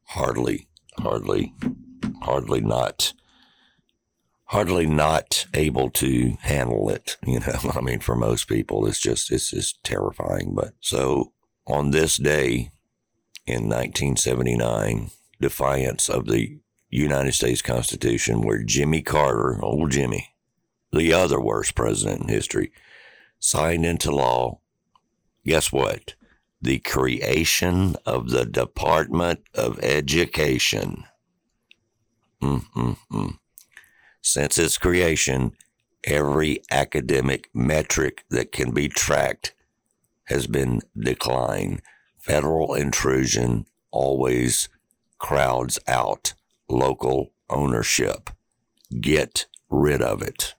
hardly, 0.08 0.68
hardly, 0.98 1.54
hardly 2.22 2.62
not, 2.62 3.14
hardly 4.46 4.86
not 4.86 5.46
able 5.54 5.90
to 5.92 6.38
handle 6.42 6.90
it. 6.90 7.18
You 7.28 7.40
know, 7.40 7.72
I 7.74 7.82
mean, 7.82 8.00
for 8.00 8.16
most 8.16 8.48
people, 8.48 8.86
it's 8.86 9.00
just, 9.00 9.32
it's 9.32 9.52
just 9.52 9.84
terrifying. 9.84 10.54
But 10.54 10.74
so 10.80 11.34
on 11.68 11.92
this 11.92 12.18
day 12.18 12.72
in 13.46 13.70
1979, 13.70 15.12
defiance 15.42 16.10
of 16.10 16.28
the 16.28 16.60
United 16.90 17.34
States 17.34 17.62
Constitution, 17.62 18.42
where 18.42 18.64
Jimmy 18.64 19.02
Carter, 19.02 19.60
old 19.64 19.92
Jimmy, 19.92 20.30
the 20.92 21.12
other 21.12 21.42
worst 21.42 21.76
president 21.76 22.24
in 22.24 22.28
history, 22.28 22.72
signed 23.40 23.86
into 23.86 24.12
law, 24.12 24.60
guess 25.44 25.72
what? 25.72 26.14
the 26.64 26.80
creation 26.80 27.94
of 28.06 28.30
the 28.30 28.46
Department 28.46 29.42
of 29.54 29.78
Education. 29.84 31.04
Mm-mm-mm. 32.44 33.38
Since 34.22 34.58
its 34.58 34.78
creation, 34.78 35.54
every 36.04 36.62
academic 36.70 37.50
metric 37.54 38.26
that 38.30 38.52
can 38.52 38.72
be 38.72 38.90
tracked 38.90 39.54
has 40.26 40.48
been 40.48 40.82
declined. 40.98 41.82
Federal 42.20 42.74
intrusion 42.74 43.66
always 43.92 44.68
crowds 45.20 45.80
out 45.88 46.34
local 46.70 47.32
ownership. 47.50 48.30
Get 49.00 49.46
rid 49.70 50.02
of 50.02 50.22
it. 50.22 50.56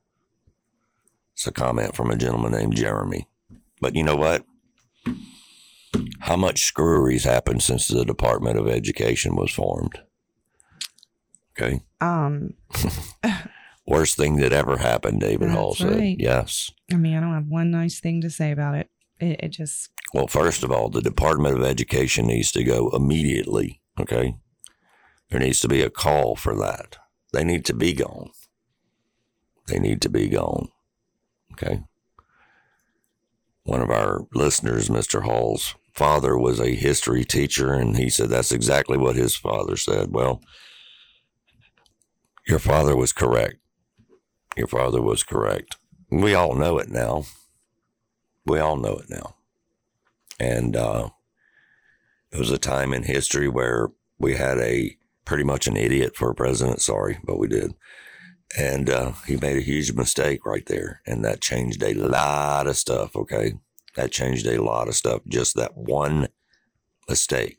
It's 1.34 1.46
a 1.46 1.52
comment 1.52 1.94
from 1.94 2.10
a 2.10 2.16
gentleman 2.16 2.52
named 2.52 2.76
Jeremy. 2.76 3.28
But 3.80 3.94
you 3.94 4.02
know 4.02 4.16
what? 4.16 4.44
How 6.20 6.36
much 6.36 6.64
screwery's 6.64 7.24
happened 7.24 7.62
since 7.62 7.88
the 7.88 8.04
Department 8.04 8.58
of 8.58 8.68
Education 8.68 9.36
was 9.36 9.52
formed? 9.52 10.00
Okay. 11.58 11.80
Um, 12.00 12.54
Worst 13.86 14.16
thing 14.16 14.36
that 14.36 14.52
ever 14.52 14.78
happened, 14.78 15.20
David 15.20 15.50
Hall 15.50 15.74
said. 15.74 15.98
right. 15.98 16.16
Yes. 16.18 16.70
I 16.90 16.96
mean, 16.96 17.14
I 17.16 17.20
don't 17.20 17.34
have 17.34 17.48
one 17.48 17.70
nice 17.70 18.00
thing 18.00 18.22
to 18.22 18.30
say 18.30 18.50
about 18.50 18.74
it. 18.74 18.90
It, 19.20 19.40
it 19.42 19.48
just 19.50 19.90
Well, 20.14 20.26
first 20.26 20.64
of 20.64 20.72
all, 20.72 20.88
the 20.88 21.02
Department 21.02 21.56
of 21.56 21.64
Education 21.64 22.26
needs 22.26 22.50
to 22.52 22.64
go 22.64 22.88
immediately. 22.90 23.82
Okay. 24.00 24.36
There 25.30 25.38
needs 25.40 25.60
to 25.60 25.68
be 25.68 25.82
a 25.82 25.90
call 25.90 26.34
for 26.34 26.56
that. 26.56 26.96
They 27.32 27.44
need 27.44 27.64
to 27.66 27.74
be 27.74 27.92
gone. 27.92 28.30
They 29.66 29.78
need 29.78 30.00
to 30.02 30.08
be 30.08 30.28
gone. 30.28 30.68
Okay. 31.52 31.82
One 33.64 33.80
of 33.80 33.90
our 33.90 34.26
listeners, 34.34 34.88
Mr. 34.88 35.22
Hall's 35.22 35.74
father, 35.92 36.36
was 36.36 36.60
a 36.60 36.74
history 36.74 37.24
teacher, 37.24 37.72
and 37.72 37.96
he 37.96 38.10
said 38.10 38.28
that's 38.28 38.52
exactly 38.52 38.98
what 38.98 39.16
his 39.16 39.36
father 39.36 39.76
said. 39.76 40.12
Well, 40.12 40.42
your 42.46 42.58
father 42.58 42.96
was 42.96 43.12
correct. 43.12 43.56
Your 44.56 44.66
father 44.66 45.02
was 45.02 45.22
correct. 45.22 45.76
We 46.10 46.34
all 46.34 46.54
know 46.54 46.78
it 46.78 46.90
now. 46.90 47.24
We 48.46 48.58
all 48.58 48.76
know 48.76 48.96
it 48.96 49.10
now. 49.10 49.36
And 50.38 50.76
uh, 50.76 51.10
it 52.30 52.38
was 52.38 52.50
a 52.50 52.58
time 52.58 52.92
in 52.92 53.04
history 53.04 53.48
where 53.48 53.88
we 54.18 54.34
had 54.36 54.58
a 54.58 54.96
pretty 55.24 55.44
much 55.44 55.66
an 55.66 55.76
idiot 55.76 56.16
for 56.16 56.30
a 56.30 56.34
president. 56.34 56.82
Sorry, 56.82 57.18
but 57.24 57.38
we 57.38 57.48
did. 57.48 57.74
And 58.56 58.90
uh, 58.90 59.12
he 59.26 59.36
made 59.36 59.56
a 59.56 59.62
huge 59.62 59.92
mistake 59.92 60.44
right 60.44 60.66
there. 60.66 61.00
And 61.06 61.24
that 61.24 61.40
changed 61.40 61.82
a 61.82 61.94
lot 61.94 62.66
of 62.66 62.76
stuff. 62.76 63.16
Okay. 63.16 63.54
That 63.96 64.12
changed 64.12 64.46
a 64.46 64.62
lot 64.62 64.88
of 64.88 64.94
stuff. 64.94 65.22
Just 65.26 65.56
that 65.56 65.76
one 65.76 66.28
mistake. 67.08 67.58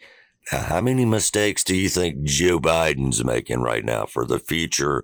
Now, 0.51 0.61
how 0.61 0.81
many 0.81 1.05
mistakes 1.05 1.63
do 1.63 1.75
you 1.75 1.89
think 1.89 2.23
Joe 2.23 2.59
Biden's 2.59 3.23
making 3.23 3.61
right 3.61 3.83
now 3.83 4.05
for 4.05 4.25
the 4.25 4.39
future 4.39 5.03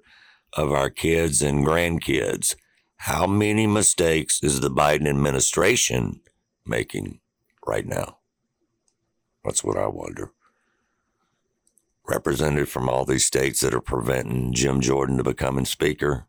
of 0.53 0.71
our 0.71 0.89
kids 0.89 1.41
and 1.41 1.65
grandkids? 1.65 2.55
How 2.97 3.25
many 3.25 3.65
mistakes 3.65 4.39
is 4.43 4.59
the 4.59 4.69
Biden 4.69 5.09
administration 5.09 6.21
making 6.65 7.21
right 7.65 7.87
now? 7.87 8.17
That's 9.43 9.63
what 9.63 9.77
I 9.77 9.87
wonder. 9.87 10.31
Represented 12.07 12.69
from 12.69 12.87
all 12.87 13.05
these 13.05 13.25
states 13.25 13.61
that 13.61 13.73
are 13.73 13.81
preventing 13.81 14.53
Jim 14.53 14.79
Jordan 14.79 15.17
to 15.17 15.23
becoming 15.23 15.65
speaker. 15.65 16.27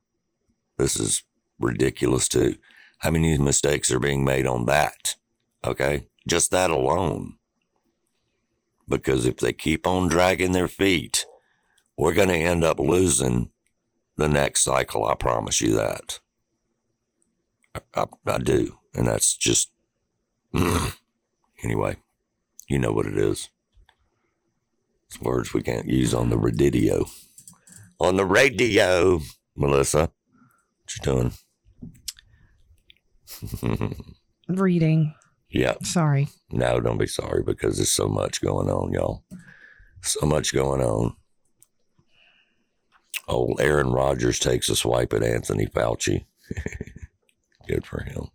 This 0.79 0.99
is 0.99 1.23
ridiculous 1.59 2.29
too. 2.29 2.57
How 3.01 3.11
many 3.11 3.37
mistakes 3.37 3.91
are 3.93 4.01
being 4.01 4.25
made 4.25 4.47
on 4.47 4.65
that? 4.67 5.17
Okay. 5.63 6.07
Just 6.27 6.51
that 6.53 6.71
alone. 6.71 7.35
Because 8.93 9.25
if 9.25 9.39
they 9.39 9.55
keep 9.55 9.87
on 9.87 10.07
dragging 10.07 10.53
their 10.53 10.69
feet, 10.69 11.25
we're 11.97 12.13
going 12.13 12.29
to 12.29 12.35
end 12.35 12.63
up 12.63 12.79
losing 12.79 13.49
the 14.19 14.29
next 14.29 14.61
cycle. 14.61 15.07
I 15.07 15.15
promise 15.15 15.63
you 15.63 15.75
that. 15.77 16.21
I, 17.75 17.81
I, 17.95 18.05
I 18.27 18.39
do. 18.39 18.77
And 18.95 19.07
that's 19.07 19.35
just, 19.35 19.71
anyway, 21.65 21.97
you 22.69 22.79
know 22.79 22.93
what 22.93 23.07
it 23.07 23.17
is. 23.17 23.49
It's 25.07 25.19
words 25.23 25.55
we 25.55 25.63
can't 25.63 25.89
use 25.89 26.13
on 26.13 26.29
the 26.29 26.37
radio. 26.37 27.07
On 27.99 28.17
the 28.17 28.27
radio, 28.27 29.21
Melissa. 29.57 30.13
What 30.83 30.97
you 30.99 31.33
doing? 33.53 33.95
reading. 34.49 35.15
Yeah. 35.53 35.75
Sorry. 35.83 36.29
No, 36.51 36.81
don't 36.81 36.99
be 36.99 37.07
sorry 37.07 37.43
because 37.43 37.77
there's 37.77 37.91
so 37.91 38.09
much 38.09 38.41
going 38.41 38.69
on, 38.71 38.93
y'all. 38.93 39.25
So 40.03 40.27
much 40.27 40.53
going 40.53 40.81
on. 40.81 41.15
Old 43.29 43.61
Aaron 43.61 43.93
Rodgers 43.93 44.39
takes 44.39 44.69
a 44.69 44.77
swipe 44.77 45.13
at 45.13 45.23
Anthony 45.23 45.67
Fauci. 45.67 46.25
Good 47.69 47.87
for 47.87 48.03
him. 48.03 48.29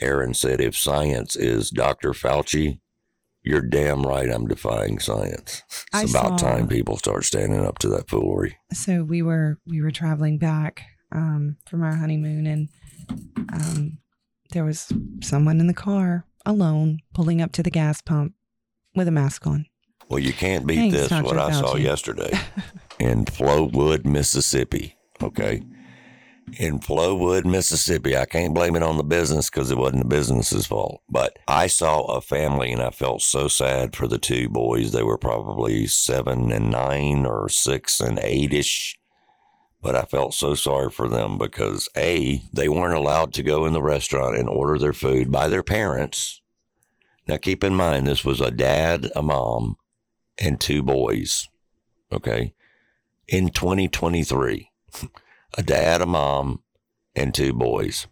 Aaron 0.00 0.34
said, 0.34 0.60
if 0.60 0.76
science 0.76 1.36
is 1.36 1.70
Dr. 1.70 2.10
Fauci, 2.10 2.80
you're 3.42 3.62
damn 3.62 4.02
right 4.02 4.28
I'm 4.30 4.46
defying 4.46 4.98
science. 4.98 5.62
It's 5.68 5.86
I 5.92 6.02
about 6.02 6.38
saw- 6.40 6.48
time 6.48 6.68
people 6.68 6.96
start 6.96 7.24
standing 7.24 7.64
up 7.64 7.78
to 7.78 7.88
that 7.88 8.08
foolery. 8.08 8.56
So 8.72 9.02
we 9.02 9.22
were 9.22 9.58
we 9.66 9.80
were 9.82 9.90
traveling 9.90 10.38
back 10.38 10.82
um, 11.10 11.56
from 11.68 11.82
our 11.82 11.96
honeymoon, 11.96 12.46
and 12.46 12.68
um, 13.52 13.98
there 14.50 14.64
was 14.64 14.92
someone 15.22 15.58
in 15.58 15.66
the 15.66 15.74
car 15.74 16.24
alone 16.44 17.00
pulling 17.14 17.40
up 17.40 17.52
to 17.52 17.62
the 17.62 17.70
gas 17.70 18.00
pump 18.00 18.34
with 18.94 19.08
a 19.08 19.12
mask 19.12 19.46
on. 19.46 19.66
Well, 20.08 20.18
you 20.18 20.32
can't 20.32 20.66
beat 20.66 20.76
Thanks, 20.76 20.96
this, 20.96 21.08
Dr. 21.08 21.24
what 21.24 21.38
I 21.38 21.52
saw 21.52 21.74
Fauci. 21.74 21.82
yesterday 21.84 22.30
in 22.98 23.24
Flowwood, 23.24 24.04
Mississippi. 24.04 24.96
Okay. 25.22 25.62
In 26.58 26.80
Flowwood, 26.80 27.44
Mississippi. 27.46 28.16
I 28.16 28.26
can't 28.26 28.52
blame 28.52 28.76
it 28.76 28.82
on 28.82 28.96
the 28.98 29.04
business 29.04 29.48
because 29.48 29.70
it 29.70 29.78
wasn't 29.78 30.02
the 30.02 30.08
business's 30.08 30.66
fault. 30.66 31.00
But 31.08 31.38
I 31.48 31.66
saw 31.68 32.02
a 32.06 32.20
family 32.20 32.72
and 32.72 32.82
I 32.82 32.90
felt 32.90 33.22
so 33.22 33.48
sad 33.48 33.96
for 33.96 34.06
the 34.06 34.18
two 34.18 34.48
boys. 34.48 34.92
They 34.92 35.04
were 35.04 35.16
probably 35.16 35.86
seven 35.86 36.50
and 36.52 36.70
nine 36.70 37.24
or 37.24 37.48
six 37.48 38.00
and 38.00 38.18
eight 38.22 38.52
ish. 38.52 38.98
But 39.82 39.96
I 39.96 40.02
felt 40.02 40.32
so 40.32 40.54
sorry 40.54 40.90
for 40.90 41.08
them 41.08 41.38
because 41.38 41.88
A, 41.96 42.42
they 42.52 42.68
weren't 42.68 42.94
allowed 42.94 43.34
to 43.34 43.42
go 43.42 43.66
in 43.66 43.72
the 43.72 43.82
restaurant 43.82 44.36
and 44.38 44.48
order 44.48 44.78
their 44.78 44.92
food 44.92 45.30
by 45.30 45.48
their 45.48 45.64
parents. 45.64 46.40
Now 47.26 47.36
keep 47.36 47.64
in 47.64 47.74
mind, 47.74 48.06
this 48.06 48.24
was 48.24 48.40
a 48.40 48.50
dad, 48.50 49.10
a 49.16 49.22
mom, 49.22 49.76
and 50.38 50.60
two 50.60 50.82
boys. 50.82 51.48
Okay. 52.12 52.54
In 53.26 53.50
2023, 53.50 54.70
a 55.58 55.62
dad, 55.62 56.00
a 56.00 56.06
mom, 56.06 56.62
and 57.14 57.34
two 57.34 57.52
boys. 57.52 58.06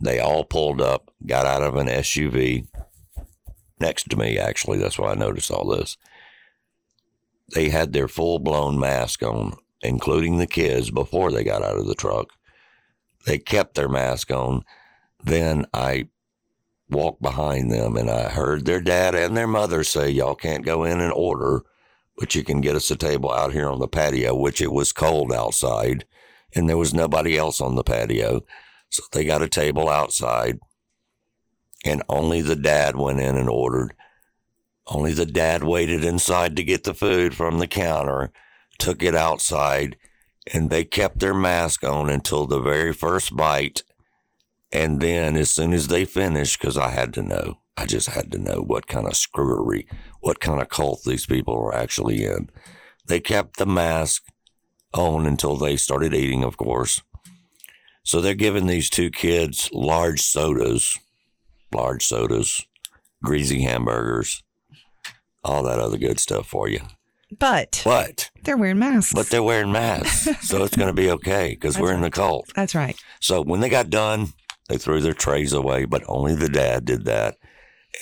They 0.00 0.18
all 0.18 0.44
pulled 0.44 0.80
up, 0.80 1.10
got 1.24 1.46
out 1.46 1.62
of 1.62 1.76
an 1.76 1.86
SUV 1.86 2.66
next 3.78 4.10
to 4.10 4.16
me, 4.16 4.38
actually. 4.38 4.78
That's 4.78 4.98
why 4.98 5.12
I 5.12 5.14
noticed 5.14 5.50
all 5.50 5.68
this. 5.68 5.96
They 7.54 7.68
had 7.68 7.92
their 7.92 8.08
full 8.08 8.38
blown 8.38 8.78
mask 8.78 9.22
on, 9.22 9.56
including 9.82 10.38
the 10.38 10.46
kids, 10.46 10.90
before 10.90 11.30
they 11.30 11.44
got 11.44 11.62
out 11.62 11.76
of 11.76 11.86
the 11.86 11.94
truck. 11.94 12.30
They 13.26 13.38
kept 13.38 13.74
their 13.74 13.88
mask 13.88 14.30
on. 14.30 14.64
Then 15.22 15.66
I 15.72 16.08
walked 16.88 17.22
behind 17.22 17.70
them 17.70 17.96
and 17.96 18.10
I 18.10 18.28
heard 18.28 18.64
their 18.64 18.80
dad 18.80 19.14
and 19.14 19.36
their 19.36 19.46
mother 19.46 19.84
say, 19.84 20.10
Y'all 20.10 20.34
can't 20.34 20.64
go 20.64 20.84
in 20.84 21.00
and 21.00 21.12
order, 21.12 21.62
but 22.18 22.34
you 22.34 22.44
can 22.44 22.60
get 22.60 22.76
us 22.76 22.90
a 22.90 22.96
table 22.96 23.32
out 23.32 23.52
here 23.52 23.68
on 23.68 23.78
the 23.78 23.88
patio, 23.88 24.34
which 24.34 24.60
it 24.60 24.72
was 24.72 24.92
cold 24.92 25.32
outside 25.32 26.04
and 26.54 26.68
there 26.68 26.76
was 26.76 26.92
nobody 26.92 27.36
else 27.36 27.60
on 27.60 27.74
the 27.74 27.84
patio. 27.84 28.44
So 28.90 29.02
they 29.12 29.24
got 29.24 29.42
a 29.42 29.48
table 29.48 29.88
outside 29.88 30.58
and 31.84 32.02
only 32.08 32.42
the 32.42 32.56
dad 32.56 32.96
went 32.96 33.20
in 33.20 33.36
and 33.36 33.48
ordered. 33.48 33.94
Only 34.86 35.12
the 35.12 35.26
dad 35.26 35.64
waited 35.64 36.04
inside 36.04 36.56
to 36.56 36.64
get 36.64 36.84
the 36.84 36.94
food 36.94 37.34
from 37.34 37.58
the 37.58 37.66
counter, 37.66 38.32
took 38.78 39.02
it 39.02 39.14
outside, 39.14 39.96
and 40.52 40.70
they 40.70 40.84
kept 40.84 41.20
their 41.20 41.34
mask 41.34 41.84
on 41.84 42.08
until 42.08 42.46
the 42.46 42.60
very 42.60 42.92
first 42.92 43.36
bite. 43.36 43.82
And 44.72 45.00
then, 45.00 45.36
as 45.36 45.50
soon 45.50 45.72
as 45.72 45.88
they 45.88 46.04
finished, 46.04 46.60
because 46.60 46.78
I 46.78 46.90
had 46.90 47.12
to 47.14 47.22
know, 47.22 47.58
I 47.76 47.86
just 47.86 48.08
had 48.08 48.32
to 48.32 48.38
know 48.38 48.62
what 48.62 48.86
kind 48.86 49.06
of 49.06 49.16
screwery, 49.16 49.86
what 50.20 50.40
kind 50.40 50.60
of 50.60 50.68
cult 50.68 51.02
these 51.04 51.26
people 51.26 51.60
were 51.60 51.74
actually 51.74 52.24
in. 52.24 52.50
They 53.06 53.20
kept 53.20 53.56
the 53.56 53.66
mask 53.66 54.24
on 54.94 55.26
until 55.26 55.56
they 55.56 55.76
started 55.76 56.14
eating, 56.14 56.44
of 56.44 56.56
course. 56.56 57.02
So 58.04 58.20
they're 58.20 58.34
giving 58.34 58.66
these 58.66 58.90
two 58.90 59.10
kids 59.10 59.70
large 59.72 60.20
sodas, 60.22 60.98
large 61.72 62.04
sodas, 62.04 62.66
greasy 63.22 63.62
hamburgers, 63.62 64.42
all 65.44 65.62
that 65.64 65.78
other 65.78 65.98
good 65.98 66.18
stuff 66.18 66.46
for 66.46 66.68
you. 66.68 66.80
But 67.38 67.82
But 67.84 68.30
they're 68.44 68.56
wearing 68.56 68.78
masks. 68.78 69.12
but 69.14 69.28
they're 69.30 69.42
wearing 69.42 69.72
masks, 69.72 70.28
so 70.48 70.62
it's 70.64 70.76
going 70.76 70.88
to 70.88 70.92
be 70.92 71.10
okay 71.12 71.50
because 71.50 71.78
we're 71.78 71.92
in 71.94 72.02
the 72.02 72.10
cult. 72.10 72.50
That's 72.54 72.74
right. 72.74 72.96
So 73.20 73.42
when 73.42 73.60
they 73.60 73.68
got 73.68 73.90
done, 73.90 74.28
they 74.68 74.78
threw 74.78 75.00
their 75.00 75.12
trays 75.14 75.52
away, 75.52 75.84
but 75.84 76.02
only 76.08 76.34
the 76.34 76.48
dad 76.48 76.84
did 76.84 77.04
that. 77.06 77.36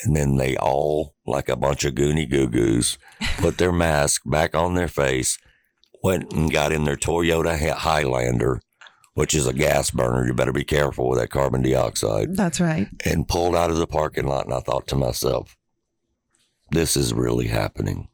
And 0.05 0.15
then 0.15 0.37
they 0.37 0.57
all, 0.57 1.15
like 1.27 1.49
a 1.49 1.57
bunch 1.57 1.85
of 1.85 1.95
goony 1.95 2.29
goo 2.31 2.49
goos, 2.49 2.97
put 3.39 3.59
their 3.59 3.73
mask 3.73 4.23
back 4.25 4.55
on 4.55 4.75
their 4.75 4.89
face, 4.89 5.37
went 6.03 6.33
and 6.33 6.51
got 6.53 6.73
in 6.73 6.85
their 6.85 6.97
Toyota 6.97 7.59
Highlander, 7.73 8.61
which 9.15 9.35
is 9.35 9.47
a 9.49 9.53
gas 9.53 9.91
burner. 9.91 10.27
You 10.27 10.33
better 10.35 10.53
be 10.53 10.65
careful 10.65 11.09
with 11.09 11.19
that 11.19 11.31
carbon 11.31 11.63
dioxide, 11.63 12.37
That's 12.37 12.61
right. 12.61 12.87
and 13.05 13.27
pulled 13.29 13.57
out 13.57 13.71
of 13.71 13.79
the 13.79 13.87
parking 13.87 14.27
lot. 14.27 14.45
And 14.47 14.55
I 14.55 14.61
thought 14.61 14.87
to 14.89 14.97
myself, 14.97 15.57
this 16.71 16.97
is 16.97 17.13
really 17.13 17.49
happening. 17.49 18.09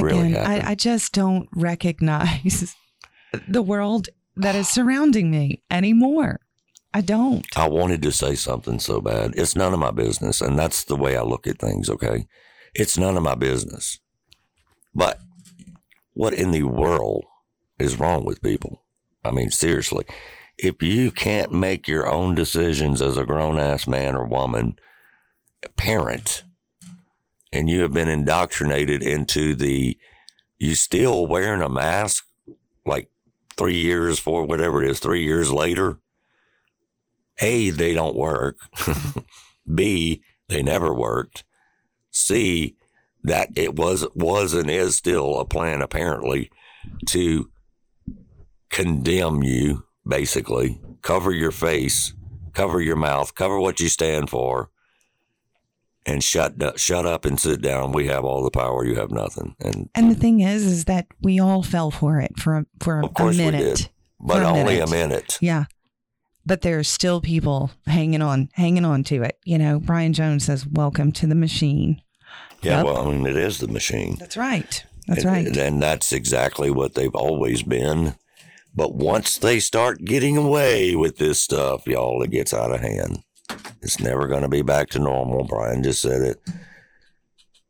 Really 0.00 0.32
Again, 0.32 0.32
happened. 0.32 0.62
I, 0.66 0.70
I 0.70 0.74
just 0.74 1.12
don't 1.12 1.48
recognize 1.54 2.74
the 3.48 3.62
world 3.62 4.08
that 4.36 4.54
is 4.54 4.68
surrounding 4.68 5.30
me 5.30 5.62
anymore. 5.70 6.40
I 6.92 7.00
don't. 7.02 7.46
I 7.56 7.68
wanted 7.68 8.02
to 8.02 8.12
say 8.12 8.34
something 8.34 8.78
so 8.78 9.00
bad. 9.00 9.34
It's 9.36 9.56
none 9.56 9.74
of 9.74 9.78
my 9.78 9.90
business. 9.90 10.40
And 10.40 10.58
that's 10.58 10.84
the 10.84 10.96
way 10.96 11.16
I 11.16 11.22
look 11.22 11.46
at 11.46 11.58
things, 11.58 11.90
okay? 11.90 12.26
It's 12.74 12.96
none 12.96 13.16
of 13.16 13.22
my 13.22 13.34
business. 13.34 13.98
But 14.94 15.20
what 16.14 16.32
in 16.32 16.52
the 16.52 16.62
world 16.62 17.24
is 17.78 18.00
wrong 18.00 18.24
with 18.24 18.40
people? 18.40 18.82
I 19.22 19.30
mean, 19.30 19.50
seriously, 19.50 20.06
if 20.56 20.82
you 20.82 21.10
can't 21.10 21.52
make 21.52 21.86
your 21.86 22.10
own 22.10 22.34
decisions 22.34 23.02
as 23.02 23.18
a 23.18 23.26
grown 23.26 23.58
ass 23.58 23.86
man 23.86 24.16
or 24.16 24.24
woman, 24.24 24.76
parent, 25.76 26.44
and 27.56 27.68
you 27.70 27.82
have 27.82 27.92
been 27.92 28.08
indoctrinated 28.08 29.02
into 29.02 29.54
the, 29.54 29.98
you 30.58 30.74
still 30.74 31.26
wearing 31.26 31.62
a 31.62 31.68
mask 31.68 32.24
like 32.84 33.10
three 33.56 33.78
years, 33.78 34.18
four, 34.18 34.44
whatever 34.44 34.82
it 34.82 34.90
is, 34.90 35.00
three 35.00 35.24
years 35.24 35.50
later, 35.50 35.98
a, 37.40 37.70
they 37.70 37.94
don't 37.94 38.16
work. 38.16 38.56
B, 39.74 40.22
they 40.48 40.62
never 40.62 40.94
worked. 40.94 41.44
C, 42.10 42.76
that 43.24 43.48
it 43.56 43.74
was 43.74 44.06
was 44.14 44.54
and 44.54 44.70
is 44.70 44.96
still 44.96 45.38
a 45.38 45.44
plan 45.44 45.82
apparently 45.82 46.50
to 47.08 47.50
condemn 48.70 49.42
you, 49.42 49.84
basically. 50.06 50.80
Cover 51.02 51.32
your 51.32 51.50
face, 51.50 52.14
cover 52.52 52.80
your 52.80 52.96
mouth, 52.96 53.34
cover 53.34 53.58
what 53.58 53.80
you 53.80 53.88
stand 53.88 54.30
for, 54.30 54.70
and 56.06 56.22
shut 56.22 56.54
shut 56.78 57.04
up 57.06 57.24
and 57.24 57.38
sit 57.40 57.60
down. 57.60 57.92
We 57.92 58.06
have 58.06 58.24
all 58.24 58.42
the 58.42 58.50
power. 58.50 58.84
You 58.84 58.94
have 58.96 59.10
nothing. 59.10 59.56
And 59.60 59.88
And 59.94 60.10
the 60.10 60.14
thing 60.14 60.40
is, 60.40 60.64
is 60.64 60.84
that 60.86 61.06
we 61.20 61.38
all 61.40 61.62
fell 61.62 61.90
for 61.90 62.20
it 62.20 62.38
for 62.38 62.58
a, 62.58 62.64
for 62.80 63.00
a, 63.00 63.06
a 63.06 63.32
minute. 63.32 63.76
did, 63.76 63.90
but 64.20 64.42
a 64.42 64.46
only 64.46 64.78
a 64.78 64.86
minute. 64.86 64.90
minute. 64.90 65.38
Yeah. 65.40 65.64
But 66.44 66.60
there's 66.62 66.86
still 66.88 67.20
people 67.20 67.72
hanging 67.86 68.22
on, 68.22 68.48
hanging 68.52 68.84
on 68.84 69.02
to 69.04 69.22
it. 69.24 69.36
You 69.44 69.58
know, 69.58 69.80
Brian 69.80 70.12
Jones 70.12 70.44
says, 70.44 70.64
"Welcome 70.64 71.10
to 71.12 71.26
the 71.26 71.34
machine." 71.34 72.00
Yeah, 72.62 72.76
Yep. 72.78 72.84
well, 72.86 73.08
I 73.08 73.10
mean, 73.10 73.26
it 73.26 73.36
is 73.36 73.58
the 73.58 73.66
machine. 73.68 74.16
That's 74.20 74.36
right. 74.36 74.84
That's 75.08 75.24
and, 75.24 75.32
right. 75.32 75.56
And 75.56 75.82
that's 75.82 76.12
exactly 76.12 76.70
what 76.70 76.94
they've 76.94 77.14
always 77.14 77.62
been. 77.64 78.14
But 78.74 78.94
once 78.94 79.38
they 79.38 79.58
start 79.58 80.04
getting 80.04 80.36
away 80.36 80.94
with 80.94 81.16
this 81.16 81.42
stuff, 81.42 81.86
y'all, 81.86 82.22
it 82.22 82.30
gets 82.30 82.52
out 82.54 82.72
of 82.72 82.80
hand. 82.80 83.20
It's 83.82 84.00
never 84.00 84.26
going 84.26 84.42
to 84.42 84.48
be 84.48 84.62
back 84.62 84.88
to 84.90 84.98
normal. 84.98 85.44
Brian 85.44 85.82
just 85.82 86.02
said 86.02 86.22
it. 86.22 86.40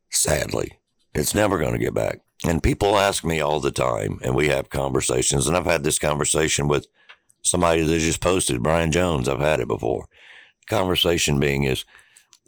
Sadly, 0.09 0.79
it's 1.13 1.35
never 1.35 1.57
going 1.57 1.73
to 1.73 1.79
get 1.79 1.93
back. 1.93 2.19
And 2.45 2.61
people 2.63 2.97
ask 2.97 3.23
me 3.23 3.39
all 3.39 3.59
the 3.59 3.71
time, 3.71 4.19
and 4.23 4.35
we 4.35 4.47
have 4.49 4.69
conversations. 4.69 5.47
And 5.47 5.57
I've 5.57 5.65
had 5.65 5.83
this 5.83 5.99
conversation 5.99 6.67
with 6.67 6.87
somebody 7.41 7.83
that 7.83 7.99
just 7.99 8.21
posted, 8.21 8.61
Brian 8.63 8.91
Jones. 8.91 9.27
I've 9.27 9.39
had 9.39 9.59
it 9.59 9.67
before. 9.67 10.07
Conversation 10.67 11.39
being 11.39 11.63
is, 11.63 11.83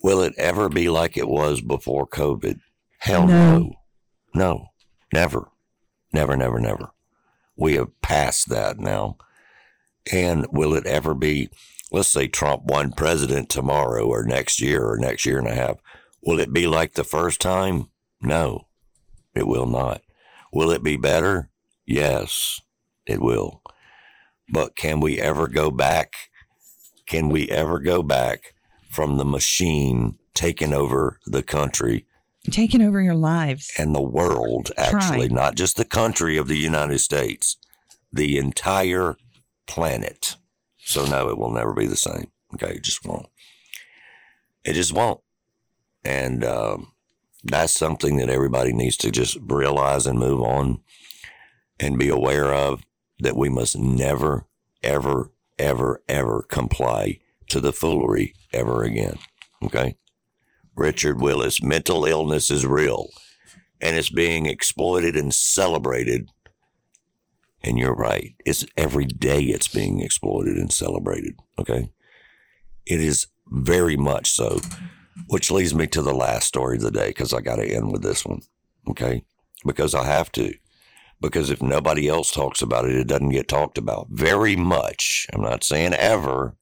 will 0.03 0.21
it 0.21 0.33
ever 0.37 0.69
be 0.69 0.89
like 0.89 1.17
it 1.17 1.27
was 1.27 1.61
before 1.61 2.05
COVID? 2.07 2.59
Hell 2.99 3.27
No. 3.27 3.59
no. 3.59 3.75
No, 4.31 4.67
never, 5.11 5.49
never, 6.13 6.37
never, 6.37 6.59
never. 6.59 6.91
We 7.55 7.73
have 7.73 7.99
passed 8.01 8.49
that 8.49 8.77
now. 8.77 9.17
And 10.13 10.45
will 10.51 10.75
it 10.75 10.85
ever 10.85 11.15
be, 11.15 11.49
let's 11.91 12.09
say 12.09 12.27
Trump 12.27 12.63
won 12.63 12.91
president 12.91 13.49
tomorrow 13.49 14.05
or 14.05 14.23
next 14.23 14.61
year 14.61 14.85
or 14.85 14.97
next 14.97 15.25
year 15.25 15.39
and 15.39 15.47
a 15.47 15.55
half? 15.55 15.77
Will 16.23 16.39
it 16.39 16.53
be 16.53 16.67
like 16.67 16.93
the 16.93 17.03
first 17.03 17.39
time? 17.41 17.89
No, 18.21 18.67
it 19.35 19.47
will 19.47 19.65
not. 19.65 20.01
Will 20.51 20.71
it 20.71 20.83
be 20.83 20.97
better? 20.97 21.49
Yes, 21.85 22.59
it 23.05 23.21
will. 23.21 23.61
But 24.51 24.75
can 24.75 24.99
we 24.99 25.19
ever 25.19 25.47
go 25.47 25.71
back? 25.71 26.13
Can 27.05 27.29
we 27.29 27.49
ever 27.49 27.79
go 27.79 28.03
back 28.03 28.53
from 28.89 29.17
the 29.17 29.25
machine 29.25 30.17
taking 30.33 30.73
over 30.73 31.19
the 31.25 31.43
country 31.43 32.05
Taking 32.49 32.81
over 32.81 33.01
your 33.01 33.15
lives. 33.15 33.71
and 33.77 33.93
the 33.93 34.01
world, 34.01 34.71
actually, 34.77 35.27
not 35.27 35.55
just 35.55 35.75
the 35.75 35.85
country 35.85 36.37
of 36.37 36.47
the 36.47 36.57
United 36.57 36.99
States, 36.99 37.57
the 38.13 38.37
entire 38.37 39.17
planet. 39.67 40.37
So, 40.89 41.05
no, 41.05 41.29
it 41.29 41.37
will 41.37 41.51
never 41.51 41.73
be 41.73 41.85
the 41.85 41.95
same. 41.95 42.31
Okay, 42.55 42.77
it 42.77 42.83
just 42.83 43.05
won't. 43.05 43.27
It 44.63 44.73
just 44.73 44.91
won't. 44.91 45.21
And 46.03 46.43
um, 46.43 46.93
that's 47.43 47.73
something 47.73 48.17
that 48.17 48.29
everybody 48.29 48.73
needs 48.73 48.97
to 48.97 49.11
just 49.11 49.37
realize 49.41 50.07
and 50.07 50.17
move 50.17 50.41
on 50.41 50.79
and 51.79 51.99
be 51.99 52.09
aware 52.09 52.53
of 52.53 52.83
that 53.19 53.37
we 53.37 53.49
must 53.49 53.77
never, 53.77 54.47
ever, 54.81 55.31
ever, 55.59 56.01
ever 56.09 56.41
comply 56.49 57.19
to 57.49 57.59
the 57.59 57.71
foolery 57.71 58.33
ever 58.51 58.83
again. 58.83 59.19
Okay? 59.63 59.95
Richard 60.75 61.21
Willis, 61.21 61.61
mental 61.61 62.05
illness 62.05 62.49
is 62.49 62.65
real 62.65 63.09
and 63.79 63.95
it's 63.95 64.09
being 64.09 64.47
exploited 64.47 65.15
and 65.15 65.33
celebrated. 65.33 66.29
And 67.61 67.77
you're 67.77 67.95
right. 67.95 68.35
It's 68.45 68.65
every 68.77 69.05
day 69.05 69.41
it's 69.41 69.67
being 69.67 70.01
exploited 70.01 70.57
and 70.57 70.71
celebrated. 70.71 71.35
Okay. 71.57 71.91
It 72.85 73.01
is 73.01 73.27
very 73.47 73.97
much 73.97 74.31
so, 74.31 74.59
which 75.27 75.51
leads 75.51 75.75
me 75.75 75.87
to 75.87 76.01
the 76.01 76.13
last 76.13 76.47
story 76.47 76.77
of 76.77 76.83
the 76.83 76.91
day 76.91 77.09
because 77.09 77.33
I 77.33 77.41
got 77.41 77.57
to 77.57 77.67
end 77.67 77.91
with 77.91 78.01
this 78.01 78.25
one. 78.25 78.41
Okay. 78.89 79.23
Because 79.65 79.93
I 79.93 80.05
have 80.05 80.31
to. 80.33 80.53
Because 81.21 81.49
if 81.49 81.61
nobody 81.61 82.07
else 82.07 82.31
talks 82.31 82.61
about 82.61 82.85
it, 82.85 82.95
it 82.95 83.07
doesn't 83.07 83.29
get 83.29 83.49
talked 83.49 83.77
about 83.77 84.07
very 84.09 84.55
much. 84.55 85.27
I'm 85.33 85.41
not 85.41 85.65
saying 85.65 85.93
ever, 85.93 86.55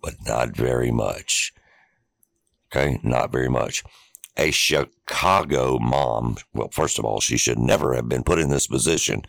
but 0.00 0.14
not 0.26 0.56
very 0.56 0.90
much. 0.90 1.52
Okay, 2.72 3.00
not 3.02 3.32
very 3.32 3.48
much. 3.48 3.82
A 4.36 4.50
Chicago 4.52 5.78
mom, 5.78 6.36
well, 6.54 6.70
first 6.72 6.98
of 6.98 7.04
all, 7.04 7.20
she 7.20 7.36
should 7.36 7.58
never 7.58 7.94
have 7.94 8.08
been 8.08 8.22
put 8.22 8.38
in 8.38 8.48
this 8.48 8.66
position. 8.66 9.22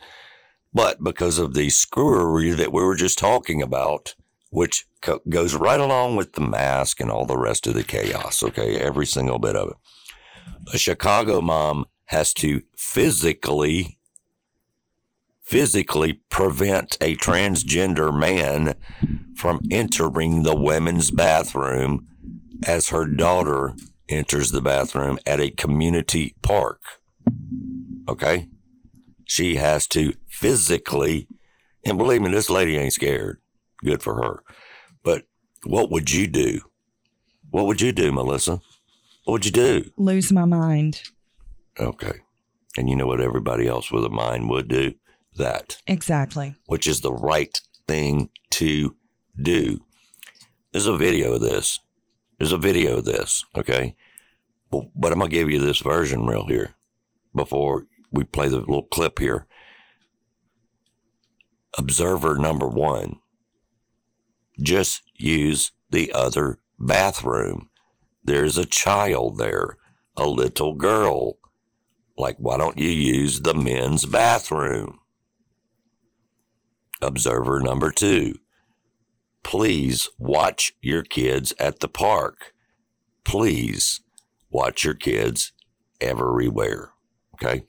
But 0.73 1.03
because 1.03 1.38
of 1.38 1.53
the 1.53 1.69
screwery 1.69 2.52
that 2.52 2.72
we 2.72 2.84
were 2.84 2.95
just 2.95 3.19
talking 3.19 3.61
about, 3.61 4.15
which 4.49 4.85
co- 5.02 5.22
goes 5.27 5.53
right 5.56 5.80
along 5.80 6.15
with 6.15 6.34
the 6.34 6.41
mask 6.41 6.99
and 6.99 7.11
all 7.11 7.26
the 7.26 7.38
rest 7.38 7.68
of 7.68 7.73
the 7.73 7.84
chaos, 7.84 8.41
okay, 8.43 8.77
every 8.77 9.06
single 9.06 9.39
bit 9.39 9.56
of 9.56 9.69
it. 9.69 9.77
A 10.73 10.77
Chicago 10.77 11.41
mom 11.41 11.85
has 12.06 12.34
to 12.35 12.61
physically 12.76 13.98
physically 15.41 16.14
prevent 16.30 16.98
a 17.02 17.14
transgender 17.18 18.18
man 18.18 18.73
from 19.35 19.60
entering 19.69 20.43
the 20.43 20.56
women's 20.56 21.11
bathroom 21.11 22.07
as 22.65 22.88
her 22.88 23.06
daughter 23.06 23.73
enters 24.07 24.52
the 24.52 24.61
bathroom 24.61 25.19
at 25.26 25.41
a 25.41 25.49
community 25.49 26.35
park. 26.41 26.80
Okay? 28.07 28.48
She 29.26 29.56
has 29.56 29.88
to 29.88 30.14
physically, 30.41 31.27
and 31.85 31.99
believe 31.99 32.22
me, 32.22 32.31
this 32.31 32.49
lady 32.49 32.76
ain't 32.77 32.93
scared. 32.93 33.39
Good 33.84 34.01
for 34.01 34.15
her. 34.15 34.43
But 35.03 35.26
what 35.65 35.91
would 35.91 36.11
you 36.11 36.26
do? 36.27 36.61
What 37.51 37.68
would 37.68 37.80
you 37.80 37.91
do, 37.91 38.11
Melissa? 38.11 38.59
What 39.26 39.34
would 39.34 39.45
you 39.45 39.51
do? 39.51 39.91
Lose 39.97 40.31
my 40.31 40.45
mind. 40.45 41.03
Okay. 41.80 42.22
And 42.76 42.89
you 42.89 42.95
know 42.95 43.05
what 43.05 43.22
everybody 43.22 43.68
else 43.68 43.91
with 43.91 44.03
a 44.03 44.09
mind 44.09 44.49
would 44.49 44.68
do? 44.68 44.95
That, 45.38 45.77
Exactly. 45.88 46.55
which 46.65 46.88
is 46.88 46.99
the 47.01 47.13
right 47.13 47.61
thing 47.88 48.30
to 48.51 48.95
do. 49.41 49.80
There's 50.72 50.88
a 50.88 50.97
video 50.97 51.34
of 51.34 51.41
this. 51.41 51.80
There's 52.38 52.51
a 52.51 52.57
video 52.57 52.97
of 52.97 53.05
this, 53.05 53.45
okay? 53.55 53.95
But, 54.72 54.85
but 54.95 55.11
I'm 55.11 55.19
going 55.19 55.30
to 55.31 55.35
give 55.38 55.49
you 55.49 55.59
this 55.59 55.80
version 55.80 56.26
real 56.26 56.47
here 56.47 56.73
before 57.35 57.85
we 58.11 58.23
play 58.26 58.49
the 58.49 58.57
little 58.57 58.84
clip 58.84 59.19
here. 59.19 59.45
Observer 61.77 62.38
number 62.38 62.68
one 62.68 63.22
just 64.61 65.02
use 65.15 65.72
the 65.89 66.11
other 66.14 66.60
bathroom. 66.80 67.69
There's 68.23 68.57
a 68.57 68.65
child 68.65 69.38
there, 69.38 69.77
a 70.15 70.27
little 70.27 70.73
girl. 70.73 71.38
Like, 72.18 72.38
why 72.38 72.57
don't 72.57 72.77
you 72.77 72.89
use 72.89 73.41
the 73.41 73.53
men's 73.53 74.06
bathroom? 74.06 74.99
Observer 77.02 77.60
number 77.60 77.91
two. 77.91 78.35
Please 79.43 80.07
watch 80.19 80.73
your 80.81 81.02
kids 81.02 81.53
at 81.60 81.80
the 81.80 81.88
park. 81.88 82.53
Please 83.23 84.02
watch 84.52 84.84
your 84.84 84.93
kids 84.93 85.52
everywhere. 85.99 86.91
Okay. 87.35 87.64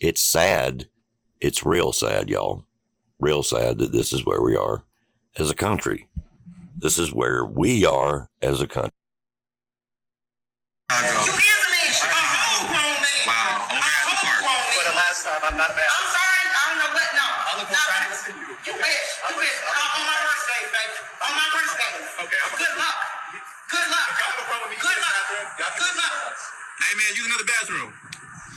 It's 0.00 0.20
sad. 0.20 0.88
It's 1.40 1.66
real 1.66 1.92
sad, 1.92 2.28
y'all. 2.28 2.67
Real 3.20 3.42
sad 3.42 3.78
that 3.78 3.90
this 3.90 4.12
is 4.12 4.24
where 4.24 4.40
we 4.40 4.56
are 4.56 4.84
as 5.36 5.50
a 5.50 5.54
country. 5.54 6.06
This 6.78 6.98
is 6.98 7.12
where 7.12 7.44
we 7.44 7.84
are 7.84 8.30
as 8.40 8.60
a 8.60 8.68
country. 8.68 8.92
Wow, 13.26 13.66
over 13.74 13.82
at 13.82 14.06
the 14.06 14.14
park. 14.22 14.40
For 14.70 14.84
the 14.86 14.96
last 14.96 15.26
time, 15.26 15.42
I'm 15.42 15.56
not 15.58 15.74
mad. 15.74 15.82
I'm 15.82 16.08
sorry, 16.14 16.42
I 16.46 16.62
don't 16.70 16.78
know 16.78 16.90
what, 16.94 17.08
no. 17.18 17.26
I'll 17.26 17.58
look 17.58 17.70
No, 17.74 17.80
trying 17.82 18.06
to 18.06 18.10
listen 18.14 18.32
to 18.32 18.40
you. 18.40 18.54
You 18.70 18.74
wish, 18.78 19.08
you 19.28 19.34
wish. 19.34 19.56
On 19.66 19.74
on 19.98 20.04
my 20.06 20.18
worst 20.22 20.44
day, 20.46 20.62
baby. 20.70 20.96
On 21.26 21.32
my 21.34 21.48
worst 21.58 21.74
day. 21.74 21.92
Okay, 22.22 22.38
I'm 22.38 22.52
Good 22.54 22.74
luck. 22.78 22.98
Good 23.66 23.88
luck. 23.90 24.08
Y'all 24.14 24.30
have 24.30 24.46
problem 24.46 24.70
with 24.70 24.78
me 24.78 24.78
Good 24.78 24.94
using 24.94 25.02
the 25.02 25.10
luck. 25.10 25.26
bathroom? 25.26 25.46
Y'all 25.58 25.74
Good 25.74 25.94
luck. 25.98 26.14
Hey 26.78 26.92
man, 26.94 27.10
use 27.18 27.26
another 27.26 27.48
bathroom. 27.50 27.90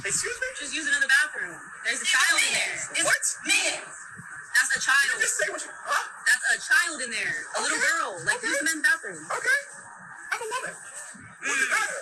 Excuse 0.05 0.37
me? 0.37 0.47
Just 0.61 0.71
use 0.77 0.87
another 0.87 1.09
bathroom. 1.09 1.57
There's 1.83 2.01
a 2.01 2.07
child 2.07 2.37
in 2.45 2.51
there. 2.53 2.73
It's 3.01 3.05
What? 3.09 3.23
men's. 3.49 3.97
That's 4.71 4.79
a 4.79 4.87
child. 4.87 5.19
Just 5.19 5.35
say 5.37 5.47
what 5.51 5.61
you. 5.61 5.71
Huh? 5.83 6.03
That's 6.23 6.45
a 6.55 6.59
child 6.63 7.01
in 7.03 7.11
there. 7.11 7.35
A 7.57 7.61
little 7.61 7.77
girl. 7.77 8.23
Like, 8.23 8.39
use 8.41 8.55
the 8.55 8.65
men's 8.65 8.83
bathroom. 8.87 9.19
Okay. 9.19 9.59
I'm 10.31 10.39
a 10.39 10.47
woman. 10.47 10.71
What's 10.71 11.59
the 11.59 11.69
matter? 11.75 11.99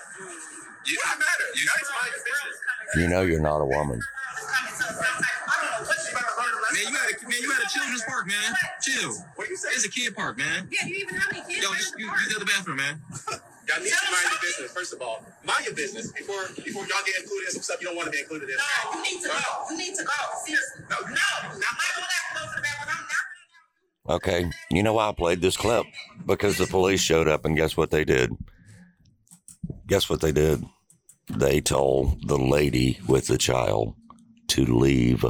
You, 0.85 0.97
What's 1.01 1.13
the 1.13 1.19
matter? 1.19 1.47
you- 1.57 1.65
That's 1.65 1.89
my 1.89 2.07
business. 2.13 2.57
You 3.01 3.07
know 3.09 3.21
you're 3.21 3.41
not 3.41 3.61
a 3.61 3.65
woman. 3.65 3.97
Coming 4.01 4.69
to 4.69 4.77
some 4.77 4.93
type- 4.97 5.17
I 5.49 5.55
don't 5.61 5.85
know 5.85 6.69
You 6.73 6.79
you 6.79 6.89
a 6.89 6.93
man, 6.93 6.93
you 6.93 6.97
at 6.97 7.09
a 7.09 7.25
man, 7.25 7.39
you 7.41 7.49
at 7.53 7.61
a 7.65 7.69
children's 7.73 8.03
park, 8.05 8.25
man. 8.27 8.49
Chill. 8.81 9.13
What 9.35 9.49
you 9.49 9.57
say? 9.57 9.69
It's 9.73 9.85
a 9.85 9.89
kid 9.89 10.15
park, 10.15 10.37
man. 10.37 10.67
Yeah, 10.71 10.85
do 10.85 10.89
you 10.89 11.01
even 11.09 11.15
have 11.15 11.31
any 11.33 11.41
kids? 11.41 11.63
Yo, 11.65 11.71
in 11.71 11.77
just 11.77 11.93
the 11.93 11.99
use, 12.01 12.09
park? 12.09 12.21
use 12.21 12.29
the 12.29 12.35
other 12.37 12.45
bathroom, 12.45 12.77
man. 12.77 13.01
Y'all 13.69 13.83
need 13.83 13.91
to 13.91 14.11
mind 14.11 14.25
your 14.31 14.41
business, 14.41 14.71
first 14.71 14.93
of 14.93 15.01
all. 15.01 15.23
Mind 15.45 15.65
your 15.65 15.75
business 15.75 16.11
before 16.11 16.41
before 16.65 16.81
y'all 16.87 17.05
get 17.05 17.21
included 17.21 17.45
in 17.45 17.51
some 17.51 17.61
stuff 17.61 17.77
you 17.79 17.87
don't 17.87 17.95
want 17.95 18.07
to 18.07 18.11
be 18.11 18.19
included 18.19 18.49
in. 18.49 18.55
No, 18.55 18.95
you 18.95 19.03
need 19.03 19.21
to 19.21 19.27
go. 19.27 19.35
You 19.69 19.77
need 19.77 19.95
to 19.95 20.03
go. 20.03 20.13
Seriously. 20.43 20.83
No, 20.89 20.97
No, 21.01 21.05
I'm 21.05 21.49
not 21.49 21.53
going 21.53 21.61
that 21.61 22.25
close 22.33 22.49
to 22.49 22.55
the 22.55 22.61
bathroom. 22.63 22.97
I'm 22.97 23.07
not. 24.07 24.15
Okay. 24.15 24.49
You 24.71 24.81
know 24.81 24.93
why 24.93 25.09
I 25.09 25.11
played 25.11 25.41
this 25.41 25.55
clip? 25.55 25.85
Because 26.25 26.57
the 26.57 26.65
police 26.65 26.99
showed 26.99 27.27
up 27.27 27.45
and 27.45 27.55
guess 27.55 27.77
what 27.77 27.91
they 27.91 28.03
did? 28.03 28.31
Guess 29.85 30.09
what 30.09 30.21
they 30.21 30.31
did? 30.31 30.63
They 31.27 31.61
told 31.61 32.27
the 32.27 32.37
lady 32.37 32.99
with 33.07 33.27
the 33.27 33.37
child 33.37 33.93
to 34.47 34.65
leave 34.65 35.23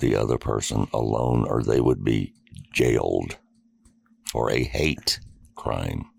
the 0.00 0.16
other 0.16 0.36
person 0.36 0.88
alone 0.92 1.46
or 1.48 1.62
they 1.62 1.80
would 1.80 2.02
be 2.02 2.34
jailed 2.72 3.36
for 4.26 4.50
a 4.50 4.64
hate 4.64 5.20
crime. 5.54 6.10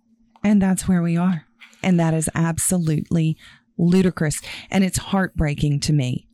And 0.45 0.61
that's 0.61 0.87
where 0.87 1.01
we 1.01 1.17
are. 1.17 1.45
And 1.81 1.99
that 1.99 2.13
is 2.13 2.29
absolutely 2.35 3.35
ludicrous. 3.79 4.41
And 4.69 4.83
it's 4.83 4.99
heartbreaking 4.99 5.79
to 5.81 5.93
me. 5.93 6.27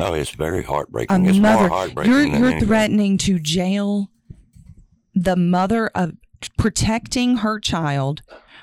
Oh, 0.00 0.12
it's 0.12 0.30
very 0.30 0.64
A 0.64 0.66
heartbreaking. 0.66 1.24
It's 1.26 1.38
mother, 1.38 1.68
more 1.68 1.68
heartbreaking 1.68 2.12
you're, 2.12 2.50
you're 2.50 2.60
threatening 2.60 3.16
to 3.18 3.38
jail 3.38 4.08
the 5.14 5.36
mother 5.36 5.86
of 5.94 6.14
protecting 6.58 7.38
her 7.38 7.60
child 7.60 8.22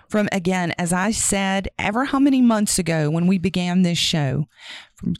from, 0.09 0.27
again, 0.33 0.73
as 0.77 0.91
I 0.91 1.11
said, 1.11 1.69
ever 1.79 2.03
how 2.03 2.19
many 2.19 2.41
months 2.41 2.77
ago 2.77 3.09
when 3.09 3.27
we 3.27 3.37
began 3.37 3.83
this 3.83 3.97
show, 3.97 4.47
from 4.95 5.15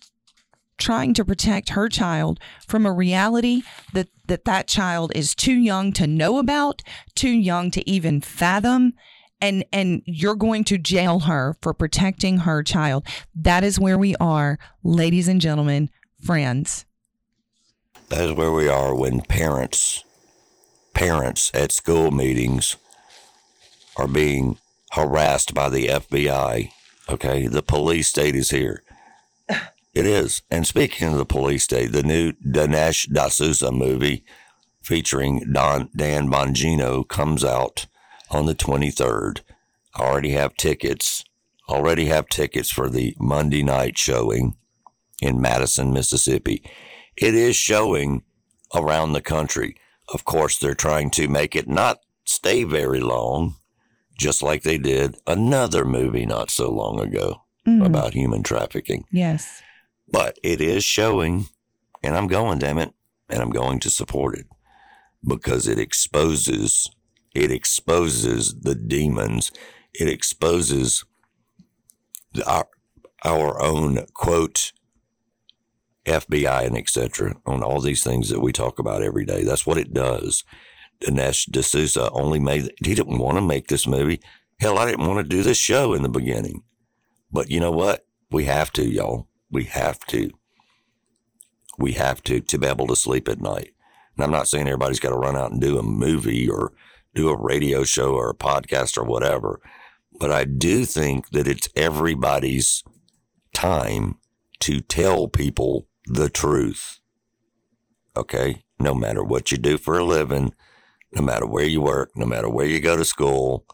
trying 0.77 1.13
to 1.13 1.23
protect 1.23 1.69
her 1.69 1.87
child 1.87 2.41
from 2.67 2.85
a 2.85 2.91
reality 2.91 3.61
that 3.93 4.09
that, 4.27 4.43
that 4.45 4.67
child 4.67 5.11
is 5.15 5.33
too 5.33 5.53
young 5.53 5.93
to 5.93 6.07
know 6.07 6.39
about, 6.39 6.81
too 7.15 7.29
young 7.29 7.71
to 7.71 7.89
even 7.89 8.19
fathom. 8.19 8.93
And, 9.41 9.65
and 9.73 10.03
you're 10.05 10.35
going 10.35 10.63
to 10.65 10.77
jail 10.77 11.21
her 11.21 11.55
for 11.61 11.73
protecting 11.73 12.39
her 12.39 12.61
child. 12.61 13.05
That 13.33 13.63
is 13.63 13.79
where 13.79 13.97
we 13.97 14.15
are, 14.17 14.59
ladies 14.83 15.27
and 15.27 15.41
gentlemen, 15.41 15.89
friends. 16.23 16.85
That 18.09 18.29
is 18.29 18.33
where 18.33 18.51
we 18.51 18.67
are 18.67 18.93
when 18.93 19.21
parents, 19.21 20.03
parents 20.93 21.49
at 21.53 21.71
school 21.71 22.11
meetings 22.11 22.75
are 23.97 24.07
being 24.07 24.57
harassed 24.91 25.53
by 25.53 25.69
the 25.69 25.87
FBI. 25.87 26.71
Okay, 27.09 27.47
the 27.47 27.63
police 27.63 28.09
state 28.09 28.35
is 28.35 28.49
here. 28.49 28.83
It 29.93 30.05
is. 30.05 30.41
And 30.49 30.65
speaking 30.65 31.09
of 31.09 31.17
the 31.17 31.25
police 31.25 31.65
state, 31.65 31.91
the 31.91 32.01
new 32.01 32.31
Dinesh 32.31 33.07
D'Souza 33.07 33.73
movie 33.73 34.23
featuring 34.81 35.51
Don 35.51 35.89
Dan 35.93 36.29
Bongino 36.29 37.05
comes 37.05 37.43
out 37.43 37.87
on 38.31 38.45
the 38.45 38.55
23rd. 38.55 39.41
I 39.95 40.01
already 40.03 40.31
have 40.31 40.55
tickets. 40.55 41.23
Already 41.69 42.05
have 42.05 42.27
tickets 42.27 42.69
for 42.71 42.89
the 42.89 43.15
Monday 43.19 43.63
night 43.63 43.97
showing 43.97 44.55
in 45.21 45.39
Madison, 45.39 45.93
Mississippi. 45.93 46.63
It 47.15 47.35
is 47.35 47.55
showing 47.55 48.23
around 48.73 49.13
the 49.13 49.21
country. 49.21 49.75
Of 50.13 50.25
course, 50.25 50.57
they're 50.57 50.73
trying 50.75 51.11
to 51.11 51.27
make 51.27 51.55
it 51.55 51.67
not 51.67 51.99
stay 52.25 52.63
very 52.63 52.99
long, 52.99 53.55
just 54.17 54.41
like 54.41 54.63
they 54.63 54.77
did 54.77 55.17
another 55.27 55.85
movie 55.85 56.25
not 56.25 56.49
so 56.49 56.69
long 56.71 56.99
ago 56.99 57.43
Mhm. 57.67 57.85
about 57.85 58.13
human 58.13 58.43
trafficking. 58.43 59.05
Yes. 59.11 59.61
But 60.11 60.37
it 60.43 60.59
is 60.61 60.83
showing, 60.83 61.47
and 62.03 62.17
I'm 62.17 62.27
going, 62.27 62.59
damn 62.59 62.77
it, 62.77 62.93
and 63.29 63.41
I'm 63.41 63.51
going 63.51 63.79
to 63.81 63.89
support 63.89 64.37
it 64.37 64.47
because 65.25 65.67
it 65.67 65.79
exposes, 65.79 66.89
it 67.33 67.51
exposes 67.51 68.61
the 68.61 68.75
demons. 68.75 69.51
It 69.93 70.07
exposes 70.07 71.05
our, 72.45 72.67
our 73.23 73.61
own 73.61 74.05
quote 74.13 74.71
FBI 76.05 76.65
and 76.65 76.77
etc. 76.77 77.35
on 77.45 77.63
all 77.63 77.79
these 77.79 78.03
things 78.03 78.29
that 78.29 78.41
we 78.41 78.51
talk 78.51 78.79
about 78.79 79.03
every 79.03 79.25
day. 79.25 79.43
That's 79.43 79.65
what 79.65 79.77
it 79.77 79.93
does. 79.93 80.43
Dinesh 81.01 81.49
D'Souza 81.51 82.09
only 82.11 82.39
made, 82.39 82.71
he 82.83 82.95
didn't 82.95 83.17
want 83.17 83.37
to 83.37 83.41
make 83.41 83.67
this 83.67 83.87
movie. 83.87 84.21
Hell, 84.59 84.77
I 84.77 84.85
didn't 84.85 85.07
want 85.07 85.17
to 85.17 85.23
do 85.23 85.43
this 85.43 85.57
show 85.57 85.93
in 85.93 86.03
the 86.03 86.09
beginning. 86.09 86.63
But 87.31 87.49
you 87.49 87.59
know 87.59 87.71
what? 87.71 88.05
We 88.29 88.45
have 88.45 88.71
to, 88.73 88.87
y'all. 88.87 89.27
We 89.49 89.65
have 89.65 89.99
to. 90.07 90.31
We 91.77 91.93
have 91.93 92.21
to 92.23 92.39
to 92.41 92.57
be 92.57 92.67
able 92.67 92.87
to 92.87 92.95
sleep 92.95 93.27
at 93.27 93.41
night. 93.41 93.73
And 94.15 94.23
I'm 94.23 94.31
not 94.31 94.47
saying 94.47 94.67
everybody's 94.67 94.99
got 94.99 95.09
to 95.09 95.15
run 95.15 95.35
out 95.35 95.51
and 95.51 95.61
do 95.61 95.79
a 95.79 95.83
movie 95.83 96.49
or 96.49 96.73
do 97.13 97.29
a 97.29 97.37
radio 97.37 97.83
show 97.83 98.13
or 98.13 98.29
a 98.29 98.35
podcast 98.35 98.97
or 98.97 99.03
whatever, 99.03 99.59
but 100.19 100.31
I 100.31 100.45
do 100.45 100.85
think 100.85 101.29
that 101.31 101.47
it's 101.47 101.69
everybody's 101.75 102.83
time 103.53 104.17
to 104.61 104.79
tell 104.81 105.27
people 105.27 105.87
the 106.05 106.29
truth. 106.29 106.99
Okay? 108.15 108.63
No 108.79 108.93
matter 108.93 109.23
what 109.23 109.51
you 109.51 109.57
do 109.57 109.77
for 109.77 109.97
a 109.97 110.03
living, 110.03 110.53
no 111.13 111.21
matter 111.21 111.45
where 111.45 111.65
you 111.65 111.81
work, 111.81 112.11
no 112.15 112.25
matter 112.25 112.49
where 112.49 112.65
you 112.65 112.79
go 112.79 112.95
to 112.95 113.05
school, 113.05 113.65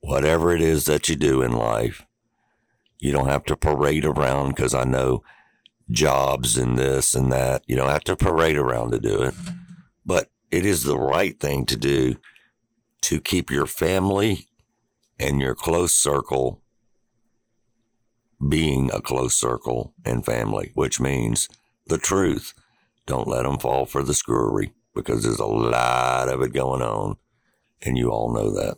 whatever 0.00 0.54
it 0.54 0.60
is 0.60 0.84
that 0.84 1.08
you 1.08 1.16
do 1.16 1.42
in 1.42 1.52
life, 1.52 2.04
you 2.98 3.12
don't 3.12 3.28
have 3.28 3.44
to 3.44 3.56
parade 3.56 4.04
around 4.04 4.50
because 4.50 4.74
I 4.74 4.84
know 4.84 5.22
jobs 5.90 6.56
and 6.56 6.78
this 6.78 7.14
and 7.14 7.30
that. 7.32 7.62
You 7.66 7.76
don't 7.76 7.90
have 7.90 8.04
to 8.04 8.16
parade 8.16 8.56
around 8.56 8.92
to 8.92 8.98
do 8.98 9.22
it, 9.22 9.34
but 10.04 10.30
it 10.50 10.66
is 10.66 10.84
the 10.84 10.98
right 10.98 11.38
thing 11.38 11.66
to 11.66 11.76
do 11.76 12.16
to 13.02 13.20
keep 13.20 13.50
your 13.50 13.66
family 13.66 14.48
and 15.18 15.40
your 15.40 15.54
close 15.54 15.94
circle 15.94 16.62
being 18.48 18.90
a 18.92 19.00
close 19.00 19.36
circle 19.36 19.94
and 20.04 20.24
family, 20.24 20.72
which 20.74 21.00
means 21.00 21.48
the 21.86 21.98
truth. 21.98 22.54
Don't 23.06 23.28
let 23.28 23.42
them 23.42 23.58
fall 23.58 23.86
for 23.86 24.02
the 24.02 24.14
screwery 24.14 24.72
because 24.94 25.22
there's 25.22 25.38
a 25.38 25.46
lot 25.46 26.28
of 26.28 26.42
it 26.42 26.52
going 26.52 26.82
on, 26.82 27.16
and 27.80 27.96
you 27.96 28.10
all 28.10 28.32
know 28.32 28.50
that. 28.50 28.76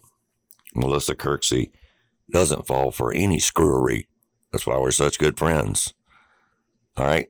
Melissa 0.75 1.15
Kirksey 1.15 1.71
doesn't 2.31 2.67
fall 2.67 2.91
for 2.91 3.13
any 3.13 3.39
screwery. 3.39 4.07
That's 4.53 4.67
why 4.67 4.79
we're 4.79 4.91
such 4.91 5.19
good 5.19 5.39
friends. 5.39 5.95
All 6.97 7.07
right. 7.07 7.29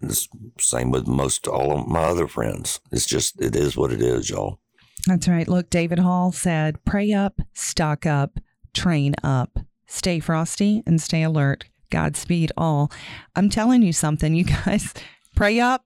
The 0.00 0.26
same 0.58 0.90
with 0.90 1.06
most 1.06 1.46
all 1.46 1.78
of 1.78 1.86
my 1.86 2.04
other 2.04 2.26
friends. 2.26 2.80
It's 2.90 3.04
just, 3.04 3.40
it 3.40 3.54
is 3.54 3.76
what 3.76 3.92
it 3.92 4.00
is, 4.00 4.30
y'all. 4.30 4.58
That's 5.06 5.28
right. 5.28 5.48
Look, 5.48 5.70
David 5.70 5.98
Hall 5.98 6.32
said, 6.32 6.84
pray 6.84 7.12
up, 7.12 7.40
stock 7.54 8.06
up, 8.06 8.38
train 8.74 9.14
up, 9.22 9.58
stay 9.86 10.20
frosty, 10.20 10.82
and 10.86 11.00
stay 11.00 11.22
alert. 11.22 11.64
Godspeed 11.90 12.52
all. 12.56 12.92
I'm 13.34 13.50
telling 13.50 13.82
you 13.82 13.92
something, 13.92 14.34
you 14.34 14.44
guys. 14.64 14.94
Pray 15.34 15.58
up, 15.58 15.84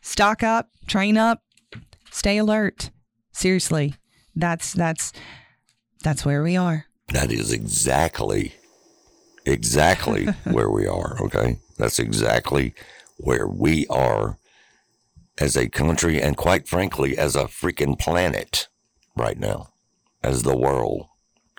stock 0.00 0.42
up, 0.42 0.68
train 0.86 1.16
up, 1.16 1.42
stay 2.10 2.38
alert. 2.38 2.90
Seriously, 3.32 3.94
that's 4.36 4.72
that's 4.72 5.12
that's 6.02 6.24
where 6.24 6.42
we 6.42 6.56
are. 6.56 6.86
That 7.08 7.32
is 7.32 7.52
exactly, 7.52 8.54
exactly 9.44 10.26
where 10.44 10.70
we 10.70 10.86
are. 10.86 11.16
Okay. 11.20 11.58
That's 11.78 11.98
exactly 11.98 12.74
where 13.16 13.48
we 13.48 13.86
are 13.88 14.38
as 15.40 15.56
a 15.56 15.68
country 15.68 16.20
and 16.20 16.36
quite 16.36 16.68
frankly, 16.68 17.18
as 17.18 17.34
a 17.34 17.44
freaking 17.44 17.98
planet 17.98 18.68
right 19.16 19.38
now, 19.38 19.72
as 20.22 20.42
the 20.42 20.56
world. 20.56 21.06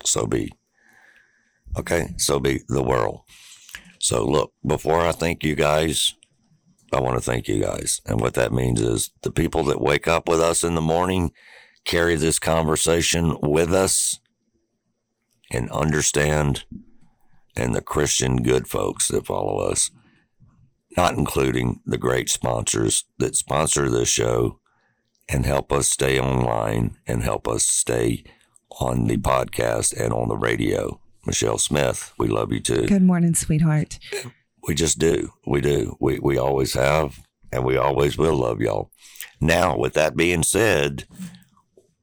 So 0.04 0.26
be. 0.26 0.52
Okay. 1.76 2.14
So 2.16 2.38
be 2.38 2.62
the 2.68 2.82
world. 2.82 3.22
So 3.98 4.24
look, 4.24 4.52
before 4.66 5.00
I 5.00 5.12
thank 5.12 5.44
you 5.44 5.54
guys, 5.54 6.14
I 6.92 7.00
want 7.00 7.16
to 7.16 7.24
thank 7.24 7.48
you 7.48 7.60
guys. 7.60 8.00
And 8.06 8.20
what 8.20 8.34
that 8.34 8.52
means 8.52 8.80
is 8.80 9.10
the 9.22 9.30
people 9.30 9.64
that 9.64 9.80
wake 9.80 10.06
up 10.06 10.28
with 10.28 10.40
us 10.40 10.62
in 10.62 10.74
the 10.74 10.80
morning, 10.80 11.32
carry 11.84 12.16
this 12.16 12.38
conversation 12.38 13.36
with 13.40 13.72
us 13.72 14.20
and 15.50 15.70
understand, 15.70 16.64
and 17.56 17.74
the 17.74 17.80
Christian 17.80 18.42
good 18.42 18.66
folks 18.66 19.08
that 19.08 19.26
follow 19.26 19.58
us, 19.58 19.90
not 20.96 21.14
including 21.14 21.80
the 21.86 21.98
great 21.98 22.28
sponsors 22.28 23.04
that 23.18 23.36
sponsor 23.36 23.88
this 23.88 24.08
show 24.08 24.58
and 25.28 25.46
help 25.46 25.72
us 25.72 25.88
stay 25.88 26.18
online 26.18 26.96
and 27.06 27.22
help 27.22 27.48
us 27.48 27.64
stay 27.64 28.24
on 28.80 29.06
the 29.06 29.16
podcast 29.16 29.98
and 29.98 30.12
on 30.12 30.28
the 30.28 30.36
radio. 30.36 31.00
Michelle 31.24 31.58
Smith, 31.58 32.12
we 32.18 32.28
love 32.28 32.52
you 32.52 32.60
too. 32.60 32.86
Good 32.86 33.02
morning, 33.02 33.34
sweetheart. 33.34 33.98
We 34.66 34.74
just 34.74 34.98
do. 34.98 35.32
We 35.46 35.60
do. 35.60 35.96
We 36.00 36.18
we 36.18 36.36
always 36.38 36.74
have 36.74 37.20
and 37.52 37.64
we 37.64 37.76
always 37.76 38.16
will 38.16 38.36
love 38.36 38.60
y'all. 38.60 38.90
Now, 39.40 39.76
with 39.76 39.94
that 39.94 40.16
being 40.16 40.42
said, 40.42 41.04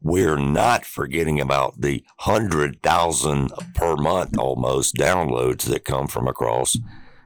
we're 0.01 0.37
not 0.37 0.85
forgetting 0.85 1.41
about 1.41 1.81
the 1.81 2.03
hundred 2.19 2.81
thousand 2.81 3.51
per 3.75 3.95
month 3.95 4.37
almost 4.37 4.95
downloads 4.95 5.63
that 5.63 5.85
come 5.85 6.07
from 6.07 6.27
across 6.27 6.77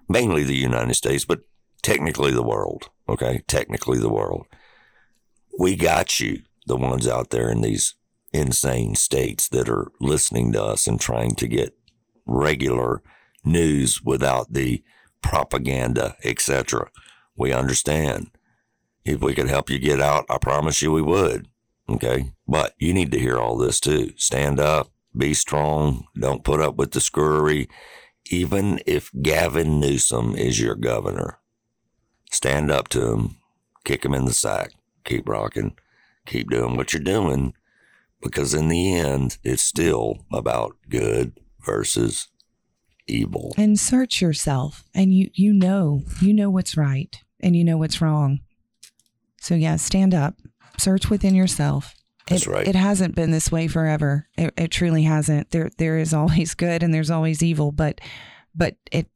mainly 0.10 0.44
the 0.44 0.56
United 0.56 0.94
States, 0.96 1.26
but 1.26 1.42
technically 1.84 2.32
the 2.32 2.44
world. 2.44 2.90
Okay, 3.08 3.44
technically 3.48 4.00
the 4.00 4.10
world. 4.10 4.48
We 5.60 5.76
got 5.76 6.20
you, 6.20 6.42
the 6.66 6.78
ones 6.78 7.08
out 7.08 7.30
there 7.30 7.50
in 7.50 7.62
these 7.62 7.96
insane 8.32 8.96
states 8.96 9.48
that 9.50 9.70
are 9.70 9.92
listening 10.00 10.52
to 10.54 10.64
us 10.64 10.88
and 10.88 11.00
trying 11.00 11.36
to 11.36 11.48
get 11.48 11.78
regular 12.26 13.04
news 13.46 14.02
without 14.02 14.54
the 14.54 14.84
propaganda, 15.22 16.16
etc. 16.24 16.90
We 17.36 17.54
understand. 17.54 18.32
If 19.06 19.22
we 19.22 19.34
could 19.34 19.50
help 19.50 19.70
you 19.70 19.80
get 19.80 20.02
out, 20.02 20.26
I 20.30 20.38
promise 20.38 20.82
you 20.82 20.92
we 20.92 21.02
would. 21.02 21.48
Okay. 21.90 22.32
But 22.48 22.74
you 22.80 22.94
need 22.94 23.12
to 23.12 23.20
hear 23.20 23.38
all 23.38 23.58
this 23.58 23.80
too. 23.80 24.14
Stand 24.16 24.60
up, 24.60 24.92
be 25.16 25.34
strong, 25.34 26.06
don't 26.18 26.44
put 26.44 26.62
up 26.62 26.76
with 26.78 26.92
the 26.92 27.02
screwery. 27.02 27.68
Even 28.30 28.80
if 28.86 29.12
Gavin 29.22 29.80
Newsom 29.80 30.36
is 30.36 30.60
your 30.60 30.76
governor, 30.76 31.40
stand 32.34 32.72
up 32.72 32.88
to 32.90 33.14
him, 33.14 33.38
kick 33.86 34.04
him 34.04 34.14
in 34.14 34.26
the 34.26 34.34
sack, 34.34 34.72
keep 35.06 35.30
rocking, 35.30 35.76
keep 36.26 36.50
doing 36.50 36.76
what 36.76 36.92
you're 36.92 37.02
doing. 37.02 37.54
Because 38.22 38.54
in 38.54 38.70
the 38.70 38.94
end, 38.96 39.38
it's 39.44 39.62
still 39.62 40.26
about 40.32 40.78
good 40.90 41.40
versus 41.60 42.30
evil. 43.06 43.54
And 43.58 43.80
search 43.80 44.22
yourself 44.22 44.84
and 44.96 45.14
you 45.14 45.30
you 45.34 45.54
know, 45.54 46.04
you 46.22 46.34
know 46.34 46.50
what's 46.50 46.78
right 46.78 47.16
and 47.42 47.56
you 47.56 47.64
know 47.64 47.78
what's 47.78 48.02
wrong. 48.02 48.40
So 49.42 49.56
yeah, 49.56 49.76
stand 49.76 50.14
up. 50.14 50.36
Search 50.78 51.10
within 51.10 51.36
yourself. 51.36 51.94
That's 52.28 52.48
it, 52.48 52.50
right. 52.50 52.68
It 52.68 52.76
hasn't 52.76 53.14
been 53.14 53.32
this 53.32 53.52
way 53.52 53.68
forever. 53.68 54.28
It, 54.38 54.54
it 54.58 54.72
truly 54.72 55.04
hasn't. 55.04 55.52
There 55.52 55.70
there 55.78 55.98
is 55.98 56.14
always 56.14 56.56
good 56.56 56.82
and 56.82 56.94
there's 56.94 57.12
always 57.12 57.44
evil, 57.44 57.72
but 57.72 58.00
but 58.56 58.78
it 58.92 59.08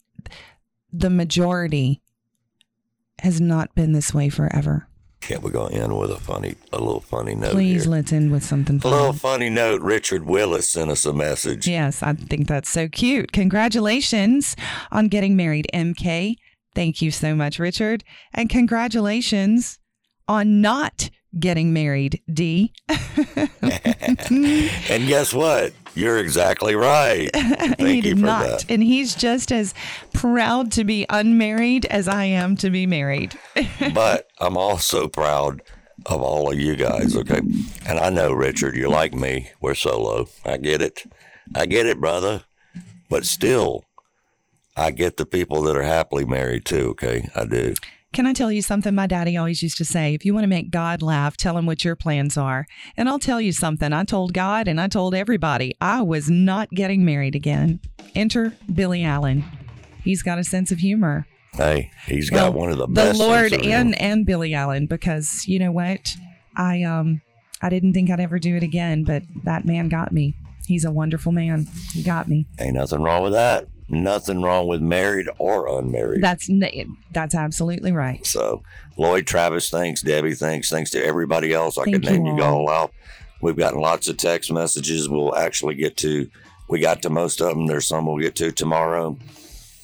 the 0.92 1.10
majority 1.10 2.02
has 3.22 3.42
not 3.42 3.74
been 3.76 3.94
this 3.94 4.14
way 4.14 4.30
forever. 4.30 4.88
Can't 5.20 5.42
we 5.42 5.50
go 5.52 5.66
end 5.66 5.98
with 5.98 6.12
a 6.12 6.18
funny, 6.20 6.56
a 6.72 6.78
little 6.80 7.02
funny 7.02 7.34
note 7.36 7.52
Please 7.52 7.84
here? 7.84 7.92
let's 7.92 8.14
end 8.14 8.32
with 8.32 8.44
something 8.44 8.80
A 8.84 8.88
little 8.88 9.14
funny 9.14 9.50
note. 9.50 9.82
Richard 9.82 10.26
Willis 10.26 10.70
sent 10.70 10.92
us 10.92 11.06
a 11.06 11.12
message. 11.14 11.68
Yes, 11.68 12.04
I 12.04 12.14
think 12.14 12.48
that's 12.48 12.70
so 12.70 12.88
cute. 12.88 13.32
Congratulations 13.32 14.56
on 14.92 15.08
getting 15.08 15.36
married, 15.36 15.68
MK. 15.74 16.36
Thank 16.76 17.02
you 17.02 17.10
so 17.12 17.34
much, 17.34 17.58
Richard. 17.58 18.04
And 18.34 18.50
congratulations 18.50 19.80
on 20.28 20.62
not 20.62 21.10
getting 21.40 21.74
married, 21.74 22.22
D. 22.32 22.74
And 24.90 25.08
guess 25.08 25.34
what? 25.34 25.74
You're 25.98 26.20
exactly 26.20 26.76
right. 26.76 27.36
he 27.36 27.42
Thank 27.42 27.80
you 27.80 28.02
did 28.02 28.20
for 28.20 28.26
not. 28.26 28.46
that. 28.46 28.66
And 28.70 28.84
he's 28.84 29.16
just 29.16 29.52
as 29.52 29.74
proud 30.14 30.72
to 30.74 30.84
be 30.84 31.08
unmarried 31.10 31.86
as 31.88 32.08
I 32.08 32.26
am 32.26 32.56
to 32.58 32.70
be 32.70 32.86
married. 32.86 33.38
but 33.94 34.28
I'm 34.40 34.58
also 34.58 35.08
proud 35.08 35.64
of 36.06 36.22
all 36.22 36.52
of 36.52 36.60
you 36.60 36.76
guys, 36.76 37.16
okay? 37.16 37.42
And 37.88 38.00
I 38.00 38.12
know, 38.12 38.32
Richard, 38.32 38.76
you're 38.76 38.90
like 38.90 39.16
me. 39.16 39.50
We're 39.60 39.74
solo. 39.74 40.28
I 40.46 40.58
get 40.58 40.84
it. 40.84 41.04
I 41.56 41.66
get 41.66 41.88
it, 41.88 42.00
brother. 42.00 42.44
But 43.10 43.26
still, 43.26 43.86
I 44.76 44.92
get 44.92 45.18
the 45.18 45.26
people 45.26 45.64
that 45.64 45.76
are 45.76 45.82
happily 45.82 46.26
married 46.26 46.66
too, 46.66 46.90
okay? 46.90 47.28
I 47.36 47.46
do. 47.46 47.74
Can 48.18 48.26
I 48.26 48.34
tell 48.34 48.52
you 48.52 48.64
something 48.64 48.96
my 48.96 49.06
daddy 49.06 49.38
always 49.38 49.62
used 49.62 49.78
to 49.78 49.86
say? 49.86 50.16
If 50.16 50.26
you 50.26 50.34
want 50.34 50.44
to 50.44 50.48
make 50.48 50.72
God 50.72 51.04
laugh, 51.04 51.38
tell 51.38 51.56
him 51.56 51.68
what 51.68 51.86
your 51.86 51.96
plans 51.96 52.36
are. 52.36 52.66
And 52.98 53.08
I'll 53.08 53.20
tell 53.20 53.40
you 53.40 53.52
something. 53.52 53.94
I 53.94 54.06
told 54.06 54.34
God 54.34 54.68
and 54.68 54.82
I 54.82 54.88
told 54.88 55.14
everybody 55.14 55.76
I 55.80 56.02
was 56.02 56.28
not 56.28 56.72
getting 56.72 57.06
married 57.06 57.36
again. 57.36 57.80
Enter 58.16 58.54
Billy 58.74 59.04
Allen. 59.04 59.44
He's 60.04 60.24
got 60.24 60.40
a 60.40 60.44
sense 60.44 60.72
of 60.72 60.80
humor. 60.80 61.28
Hey, 61.54 61.92
he's 62.08 62.32
got 62.32 62.54
Well, 62.54 62.62
one 62.62 62.72
of 62.72 62.80
the 62.80 62.88
the 62.88 62.94
best. 62.94 63.20
The 63.20 63.24
Lord 63.24 63.54
and 63.54 63.94
and 64.02 64.26
Billy 64.26 64.56
Allen 64.56 64.88
because 64.88 65.48
you 65.48 65.60
know 65.60 65.72
what 65.72 66.18
I 66.56 66.82
um 66.82 67.22
I 67.62 67.70
didn't 67.70 67.94
think 67.94 68.10
I'd 68.10 68.20
ever 68.20 68.40
do 68.40 68.56
it 68.56 68.64
again, 68.64 69.04
but 69.04 69.22
that 69.44 69.64
man 69.64 69.90
got 69.90 70.12
me. 70.12 70.34
He's 70.66 70.86
a 70.86 70.92
wonderful 70.92 71.34
man. 71.34 71.68
He 71.94 72.02
got 72.02 72.28
me. 72.28 72.48
Ain't 72.60 72.74
nothing 72.74 73.04
wrong 73.04 73.22
with 73.22 73.34
that. 73.34 73.68
Nothing 73.90 74.42
wrong 74.42 74.68
with 74.68 74.82
married 74.82 75.30
or 75.40 75.80
unmarried. 75.80 76.22
That's 76.22 76.50
that's 77.14 77.34
absolutely 77.34 77.94
right. 77.94 78.26
So, 78.26 78.62
Lloyd, 78.98 79.26
Travis, 79.28 79.70
thanks. 79.70 80.02
Debbie, 80.02 80.34
thanks. 80.36 80.70
Thanks 80.70 80.92
to 80.92 81.04
everybody 81.04 81.54
else. 81.54 81.78
I 81.78 81.86
Thank 81.86 82.04
could 82.04 82.06
name 82.12 82.26
you 82.26 82.36
you 82.36 82.44
all. 82.44 82.70
out. 82.70 82.92
We've 83.42 83.56
gotten 83.56 83.80
lots 83.80 84.08
of 84.10 84.18
text 84.18 84.52
messages. 84.52 85.08
We'll 85.08 85.36
actually 85.36 85.76
get 85.76 85.96
to. 85.98 86.30
We 86.70 86.80
got 86.82 87.02
to 87.04 87.10
most 87.10 87.40
of 87.40 87.50
them. 87.50 87.68
There's 87.68 87.88
some 87.88 88.06
we'll 88.08 88.18
get 88.18 88.36
to 88.38 88.52
tomorrow. 88.52 89.18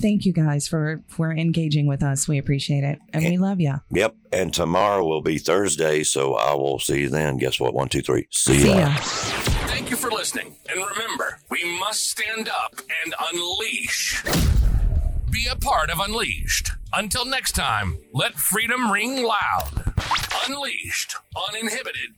Thank 0.01 0.25
you 0.25 0.33
guys 0.33 0.67
for 0.67 1.01
for 1.07 1.31
engaging 1.31 1.87
with 1.87 2.03
us. 2.03 2.27
We 2.27 2.37
appreciate 2.37 2.83
it, 2.83 2.99
and 3.13 3.23
we 3.23 3.37
love 3.37 3.61
you. 3.61 3.75
Yep. 3.91 4.15
And 4.33 4.53
tomorrow 4.53 5.05
will 5.05 5.21
be 5.21 5.37
Thursday, 5.37 6.03
so 6.03 6.33
I 6.33 6.53
will 6.55 6.77
see 6.79 7.01
you 7.01 7.09
then. 7.09 7.37
Guess 7.37 7.57
what? 7.59 7.73
One, 7.73 7.87
two, 7.87 8.01
three. 8.01 8.27
See, 8.31 8.59
See 8.59 8.67
ya. 8.69 8.79
ya. 8.97 9.52
Thank 9.83 9.91
you 9.91 9.97
for 9.97 10.11
listening. 10.11 10.55
And 10.69 10.79
remember, 10.79 11.39
we 11.49 11.77
must 11.77 12.09
stand 12.09 12.47
up 12.47 12.79
and 13.03 13.13
unleash. 13.33 14.23
Be 15.29 15.45
a 15.51 15.57
part 15.57 15.89
of 15.89 15.99
Unleashed. 15.99 16.71
Until 16.93 17.25
next 17.25 17.51
time, 17.51 17.97
let 18.13 18.35
freedom 18.35 18.89
ring 18.89 19.25
loud. 19.25 19.93
Unleashed, 20.47 21.17
uninhibited, 21.49 22.11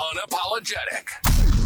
unapologetic. 0.00 1.59